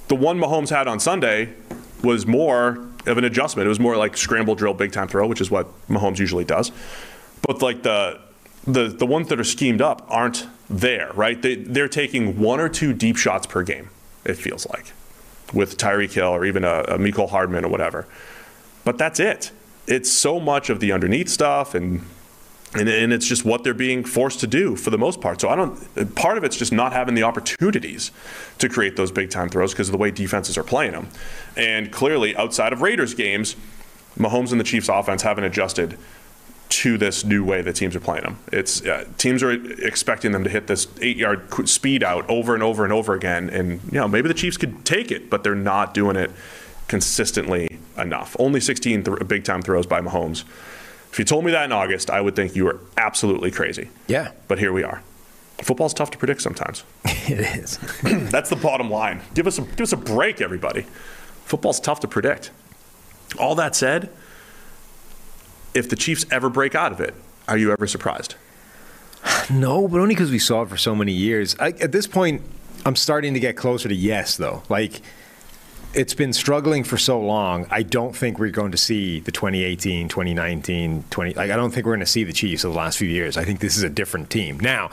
The 0.08 0.14
one 0.14 0.38
Mahomes 0.38 0.68
had 0.68 0.86
on 0.86 1.00
Sunday 1.00 1.54
was 2.02 2.26
more 2.26 2.86
of 3.06 3.16
an 3.16 3.24
adjustment. 3.24 3.66
It 3.66 3.70
was 3.70 3.80
more 3.80 3.96
like 3.96 4.16
scramble 4.16 4.54
drill, 4.54 4.74
big 4.74 4.92
time 4.92 5.08
throw, 5.08 5.26
which 5.26 5.40
is 5.40 5.50
what 5.50 5.68
Mahomes 5.88 6.18
usually 6.18 6.44
does. 6.44 6.70
But 7.46 7.62
like 7.62 7.82
the 7.82 8.20
the 8.66 8.88
the 8.88 9.06
ones 9.06 9.28
that 9.28 9.38
are 9.38 9.44
schemed 9.44 9.80
up 9.80 10.06
aren't 10.08 10.46
there, 10.68 11.10
right? 11.14 11.40
They 11.40 11.56
they're 11.56 11.88
taking 11.88 12.40
one 12.40 12.60
or 12.60 12.68
two 12.68 12.92
deep 12.92 13.16
shots 13.16 13.46
per 13.46 13.62
game. 13.62 13.90
It 14.24 14.34
feels 14.34 14.66
like 14.66 14.92
with 15.52 15.76
Tyreek 15.76 16.12
Hill 16.12 16.28
or 16.28 16.44
even 16.44 16.64
a, 16.64 16.84
a 16.88 17.26
Hardman 17.26 17.64
or 17.64 17.68
whatever. 17.68 18.06
But 18.84 18.98
that's 18.98 19.20
it. 19.20 19.50
It's 19.86 20.10
so 20.10 20.40
much 20.40 20.70
of 20.70 20.80
the 20.80 20.92
underneath 20.92 21.28
stuff 21.28 21.74
and 21.74 22.04
and, 22.76 22.88
and 22.88 23.12
it's 23.12 23.26
just 23.26 23.44
what 23.44 23.62
they're 23.62 23.72
being 23.72 24.02
forced 24.04 24.40
to 24.40 24.48
do 24.48 24.74
for 24.74 24.90
the 24.90 24.98
most 24.98 25.20
part. 25.20 25.40
So 25.40 25.48
I 25.48 25.54
don't. 25.54 26.14
Part 26.16 26.38
of 26.38 26.44
it's 26.44 26.56
just 26.56 26.72
not 26.72 26.92
having 26.92 27.14
the 27.14 27.22
opportunities 27.22 28.10
to 28.58 28.68
create 28.68 28.96
those 28.96 29.12
big 29.12 29.30
time 29.30 29.48
throws 29.48 29.72
because 29.72 29.88
of 29.88 29.92
the 29.92 29.98
way 29.98 30.10
defenses 30.10 30.58
are 30.58 30.64
playing 30.64 30.92
them. 30.92 31.08
And 31.56 31.92
clearly, 31.92 32.34
outside 32.36 32.72
of 32.72 32.82
Raiders 32.82 33.14
games, 33.14 33.54
Mahomes 34.18 34.50
and 34.50 34.58
the 34.58 34.64
Chiefs' 34.64 34.88
offense 34.88 35.22
haven't 35.22 35.44
adjusted 35.44 35.96
to 36.68 36.98
this 36.98 37.24
new 37.24 37.44
way 37.44 37.62
that 37.62 37.76
teams 37.76 37.94
are 37.94 38.00
playing 38.00 38.24
them. 38.24 38.38
It's 38.52 38.82
uh, 38.84 39.06
teams 39.18 39.42
are 39.42 39.52
expecting 39.52 40.32
them 40.32 40.44
to 40.44 40.50
hit 40.50 40.66
this 40.66 40.88
eight-yard 41.00 41.68
speed 41.68 42.02
out 42.02 42.28
over 42.28 42.54
and 42.54 42.62
over 42.62 42.84
and 42.84 42.92
over 42.92 43.14
again, 43.14 43.48
and 43.50 43.80
you 43.84 43.98
know 43.98 44.08
maybe 44.08 44.28
the 44.28 44.34
Chiefs 44.34 44.56
could 44.56 44.84
take 44.84 45.10
it, 45.10 45.30
but 45.30 45.44
they're 45.44 45.54
not 45.54 45.94
doing 45.94 46.16
it 46.16 46.30
consistently 46.88 47.78
enough. 47.96 48.36
Only 48.38 48.60
16 48.60 49.04
th- 49.04 49.28
big-time 49.28 49.62
throws 49.62 49.86
by 49.86 50.00
Mahomes. 50.00 50.44
If 51.10 51.18
you 51.18 51.24
told 51.24 51.44
me 51.44 51.52
that 51.52 51.64
in 51.64 51.72
August, 51.72 52.10
I 52.10 52.20
would 52.20 52.34
think 52.34 52.56
you 52.56 52.64
were 52.64 52.80
absolutely 52.96 53.50
crazy. 53.50 53.88
Yeah. 54.08 54.32
But 54.48 54.58
here 54.58 54.72
we 54.72 54.82
are. 54.82 55.02
Football's 55.62 55.94
tough 55.94 56.10
to 56.10 56.18
predict 56.18 56.42
sometimes. 56.42 56.82
it 57.04 57.40
is. 57.40 57.78
That's 58.02 58.50
the 58.50 58.56
bottom 58.56 58.90
line. 58.90 59.22
Give 59.32 59.46
us 59.46 59.58
a 59.58 59.62
give 59.62 59.82
us 59.82 59.92
a 59.92 59.96
break, 59.96 60.40
everybody. 60.40 60.82
Football's 61.44 61.78
tough 61.78 62.00
to 62.00 62.08
predict. 62.08 62.50
All 63.38 63.54
that 63.54 63.76
said, 63.76 64.10
if 65.74 65.88
the 65.88 65.96
Chiefs 65.96 66.24
ever 66.30 66.48
break 66.48 66.74
out 66.74 66.92
of 66.92 67.00
it, 67.00 67.14
are 67.48 67.58
you 67.58 67.72
ever 67.72 67.86
surprised? 67.86 68.36
No, 69.50 69.88
but 69.88 70.00
only 70.00 70.14
because 70.14 70.30
we 70.30 70.38
saw 70.38 70.62
it 70.62 70.68
for 70.68 70.76
so 70.76 70.94
many 70.94 71.12
years. 71.12 71.56
I, 71.58 71.68
at 71.68 71.92
this 71.92 72.06
point, 72.06 72.42
I'm 72.86 72.96
starting 72.96 73.34
to 73.34 73.40
get 73.40 73.56
closer 73.56 73.88
to 73.88 73.94
yes, 73.94 74.36
though. 74.36 74.62
Like, 74.68 75.00
it's 75.94 76.14
been 76.14 76.32
struggling 76.32 76.84
for 76.84 76.98
so 76.98 77.20
long. 77.20 77.66
I 77.70 77.82
don't 77.82 78.14
think 78.14 78.38
we're 78.38 78.50
going 78.50 78.72
to 78.72 78.76
see 78.76 79.20
the 79.20 79.32
2018, 79.32 80.08
2019, 80.08 81.04
20. 81.08 81.34
Like, 81.34 81.50
I 81.50 81.56
don't 81.56 81.70
think 81.70 81.86
we're 81.86 81.92
going 81.92 82.00
to 82.00 82.06
see 82.06 82.24
the 82.24 82.32
Chiefs 82.32 82.64
of 82.64 82.72
the 82.72 82.78
last 82.78 82.98
few 82.98 83.08
years. 83.08 83.36
I 83.36 83.44
think 83.44 83.60
this 83.60 83.76
is 83.76 83.82
a 83.82 83.90
different 83.90 84.28
team. 84.30 84.58
Now, 84.60 84.90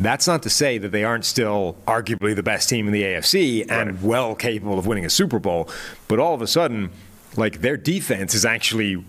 that's 0.00 0.26
not 0.26 0.42
to 0.42 0.50
say 0.50 0.78
that 0.78 0.88
they 0.88 1.04
aren't 1.04 1.24
still 1.24 1.76
arguably 1.86 2.34
the 2.34 2.42
best 2.42 2.68
team 2.68 2.86
in 2.86 2.92
the 2.92 3.02
AFC 3.02 3.70
and 3.70 3.92
right. 3.92 4.02
well 4.02 4.34
capable 4.34 4.78
of 4.78 4.86
winning 4.86 5.04
a 5.04 5.10
Super 5.10 5.38
Bowl. 5.38 5.68
But 6.08 6.18
all 6.18 6.34
of 6.34 6.42
a 6.42 6.48
sudden, 6.48 6.90
like, 7.36 7.60
their 7.60 7.76
defense 7.76 8.34
is 8.34 8.44
actually 8.44 9.04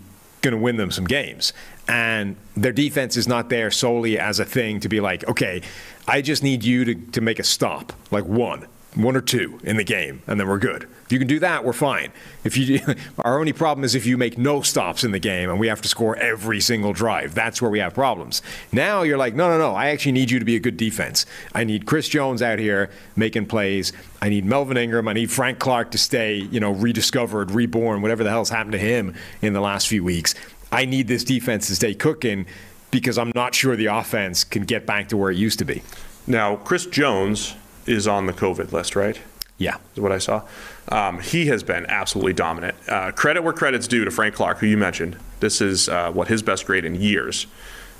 going 0.50 0.58
to 0.58 0.64
win 0.64 0.76
them 0.76 0.90
some 0.90 1.04
games. 1.04 1.52
And 1.88 2.36
their 2.56 2.72
defense 2.72 3.16
is 3.16 3.28
not 3.28 3.48
there 3.48 3.70
solely 3.70 4.18
as 4.18 4.38
a 4.40 4.44
thing 4.44 4.80
to 4.80 4.88
be 4.88 5.00
like, 5.00 5.26
okay, 5.28 5.62
I 6.08 6.22
just 6.22 6.42
need 6.42 6.64
you 6.64 6.84
to, 6.84 6.94
to 6.94 7.20
make 7.20 7.38
a 7.38 7.44
stop, 7.44 7.92
like 8.10 8.24
one 8.24 8.66
one 8.96 9.14
or 9.14 9.20
two 9.20 9.60
in 9.62 9.76
the 9.76 9.84
game, 9.84 10.22
and 10.26 10.40
then 10.40 10.48
we're 10.48 10.58
good. 10.58 10.88
If 11.04 11.12
you 11.12 11.18
can 11.18 11.28
do 11.28 11.38
that, 11.40 11.64
we're 11.64 11.74
fine. 11.74 12.10
If 12.44 12.56
you, 12.56 12.80
our 13.20 13.38
only 13.38 13.52
problem 13.52 13.84
is 13.84 13.94
if 13.94 14.06
you 14.06 14.16
make 14.16 14.38
no 14.38 14.62
stops 14.62 15.04
in 15.04 15.12
the 15.12 15.18
game 15.18 15.50
and 15.50 15.60
we 15.60 15.68
have 15.68 15.82
to 15.82 15.88
score 15.88 16.16
every 16.16 16.60
single 16.60 16.92
drive. 16.92 17.34
That's 17.34 17.60
where 17.60 17.70
we 17.70 17.78
have 17.78 17.94
problems. 17.94 18.42
Now 18.72 19.02
you're 19.02 19.18
like, 19.18 19.34
no, 19.34 19.48
no, 19.48 19.58
no. 19.58 19.74
I 19.74 19.88
actually 19.88 20.12
need 20.12 20.30
you 20.30 20.38
to 20.38 20.44
be 20.44 20.56
a 20.56 20.60
good 20.60 20.76
defense. 20.76 21.26
I 21.54 21.64
need 21.64 21.86
Chris 21.86 22.08
Jones 22.08 22.42
out 22.42 22.58
here 22.58 22.90
making 23.14 23.46
plays. 23.46 23.92
I 24.20 24.30
need 24.30 24.44
Melvin 24.44 24.76
Ingram. 24.76 25.06
I 25.08 25.12
need 25.12 25.30
Frank 25.30 25.58
Clark 25.58 25.90
to 25.92 25.98
stay, 25.98 26.36
you 26.36 26.58
know, 26.58 26.72
rediscovered, 26.72 27.50
reborn, 27.50 28.02
whatever 28.02 28.24
the 28.24 28.30
hell's 28.30 28.50
happened 28.50 28.72
to 28.72 28.78
him 28.78 29.14
in 29.42 29.52
the 29.52 29.60
last 29.60 29.86
few 29.88 30.02
weeks. 30.02 30.34
I 30.72 30.86
need 30.86 31.06
this 31.06 31.22
defense 31.22 31.68
to 31.68 31.76
stay 31.76 31.94
cooking 31.94 32.46
because 32.90 33.18
I'm 33.18 33.30
not 33.34 33.54
sure 33.54 33.76
the 33.76 33.86
offense 33.86 34.42
can 34.42 34.62
get 34.62 34.86
back 34.86 35.10
to 35.10 35.16
where 35.16 35.30
it 35.30 35.36
used 35.36 35.58
to 35.58 35.64
be. 35.64 35.82
Now, 36.26 36.56
Chris 36.56 36.86
Jones 36.86 37.54
is 37.86 38.06
on 38.08 38.26
the 38.26 38.32
COVID 38.32 38.72
list, 38.72 38.96
right? 38.96 39.20
Yeah. 39.58 39.76
Is 39.94 40.00
what 40.00 40.12
I 40.12 40.18
saw. 40.18 40.42
Um, 40.88 41.20
he 41.20 41.46
has 41.46 41.62
been 41.62 41.86
absolutely 41.86 42.34
dominant. 42.34 42.76
Uh, 42.88 43.10
credit 43.12 43.42
where 43.42 43.52
credit's 43.52 43.88
due 43.88 44.04
to 44.04 44.10
Frank 44.10 44.34
Clark, 44.34 44.58
who 44.58 44.66
you 44.66 44.76
mentioned. 44.76 45.16
This 45.40 45.60
is 45.60 45.88
uh, 45.88 46.12
what 46.12 46.28
his 46.28 46.42
best 46.42 46.66
grade 46.66 46.84
in 46.84 46.94
years, 46.94 47.46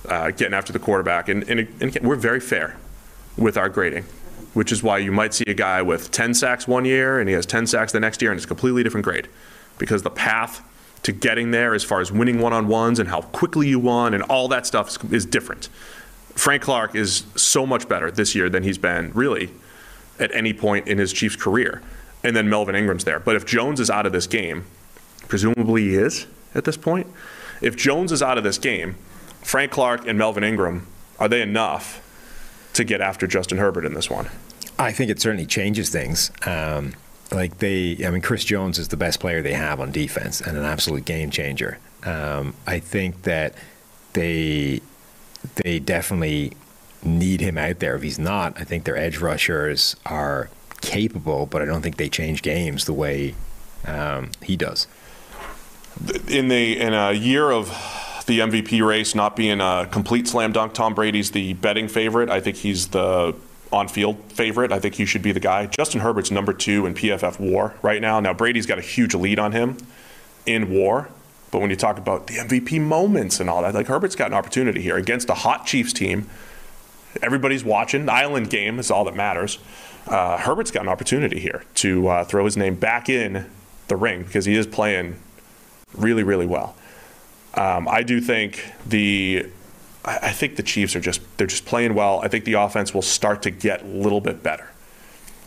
uh, 0.09 0.31
getting 0.31 0.55
after 0.55 0.73
the 0.73 0.79
quarterback. 0.79 1.29
And, 1.29 1.49
and, 1.49 1.69
and 1.81 1.99
we're 2.03 2.17
very 2.17 2.41
fair 2.41 2.77
with 3.37 3.57
our 3.57 3.69
grading, 3.69 4.05
which 4.55 4.71
is 4.71 4.83
why 4.83 4.99
you 4.99 5.13
might 5.13 5.35
see 5.35 5.45
a 5.47 5.55
guy 5.55 5.83
with 5.83 6.11
10 6.11 6.35
sacks 6.35 6.69
one 6.69 6.85
year 6.85 7.19
and 7.19 7.29
he 7.29 7.35
has 7.35 7.47
10 7.47 7.67
sacks 7.67 7.93
the 7.93 8.01
next 8.01 8.21
year 8.23 8.31
and 8.31 8.39
it's 8.39 8.45
a 8.45 8.49
completely 8.49 8.83
different 8.83 9.05
grade 9.05 9.29
because 9.79 10.03
the 10.03 10.11
path 10.11 10.63
to 11.03 11.13
getting 11.13 11.51
there 11.51 11.75
as 11.75 11.85
far 11.85 12.01
as 12.01 12.11
winning 12.11 12.41
one-on-ones 12.41 12.99
and 12.99 13.09
how 13.09 13.21
quickly 13.21 13.69
you 13.69 13.79
won 13.79 14.15
and 14.15 14.23
all 14.25 14.49
that 14.49 14.67
stuff 14.67 14.89
is, 14.89 15.13
is 15.13 15.27
different. 15.27 15.69
Frank 16.35 16.63
Clark 16.63 16.95
is 16.95 17.25
so 17.35 17.67
much 17.67 17.89
better 17.89 18.11
this 18.11 18.35
year 18.35 18.51
than 18.51 18.63
he's 18.63 18.79
been 18.79 19.11
really– 19.15 19.51
at 20.19 20.35
any 20.35 20.53
point 20.53 20.89
in 20.89 20.99
his 20.99 21.13
Chiefs 21.13 21.37
career. 21.37 21.83
And 22.23 22.35
then 22.35 22.49
Melvin 22.49 22.75
Ingram's 22.75 23.05
there. 23.05 23.21
But 23.21 23.37
if 23.37 23.47
Jones 23.47 23.81
is 23.81 23.91
out 23.91 24.07
of 24.07 24.13
this 24.13 24.27
game, 24.27 24.65
presumably 25.29 25.83
he 25.83 25.95
is 25.95 26.27
at 26.55 26.65
this 26.65 26.77
point, 26.77 27.07
if 27.61 27.77
Jones 27.77 28.13
is 28.13 28.23
out 28.23 28.39
of 28.39 28.45
this 28.45 28.59
game, 28.59 28.97
Frank 29.43 29.71
Clark 29.71 30.07
and 30.07 30.19
Melvin 30.19 30.43
Ingram, 30.43 30.87
are 31.19 31.29
they 31.29 31.43
enough 31.43 32.03
to 32.75 32.85
get 32.85 33.01
after 33.01 33.27
Justin 33.27 33.59
Herbert 33.59 33.85
in 33.85 33.95
this 33.95 34.11
one? 34.11 34.29
I 34.79 34.93
think 34.93 35.11
it 35.11 35.21
certainly 35.21 35.47
changes 35.47 35.89
things. 35.91 36.31
Um, 36.45 36.95
like 37.33 37.59
they, 37.59 37.99
I 38.05 38.11
mean, 38.11 38.23
Chris 38.23 38.45
Jones 38.45 38.79
is 38.79 38.89
the 38.89 38.97
best 38.97 39.21
player 39.21 39.43
they 39.43 39.55
have 39.55 39.81
on 39.81 39.91
defense 39.91 40.41
and 40.41 40.57
an 40.57 40.65
absolute 40.65 41.05
game 41.05 41.31
changer. 41.31 41.79
Um, 42.05 42.55
I 42.67 42.79
think 42.79 43.23
that 43.23 43.55
they 44.13 44.81
they 45.57 45.79
definitely 45.79 46.53
need 47.07 47.41
him 47.41 47.57
out 47.57 47.79
there. 47.79 47.97
If 47.97 48.03
he's 48.03 48.19
not, 48.19 48.59
I 48.61 48.65
think 48.65 48.85
their 48.85 48.97
edge 48.97 49.19
rushers 49.19 49.97
are 50.05 50.51
capable, 50.81 51.47
but 51.47 51.63
I 51.63 51.65
don't 51.65 51.83
think 51.83 51.97
they 51.97 52.09
change 52.09 52.43
games 52.43 52.85
the 52.85 52.93
way 52.93 53.35
um, 53.87 54.31
he 54.43 54.57
does. 54.57 54.87
In 56.29 56.49
the 56.49 56.79
in 56.79 56.93
a 56.93 57.13
year 57.13 57.51
of 57.51 57.69
the 58.27 58.41
MVP 58.41 58.87
race 58.87 59.15
not 59.15 59.37
being 59.37 59.61
a 59.61 59.89
complete 59.91 60.29
slam 60.29 60.53
dunk, 60.53 60.75
Tom 60.75 60.95
Brady's 60.95 61.31
the 61.31 61.55
betting 61.55 61.89
favorite. 61.89 62.29
I 62.29 62.41
think 62.41 62.57
he's 62.57 62.89
the 62.89 63.35
on-field 63.73 64.33
favorite. 64.33 64.73
I 64.73 64.79
think 64.79 64.95
he 64.97 65.07
should 65.07 65.23
be 65.23 65.33
the 65.33 65.41
guy. 65.41 65.67
Justin 65.67 66.01
Herbert's 66.01 66.31
number 66.31 66.53
two 66.53 66.87
in 66.87 66.95
PFF 66.95 67.41
WAR 67.41 67.75
right 67.83 68.01
now. 68.01 68.21
Now 68.21 68.35
Brady's 68.35 68.67
got 68.67 68.79
a 68.79 68.83
huge 68.83 69.15
lead 69.15 69.39
on 69.39 69.53
him 69.53 69.79
in 70.45 70.71
WAR. 70.71 71.09
But 71.51 71.61
when 71.61 71.71
you 71.71 71.77
talk 71.77 71.97
about 71.97 72.27
the 72.27 72.35
MVP 72.35 72.81
moments 72.81 73.41
and 73.41 73.49
all 73.49 73.63
that, 73.63 73.75
like 73.75 73.87
Herbert's 73.87 74.17
got 74.17 74.29
an 74.29 74.35
opportunity 74.35 74.83
here 74.83 74.97
against 74.97 75.31
a 75.31 75.35
hot 75.35 75.65
Chiefs 75.65 75.93
team 75.93 76.29
everybody's 77.23 77.65
watching. 77.65 78.07
The 78.07 78.13
island 78.13 78.51
game 78.51 78.79
is 78.79 78.91
all 78.91 79.05
that 79.05 79.15
matters. 79.15 79.59
Uh, 80.07 80.37
Herbert's 80.39 80.71
got 80.71 80.83
an 80.83 80.89
opportunity 80.89 81.41
here 81.41 81.65
to 81.77 82.09
uh, 82.09 82.25
throw 82.25 82.45
his 82.45 82.57
name 82.57 82.77
back 82.77 83.09
in 83.09 83.47
the 83.89 83.97
ring 83.97 84.23
because 84.23 84.45
he 84.45 84.55
is 84.55 84.67
playing 84.67 85.17
really, 85.95 86.23
really 86.23 86.47
well. 86.47 86.77
Um, 87.55 87.89
I 87.89 88.03
do 88.03 88.21
think 88.21 88.73
the 88.87 89.47
I 90.05 90.31
think 90.31 90.55
the 90.55 90.63
Chiefs 90.63 90.95
are 90.95 91.01
just 91.01 91.21
they're 91.37 91.47
just 91.47 91.67
playing 91.67 91.95
well. 91.95 92.21
I 92.23 92.29
think 92.29 92.45
the 92.45 92.55
offense 92.55 92.95
will 92.95 93.03
start 93.03 93.43
to 93.43 93.51
get 93.51 93.83
a 93.83 93.87
little 93.87 94.21
bit 94.21 94.43
better. 94.43 94.71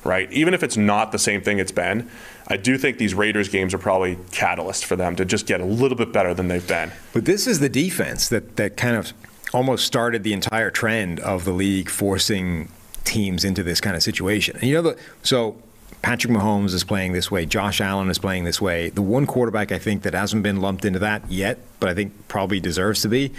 Right? 0.04 0.32
Even 0.32 0.54
if 0.54 0.64
it's 0.64 0.78
not 0.78 1.12
the 1.12 1.20
same 1.20 1.42
thing 1.42 1.60
it's 1.60 1.74
been, 1.74 2.10
I 2.48 2.56
do 2.56 2.78
think 2.78 2.98
these 2.98 3.14
Raiders 3.14 3.50
games 3.50 3.74
are 3.74 3.78
probably 3.78 4.18
catalyst 4.32 4.86
for 4.86 4.96
them 4.96 5.18
to 5.18 5.26
just 5.26 5.46
get 5.46 5.60
a 5.60 5.66
little 5.66 5.98
bit 5.98 6.14
better 6.14 6.34
than 6.34 6.48
they've 6.48 6.66
been. 6.66 6.92
But 7.12 7.26
this 7.26 7.48
is 7.48 7.60
the 7.60 7.68
defense 7.68 8.30
that 8.30 8.56
that 8.56 8.78
kind 8.78 8.96
of 8.96 9.14
almost 9.54 9.86
started 9.86 10.24
the 10.24 10.34
entire 10.34 10.72
trend 10.72 11.20
of 11.20 11.46
the 11.46 11.52
league 11.52 11.90
forcing 11.90 12.72
teams 13.04 13.44
into 13.44 13.64
this 13.64 13.82
kind 13.82 13.96
of 13.96 14.04
situation. 14.04 14.56
And 14.58 14.66
you 14.66 14.76
know, 14.76 14.82
the, 14.82 14.98
so 15.24 15.56
Patrick 16.02 16.32
Mahomes 16.32 16.74
is 16.74 16.84
playing 16.84 17.14
this 17.14 17.30
way. 17.30 17.46
Josh 17.46 17.82
Allen 17.82 18.10
is 18.10 18.18
playing 18.18 18.46
this 18.46 18.62
way. 18.62 18.90
The 18.90 19.02
one 19.02 19.26
quarterback 19.26 19.72
I 19.72 19.80
think 19.80 20.04
that 20.04 20.14
hasn't 20.14 20.44
been 20.44 20.62
lumped 20.62 20.86
into 20.86 21.00
that 21.00 21.30
yet, 21.30 21.60
but 21.80 21.90
I 21.90 21.94
think 21.94 22.14
probably 22.28 22.60
deserves 22.60 23.02
to 23.02 23.10
be, 23.10 23.32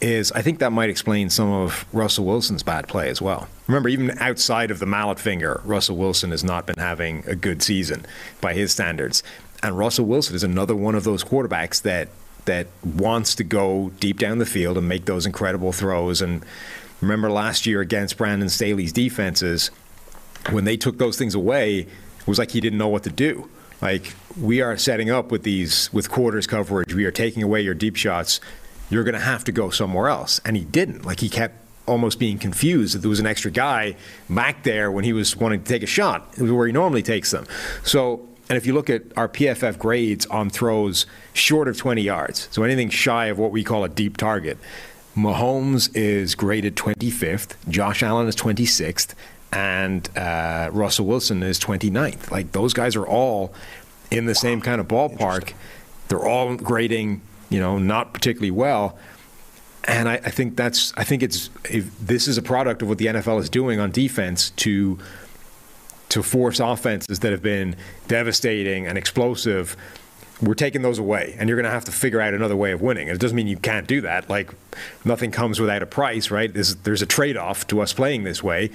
is 0.00 0.32
I 0.32 0.42
think 0.42 0.58
that 0.58 0.72
might 0.72 0.90
explain 0.90 1.30
some 1.30 1.50
of 1.50 1.86
Russell 1.92 2.24
Wilson's 2.24 2.62
bad 2.62 2.88
play 2.88 3.08
as 3.08 3.22
well. 3.22 3.48
Remember, 3.66 3.88
even 3.88 4.18
outside 4.18 4.70
of 4.70 4.78
the 4.78 4.86
mallet 4.86 5.20
finger, 5.20 5.60
Russell 5.64 5.96
Wilson 5.96 6.32
has 6.32 6.42
not 6.44 6.66
been 6.66 6.78
having 6.78 7.22
a 7.26 7.36
good 7.36 7.62
season 7.62 8.04
by 8.40 8.52
his 8.52 8.72
standards. 8.72 9.22
And 9.62 9.78
Russell 9.78 10.06
Wilson 10.06 10.34
is 10.34 10.42
another 10.42 10.74
one 10.74 10.96
of 10.96 11.04
those 11.04 11.22
quarterbacks 11.22 11.80
that 11.82 12.08
that 12.44 12.66
wants 12.84 13.34
to 13.36 13.44
go 13.44 13.90
deep 14.00 14.18
down 14.18 14.38
the 14.38 14.46
field 14.46 14.76
and 14.76 14.88
make 14.88 15.04
those 15.04 15.26
incredible 15.26 15.72
throws. 15.72 16.20
And 16.20 16.44
remember 17.00 17.30
last 17.30 17.66
year 17.66 17.80
against 17.80 18.16
Brandon 18.16 18.48
Staley's 18.48 18.92
defenses, 18.92 19.70
when 20.50 20.64
they 20.64 20.76
took 20.76 20.98
those 20.98 21.16
things 21.16 21.34
away, 21.34 21.80
it 21.80 22.26
was 22.26 22.38
like 22.38 22.50
he 22.50 22.60
didn't 22.60 22.78
know 22.78 22.88
what 22.88 23.04
to 23.04 23.10
do. 23.10 23.48
Like 23.80 24.14
we 24.40 24.60
are 24.60 24.76
setting 24.76 25.10
up 25.10 25.30
with 25.30 25.42
these 25.42 25.92
with 25.92 26.10
quarters 26.10 26.46
coverage. 26.46 26.94
We 26.94 27.04
are 27.04 27.10
taking 27.10 27.42
away 27.42 27.62
your 27.62 27.74
deep 27.74 27.96
shots. 27.96 28.40
You're 28.90 29.04
going 29.04 29.14
to 29.14 29.20
have 29.20 29.44
to 29.44 29.52
go 29.52 29.70
somewhere 29.70 30.08
else, 30.08 30.40
and 30.44 30.56
he 30.56 30.64
didn't. 30.64 31.04
Like 31.04 31.20
he 31.20 31.28
kept 31.28 31.56
almost 31.86 32.18
being 32.18 32.38
confused 32.38 32.94
that 32.94 33.00
there 33.00 33.08
was 33.08 33.18
an 33.18 33.26
extra 33.26 33.50
guy 33.50 33.96
back 34.30 34.62
there 34.62 34.90
when 34.92 35.04
he 35.04 35.12
was 35.12 35.36
wanting 35.36 35.62
to 35.62 35.68
take 35.68 35.82
a 35.82 35.86
shot 35.86 36.38
where 36.38 36.66
he 36.66 36.72
normally 36.72 37.02
takes 37.02 37.30
them. 37.30 37.46
So. 37.84 38.28
And 38.48 38.56
if 38.58 38.66
you 38.66 38.74
look 38.74 38.90
at 38.90 39.02
our 39.16 39.28
PFF 39.28 39.78
grades 39.78 40.26
on 40.26 40.50
throws 40.50 41.06
short 41.32 41.68
of 41.68 41.76
20 41.76 42.02
yards, 42.02 42.48
so 42.50 42.62
anything 42.62 42.90
shy 42.90 43.26
of 43.26 43.38
what 43.38 43.50
we 43.50 43.64
call 43.64 43.84
a 43.84 43.88
deep 43.88 44.16
target, 44.16 44.58
Mahomes 45.16 45.94
is 45.94 46.34
graded 46.34 46.76
25th, 46.76 47.54
Josh 47.68 48.02
Allen 48.02 48.28
is 48.28 48.36
26th, 48.36 49.14
and 49.52 50.08
uh, 50.16 50.70
Russell 50.72 51.06
Wilson 51.06 51.42
is 51.42 51.60
29th. 51.60 52.30
Like 52.30 52.52
those 52.52 52.72
guys 52.72 52.96
are 52.96 53.06
all 53.06 53.52
in 54.10 54.26
the 54.26 54.34
same 54.34 54.60
kind 54.60 54.80
of 54.80 54.88
ballpark. 54.88 55.52
They're 56.08 56.26
all 56.26 56.56
grading, 56.56 57.20
you 57.50 57.60
know, 57.60 57.78
not 57.78 58.14
particularly 58.14 58.50
well. 58.50 58.98
And 59.84 60.08
I, 60.08 60.14
I 60.14 60.30
think 60.30 60.56
that's 60.56 60.92
I 60.96 61.04
think 61.04 61.22
it's 61.22 61.50
if 61.68 61.98
this 61.98 62.28
is 62.28 62.38
a 62.38 62.42
product 62.42 62.82
of 62.82 62.88
what 62.88 62.98
the 62.98 63.06
NFL 63.06 63.40
is 63.40 63.50
doing 63.50 63.80
on 63.80 63.90
defense 63.90 64.50
to 64.50 64.98
to 66.12 66.22
force 66.22 66.60
offenses 66.60 67.20
that 67.20 67.32
have 67.32 67.42
been 67.42 67.74
devastating 68.06 68.86
and 68.86 68.98
explosive. 68.98 69.76
We're 70.42 70.54
taking 70.54 70.82
those 70.82 70.98
away, 70.98 71.36
and 71.38 71.48
you're 71.48 71.56
going 71.56 71.64
to 71.64 71.70
have 71.70 71.84
to 71.86 71.92
figure 71.92 72.20
out 72.20 72.34
another 72.34 72.56
way 72.56 72.72
of 72.72 72.82
winning. 72.82 73.08
It 73.08 73.18
doesn't 73.18 73.36
mean 73.36 73.46
you 73.46 73.56
can't 73.56 73.86
do 73.86 74.00
that. 74.02 74.28
Like 74.28 74.50
nothing 75.04 75.30
comes 75.30 75.58
without 75.58 75.82
a 75.82 75.86
price, 75.86 76.30
right? 76.30 76.52
There's, 76.52 76.76
there's 76.76 77.00
a 77.00 77.06
trade-off 77.06 77.66
to 77.68 77.80
us 77.80 77.92
playing 77.92 78.24
this 78.24 78.42
way 78.42 78.70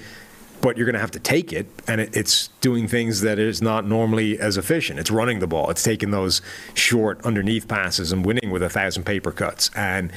but 0.60 0.76
you're 0.76 0.86
going 0.86 0.94
to 0.94 1.00
have 1.00 1.12
to 1.12 1.20
take 1.20 1.52
it, 1.52 1.66
and 1.86 2.00
it, 2.00 2.16
it's 2.16 2.48
doing 2.60 2.88
things 2.88 3.20
that 3.20 3.38
is 3.38 3.62
not 3.62 3.86
normally 3.86 4.38
as 4.40 4.56
efficient. 4.56 4.98
It's 4.98 5.10
running 5.10 5.38
the 5.38 5.46
ball. 5.46 5.70
It's 5.70 5.84
taking 5.84 6.10
those 6.10 6.42
short 6.74 7.24
underneath 7.24 7.68
passes 7.68 8.10
and 8.10 8.26
winning 8.26 8.50
with 8.50 8.62
a 8.62 8.68
thousand 8.68 9.04
paper 9.04 9.30
cuts. 9.30 9.70
And 9.76 10.12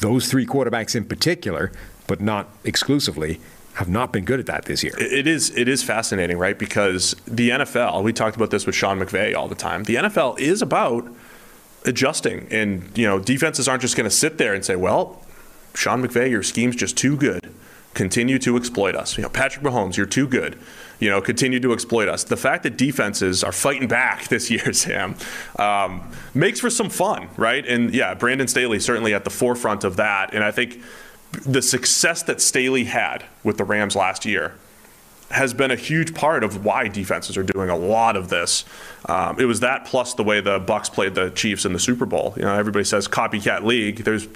those 0.00 0.28
three 0.28 0.46
quarterbacks 0.46 0.96
in 0.96 1.04
particular, 1.04 1.70
but 2.06 2.20
not 2.20 2.48
exclusively, 2.64 3.40
have 3.76 3.88
not 3.90 4.10
been 4.10 4.24
good 4.24 4.40
at 4.40 4.46
that 4.46 4.64
this 4.64 4.82
year. 4.82 4.94
It 4.98 5.26
is 5.26 5.50
it 5.56 5.68
is 5.68 5.82
fascinating, 5.82 6.38
right? 6.38 6.58
Because 6.58 7.14
the 7.26 7.50
NFL, 7.50 8.02
we 8.02 8.12
talked 8.12 8.34
about 8.34 8.50
this 8.50 8.64
with 8.64 8.74
Sean 8.74 8.98
McVay 8.98 9.36
all 9.36 9.48
the 9.48 9.54
time. 9.54 9.84
The 9.84 9.96
NFL 9.96 10.38
is 10.40 10.62
about 10.62 11.06
adjusting, 11.84 12.48
and 12.50 12.90
you 12.96 13.06
know, 13.06 13.18
defenses 13.18 13.68
aren't 13.68 13.82
just 13.82 13.94
going 13.94 14.08
to 14.08 14.14
sit 14.14 14.38
there 14.38 14.54
and 14.54 14.64
say, 14.64 14.76
"Well, 14.76 15.22
Sean 15.74 16.02
McVay, 16.02 16.30
your 16.30 16.42
scheme's 16.42 16.76
just 16.76 16.96
too 16.96 17.16
good." 17.16 17.54
continue 17.96 18.38
to 18.38 18.58
exploit 18.58 18.94
us. 18.94 19.16
You 19.16 19.22
know, 19.22 19.30
Patrick 19.30 19.64
Mahomes, 19.64 19.96
you're 19.96 20.04
too 20.04 20.28
good. 20.28 20.58
You 21.00 21.08
know, 21.08 21.22
continue 21.22 21.58
to 21.60 21.72
exploit 21.72 22.08
us. 22.08 22.24
The 22.24 22.36
fact 22.36 22.62
that 22.64 22.76
defenses 22.76 23.42
are 23.42 23.52
fighting 23.52 23.88
back 23.88 24.28
this 24.28 24.50
year, 24.50 24.72
Sam, 24.74 25.16
um, 25.58 26.12
makes 26.34 26.60
for 26.60 26.68
some 26.68 26.90
fun, 26.90 27.30
right? 27.36 27.66
And 27.66 27.94
yeah, 27.94 28.14
Brandon 28.14 28.46
Staley 28.46 28.78
certainly 28.78 29.14
at 29.14 29.24
the 29.24 29.30
forefront 29.30 29.82
of 29.82 29.96
that. 29.96 30.34
And 30.34 30.44
I 30.44 30.50
think 30.50 30.82
the 31.44 31.62
success 31.62 32.22
that 32.24 32.40
Staley 32.40 32.84
had 32.84 33.24
with 33.42 33.58
the 33.58 33.64
Rams 33.64 33.96
last 33.96 34.24
year 34.24 34.54
has 35.30 35.52
been 35.52 35.70
a 35.70 35.76
huge 35.76 36.14
part 36.14 36.44
of 36.44 36.64
why 36.64 36.86
defenses 36.88 37.36
are 37.36 37.42
doing 37.42 37.68
a 37.68 37.76
lot 37.76 38.16
of 38.16 38.28
this. 38.28 38.64
Um, 39.06 39.40
it 39.40 39.44
was 39.44 39.60
that 39.60 39.84
plus 39.84 40.14
the 40.14 40.22
way 40.22 40.40
the 40.40 40.60
Bucs 40.60 40.92
played 40.92 41.14
the 41.14 41.30
Chiefs 41.30 41.64
in 41.64 41.72
the 41.72 41.80
Super 41.80 42.06
Bowl. 42.06 42.34
You 42.36 42.42
know, 42.42 42.54
everybody 42.54 42.84
says 42.84 43.08
copycat 43.08 43.64
league. 43.64 44.04
There's 44.04 44.28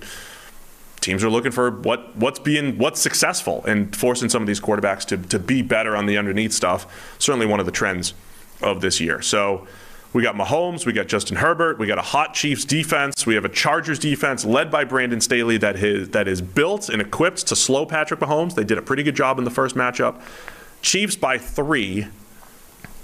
teams 1.00 1.24
are 1.24 1.30
looking 1.30 1.52
for 1.52 1.70
what 1.70 2.16
what's 2.16 2.38
being 2.38 2.76
what's 2.76 3.00
successful 3.00 3.64
and 3.66 3.94
forcing 3.94 4.28
some 4.28 4.42
of 4.42 4.48
these 4.48 4.60
quarterbacks 4.60 5.04
to 5.06 5.16
to 5.16 5.38
be 5.38 5.62
better 5.62 5.96
on 5.96 6.06
the 6.06 6.18
underneath 6.18 6.52
stuff. 6.52 7.14
Certainly 7.18 7.46
one 7.46 7.60
of 7.60 7.66
the 7.66 7.72
trends 7.72 8.12
of 8.60 8.80
this 8.80 9.00
year. 9.00 9.22
So 9.22 9.66
we 10.12 10.22
got 10.22 10.34
Mahomes, 10.34 10.84
we 10.86 10.92
got 10.92 11.06
Justin 11.06 11.36
Herbert, 11.36 11.78
we 11.78 11.86
got 11.86 11.98
a 11.98 12.02
hot 12.02 12.34
Chiefs 12.34 12.64
defense, 12.64 13.26
we 13.26 13.34
have 13.34 13.44
a 13.44 13.48
Chargers 13.48 13.98
defense 13.98 14.44
led 14.44 14.70
by 14.70 14.84
Brandon 14.84 15.20
Staley 15.20 15.56
that 15.58 15.76
is 15.76 16.10
that 16.10 16.26
is 16.26 16.42
built 16.42 16.88
and 16.88 17.00
equipped 17.00 17.46
to 17.48 17.56
slow 17.56 17.86
Patrick 17.86 18.20
Mahomes. 18.20 18.54
They 18.54 18.64
did 18.64 18.78
a 18.78 18.82
pretty 18.82 19.02
good 19.02 19.16
job 19.16 19.38
in 19.38 19.44
the 19.44 19.50
first 19.50 19.76
matchup. 19.76 20.20
Chiefs 20.82 21.16
by 21.16 21.38
three. 21.38 22.08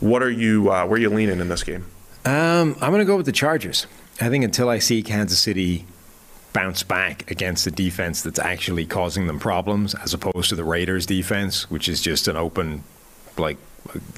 What 0.01 0.23
are 0.23 0.31
you? 0.31 0.71
Uh, 0.71 0.87
where 0.87 0.97
are 0.97 1.01
you 1.01 1.11
leaning 1.11 1.41
in 1.41 1.49
this 1.49 1.63
game? 1.63 1.87
Um, 2.25 2.77
I'm 2.81 2.91
going 2.91 2.99
to 2.99 3.05
go 3.05 3.17
with 3.17 3.27
the 3.27 3.33
Chargers. 3.33 3.87
I 4.21 4.29
think 4.29 4.45
until 4.45 4.69
I 4.69 4.79
see 4.79 5.03
Kansas 5.03 5.39
City 5.39 5.85
bounce 6.53 6.83
back 6.83 7.31
against 7.31 7.67
a 7.67 7.71
defense 7.71 8.23
that's 8.23 8.39
actually 8.39 8.87
causing 8.87 9.27
them 9.27 9.39
problems, 9.39 9.95
as 9.95 10.15
opposed 10.15 10.49
to 10.49 10.55
the 10.55 10.65
Raiders' 10.65 11.07
defense, 11.07 11.71
which 11.71 11.89
is 11.89 12.01
just 12.01 12.29
an 12.29 12.37
open, 12.37 12.83
like, 13.37 13.59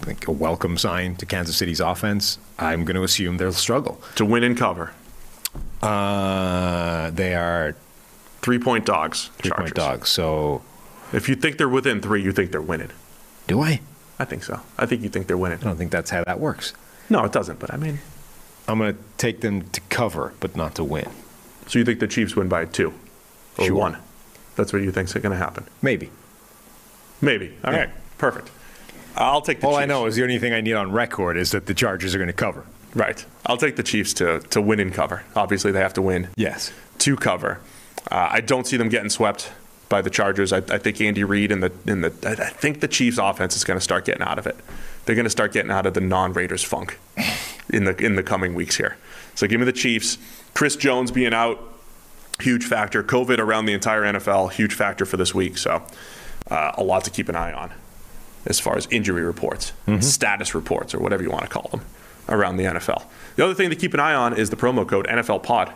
like 0.07 0.27
a 0.29 0.33
welcome 0.33 0.79
sign 0.79 1.17
to 1.17 1.27
Kansas 1.27 1.57
City's 1.57 1.81
offense. 1.81 2.39
I'm 2.59 2.85
going 2.85 2.97
to 2.97 3.03
assume 3.03 3.37
they'll 3.37 3.53
struggle 3.53 4.01
to 4.17 4.25
win 4.25 4.45
and 4.45 4.57
cover. 4.57 4.93
Uh, 5.83 7.11
they 7.11 7.35
are 7.35 7.75
three 8.43 8.59
point 8.59 8.85
dogs. 8.85 9.31
Three 9.39 9.51
Chargers. 9.51 9.65
point 9.65 9.75
dogs. 9.75 10.09
So, 10.11 10.63
if 11.13 11.29
you 11.29 11.35
think 11.35 11.59
they're 11.59 11.69
within 11.69 12.01
three, 12.01 12.23
you 12.23 12.33
think 12.33 12.51
they're 12.51 12.61
winning. 12.61 12.91
Do 13.47 13.61
I? 13.61 13.81
I 14.19 14.25
think 14.25 14.45
so. 14.45 14.61
I 14.77 14.87
think 14.87 15.03
you 15.03 15.09
think 15.09 15.27
they're 15.27 15.39
winning. 15.39 15.59
I 15.61 15.63
don't 15.63 15.77
think 15.77 15.91
that's 15.91 16.11
how 16.11 16.25
that 16.25 16.41
works. 16.41 16.73
No, 17.09 17.25
it 17.25 17.33
doesn't. 17.33 17.61
But 17.61 17.73
I 17.73 17.77
mean, 17.77 18.01
I'm 18.67 18.79
going 18.79 18.95
to 18.95 19.01
take 19.17 19.41
them 19.41 19.69
to 19.71 19.81
cover, 19.89 20.35
but 20.41 20.57
not 20.57 20.75
to 20.77 20.85
win. 20.85 21.09
So 21.67 21.79
you 21.79 21.85
think 21.85 22.01
the 22.01 22.09
Chiefs 22.09 22.35
win 22.35 22.49
by 22.49 22.65
two 22.65 22.93
or 23.59 23.67
sure. 23.67 23.77
one? 23.77 23.99
That's 24.57 24.73
what 24.73 24.83
you 24.83 24.91
think's 24.91 25.13
going 25.13 25.31
to 25.31 25.37
happen? 25.37 25.67
Maybe. 25.83 26.11
Maybe. 27.21 27.55
All 27.65 27.73
yeah. 27.73 27.79
right. 27.81 27.91
Perfect. 28.19 28.51
I'll 29.19 29.43
take 29.43 29.61
the 29.61 29.67
All 29.67 29.75
Chiefs. 29.75 29.83
I 29.83 29.87
know 29.87 30.07
is 30.07 30.17
the 30.17 30.23
only 30.23 30.39
thing 30.39 30.53
I 30.53 30.61
need 30.61 30.75
on 30.75 30.93
record 30.93 31.37
is 31.37 31.51
that 31.51 31.67
the 31.67 31.75
Chargers 31.75 32.15
are 32.15 32.19
going 32.19 32.29
to 32.29 32.33
cover. 32.33 32.65
Right. 32.95 33.25
I'll 33.45 33.57
take 33.57 33.77
the 33.77 33.83
Chiefs 33.83 34.15
to, 34.15 34.41
to 34.41 34.63
win 34.63 34.81
and 34.81 34.95
cover. 34.95 35.25
Obviously, 35.37 35.73
they 35.73 35.81
have 35.81 35.95
to 35.95 36.03
win. 36.03 36.29
Yes. 36.37 36.73
To 36.99 37.17
cover. 37.17 37.61
Uh, 38.11 38.29
I 38.31 38.41
don't 38.41 38.67
see 38.67 38.77
them 38.77 38.89
getting 38.89 39.11
swept 39.11 39.53
by 39.89 40.03
the 40.03 40.11
Chargers. 40.11 40.53
I, 40.53 40.59
I 40.59 40.79
think 40.79 41.01
Andy 41.01 41.25
Reid 41.25 41.51
and 41.53 41.63
the 41.63 41.73
in 41.87 42.01
the 42.03 42.13
I 42.25 42.49
think 42.49 42.81
the 42.81 42.89
Chiefs 42.89 43.19
offense 43.19 43.57
is 43.57 43.65
going 43.65 43.77
to 43.77 43.83
start 43.83 44.05
getting 44.05 44.23
out 44.23 44.39
of 44.39 44.47
it. 44.47 44.57
They're 45.05 45.17
going 45.17 45.25
to 45.25 45.31
start 45.31 45.53
getting 45.53 45.71
out 45.71 45.87
of 45.87 45.95
the 45.95 46.01
non-Raiders 46.01 46.63
funk 46.63 46.99
in 47.71 47.85
the 47.85 47.97
in 47.97 48.17
the 48.17 48.23
coming 48.23 48.55
weeks 48.55 48.77
here. 48.77 48.97
So 49.35 49.47
give 49.47 49.61
me 49.61 49.67
the 49.67 49.73
Chiefs. 49.73 50.19
Chris 50.55 50.77
Jones 50.77 51.11
being 51.11 51.35
out, 51.35 51.61
huge 52.41 52.65
factor. 52.65 53.03
COVID 53.03 53.39
around 53.39 53.67
the 53.67 53.73
entire 53.73 54.03
NFL, 54.03 54.53
huge 54.53 54.75
factor 54.75 55.05
for 55.05 55.17
this 55.17 55.35
week. 55.35 55.59
So 55.59 55.83
uh, 56.51 56.73
a 56.77 56.83
lot 56.83 57.05
to 57.05 57.11
keep 57.11 57.29
an 57.29 57.37
eye 57.37 57.53
on 57.53 57.73
as 58.49 58.59
far 58.59 58.77
as 58.77 58.89
injury 58.91 59.23
reports, 59.23 59.73
mm-hmm. 59.87 60.01
status 60.01 60.55
reports, 60.55 60.95
or 60.95 60.99
whatever 60.99 61.23
you 61.23 61.31
want 61.31 61.45
to 61.45 61.49
call 61.49 61.69
them 61.71 61.83
around 62.29 62.57
the 62.57 62.65
NFL. 62.65 63.05
The 63.37 63.45
other 63.45 63.55
thing 63.55 63.71
to 63.71 63.77
keep 63.77 63.95
an 63.95 64.01
eye 64.01 64.15
on 64.15 64.37
is 64.37 64.51
the 64.51 64.57
promo 64.57 64.89
code 64.89 65.07
NFL 65.07 65.43
Pod. 65.45 65.73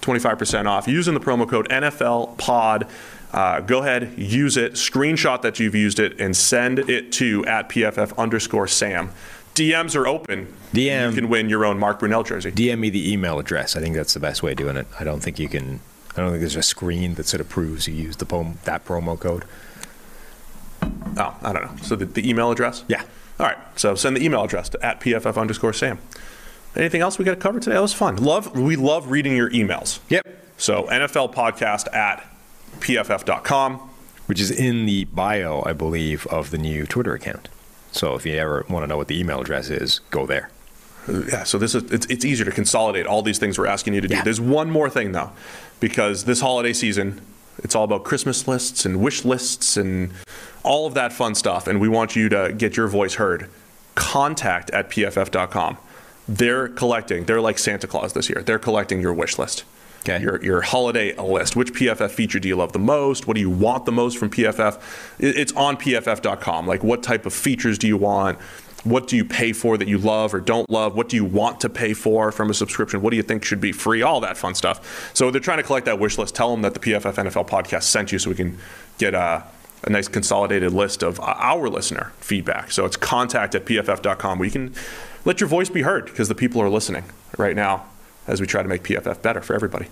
25% 0.00 0.66
off 0.66 0.86
using 0.86 1.14
the 1.14 1.20
promo 1.20 1.48
code 1.48 1.68
NFL 1.68 2.36
Pod. 2.36 2.86
Uh, 3.32 3.60
go 3.60 3.80
ahead, 3.80 4.14
use 4.16 4.56
it, 4.56 4.74
screenshot 4.74 5.42
that 5.42 5.58
you've 5.58 5.74
used 5.74 5.98
it, 5.98 6.20
and 6.20 6.36
send 6.36 6.78
it 6.78 7.10
to 7.12 7.44
at 7.46 7.68
PFF 7.68 8.16
underscore 8.16 8.68
Sam. 8.68 9.10
DMs 9.54 9.96
are 9.96 10.06
open. 10.06 10.52
DM. 10.72 11.10
You 11.10 11.14
can 11.14 11.28
win 11.28 11.48
your 11.48 11.64
own 11.64 11.78
Mark 11.78 12.00
Brunell 12.00 12.26
jersey. 12.26 12.50
DM 12.50 12.78
me 12.80 12.90
the 12.90 13.12
email 13.12 13.38
address. 13.38 13.76
I 13.76 13.80
think 13.80 13.94
that's 13.94 14.14
the 14.14 14.20
best 14.20 14.42
way 14.42 14.52
of 14.52 14.56
doing 14.56 14.76
it. 14.76 14.86
I 14.98 15.04
don't 15.04 15.20
think 15.20 15.38
you 15.38 15.48
can. 15.48 15.80
I 16.16 16.20
don't 16.20 16.30
think 16.30 16.40
there's 16.40 16.56
a 16.56 16.62
screen 16.62 17.14
that 17.14 17.26
sort 17.26 17.40
of 17.40 17.48
proves 17.48 17.88
you 17.88 17.94
used 17.94 18.18
the 18.18 18.26
pom- 18.26 18.58
that 18.64 18.84
promo 18.84 19.18
code. 19.18 19.44
Oh, 21.16 21.36
I 21.42 21.52
don't 21.52 21.62
know. 21.64 21.82
So 21.82 21.96
the, 21.96 22.04
the 22.04 22.28
email 22.28 22.50
address? 22.50 22.84
Yeah. 22.88 23.02
All 23.38 23.46
right. 23.46 23.58
So 23.76 23.94
send 23.94 24.16
the 24.16 24.24
email 24.24 24.42
address 24.44 24.68
to 24.70 24.84
at 24.84 25.00
pff 25.00 25.36
underscore 25.36 25.72
Sam. 25.72 25.98
Anything 26.76 27.00
else 27.00 27.18
we 27.18 27.24
got 27.24 27.32
to 27.32 27.40
cover 27.40 27.60
today? 27.60 27.74
That 27.74 27.82
was 27.82 27.94
fun. 27.94 28.16
Love. 28.16 28.56
We 28.58 28.76
love 28.76 29.10
reading 29.10 29.36
your 29.36 29.50
emails. 29.50 30.00
Yep. 30.08 30.26
So 30.56 30.84
NFL 30.84 31.34
podcast 31.34 31.92
at 31.94 32.24
pff.com, 32.80 33.76
which 34.26 34.40
is 34.40 34.50
in 34.50 34.86
the 34.86 35.04
bio, 35.04 35.62
I 35.64 35.72
believe, 35.72 36.26
of 36.28 36.50
the 36.50 36.58
new 36.58 36.86
Twitter 36.86 37.14
account. 37.14 37.48
So 37.92 38.14
if 38.14 38.26
you 38.26 38.34
ever 38.34 38.64
want 38.68 38.82
to 38.82 38.86
know 38.88 38.96
what 38.96 39.08
the 39.08 39.18
email 39.18 39.40
address 39.40 39.70
is, 39.70 40.00
go 40.10 40.26
there. 40.26 40.50
Yeah, 41.08 41.44
so 41.44 41.58
this 41.58 41.74
is 41.74 41.84
it's, 41.92 42.06
it's 42.06 42.24
easier 42.24 42.46
to 42.46 42.50
consolidate 42.50 43.06
all 43.06 43.22
these 43.22 43.38
things 43.38 43.58
we're 43.58 43.66
asking 43.66 43.94
you 43.94 44.00
to 44.00 44.08
do. 44.08 44.14
Yeah. 44.14 44.22
There's 44.22 44.40
one 44.40 44.70
more 44.70 44.88
thing 44.88 45.12
though, 45.12 45.30
because 45.78 46.24
this 46.24 46.40
holiday 46.40 46.72
season, 46.72 47.20
it's 47.58 47.74
all 47.74 47.84
about 47.84 48.04
Christmas 48.04 48.48
lists 48.48 48.86
and 48.86 49.00
wish 49.00 49.24
lists 49.24 49.76
and 49.76 50.12
all 50.64 50.86
of 50.86 50.94
that 50.94 51.12
fun 51.12 51.34
stuff, 51.34 51.66
and 51.66 51.80
we 51.80 51.88
want 51.88 52.16
you 52.16 52.28
to 52.30 52.52
get 52.56 52.76
your 52.76 52.88
voice 52.88 53.14
heard. 53.14 53.48
Contact 53.94 54.70
at 54.70 54.90
pff.com. 54.90 55.78
They're 56.26 56.68
collecting. 56.68 57.24
They're 57.24 57.40
like 57.40 57.58
Santa 57.58 57.86
Claus 57.86 58.14
this 58.14 58.28
year. 58.28 58.42
They're 58.42 58.58
collecting 58.58 59.00
your 59.00 59.12
wish 59.12 59.38
list. 59.38 59.64
Okay. 60.00 60.22
Your, 60.22 60.42
your 60.42 60.60
holiday 60.62 61.14
list. 61.16 61.56
Which 61.56 61.72
PFF 61.72 62.10
feature 62.10 62.38
do 62.38 62.48
you 62.48 62.56
love 62.56 62.72
the 62.72 62.78
most? 62.78 63.26
What 63.26 63.34
do 63.34 63.40
you 63.40 63.50
want 63.50 63.86
the 63.86 63.92
most 63.92 64.18
from 64.18 64.30
PFF? 64.30 64.80
It's 65.18 65.52
on 65.52 65.76
PFF.com. 65.76 66.66
Like, 66.66 66.82
what 66.82 67.02
type 67.02 67.24
of 67.24 67.32
features 67.32 67.78
do 67.78 67.86
you 67.86 67.96
want? 67.96 68.38
What 68.84 69.08
do 69.08 69.16
you 69.16 69.24
pay 69.24 69.54
for 69.54 69.78
that 69.78 69.88
you 69.88 69.96
love 69.96 70.34
or 70.34 70.40
don't 70.40 70.68
love? 70.68 70.94
What 70.94 71.08
do 71.08 71.16
you 71.16 71.24
want 71.24 71.60
to 71.60 71.70
pay 71.70 71.94
for 71.94 72.30
from 72.32 72.50
a 72.50 72.54
subscription? 72.54 73.00
What 73.00 73.10
do 73.10 73.16
you 73.16 73.22
think 73.22 73.44
should 73.44 73.60
be 73.60 73.72
free? 73.72 74.02
All 74.02 74.20
that 74.20 74.36
fun 74.36 74.54
stuff. 74.54 75.10
So 75.14 75.30
they're 75.30 75.40
trying 75.40 75.56
to 75.56 75.62
collect 75.62 75.86
that 75.86 75.98
wish 75.98 76.18
list. 76.18 76.34
Tell 76.34 76.50
them 76.50 76.60
that 76.62 76.74
the 76.74 76.80
PFF 76.80 77.14
NFL 77.14 77.48
podcast 77.48 77.84
sent 77.84 78.12
you 78.12 78.18
so 78.18 78.28
we 78.28 78.36
can 78.36 78.58
get 78.98 79.14
uh, 79.14 79.40
a 79.86 79.90
nice 79.90 80.08
consolidated 80.08 80.72
list 80.72 81.02
of 81.02 81.20
our 81.20 81.68
listener 81.68 82.12
feedback. 82.18 82.70
So 82.70 82.84
it's 82.84 82.96
contact 82.96 83.54
at 83.54 83.64
pff.com 83.64 84.44
you 84.44 84.50
can 84.50 84.74
let 85.24 85.40
your 85.40 85.48
voice 85.48 85.68
be 85.68 85.82
heard 85.82 86.06
because 86.06 86.28
the 86.28 86.34
people 86.34 86.60
are 86.60 86.68
listening 86.68 87.04
right 87.38 87.56
now 87.56 87.86
as 88.26 88.40
we 88.40 88.46
try 88.46 88.62
to 88.62 88.68
make 88.68 88.82
PFF 88.82 89.22
better 89.22 89.40
for 89.40 89.54
everybody. 89.54 89.86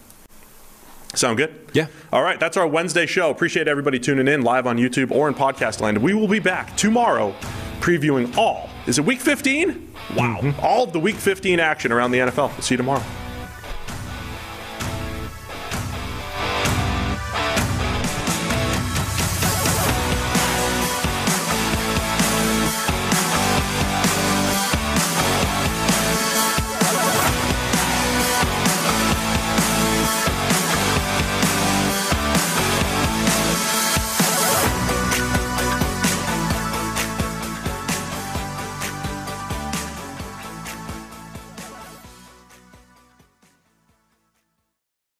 Sound 1.14 1.36
good? 1.36 1.68
Yeah. 1.74 1.88
All 2.10 2.22
right, 2.22 2.40
that's 2.40 2.56
our 2.56 2.66
Wednesday 2.66 3.04
show. 3.04 3.30
Appreciate 3.30 3.68
everybody 3.68 3.98
tuning 3.98 4.28
in 4.28 4.42
live 4.42 4.66
on 4.66 4.78
YouTube 4.78 5.10
or 5.10 5.28
in 5.28 5.34
podcast 5.34 5.80
land. 5.80 5.98
We 5.98 6.14
will 6.14 6.28
be 6.28 6.38
back 6.38 6.74
tomorrow 6.76 7.34
previewing 7.80 8.34
all. 8.36 8.70
Is 8.86 8.98
it 8.98 9.04
week 9.04 9.20
15? 9.20 9.92
Wow. 10.16 10.38
Mm-hmm. 10.40 10.60
All 10.60 10.84
of 10.84 10.92
the 10.92 11.00
week 11.00 11.16
15 11.16 11.60
action 11.60 11.92
around 11.92 12.12
the 12.12 12.18
NFL. 12.18 12.52
We'll 12.52 12.62
see 12.62 12.74
you 12.74 12.78
tomorrow. 12.78 13.02